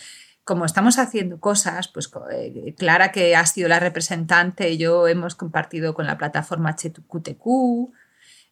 como 0.44 0.66
estamos 0.66 0.98
haciendo 0.98 1.40
cosas, 1.40 1.88
pues 1.88 2.10
eh, 2.32 2.74
Clara, 2.76 3.12
que 3.12 3.34
ha 3.34 3.46
sido 3.46 3.68
la 3.68 3.80
representante, 3.80 4.76
yo 4.76 5.08
hemos 5.08 5.34
compartido 5.34 5.94
con 5.94 6.06
la 6.06 6.18
plataforma 6.18 6.76
HQTQ. 6.78 7.92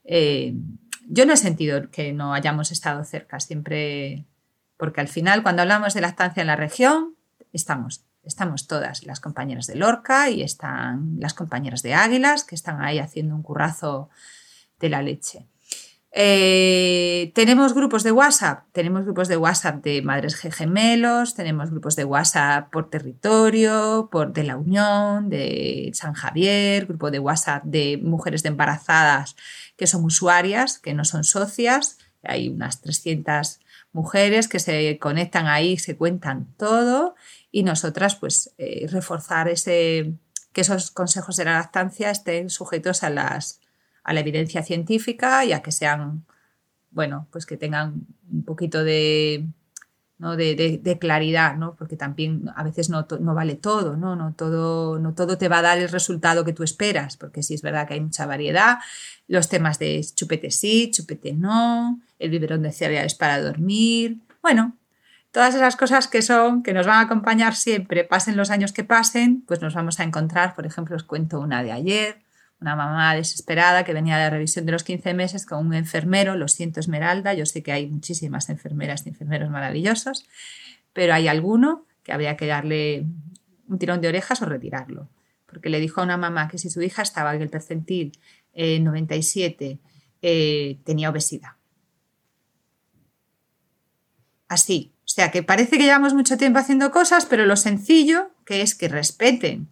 Eh, 0.05 0.55
yo 1.07 1.27
no 1.27 1.35
he 1.35 1.37
sentido 1.37 1.91
que 1.91 2.13
no 2.13 2.33
hayamos 2.33 2.73
estado 2.73 3.05
cerca, 3.05 3.41
siempre, 3.41 4.27
porque 4.77 5.01
al 5.01 5.09
final, 5.09 5.43
cuando 5.43 5.63
hablamos 5.63 5.95
de 5.95 6.01
lactancia 6.01 6.41
en 6.41 6.47
la 6.47 6.57
región, 6.57 7.15
estamos, 7.53 8.07
estamos 8.23 8.67
todas, 8.67 9.05
las 9.05 9.21
compañeras 9.21 9.67
de 9.67 9.75
Lorca 9.75 10.31
y 10.31 10.43
están 10.43 11.17
las 11.21 11.35
compañeras 11.35 11.83
de 11.83 11.95
Águilas, 11.95 12.45
que 12.45 12.55
están 12.55 12.83
ahí 12.83 12.99
haciendo 12.99 13.35
un 13.35 13.43
currazo 13.43 14.09
de 14.83 14.91
la 14.91 15.01
leche. 15.01 15.47
Eh, 16.15 17.33
tenemos 17.35 17.73
grupos 17.73 18.03
de 18.03 18.13
WhatsApp, 18.13 18.67
tenemos 18.73 19.05
grupos 19.05 19.29
de 19.29 19.39
WhatsApp 19.39 19.83
de 19.83 20.03
madres 20.03 20.35
gemelos, 20.35 21.35
tenemos 21.35 21.71
grupos 21.71 21.97
de 21.97 22.05
WhatsApp 22.05 22.71
por 22.71 22.91
territorio, 22.91 24.11
por 24.13 24.35
de 24.35 24.45
la 24.45 24.59
Unión, 24.59 25.31
de 25.31 25.91
San 25.95 26.13
Javier, 26.13 26.85
grupo 26.85 27.11
de 27.11 27.19
WhatsApp 27.19 27.65
de 27.65 27.99
mujeres 28.03 28.43
de 28.43 28.51
embarazadas 28.51 29.37
que 29.79 29.87
son 29.87 30.05
usuarias, 30.05 30.79
que 30.79 30.93
no 30.93 31.07
son 31.07 31.25
socias. 31.25 31.97
Hay 32.23 32.51
unas 32.51 32.83
300 32.83 33.61
mujeres 33.93 34.49
que 34.49 34.59
se 34.59 34.99
conectan 34.99 35.47
ahí, 35.47 35.79
se 35.79 35.97
cuentan 35.97 36.47
todo 36.59 37.15
y 37.51 37.63
nosotras 37.63 38.17
pues 38.17 38.53
eh, 38.59 38.87
reforzar 38.91 39.49
ese, 39.49 40.13
que 40.53 40.61
esos 40.61 40.91
consejos 40.91 41.37
de 41.37 41.47
la 41.47 41.53
lactancia 41.53 42.11
estén 42.11 42.51
sujetos 42.51 43.03
a 43.03 43.09
las 43.09 43.62
a 44.05 44.13
la 44.13 44.21
evidencia 44.21 44.63
científica 44.63 45.45
y 45.45 45.53
a 45.53 45.63
que 45.63 45.73
sean, 45.73 46.25
bueno, 46.91 47.27
pues 47.31 47.47
que 47.47 47.57
tengan 47.57 48.07
un 48.31 48.45
poquito 48.45 48.85
de, 48.85 49.47
¿no? 50.23 50.37
de, 50.37 50.99
claridad, 51.01 51.57
¿no? 51.57 51.75
porque 51.75 51.97
también 51.97 52.49
a 52.55 52.63
veces 52.63 52.89
no, 52.91 53.07
no, 53.21 53.35
vale 53.35 53.57
todo, 53.57 53.97
¿no? 53.97 54.15
No, 54.15 54.35
todo, 54.35 55.01
no 55.01 55.15
todo 55.15 55.37
te 55.37 55.49
va 55.49 55.59
a 55.59 55.63
dar 55.63 55.79
el 55.79 55.89
resultado 55.89 56.45
que 56.45 56.53
tú 56.53 56.63
esperas, 56.63 57.17
porque 57.17 57.43
sí 57.43 57.55
es 57.55 57.63
verdad 57.63 57.89
que 57.89 57.95
hay 57.95 58.01
mucha 58.01 58.25
variedad, 58.25 58.79
los 59.27 59.49
temas 59.49 59.81
de 59.81 60.01
chupete 60.15 60.53
sí, 60.53 60.91
chupete 60.93 61.33
no, 61.33 62.01
el 62.21 62.31
biberón 62.31 62.63
de 62.63 62.71
cereales 62.71 63.15
para 63.17 63.41
dormir, 63.41 64.19
bueno, 64.43 64.77
todas 65.33 65.57
esas 65.57 65.75
cosas 65.75 66.07
que 66.07 66.23
son, 66.23 66.63
que 66.63 66.73
nos 66.73 66.87
van 66.87 66.99
a 66.99 67.01
acompañar 67.01 67.57
siempre, 67.57 68.05
pasen 68.05 68.37
los 68.37 68.51
años 68.51 68.73
que 68.73 68.85
pasen, 68.85 69.43
pues 69.49 69.61
nos 69.61 69.75
vamos 69.75 69.99
a 69.99 70.05
encontrar, 70.05 70.55
por 70.55 70.67
ejemplo, 70.67 70.95
os 70.95 71.03
cuento 71.03 71.41
una 71.41 71.65
de 71.65 71.73
ayer, 71.73 72.23
una 72.63 72.77
mamá 72.77 73.15
desesperada 73.15 73.85
que 73.85 73.93
venía 73.93 74.17
de 74.17 74.25
la 74.25 74.31
revisión 74.31 74.65
de 74.65 74.73
los 74.73 74.85
15 74.85 75.15
meses 75.15 75.45
con 75.45 75.67
un 75.67 75.75
enfermero, 75.75 76.37
lo 76.37 76.49
siento 76.49 76.81
Esmeralda, 76.81 77.35
yo 77.35 77.45
sé 77.45 77.63
que 77.63 77.73
hay 77.73 77.87
muchísimas 77.87 78.49
enfermeras 78.49 79.05
y 79.05 79.11
enfermeros 79.11 79.51
maravillosos, 79.51 80.27
pero 80.93 81.13
hay 81.13 81.29
alguno 81.29 81.85
que 82.03 82.13
habría 82.13 82.37
que 82.37 82.47
darle 82.47 83.05
un 83.69 83.79
tirón 83.79 84.01
de 84.01 84.09
orejas 84.09 84.41
o 84.43 84.47
retirarlo, 84.47 85.09
porque 85.47 85.69
le 85.69 85.81
dijo 85.81 86.01
a 86.01 86.05
una 86.05 86.17
mamá 86.17 86.49
que 86.49 86.59
si 86.59 86.71
su 86.71 86.81
hija 86.83 87.03
estaba 87.03 87.35
en 87.35 87.43
el 87.43 87.51
percentil 87.51 88.13
97 88.55 89.65
eh, 89.67 89.79
eh, 90.23 90.79
tenía 90.85 91.11
obesidad. 91.11 91.53
Así, 94.49 94.93
o 95.05 95.09
sea 95.09 95.31
que 95.31 95.43
parece 95.43 95.79
que 95.79 95.85
llevamos 95.85 96.15
mucho 96.15 96.37
tiempo 96.37 96.59
haciendo 96.59 96.91
cosas, 96.91 97.27
pero 97.27 97.45
lo 97.47 97.57
sencillo 97.57 98.31
que 98.45 98.63
es 98.63 98.75
que 98.75 98.89
respeten 98.89 99.69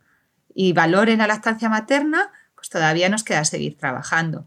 y 0.54 0.72
valoren 0.72 1.18
la 1.18 1.26
lactancia 1.26 1.68
materna, 1.68 2.32
pues 2.60 2.68
todavía 2.68 3.08
nos 3.08 3.24
queda 3.24 3.42
seguir 3.46 3.78
trabajando. 3.78 4.46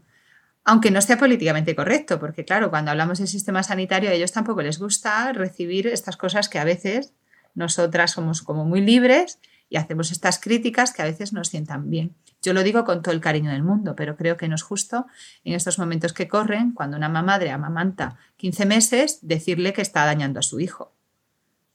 Aunque 0.62 0.92
no 0.92 1.02
sea 1.02 1.18
políticamente 1.18 1.74
correcto, 1.74 2.20
porque 2.20 2.44
claro, 2.44 2.70
cuando 2.70 2.92
hablamos 2.92 3.18
del 3.18 3.26
sistema 3.26 3.64
sanitario 3.64 4.08
a 4.08 4.12
ellos 4.12 4.30
tampoco 4.30 4.62
les 4.62 4.78
gusta 4.78 5.32
recibir 5.32 5.88
estas 5.88 6.16
cosas 6.16 6.48
que 6.48 6.60
a 6.60 6.64
veces 6.64 7.12
nosotras 7.56 8.12
somos 8.12 8.40
como 8.42 8.64
muy 8.64 8.80
libres 8.80 9.40
y 9.68 9.78
hacemos 9.78 10.12
estas 10.12 10.38
críticas 10.38 10.92
que 10.92 11.02
a 11.02 11.06
veces 11.06 11.32
nos 11.32 11.48
sientan 11.48 11.90
bien. 11.90 12.14
Yo 12.40 12.52
lo 12.52 12.62
digo 12.62 12.84
con 12.84 13.02
todo 13.02 13.12
el 13.12 13.20
cariño 13.20 13.50
del 13.50 13.64
mundo, 13.64 13.96
pero 13.96 14.16
creo 14.16 14.36
que 14.36 14.46
no 14.46 14.54
es 14.54 14.62
justo 14.62 15.06
en 15.42 15.54
estos 15.54 15.80
momentos 15.80 16.12
que 16.12 16.28
corren, 16.28 16.70
cuando 16.70 16.96
una 16.96 17.08
madre 17.08 17.50
amamanta 17.50 18.16
15 18.36 18.66
meses, 18.66 19.18
decirle 19.22 19.72
que 19.72 19.82
está 19.82 20.04
dañando 20.04 20.38
a 20.38 20.42
su 20.42 20.60
hijo. 20.60 20.92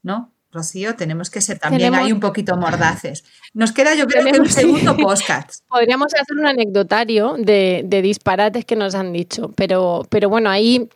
¿No? 0.04 0.32
Rocío, 0.52 0.96
tenemos 0.96 1.30
que 1.30 1.42
ser 1.42 1.60
también 1.60 1.94
ahí 1.94 2.12
un 2.12 2.20
poquito 2.20 2.58
mordaces. 2.58 3.24
Nos 3.54 3.72
queda, 3.72 3.94
yo 3.94 4.08
creo 4.08 4.26
que 4.26 4.40
un 4.40 4.50
segundo 4.50 4.98
podcast. 5.02 5.64
Podríamos 5.68 6.14
hacer 6.14 6.36
un 6.38 6.48
anecdotario 6.48 7.36
de, 7.38 7.86
disparates 8.02 8.66
que 8.66 8.76
nos 8.76 8.96
han 8.96 9.14
dicho, 9.14 9.52
pero, 9.56 10.08
pero 10.10 10.28
bueno, 10.28 10.50
ahí 10.50 10.90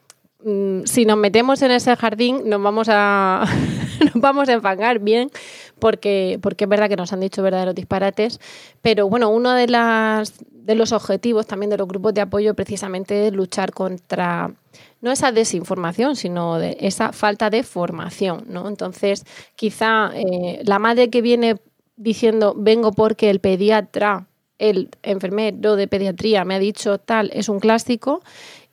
mm, 0.44 0.86
si 0.86 1.06
nos 1.06 1.18
metemos 1.18 1.62
en 1.62 1.72
ese 1.72 1.96
jardín 1.96 2.50
nos 2.50 2.64
vamos 2.64 2.88
a 2.90 3.46
nos 4.14 4.22
vamos 4.22 4.50
a 4.50 4.54
enfangar 4.54 5.00
bien 5.00 5.30
porque, 5.78 6.40
porque 6.42 6.64
es 6.64 6.70
verdad 6.70 6.90
que 6.90 6.96
nos 6.96 7.14
han 7.14 7.20
dicho 7.20 7.44
verdaderos 7.44 7.76
disparates, 7.76 8.40
pero 8.82 9.08
bueno, 9.08 9.30
uno 9.30 9.52
de 9.52 9.68
las 9.68 10.34
de 10.64 10.76
los 10.76 10.92
objetivos 10.92 11.46
también 11.46 11.70
de 11.70 11.78
los 11.78 11.88
grupos 11.88 12.14
de 12.14 12.22
apoyo 12.22 12.54
precisamente 12.54 13.28
es 13.28 13.34
luchar 13.34 13.74
contra 13.74 14.54
no 15.02 15.12
esa 15.12 15.32
desinformación, 15.32 16.16
sino 16.16 16.58
de 16.58 16.78
esa 16.80 17.12
falta 17.12 17.50
de 17.50 17.64
formación, 17.64 18.46
¿no? 18.48 18.68
Entonces, 18.70 19.26
quizá 19.56 20.12
eh, 20.16 20.62
la 20.64 20.80
madre 20.80 21.10
que 21.10 21.22
viene 21.22 21.58
diciendo 21.98 22.56
vengo 22.58 22.92
porque 22.94 23.30
el 23.30 23.40
pediatra, 23.40 24.28
el 24.58 24.90
enfermero 25.04 25.76
de 25.76 25.88
pediatría 25.88 26.46
me 26.46 26.56
ha 26.56 26.60
dicho 26.60 26.98
tal, 26.98 27.30
es 27.34 27.50
un 27.50 27.60
clásico. 27.60 28.22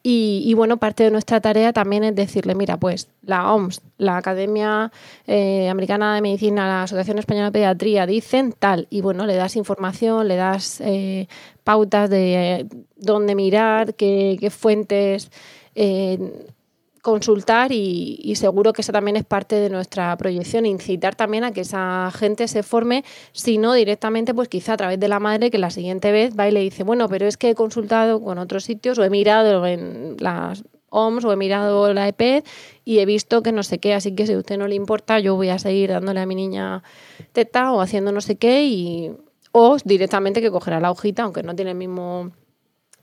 Y, 0.03 0.55
bueno, 0.55 0.79
parte 0.79 1.05
de 1.05 1.11
nuestra 1.11 1.43
tarea 1.43 1.75
también 1.75 2.05
es 2.05 2.15
decirle, 2.15 2.55
mira, 2.55 2.79
pues 2.79 3.09
la 3.23 3.53
OMS, 3.53 3.83
la 3.99 4.17
Academia 4.17 4.91
eh, 5.27 5.69
Americana 5.69 6.15
de 6.15 6.23
Medicina, 6.23 6.67
la 6.67 6.85
Asociación 6.85 7.19
Española 7.19 7.47
de 7.47 7.53
Pediatría 7.53 8.07
dicen 8.07 8.55
tal, 8.59 8.87
y 8.89 9.03
bueno, 9.03 9.27
le 9.27 9.37
das 9.37 9.57
información, 9.57 10.27
le 10.27 10.37
das 10.37 10.81
eh, 10.81 11.29
pautas 11.65 12.09
de 12.09 12.67
dónde 12.97 13.35
mirar, 13.35 13.95
qué, 13.95 14.39
qué 14.41 14.49
fuentes 14.49 15.31
consultar 17.03 17.73
y, 17.73 18.33
seguro 18.37 18.73
que 18.73 18.83
eso 18.83 18.93
también 18.93 19.17
es 19.17 19.25
parte 19.25 19.57
de 19.57 19.71
nuestra 19.71 20.17
proyección, 20.17 20.67
incitar 20.67 21.15
también 21.15 21.45
a 21.45 21.53
que 21.53 21.63
esa 21.63 22.11
gente 22.15 22.49
se 22.49 22.63
forme, 22.63 23.05
si 23.33 23.59
no 23.59 23.73
directamente, 23.73 24.35
pues 24.35 24.49
quizá 24.49 24.75
a 24.75 24.77
través 24.77 25.01
de 25.01 25.09
la 25.09 25.21
madre 25.21 25.51
que 25.51 25.59
la 25.59 25.71
siguiente 25.71 26.13
vez 26.13 26.39
va 26.39 26.49
y 26.49 26.53
le 26.53 26.61
dice, 26.61 26.83
bueno, 26.83 27.09
pero 27.09 27.27
es 27.27 27.37
que 27.37 27.51
he 27.51 27.55
consultado 27.55 28.23
con 28.23 28.39
otros 28.39 28.65
sitios 28.65 28.99
o 28.99 29.05
he 29.05 29.11
mirado 29.11 29.67
en 29.67 30.17
las 30.21 30.65
OMS 30.91 31.25
o 31.25 31.33
he 31.33 31.37
mirado 31.37 31.93
la 31.95 32.09
EPED 32.09 32.45
y 32.85 32.99
he 32.99 33.07
visto 33.07 33.43
que 33.43 33.53
no 33.53 33.63
sé 33.63 33.79
qué, 33.79 33.95
así 33.95 34.15
que 34.15 34.27
si 34.27 34.35
a 34.35 34.39
usted 34.39 34.59
no 34.59 34.69
le 34.69 34.75
importa, 34.75 35.19
yo 35.21 35.37
voy 35.37 35.49
a 35.49 35.59
seguir 35.59 35.91
dándole 35.91 36.21
a 36.21 36.27
mi 36.27 36.35
niña 36.35 36.83
teta 37.33 37.73
o 37.73 37.81
haciendo 37.81 38.13
no 38.13 38.21
sé 38.21 38.37
qué 38.37 38.65
y 38.65 39.13
o 39.53 39.77
directamente 39.85 40.41
que 40.41 40.51
cogerá 40.51 40.81
la 40.81 40.91
hojita, 40.91 41.25
aunque 41.25 41.43
no 41.43 41.55
tiene 41.55 41.73
el 41.73 41.77
mismo 41.77 42.31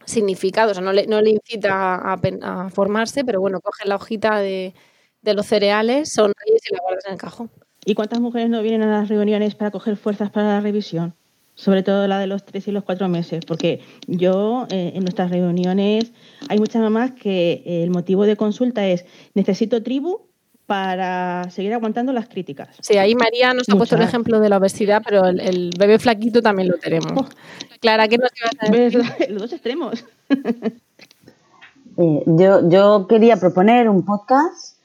significado, 0.08 0.72
o 0.72 0.74
sea, 0.74 0.82
no 0.82 0.92
le, 0.92 1.06
no 1.06 1.20
le 1.20 1.30
incita 1.30 1.94
a, 1.94 2.70
formarse, 2.70 3.24
pero 3.24 3.40
bueno, 3.40 3.60
coge 3.60 3.86
la 3.86 3.96
hojita 3.96 4.38
de, 4.38 4.74
de 5.22 5.34
los 5.34 5.46
cereales, 5.46 6.12
sonríes 6.12 6.62
y 6.70 6.74
la 6.74 6.80
guardas 6.80 7.04
en 7.06 7.12
el 7.12 7.18
cajón. 7.18 7.50
¿Y 7.84 7.94
cuántas 7.94 8.20
mujeres 8.20 8.50
no 8.50 8.62
vienen 8.62 8.82
a 8.82 9.00
las 9.00 9.08
reuniones 9.08 9.54
para 9.54 9.70
coger 9.70 9.96
fuerzas 9.96 10.30
para 10.30 10.48
la 10.48 10.60
revisión? 10.60 11.14
Sobre 11.54 11.82
todo 11.82 12.06
la 12.06 12.20
de 12.20 12.28
los 12.28 12.44
tres 12.44 12.68
y 12.68 12.72
los 12.72 12.84
cuatro 12.84 13.08
meses, 13.08 13.44
porque 13.44 13.80
yo 14.06 14.66
eh, 14.70 14.92
en 14.94 15.02
nuestras 15.02 15.30
reuniones 15.30 16.12
hay 16.48 16.58
muchas 16.58 16.82
mamás 16.82 17.12
que 17.12 17.62
el 17.64 17.90
motivo 17.90 18.26
de 18.26 18.36
consulta 18.36 18.86
es 18.86 19.04
necesito 19.34 19.82
tribu 19.82 20.27
para 20.68 21.48
seguir 21.50 21.72
aguantando 21.72 22.12
las 22.12 22.28
críticas. 22.28 22.68
Sí, 22.82 22.98
ahí 22.98 23.14
María 23.14 23.54
nos 23.54 23.66
ha 23.70 23.76
puesto 23.76 23.96
el 23.96 24.02
ejemplo 24.02 24.38
de 24.38 24.50
la 24.50 24.58
obesidad, 24.58 25.00
pero 25.02 25.24
el, 25.24 25.70
bebé 25.78 25.98
flaquito 25.98 26.42
también 26.42 26.68
lo 26.68 26.76
tenemos. 26.76 27.10
Oh. 27.16 27.26
Clara, 27.80 28.06
¿qué 28.06 28.18
nos 28.18 28.30
ibas 28.38 28.52
a 28.60 28.70
decir? 28.70 29.02
Los 29.30 29.42
dos 29.42 29.52
extremos. 29.54 30.04
Eh, 32.00 32.22
yo, 32.26 32.68
yo 32.68 33.08
quería 33.08 33.38
proponer 33.38 33.88
un 33.88 34.04
podcast 34.04 34.76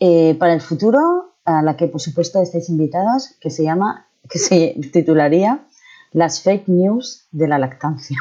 eh, 0.00 0.34
para 0.36 0.52
el 0.52 0.60
futuro 0.60 1.36
a 1.44 1.62
la 1.62 1.76
que 1.76 1.86
por 1.86 2.00
supuesto 2.00 2.42
estáis 2.42 2.68
invitadas, 2.68 3.36
que 3.40 3.50
se 3.50 3.62
llama, 3.62 4.08
que 4.28 4.40
se 4.40 4.74
titularía 4.92 5.60
Las 6.10 6.42
fake 6.42 6.66
news 6.66 7.28
de 7.30 7.46
la 7.46 7.60
lactancia. 7.60 8.18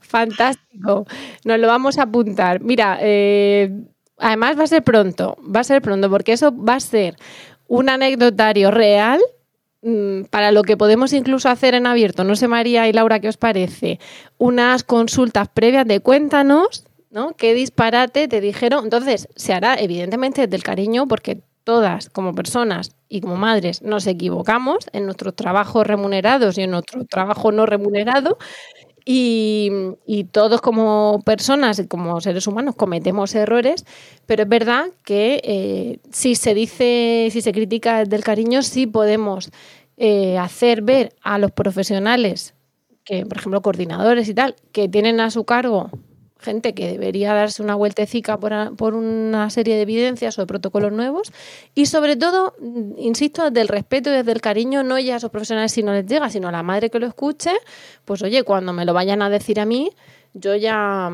Fantástico, 0.00 1.06
nos 1.44 1.58
lo 1.58 1.66
vamos 1.66 1.98
a 1.98 2.04
apuntar. 2.04 2.62
Mira, 2.62 2.96
eh, 3.02 3.70
además 4.18 4.58
va 4.58 4.64
a 4.64 4.68
ser 4.68 4.82
pronto, 4.82 5.36
va 5.42 5.60
a 5.60 5.64
ser 5.64 5.82
pronto, 5.82 6.10
porque 6.10 6.32
eso 6.32 6.52
va 6.56 6.74
a 6.74 6.80
ser 6.80 7.16
un 7.68 7.88
anecdotario 7.88 8.70
real 8.70 9.20
mm, 9.82 10.24
para 10.30 10.52
lo 10.52 10.62
que 10.62 10.76
podemos 10.76 11.12
incluso 11.12 11.48
hacer 11.48 11.74
en 11.74 11.86
abierto. 11.86 12.24
No 12.24 12.36
sé, 12.36 12.48
María 12.48 12.88
y 12.88 12.92
Laura, 12.92 13.20
¿qué 13.20 13.28
os 13.28 13.36
parece? 13.36 13.98
Unas 14.38 14.84
consultas 14.84 15.48
previas 15.48 15.86
de 15.86 16.00
cuéntanos 16.00 16.84
¿no? 17.16 17.32
¿Qué 17.34 17.54
disparate 17.54 18.28
te 18.28 18.42
dijeron? 18.42 18.84
Entonces, 18.84 19.28
se 19.36 19.54
hará 19.54 19.76
evidentemente 19.76 20.46
del 20.48 20.62
cariño 20.62 21.06
porque 21.08 21.40
todas 21.64 22.10
como 22.10 22.34
personas 22.34 22.92
y 23.08 23.22
como 23.22 23.36
madres 23.36 23.80
nos 23.80 24.06
equivocamos 24.06 24.86
en 24.92 25.06
nuestros 25.06 25.34
trabajos 25.34 25.86
remunerados 25.86 26.58
y 26.58 26.62
en 26.62 26.72
nuestro 26.72 27.04
trabajo 27.06 27.52
no 27.52 27.64
remunerado 27.64 28.36
y, 29.08 30.24
todos 30.32 30.60
como 30.60 31.22
personas 31.24 31.78
y 31.78 31.86
como 31.86 32.20
seres 32.20 32.46
humanos 32.48 32.74
cometemos 32.74 33.34
errores, 33.34 33.86
pero 34.26 34.42
es 34.42 34.48
verdad 34.48 34.86
que 35.04 35.40
eh, 35.44 35.98
si 36.10 36.34
se 36.34 36.54
dice, 36.54 37.28
si 37.30 37.40
se 37.40 37.52
critica 37.52 38.04
del 38.04 38.24
cariño, 38.24 38.62
sí 38.62 38.86
podemos 38.88 39.50
eh, 39.96 40.36
hacer 40.38 40.82
ver 40.82 41.14
a 41.22 41.38
los 41.38 41.52
profesionales, 41.52 42.54
que 43.04 43.24
por 43.24 43.38
ejemplo 43.38 43.62
coordinadores 43.62 44.28
y 44.28 44.34
tal, 44.34 44.56
que 44.72 44.88
tienen 44.88 45.20
a 45.20 45.30
su 45.30 45.44
cargo 45.44 45.90
gente 46.46 46.72
que 46.74 46.92
debería 46.92 47.34
darse 47.34 47.62
una 47.62 47.74
vueltecica 47.74 48.38
por, 48.38 48.76
por, 48.76 48.94
una 48.94 49.50
serie 49.50 49.74
de 49.74 49.82
evidencias 49.82 50.38
o 50.38 50.42
de 50.42 50.46
protocolos 50.46 50.92
nuevos 50.92 51.32
y 51.74 51.86
sobre 51.86 52.16
todo, 52.16 52.54
insisto, 52.96 53.44
desde 53.44 53.60
el 53.60 53.68
respeto 53.68 54.10
y 54.10 54.14
desde 54.14 54.32
el 54.32 54.40
cariño, 54.40 54.82
no 54.82 54.98
ya 54.98 55.14
a 55.14 55.16
esos 55.18 55.30
profesionales 55.30 55.72
si 55.72 55.82
no 55.82 55.92
les 55.92 56.06
llega, 56.06 56.30
sino 56.30 56.48
a 56.48 56.52
la 56.52 56.62
madre 56.62 56.88
que 56.88 56.98
lo 56.98 57.06
escuche, 57.06 57.52
pues 58.04 58.22
oye, 58.22 58.44
cuando 58.44 58.72
me 58.72 58.84
lo 58.84 58.94
vayan 58.94 59.22
a 59.22 59.28
decir 59.28 59.60
a 59.60 59.66
mí, 59.66 59.90
yo 60.32 60.54
ya 60.54 61.10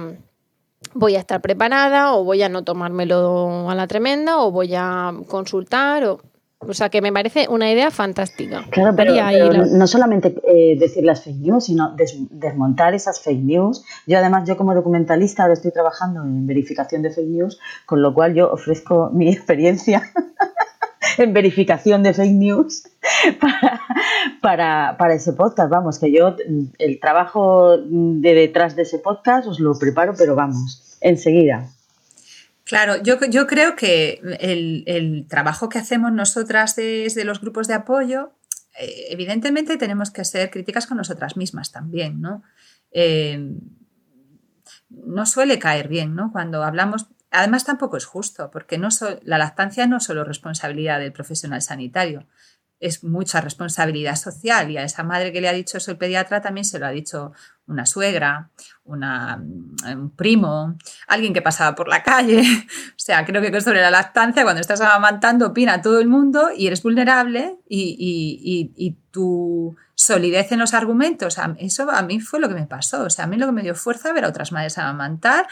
voy 0.94 1.16
a 1.16 1.20
estar 1.20 1.40
preparada 1.40 2.14
o 2.14 2.24
voy 2.24 2.42
a 2.42 2.48
no 2.48 2.62
tomármelo 2.62 3.70
a 3.70 3.74
la 3.74 3.86
tremenda 3.86 4.38
o 4.38 4.50
voy 4.50 4.74
a 4.76 5.12
consultar 5.28 6.04
o 6.04 6.20
o 6.66 6.74
sea, 6.74 6.88
que 6.88 7.00
me 7.00 7.12
parece 7.12 7.46
una 7.48 7.70
idea 7.70 7.90
fantástica. 7.90 8.64
Claro, 8.70 8.94
pero, 8.96 9.14
no 9.66 9.86
solamente 9.86 10.34
eh, 10.46 10.76
decir 10.78 11.04
las 11.04 11.22
fake 11.22 11.38
news, 11.38 11.64
sino 11.66 11.94
desmontar 12.30 12.94
esas 12.94 13.20
fake 13.20 13.42
news. 13.42 13.84
Yo 14.06 14.18
además, 14.18 14.48
yo 14.48 14.56
como 14.56 14.74
documentalista 14.74 15.42
ahora 15.42 15.54
estoy 15.54 15.72
trabajando 15.72 16.22
en 16.22 16.46
verificación 16.46 17.02
de 17.02 17.10
fake 17.10 17.28
news, 17.28 17.58
con 17.86 18.02
lo 18.02 18.14
cual 18.14 18.34
yo 18.34 18.52
ofrezco 18.52 19.10
mi 19.12 19.28
experiencia 19.28 20.02
en 21.18 21.32
verificación 21.32 22.02
de 22.02 22.14
fake 22.14 22.32
news 22.32 22.84
para, 24.40 24.96
para, 24.96 25.14
ese 25.14 25.32
podcast. 25.32 25.70
Vamos, 25.70 25.98
que 25.98 26.12
yo 26.12 26.36
el 26.78 27.00
trabajo 27.00 27.76
de 27.78 28.34
detrás 28.34 28.76
de 28.76 28.82
ese 28.82 28.98
podcast 28.98 29.48
os 29.48 29.60
lo 29.60 29.78
preparo, 29.78 30.14
pero 30.16 30.34
vamos, 30.34 30.96
enseguida. 31.00 31.68
Claro, 32.64 33.02
yo, 33.02 33.18
yo 33.28 33.46
creo 33.46 33.74
que 33.74 34.20
el, 34.40 35.26
trabajo 35.28 35.68
que 35.68 35.78
hacemos 35.78 36.12
nosotras 36.12 36.76
desde 36.76 37.24
los 37.24 37.40
grupos 37.40 37.66
de 37.66 37.74
apoyo, 37.74 38.32
eh, 38.78 39.06
evidentemente 39.10 39.76
tenemos 39.76 40.10
que 40.10 40.24
ser 40.24 40.50
críticas 40.50 40.86
con 40.86 40.96
nosotras 40.96 41.36
mismas 41.36 41.72
también, 41.72 42.20
¿no? 42.20 42.42
Eh, 42.92 43.56
no 44.90 45.26
suele 45.26 45.58
caer 45.58 45.88
bien, 45.88 46.14
¿no? 46.14 46.30
Cuando 46.30 46.62
hablamos, 46.62 47.06
además 47.30 47.64
tampoco 47.64 47.96
es 47.96 48.04
justo, 48.04 48.50
porque 48.50 48.78
no 48.78 48.88
la 49.22 49.38
lactancia 49.38 49.86
no 49.86 49.96
es 49.96 50.04
solo 50.04 50.22
responsabilidad 50.22 51.00
del 51.00 51.12
profesional 51.12 51.62
sanitario, 51.62 52.26
es 52.82 53.04
mucha 53.04 53.40
responsabilidad 53.40 54.16
social 54.16 54.70
y 54.70 54.76
a 54.76 54.82
esa 54.82 55.04
madre 55.04 55.32
que 55.32 55.40
le 55.40 55.48
ha 55.48 55.52
dicho 55.52 55.78
eso 55.78 55.92
el 55.92 55.98
pediatra 55.98 56.42
también 56.42 56.64
se 56.64 56.80
lo 56.80 56.86
ha 56.86 56.90
dicho 56.90 57.32
una 57.66 57.86
suegra, 57.86 58.50
una, 58.84 59.42
un 59.92 60.10
primo, 60.10 60.76
alguien 61.06 61.32
que 61.32 61.42
pasaba 61.42 61.74
por 61.74 61.88
la 61.88 62.02
calle. 62.02 62.42
O 62.92 63.04
sea, 63.04 63.24
creo 63.24 63.42
que 63.42 63.60
sobre 63.60 63.80
la 63.80 63.90
lactancia, 63.90 64.44
cuando 64.44 64.60
estás 64.60 64.80
amamantando, 64.80 65.48
opina 65.48 65.82
todo 65.82 65.98
el 65.98 66.06
mundo 66.06 66.50
y 66.56 66.68
eres 66.68 66.82
vulnerable 66.82 67.56
y, 67.68 67.96
y, 67.98 68.72
y, 68.76 68.96
tu 69.10 69.76
solidez 69.94 70.52
en 70.52 70.60
los 70.60 70.72
argumentos, 70.72 71.36
eso 71.58 71.90
a 71.90 72.02
mí 72.02 72.20
fue 72.20 72.38
lo 72.38 72.48
que 72.48 72.54
me 72.54 72.66
pasó. 72.66 73.02
O 73.02 73.10
sea, 73.10 73.24
a 73.24 73.28
mí 73.28 73.36
lo 73.36 73.46
que 73.46 73.52
me 73.52 73.62
dio 73.62 73.74
fuerza 73.74 74.12
ver 74.12 74.24
a 74.24 74.28
otras 74.28 74.52
madres 74.52 74.78
amamantar 74.78 75.48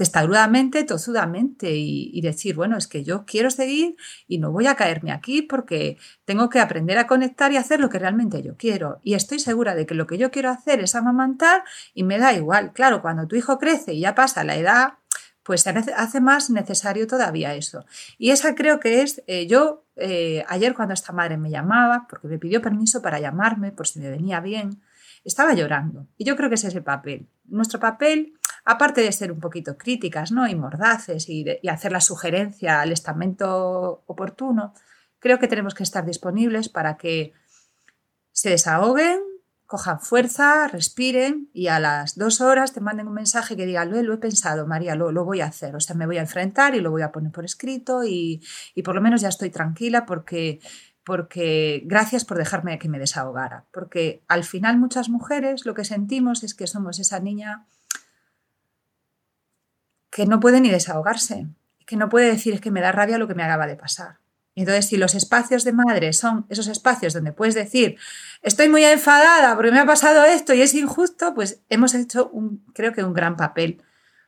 testaruradamente, 0.00 0.84
tozudamente 0.84 1.72
y, 1.72 2.18
decir, 2.22 2.56
bueno, 2.56 2.78
es 2.78 2.86
que 2.86 3.04
yo 3.04 3.26
quiero 3.26 3.50
seguir 3.50 3.96
y 4.26 4.38
no 4.38 4.50
voy 4.50 4.66
a 4.66 4.74
caerme 4.74 5.12
aquí 5.12 5.42
porque 5.42 5.98
tengo 6.24 6.48
que 6.48 6.58
aprender 6.58 6.96
a 6.96 7.06
conectar 7.06 7.52
y 7.52 7.58
hacer 7.58 7.80
lo 7.80 7.90
que 7.90 7.98
realmente 7.98 8.42
yo 8.42 8.56
quiero. 8.56 8.98
Y 9.02 9.12
estoy 9.12 9.40
segura 9.40 9.74
de 9.74 9.84
que 9.84 9.94
lo 9.94 10.06
que 10.06 10.16
yo 10.16 10.30
quiero 10.30 10.48
hacer 10.48 10.80
es 10.80 10.94
amamantar 10.94 11.64
y 11.92 12.04
me 12.04 12.16
da 12.16 12.32
igual. 12.32 12.72
Claro, 12.72 13.02
cuando 13.02 13.28
tu 13.28 13.36
hijo 13.36 13.58
crece 13.58 13.92
y 13.92 14.00
ya 14.00 14.14
pasa 14.14 14.42
la 14.42 14.56
edad, 14.56 14.94
pues 15.42 15.60
se 15.60 15.68
hace 15.68 16.20
más 16.22 16.48
necesario 16.48 17.06
todavía 17.06 17.54
eso. 17.54 17.84
Y 18.16 18.30
esa 18.30 18.54
creo 18.54 18.80
que 18.80 19.02
es, 19.02 19.22
eh, 19.26 19.46
yo 19.46 19.84
eh, 19.96 20.46
ayer 20.48 20.72
cuando 20.72 20.94
esta 20.94 21.12
madre 21.12 21.36
me 21.36 21.50
llamaba, 21.50 22.06
porque 22.08 22.26
me 22.26 22.38
pidió 22.38 22.62
permiso 22.62 23.02
para 23.02 23.20
llamarme 23.20 23.70
por 23.70 23.86
si 23.86 24.00
me 24.00 24.08
venía 24.08 24.40
bien, 24.40 24.80
estaba 25.24 25.52
llorando. 25.52 26.06
Y 26.16 26.24
yo 26.24 26.36
creo 26.36 26.48
que 26.48 26.54
es 26.54 26.64
ese 26.64 26.80
papel. 26.80 27.26
Nuestro 27.44 27.78
papel 27.78 28.32
aparte 28.70 29.00
de 29.00 29.10
ser 29.10 29.32
un 29.32 29.40
poquito 29.40 29.76
críticas 29.76 30.30
¿no? 30.30 30.46
y 30.46 30.54
mordaces 30.54 31.28
y, 31.28 31.44
hacer 31.68 31.92
la 31.92 32.00
sugerencia 32.00 32.80
al 32.80 32.92
estamento 32.92 34.04
oportuno, 34.06 34.74
creo 35.18 35.38
que 35.38 35.48
tenemos 35.48 35.74
que 35.74 35.82
estar 35.82 36.06
disponibles 36.06 36.68
para 36.68 36.96
que 36.96 37.32
se 38.30 38.50
desahoguen, 38.50 39.20
cojan 39.66 40.00
fuerza, 40.00 40.68
respiren 40.68 41.50
y 41.52 41.66
a 41.66 41.80
las 41.80 42.16
dos 42.16 42.40
horas 42.40 42.72
te 42.72 42.80
manden 42.80 43.08
un 43.08 43.14
mensaje 43.14 43.56
que 43.56 43.66
diga, 43.66 43.84
lo, 43.84 44.14
he 44.14 44.18
pensado, 44.18 44.66
María, 44.66 44.94
lo, 44.94 45.10
lo, 45.10 45.24
voy 45.24 45.40
a 45.40 45.46
hacer, 45.46 45.74
o 45.74 45.80
sea, 45.80 45.96
me 45.96 46.06
voy 46.06 46.18
a 46.18 46.22
enfrentar 46.22 46.74
y 46.76 46.80
lo 46.80 46.92
voy 46.92 47.02
a 47.02 47.12
poner 47.12 47.32
por 47.32 47.44
escrito 47.44 48.04
y, 48.04 48.40
y 48.74 48.82
por 48.82 48.94
lo 48.94 49.00
menos 49.00 49.20
ya 49.20 49.28
estoy 49.28 49.50
tranquila 49.50 50.06
porque 50.06 50.60
porque 51.02 51.82
gracias 51.86 52.24
por 52.24 52.36
dejarme 52.36 52.78
que 52.78 52.88
me 52.88 52.98
desahogara, 52.98 53.64
porque 53.72 54.22
al 54.28 54.44
final 54.44 54.78
muchas 54.78 55.08
mujeres 55.08 55.66
lo 55.66 55.74
que 55.74 55.84
sentimos 55.84 56.44
es 56.44 56.54
que 56.54 56.68
somos 56.68 57.00
esa 57.00 57.18
niña 57.18 57.66
que 60.10 60.26
no 60.26 60.40
puede 60.40 60.60
ni 60.60 60.70
desahogarse, 60.70 61.46
que 61.86 61.96
no 61.96 62.08
puede 62.08 62.26
decir 62.26 62.54
es 62.54 62.60
que 62.60 62.70
me 62.70 62.80
da 62.80 62.92
rabia 62.92 63.18
lo 63.18 63.28
que 63.28 63.34
me 63.34 63.42
acaba 63.42 63.66
de 63.66 63.76
pasar. 63.76 64.18
Entonces, 64.56 64.86
si 64.86 64.96
los 64.96 65.14
espacios 65.14 65.64
de 65.64 65.72
madre 65.72 66.12
son 66.12 66.44
esos 66.48 66.66
espacios 66.66 67.14
donde 67.14 67.32
puedes 67.32 67.54
decir, 67.54 67.96
estoy 68.42 68.68
muy 68.68 68.84
enfadada 68.84 69.54
porque 69.54 69.70
me 69.70 69.78
ha 69.78 69.86
pasado 69.86 70.24
esto 70.24 70.52
y 70.52 70.60
es 70.60 70.74
injusto, 70.74 71.34
pues 71.34 71.60
hemos 71.68 71.94
hecho, 71.94 72.28
un, 72.30 72.64
creo 72.74 72.92
que 72.92 73.04
un 73.04 73.14
gran 73.14 73.36
papel. 73.36 73.82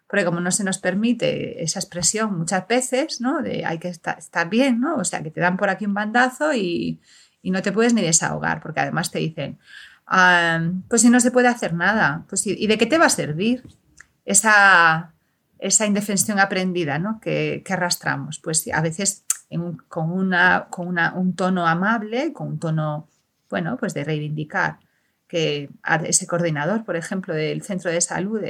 Porque 0.07 0.25
como 0.25 0.41
no 0.41 0.51
se 0.51 0.63
nos 0.63 0.79
permite 0.79 1.63
esa 1.63 1.81
expresión 1.81 2.39
muchas 2.39 2.67
veces, 2.69 3.21
¿no? 3.21 3.43
De 3.43 3.65
hay 3.65 3.79
que 3.79 3.89
estar, 3.89 4.49
bien, 4.49 4.81
¿no? 4.81 4.97
O 4.97 5.05
sea, 5.05 5.23
que 5.23 5.31
te 5.31 5.41
dan 5.41 5.57
por 5.57 5.71
aquí 5.71 5.87
un 5.87 5.95
bandazo 5.95 6.53
y, 6.55 7.01
no 7.43 7.63
te 7.63 7.73
puedes 7.73 7.93
ni 7.93 8.03
desahogar, 8.03 8.61
porque 8.61 8.81
además 8.81 9.11
te 9.11 9.19
dicen, 9.19 9.59
ah, 10.07 10.61
pues 10.89 11.03
si 11.03 11.11
no 11.11 11.19
se 11.19 11.31
puede 11.31 11.49
hacer 11.49 11.75
nada, 11.75 12.25
pues 12.29 12.47
¿y 12.47 12.67
de 12.67 12.79
qué 12.79 12.87
te 12.87 12.99
va 12.99 13.07
a 13.07 13.11
servir 13.11 13.65
esa, 14.25 15.13
esa 15.63 15.87
indefensión 15.87 16.41
aprendida 16.41 16.99
¿no? 16.99 17.21
que, 17.21 17.63
arrastramos. 17.71 18.41
Pues 18.41 18.69
a 18.73 18.81
veces 18.81 19.25
con, 19.89 20.11
una, 20.11 20.67
con 20.71 20.99
un 20.99 21.37
tono 21.37 21.67
amable, 21.67 22.33
con 22.33 22.49
un 22.49 22.59
tono, 22.59 23.09
bueno, 23.49 23.77
pues 23.77 23.95
de 23.95 24.05
reivindicar 24.05 24.79
que 25.29 25.71
ese 26.05 26.27
coordinador, 26.27 26.85
por 26.85 26.97
ejemplo, 26.97 27.33
del 27.33 27.63
centro 27.63 27.91
de 27.91 28.01
salud, 28.01 28.43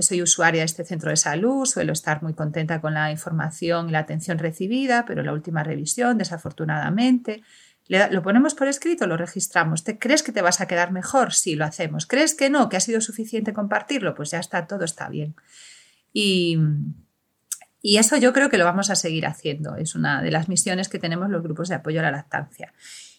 soy 0.00 0.22
usuaria 0.22 0.60
de 0.60 0.66
este 0.66 0.84
centro 0.84 1.10
de 1.10 1.16
salud, 1.16 1.64
suelo 1.64 1.92
estar 1.92 2.22
muy 2.22 2.34
contenta 2.34 2.80
con 2.80 2.94
la 2.94 3.10
información 3.10 3.88
y 3.88 3.92
la 3.92 4.00
atención 4.00 4.38
recibida, 4.38 5.04
pero 5.06 5.22
la 5.22 5.32
última 5.32 5.64
revisión, 5.64 6.18
desafortunadamente, 6.18 7.42
lo 7.88 8.22
ponemos 8.22 8.54
por 8.54 8.68
escrito, 8.68 9.06
lo 9.06 9.16
registramos. 9.16 9.84
¿Te 9.84 9.98
crees 9.98 10.22
que 10.22 10.32
te 10.32 10.42
vas 10.42 10.60
a 10.60 10.66
quedar 10.66 10.92
mejor? 10.92 11.32
Sí, 11.32 11.54
lo 11.54 11.64
hacemos. 11.64 12.06
¿Crees 12.06 12.34
que 12.34 12.50
no, 12.50 12.68
que 12.68 12.76
ha 12.76 12.80
sido 12.80 13.00
suficiente 13.00 13.52
compartirlo? 13.52 14.14
Pues 14.14 14.30
ya 14.30 14.38
está, 14.38 14.66
todo 14.66 14.84
está 14.84 15.08
bien. 15.08 15.34
Y, 16.14 16.58
y 17.82 17.98
eso 17.98 18.16
yo 18.16 18.32
creo 18.32 18.48
que 18.48 18.56
lo 18.56 18.64
vamos 18.64 18.88
a 18.88 18.94
seguir 18.94 19.26
haciendo. 19.26 19.76
Es 19.76 19.94
una 19.94 20.22
de 20.22 20.30
las 20.30 20.48
misiones 20.48 20.88
que 20.88 20.98
tenemos 20.98 21.28
los 21.28 21.42
grupos 21.42 21.68
de 21.68 21.74
apoyo 21.74 22.00
a 22.00 22.04
la 22.04 22.10
lactancia. 22.10 22.72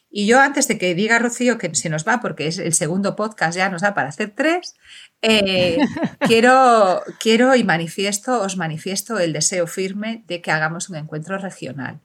Y 0.09 0.25
yo 0.25 0.39
antes 0.39 0.67
de 0.67 0.79
que 0.79 0.95
diga 0.95 1.19
Rocío 1.19 1.59
que 1.59 1.75
se 1.75 1.89
nos 1.89 2.07
va, 2.07 2.21
porque 2.21 2.47
es 2.47 2.57
el 2.57 2.73
segundo 2.73 3.15
podcast 3.15 3.55
ya 3.55 3.69
nos 3.69 3.83
da 3.83 3.93
para 3.93 4.09
hacer 4.09 4.33
tres, 4.35 4.75
eh, 5.21 5.77
quiero, 6.21 7.03
quiero 7.19 7.55
y 7.55 7.63
manifiesto, 7.63 8.41
os 8.41 8.57
manifiesto 8.57 9.19
el 9.19 9.33
deseo 9.33 9.67
firme 9.67 10.23
de 10.27 10.41
que 10.41 10.51
hagamos 10.51 10.89
un 10.89 10.95
encuentro 10.95 11.37
regional. 11.37 11.99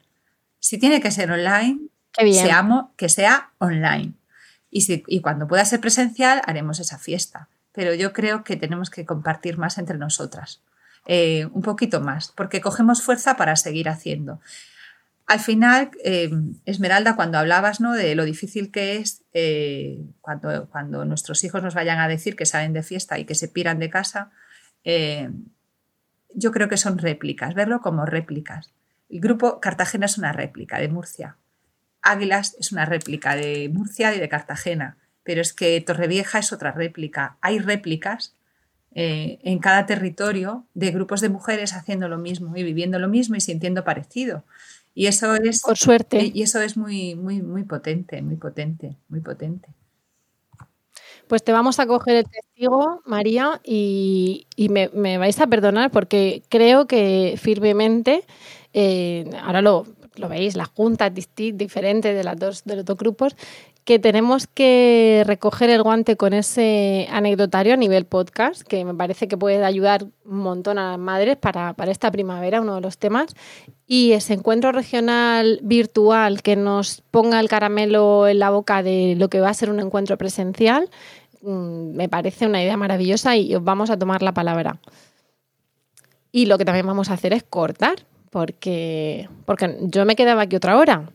Si 0.59 0.77
tiene 0.77 1.01
que 1.01 1.09
ser 1.09 1.31
online, 1.31 1.79
Seamos, 2.13 2.85
que 2.97 3.09
sea 3.09 3.51
online. 3.57 4.13
Y, 4.69 4.81
si, 4.81 5.03
y 5.07 5.21
cuando 5.21 5.47
pueda 5.47 5.65
ser 5.65 5.79
presencial, 5.79 6.41
haremos 6.45 6.79
esa 6.79 6.97
fiesta. 6.97 7.49
Pero 7.71 7.93
yo 7.93 8.13
creo 8.13 8.43
que 8.43 8.57
tenemos 8.57 8.89
que 8.89 9.05
compartir 9.05 9.57
más 9.57 9.77
entre 9.77 9.97
nosotras. 9.97 10.61
Eh, 11.07 11.47
un 11.51 11.63
poquito 11.63 11.99
más, 11.99 12.31
porque 12.31 12.61
cogemos 12.61 13.01
fuerza 13.01 13.35
para 13.35 13.55
seguir 13.55 13.89
haciendo. 13.89 14.39
Al 15.25 15.39
final, 15.39 15.91
eh, 16.03 16.29
Esmeralda, 16.65 17.15
cuando 17.15 17.39
hablabas 17.39 17.79
¿no? 17.79 17.93
de 17.93 18.13
lo 18.15 18.23
difícil 18.23 18.71
que 18.71 18.97
es 18.97 19.23
eh, 19.33 19.99
cuando, 20.19 20.69
cuando, 20.69 21.03
nuestros 21.05 21.43
hijos 21.43 21.63
nos 21.63 21.73
vayan 21.73 21.99
a 21.99 22.07
decir 22.07 22.35
que 22.35 22.45
salen 22.45 22.73
de 22.73 22.83
fiesta 22.83 23.17
y 23.17 23.25
que 23.25 23.33
se 23.33 23.47
piran 23.47 23.79
de 23.79 23.89
casa, 23.89 24.31
yo 26.33 26.51
creo 26.51 26.69
que 26.69 26.77
son 26.77 26.97
réplicas, 26.97 27.53
verlo 27.53 27.81
como 27.81 28.05
réplicas. 28.05 28.71
El 29.09 29.21
grupo 29.21 29.59
Cartagena 29.59 30.05
es 30.05 30.17
una 30.17 30.33
réplica 30.33 30.79
de 30.79 30.87
Murcia. 30.87 31.37
Águilas 32.01 32.55
es 32.59 32.71
una 32.71 32.85
réplica 32.85 33.35
de 33.35 33.69
Murcia 33.71 34.13
y 34.15 34.19
de 34.19 34.29
Cartagena, 34.29 34.97
pero 35.23 35.41
es 35.41 35.53
que 35.53 35.79
Torrevieja 35.81 36.39
es 36.39 36.51
otra 36.51 36.71
réplica. 36.71 37.37
Hay 37.41 37.59
réplicas 37.59 38.35
eh, 38.93 39.39
en 39.43 39.59
cada 39.59 39.85
territorio 39.85 40.65
de 40.73 40.91
grupos 40.91 41.21
de 41.21 41.29
mujeres 41.29 41.73
haciendo 41.73 42.09
lo 42.09 42.17
mismo 42.17 42.55
y 42.57 42.63
viviendo 42.63 42.99
lo 42.99 43.07
mismo 43.07 43.35
y 43.35 43.41
sintiendo 43.41 43.83
parecido. 43.83 44.43
Y 44.93 45.07
eso 45.07 45.35
es. 45.35 45.61
Por 45.61 45.77
suerte. 45.77 46.31
Y 46.33 46.41
eso 46.41 46.61
es 46.61 46.75
muy, 46.75 47.15
muy, 47.15 47.41
muy 47.41 47.63
potente, 47.63 48.21
muy 48.21 48.35
potente, 48.35 48.97
muy 49.07 49.21
potente. 49.21 49.69
Pues 51.27 51.43
te 51.43 51.53
vamos 51.53 51.79
a 51.79 51.87
coger 51.87 52.17
el 52.17 52.25
testigo, 52.25 53.01
María, 53.05 53.61
y, 53.63 54.47
me, 54.57 55.17
vais 55.17 55.39
a 55.39 55.47
perdonar 55.47 55.89
porque 55.89 56.43
creo 56.49 56.87
que 56.87 57.35
firmemente, 57.41 58.25
eh, 58.73 59.29
ahora 59.41 59.61
lo, 59.61 59.85
lo 60.15 60.27
veis, 60.27 60.57
la 60.57 60.65
junta 60.65 61.07
es 61.07 61.29
diferente 61.35 62.13
de, 62.13 62.23
las 62.25 62.37
dos, 62.37 62.63
de 62.65 62.75
los 62.75 62.85
dos 62.85 62.97
grupos, 62.97 63.37
que 63.83 63.97
tenemos 63.97 64.45
que 64.45 65.23
recoger 65.25 65.69
el 65.71 65.81
guante 65.81 66.15
con 66.15 66.33
ese 66.33 67.07
anecdotario 67.11 67.73
a 67.73 67.77
nivel 67.77 68.05
podcast, 68.05 68.61
que 68.61 68.85
me 68.85 68.93
parece 68.93 69.27
que 69.27 69.37
puede 69.37 69.63
ayudar 69.63 70.05
un 70.23 70.37
montón 70.37 70.77
a 70.77 70.91
las 70.91 70.99
madres 70.99 71.37
para, 71.37 71.73
esta 71.87 72.11
primavera, 72.11 72.61
uno 72.61 72.75
de 72.75 72.81
los 72.81 72.99
temas, 72.99 73.33
y 73.87 74.11
ese 74.11 74.33
encuentro 74.33 74.71
regional 74.71 75.59
virtual 75.63 76.43
que 76.43 76.55
nos 76.55 77.01
ponga 77.09 77.39
el 77.39 77.49
caramelo 77.49 78.27
en 78.27 78.39
la 78.39 78.51
boca 78.51 78.83
de 78.83 79.15
lo 79.17 79.29
que 79.29 79.39
va 79.39 79.49
a 79.49 79.53
ser 79.53 79.71
un 79.71 79.79
encuentro 79.79 80.17
presencial, 80.17 80.89
mm, 81.41 81.95
me 81.95 82.07
parece 82.07 82.45
una 82.45 82.61
idea 82.61 82.77
maravillosa 82.77 83.35
y 83.35 83.55
os 83.55 83.63
vamos 83.63 83.89
a 83.89 83.97
tomar 83.97 84.21
la 84.21 84.33
palabra. 84.33 84.79
Y 86.31 86.45
lo 86.45 86.57
que 86.57 86.65
también 86.65 86.85
vamos 86.85 87.09
a 87.09 87.13
hacer 87.13 87.33
es 87.33 87.43
cortar, 87.43 87.95
porque, 88.29 89.27
porque 89.45 89.75
yo 89.81 90.05
me 90.05 90.15
quedaba 90.15 90.43
aquí 90.43 90.55
otra 90.55 90.77
hora 90.77 91.09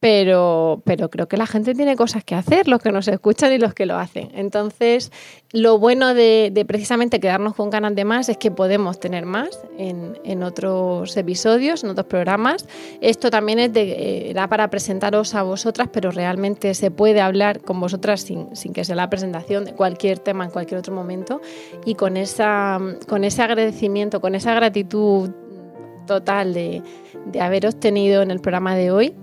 pero, 0.00 0.80
pero 0.86 1.10
creo 1.10 1.28
que 1.28 1.36
la 1.36 1.46
gente 1.46 1.74
tiene 1.74 1.94
cosas 1.94 2.24
que 2.24 2.34
hacer, 2.34 2.68
los 2.68 2.80
que 2.80 2.90
nos 2.90 3.06
escuchan 3.06 3.52
y 3.52 3.58
los 3.58 3.74
que 3.74 3.84
lo 3.84 3.98
hacen. 3.98 4.30
Entonces, 4.34 5.12
lo 5.52 5.78
bueno 5.78 6.14
de, 6.14 6.64
precisamente 6.66 7.20
quedarnos 7.20 7.54
con 7.54 7.68
ganas 7.68 7.94
de 7.94 8.06
más 8.06 8.30
es 8.30 8.38
que 8.38 8.50
podemos 8.50 8.98
tener 8.98 9.26
más 9.26 9.60
en, 9.76 10.42
otros 10.42 11.14
episodios, 11.18 11.84
en 11.84 11.90
otros 11.90 12.06
programas. 12.06 12.66
Esto 13.02 13.30
también 13.30 13.58
es 13.58 13.74
de, 13.74 14.30
era 14.30 14.48
para 14.48 14.70
presentaros 14.70 15.34
a 15.34 15.42
vosotras, 15.42 15.88
pero 15.92 16.10
realmente 16.10 16.72
se 16.72 16.90
puede 16.90 17.20
hablar 17.20 17.60
con 17.60 17.78
vosotras 17.78 18.22
sin, 18.22 18.56
sin 18.56 18.72
que 18.72 18.86
sea 18.86 18.96
la 18.96 19.10
presentación 19.10 19.66
de 19.66 19.74
cualquier 19.74 20.18
tema 20.18 20.46
en 20.46 20.50
cualquier 20.50 20.80
otro 20.80 20.94
momento 20.94 21.42
y 21.84 21.94
con, 21.94 22.16
esa, 22.16 22.80
con 23.06 23.24
ese 23.24 23.42
agradecimiento, 23.42 24.22
con 24.22 24.34
esa 24.34 24.54
gratitud 24.54 25.28
total 26.06 26.54
de, 26.54 26.82
de 27.26 27.40
haberos 27.42 27.78
tenido 27.78 28.22
en 28.22 28.30
el 28.30 28.40
programa 28.40 28.74
de 28.74 28.90
hoy 28.90 29.14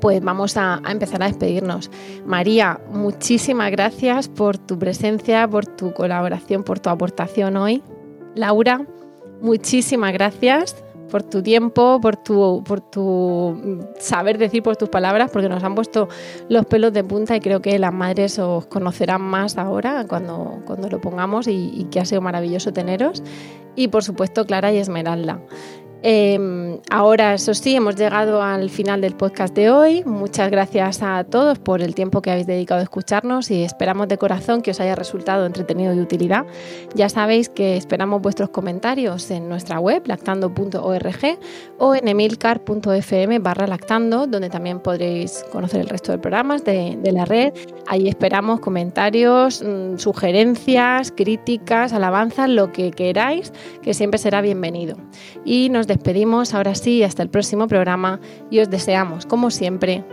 pues 0.00 0.22
vamos 0.22 0.56
a, 0.56 0.80
empezar 0.88 1.22
a 1.22 1.26
despedirnos. 1.26 1.90
María, 2.24 2.80
muchísimas 2.90 3.70
gracias 3.70 4.28
por 4.28 4.58
tu 4.58 4.78
presencia, 4.78 5.46
por 5.48 5.66
tu 5.66 5.92
colaboración, 5.92 6.62
por 6.62 6.80
tu 6.80 6.90
aportación 6.90 7.56
hoy. 7.56 7.82
Laura, 8.34 8.86
muchísimas 9.40 10.12
gracias 10.12 10.76
por 11.10 11.24
tu 11.24 11.42
tiempo, 11.42 12.00
por 12.00 12.16
tu, 12.16 12.62
por 12.64 12.80
tu 12.80 13.84
saber 13.98 14.38
decir, 14.38 14.62
por 14.62 14.76
tus 14.76 14.88
palabras, 14.88 15.30
porque 15.32 15.48
nos 15.48 15.62
han 15.64 15.74
puesto 15.74 16.08
los 16.48 16.64
pelos 16.66 16.92
de 16.92 17.02
punta 17.02 17.36
y 17.36 17.40
creo 17.40 17.60
que 17.60 17.78
las 17.78 17.92
madres 17.92 18.38
os 18.38 18.66
conocerán 18.66 19.20
más 19.20 19.58
ahora 19.58 20.06
cuando, 20.08 20.62
cuando 20.66 20.88
lo 20.88 21.00
pongamos 21.00 21.48
y, 21.48 21.72
y 21.74 21.84
que 21.90 22.00
ha 22.00 22.04
sido 22.04 22.20
maravilloso 22.20 22.72
teneros. 22.72 23.22
Y 23.74 23.88
por 23.88 24.04
supuesto, 24.04 24.46
Clara 24.46 24.72
y 24.72 24.78
Esmeralda. 24.78 25.40
Em, 26.02 26.78
ahora, 26.88 27.34
eso 27.34 27.52
sí, 27.52 27.74
hemos 27.74 27.94
llegado 27.96 28.42
al 28.42 28.70
final 28.70 29.02
del 29.02 29.14
podcast 29.14 29.54
de 29.54 29.70
hoy. 29.70 30.02
Muchas 30.04 30.50
gracias 30.50 31.02
a 31.02 31.24
todos 31.24 31.58
por 31.58 31.82
el 31.82 31.94
tiempo 31.94 32.22
que 32.22 32.30
habéis 32.30 32.46
dedicado 32.46 32.80
a 32.80 32.84
escucharnos 32.84 33.50
y 33.50 33.62
esperamos 33.64 34.08
de 34.08 34.16
corazón 34.16 34.62
que 34.62 34.70
os 34.70 34.80
haya 34.80 34.94
resultado 34.94 35.44
entretenido 35.44 35.92
y 35.92 35.96
de 35.96 36.02
utilidad. 36.02 36.46
Ya 36.94 37.10
sabéis 37.10 37.50
que 37.50 37.76
esperamos 37.76 38.22
vuestros 38.22 38.48
comentarios 38.48 39.30
en 39.30 39.50
nuestra 39.50 39.78
web 39.78 40.02
lactando.org 40.06 41.38
o 41.78 41.94
en 41.94 42.08
emilcar.fm 42.08 43.38
barra 43.40 43.66
lactando, 43.66 44.26
donde 44.26 44.48
también 44.48 44.80
podréis 44.80 45.44
conocer 45.52 45.82
el 45.82 45.88
resto 45.88 46.12
de 46.12 46.18
programas 46.18 46.64
de, 46.64 46.98
la 47.12 47.26
red. 47.26 47.52
Ahí 47.88 48.08
esperamos 48.08 48.60
comentarios, 48.60 49.62
mm, 49.62 49.98
sugerencias, 49.98 51.12
críticas, 51.12 51.92
alabanzas, 51.92 52.48
lo 52.48 52.72
que 52.72 52.90
queráis, 52.90 53.52
que 53.82 53.92
siempre 53.92 54.16
será 54.16 54.40
bienvenido. 54.40 54.96
Y 55.44 55.68
nos 55.68 55.88
despedimos 55.90 56.54
ahora 56.54 56.74
sí 56.74 57.02
hasta 57.02 57.22
el 57.22 57.28
próximo 57.28 57.66
programa 57.66 58.20
y 58.50 58.60
os 58.60 58.70
deseamos, 58.70 59.26
como 59.26 59.50
siempre, 59.50 60.04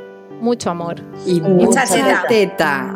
mucho 0.41 0.69
amor. 0.69 1.01
Y 1.25 1.39
mucha, 1.39 1.83
teta. 2.27 2.95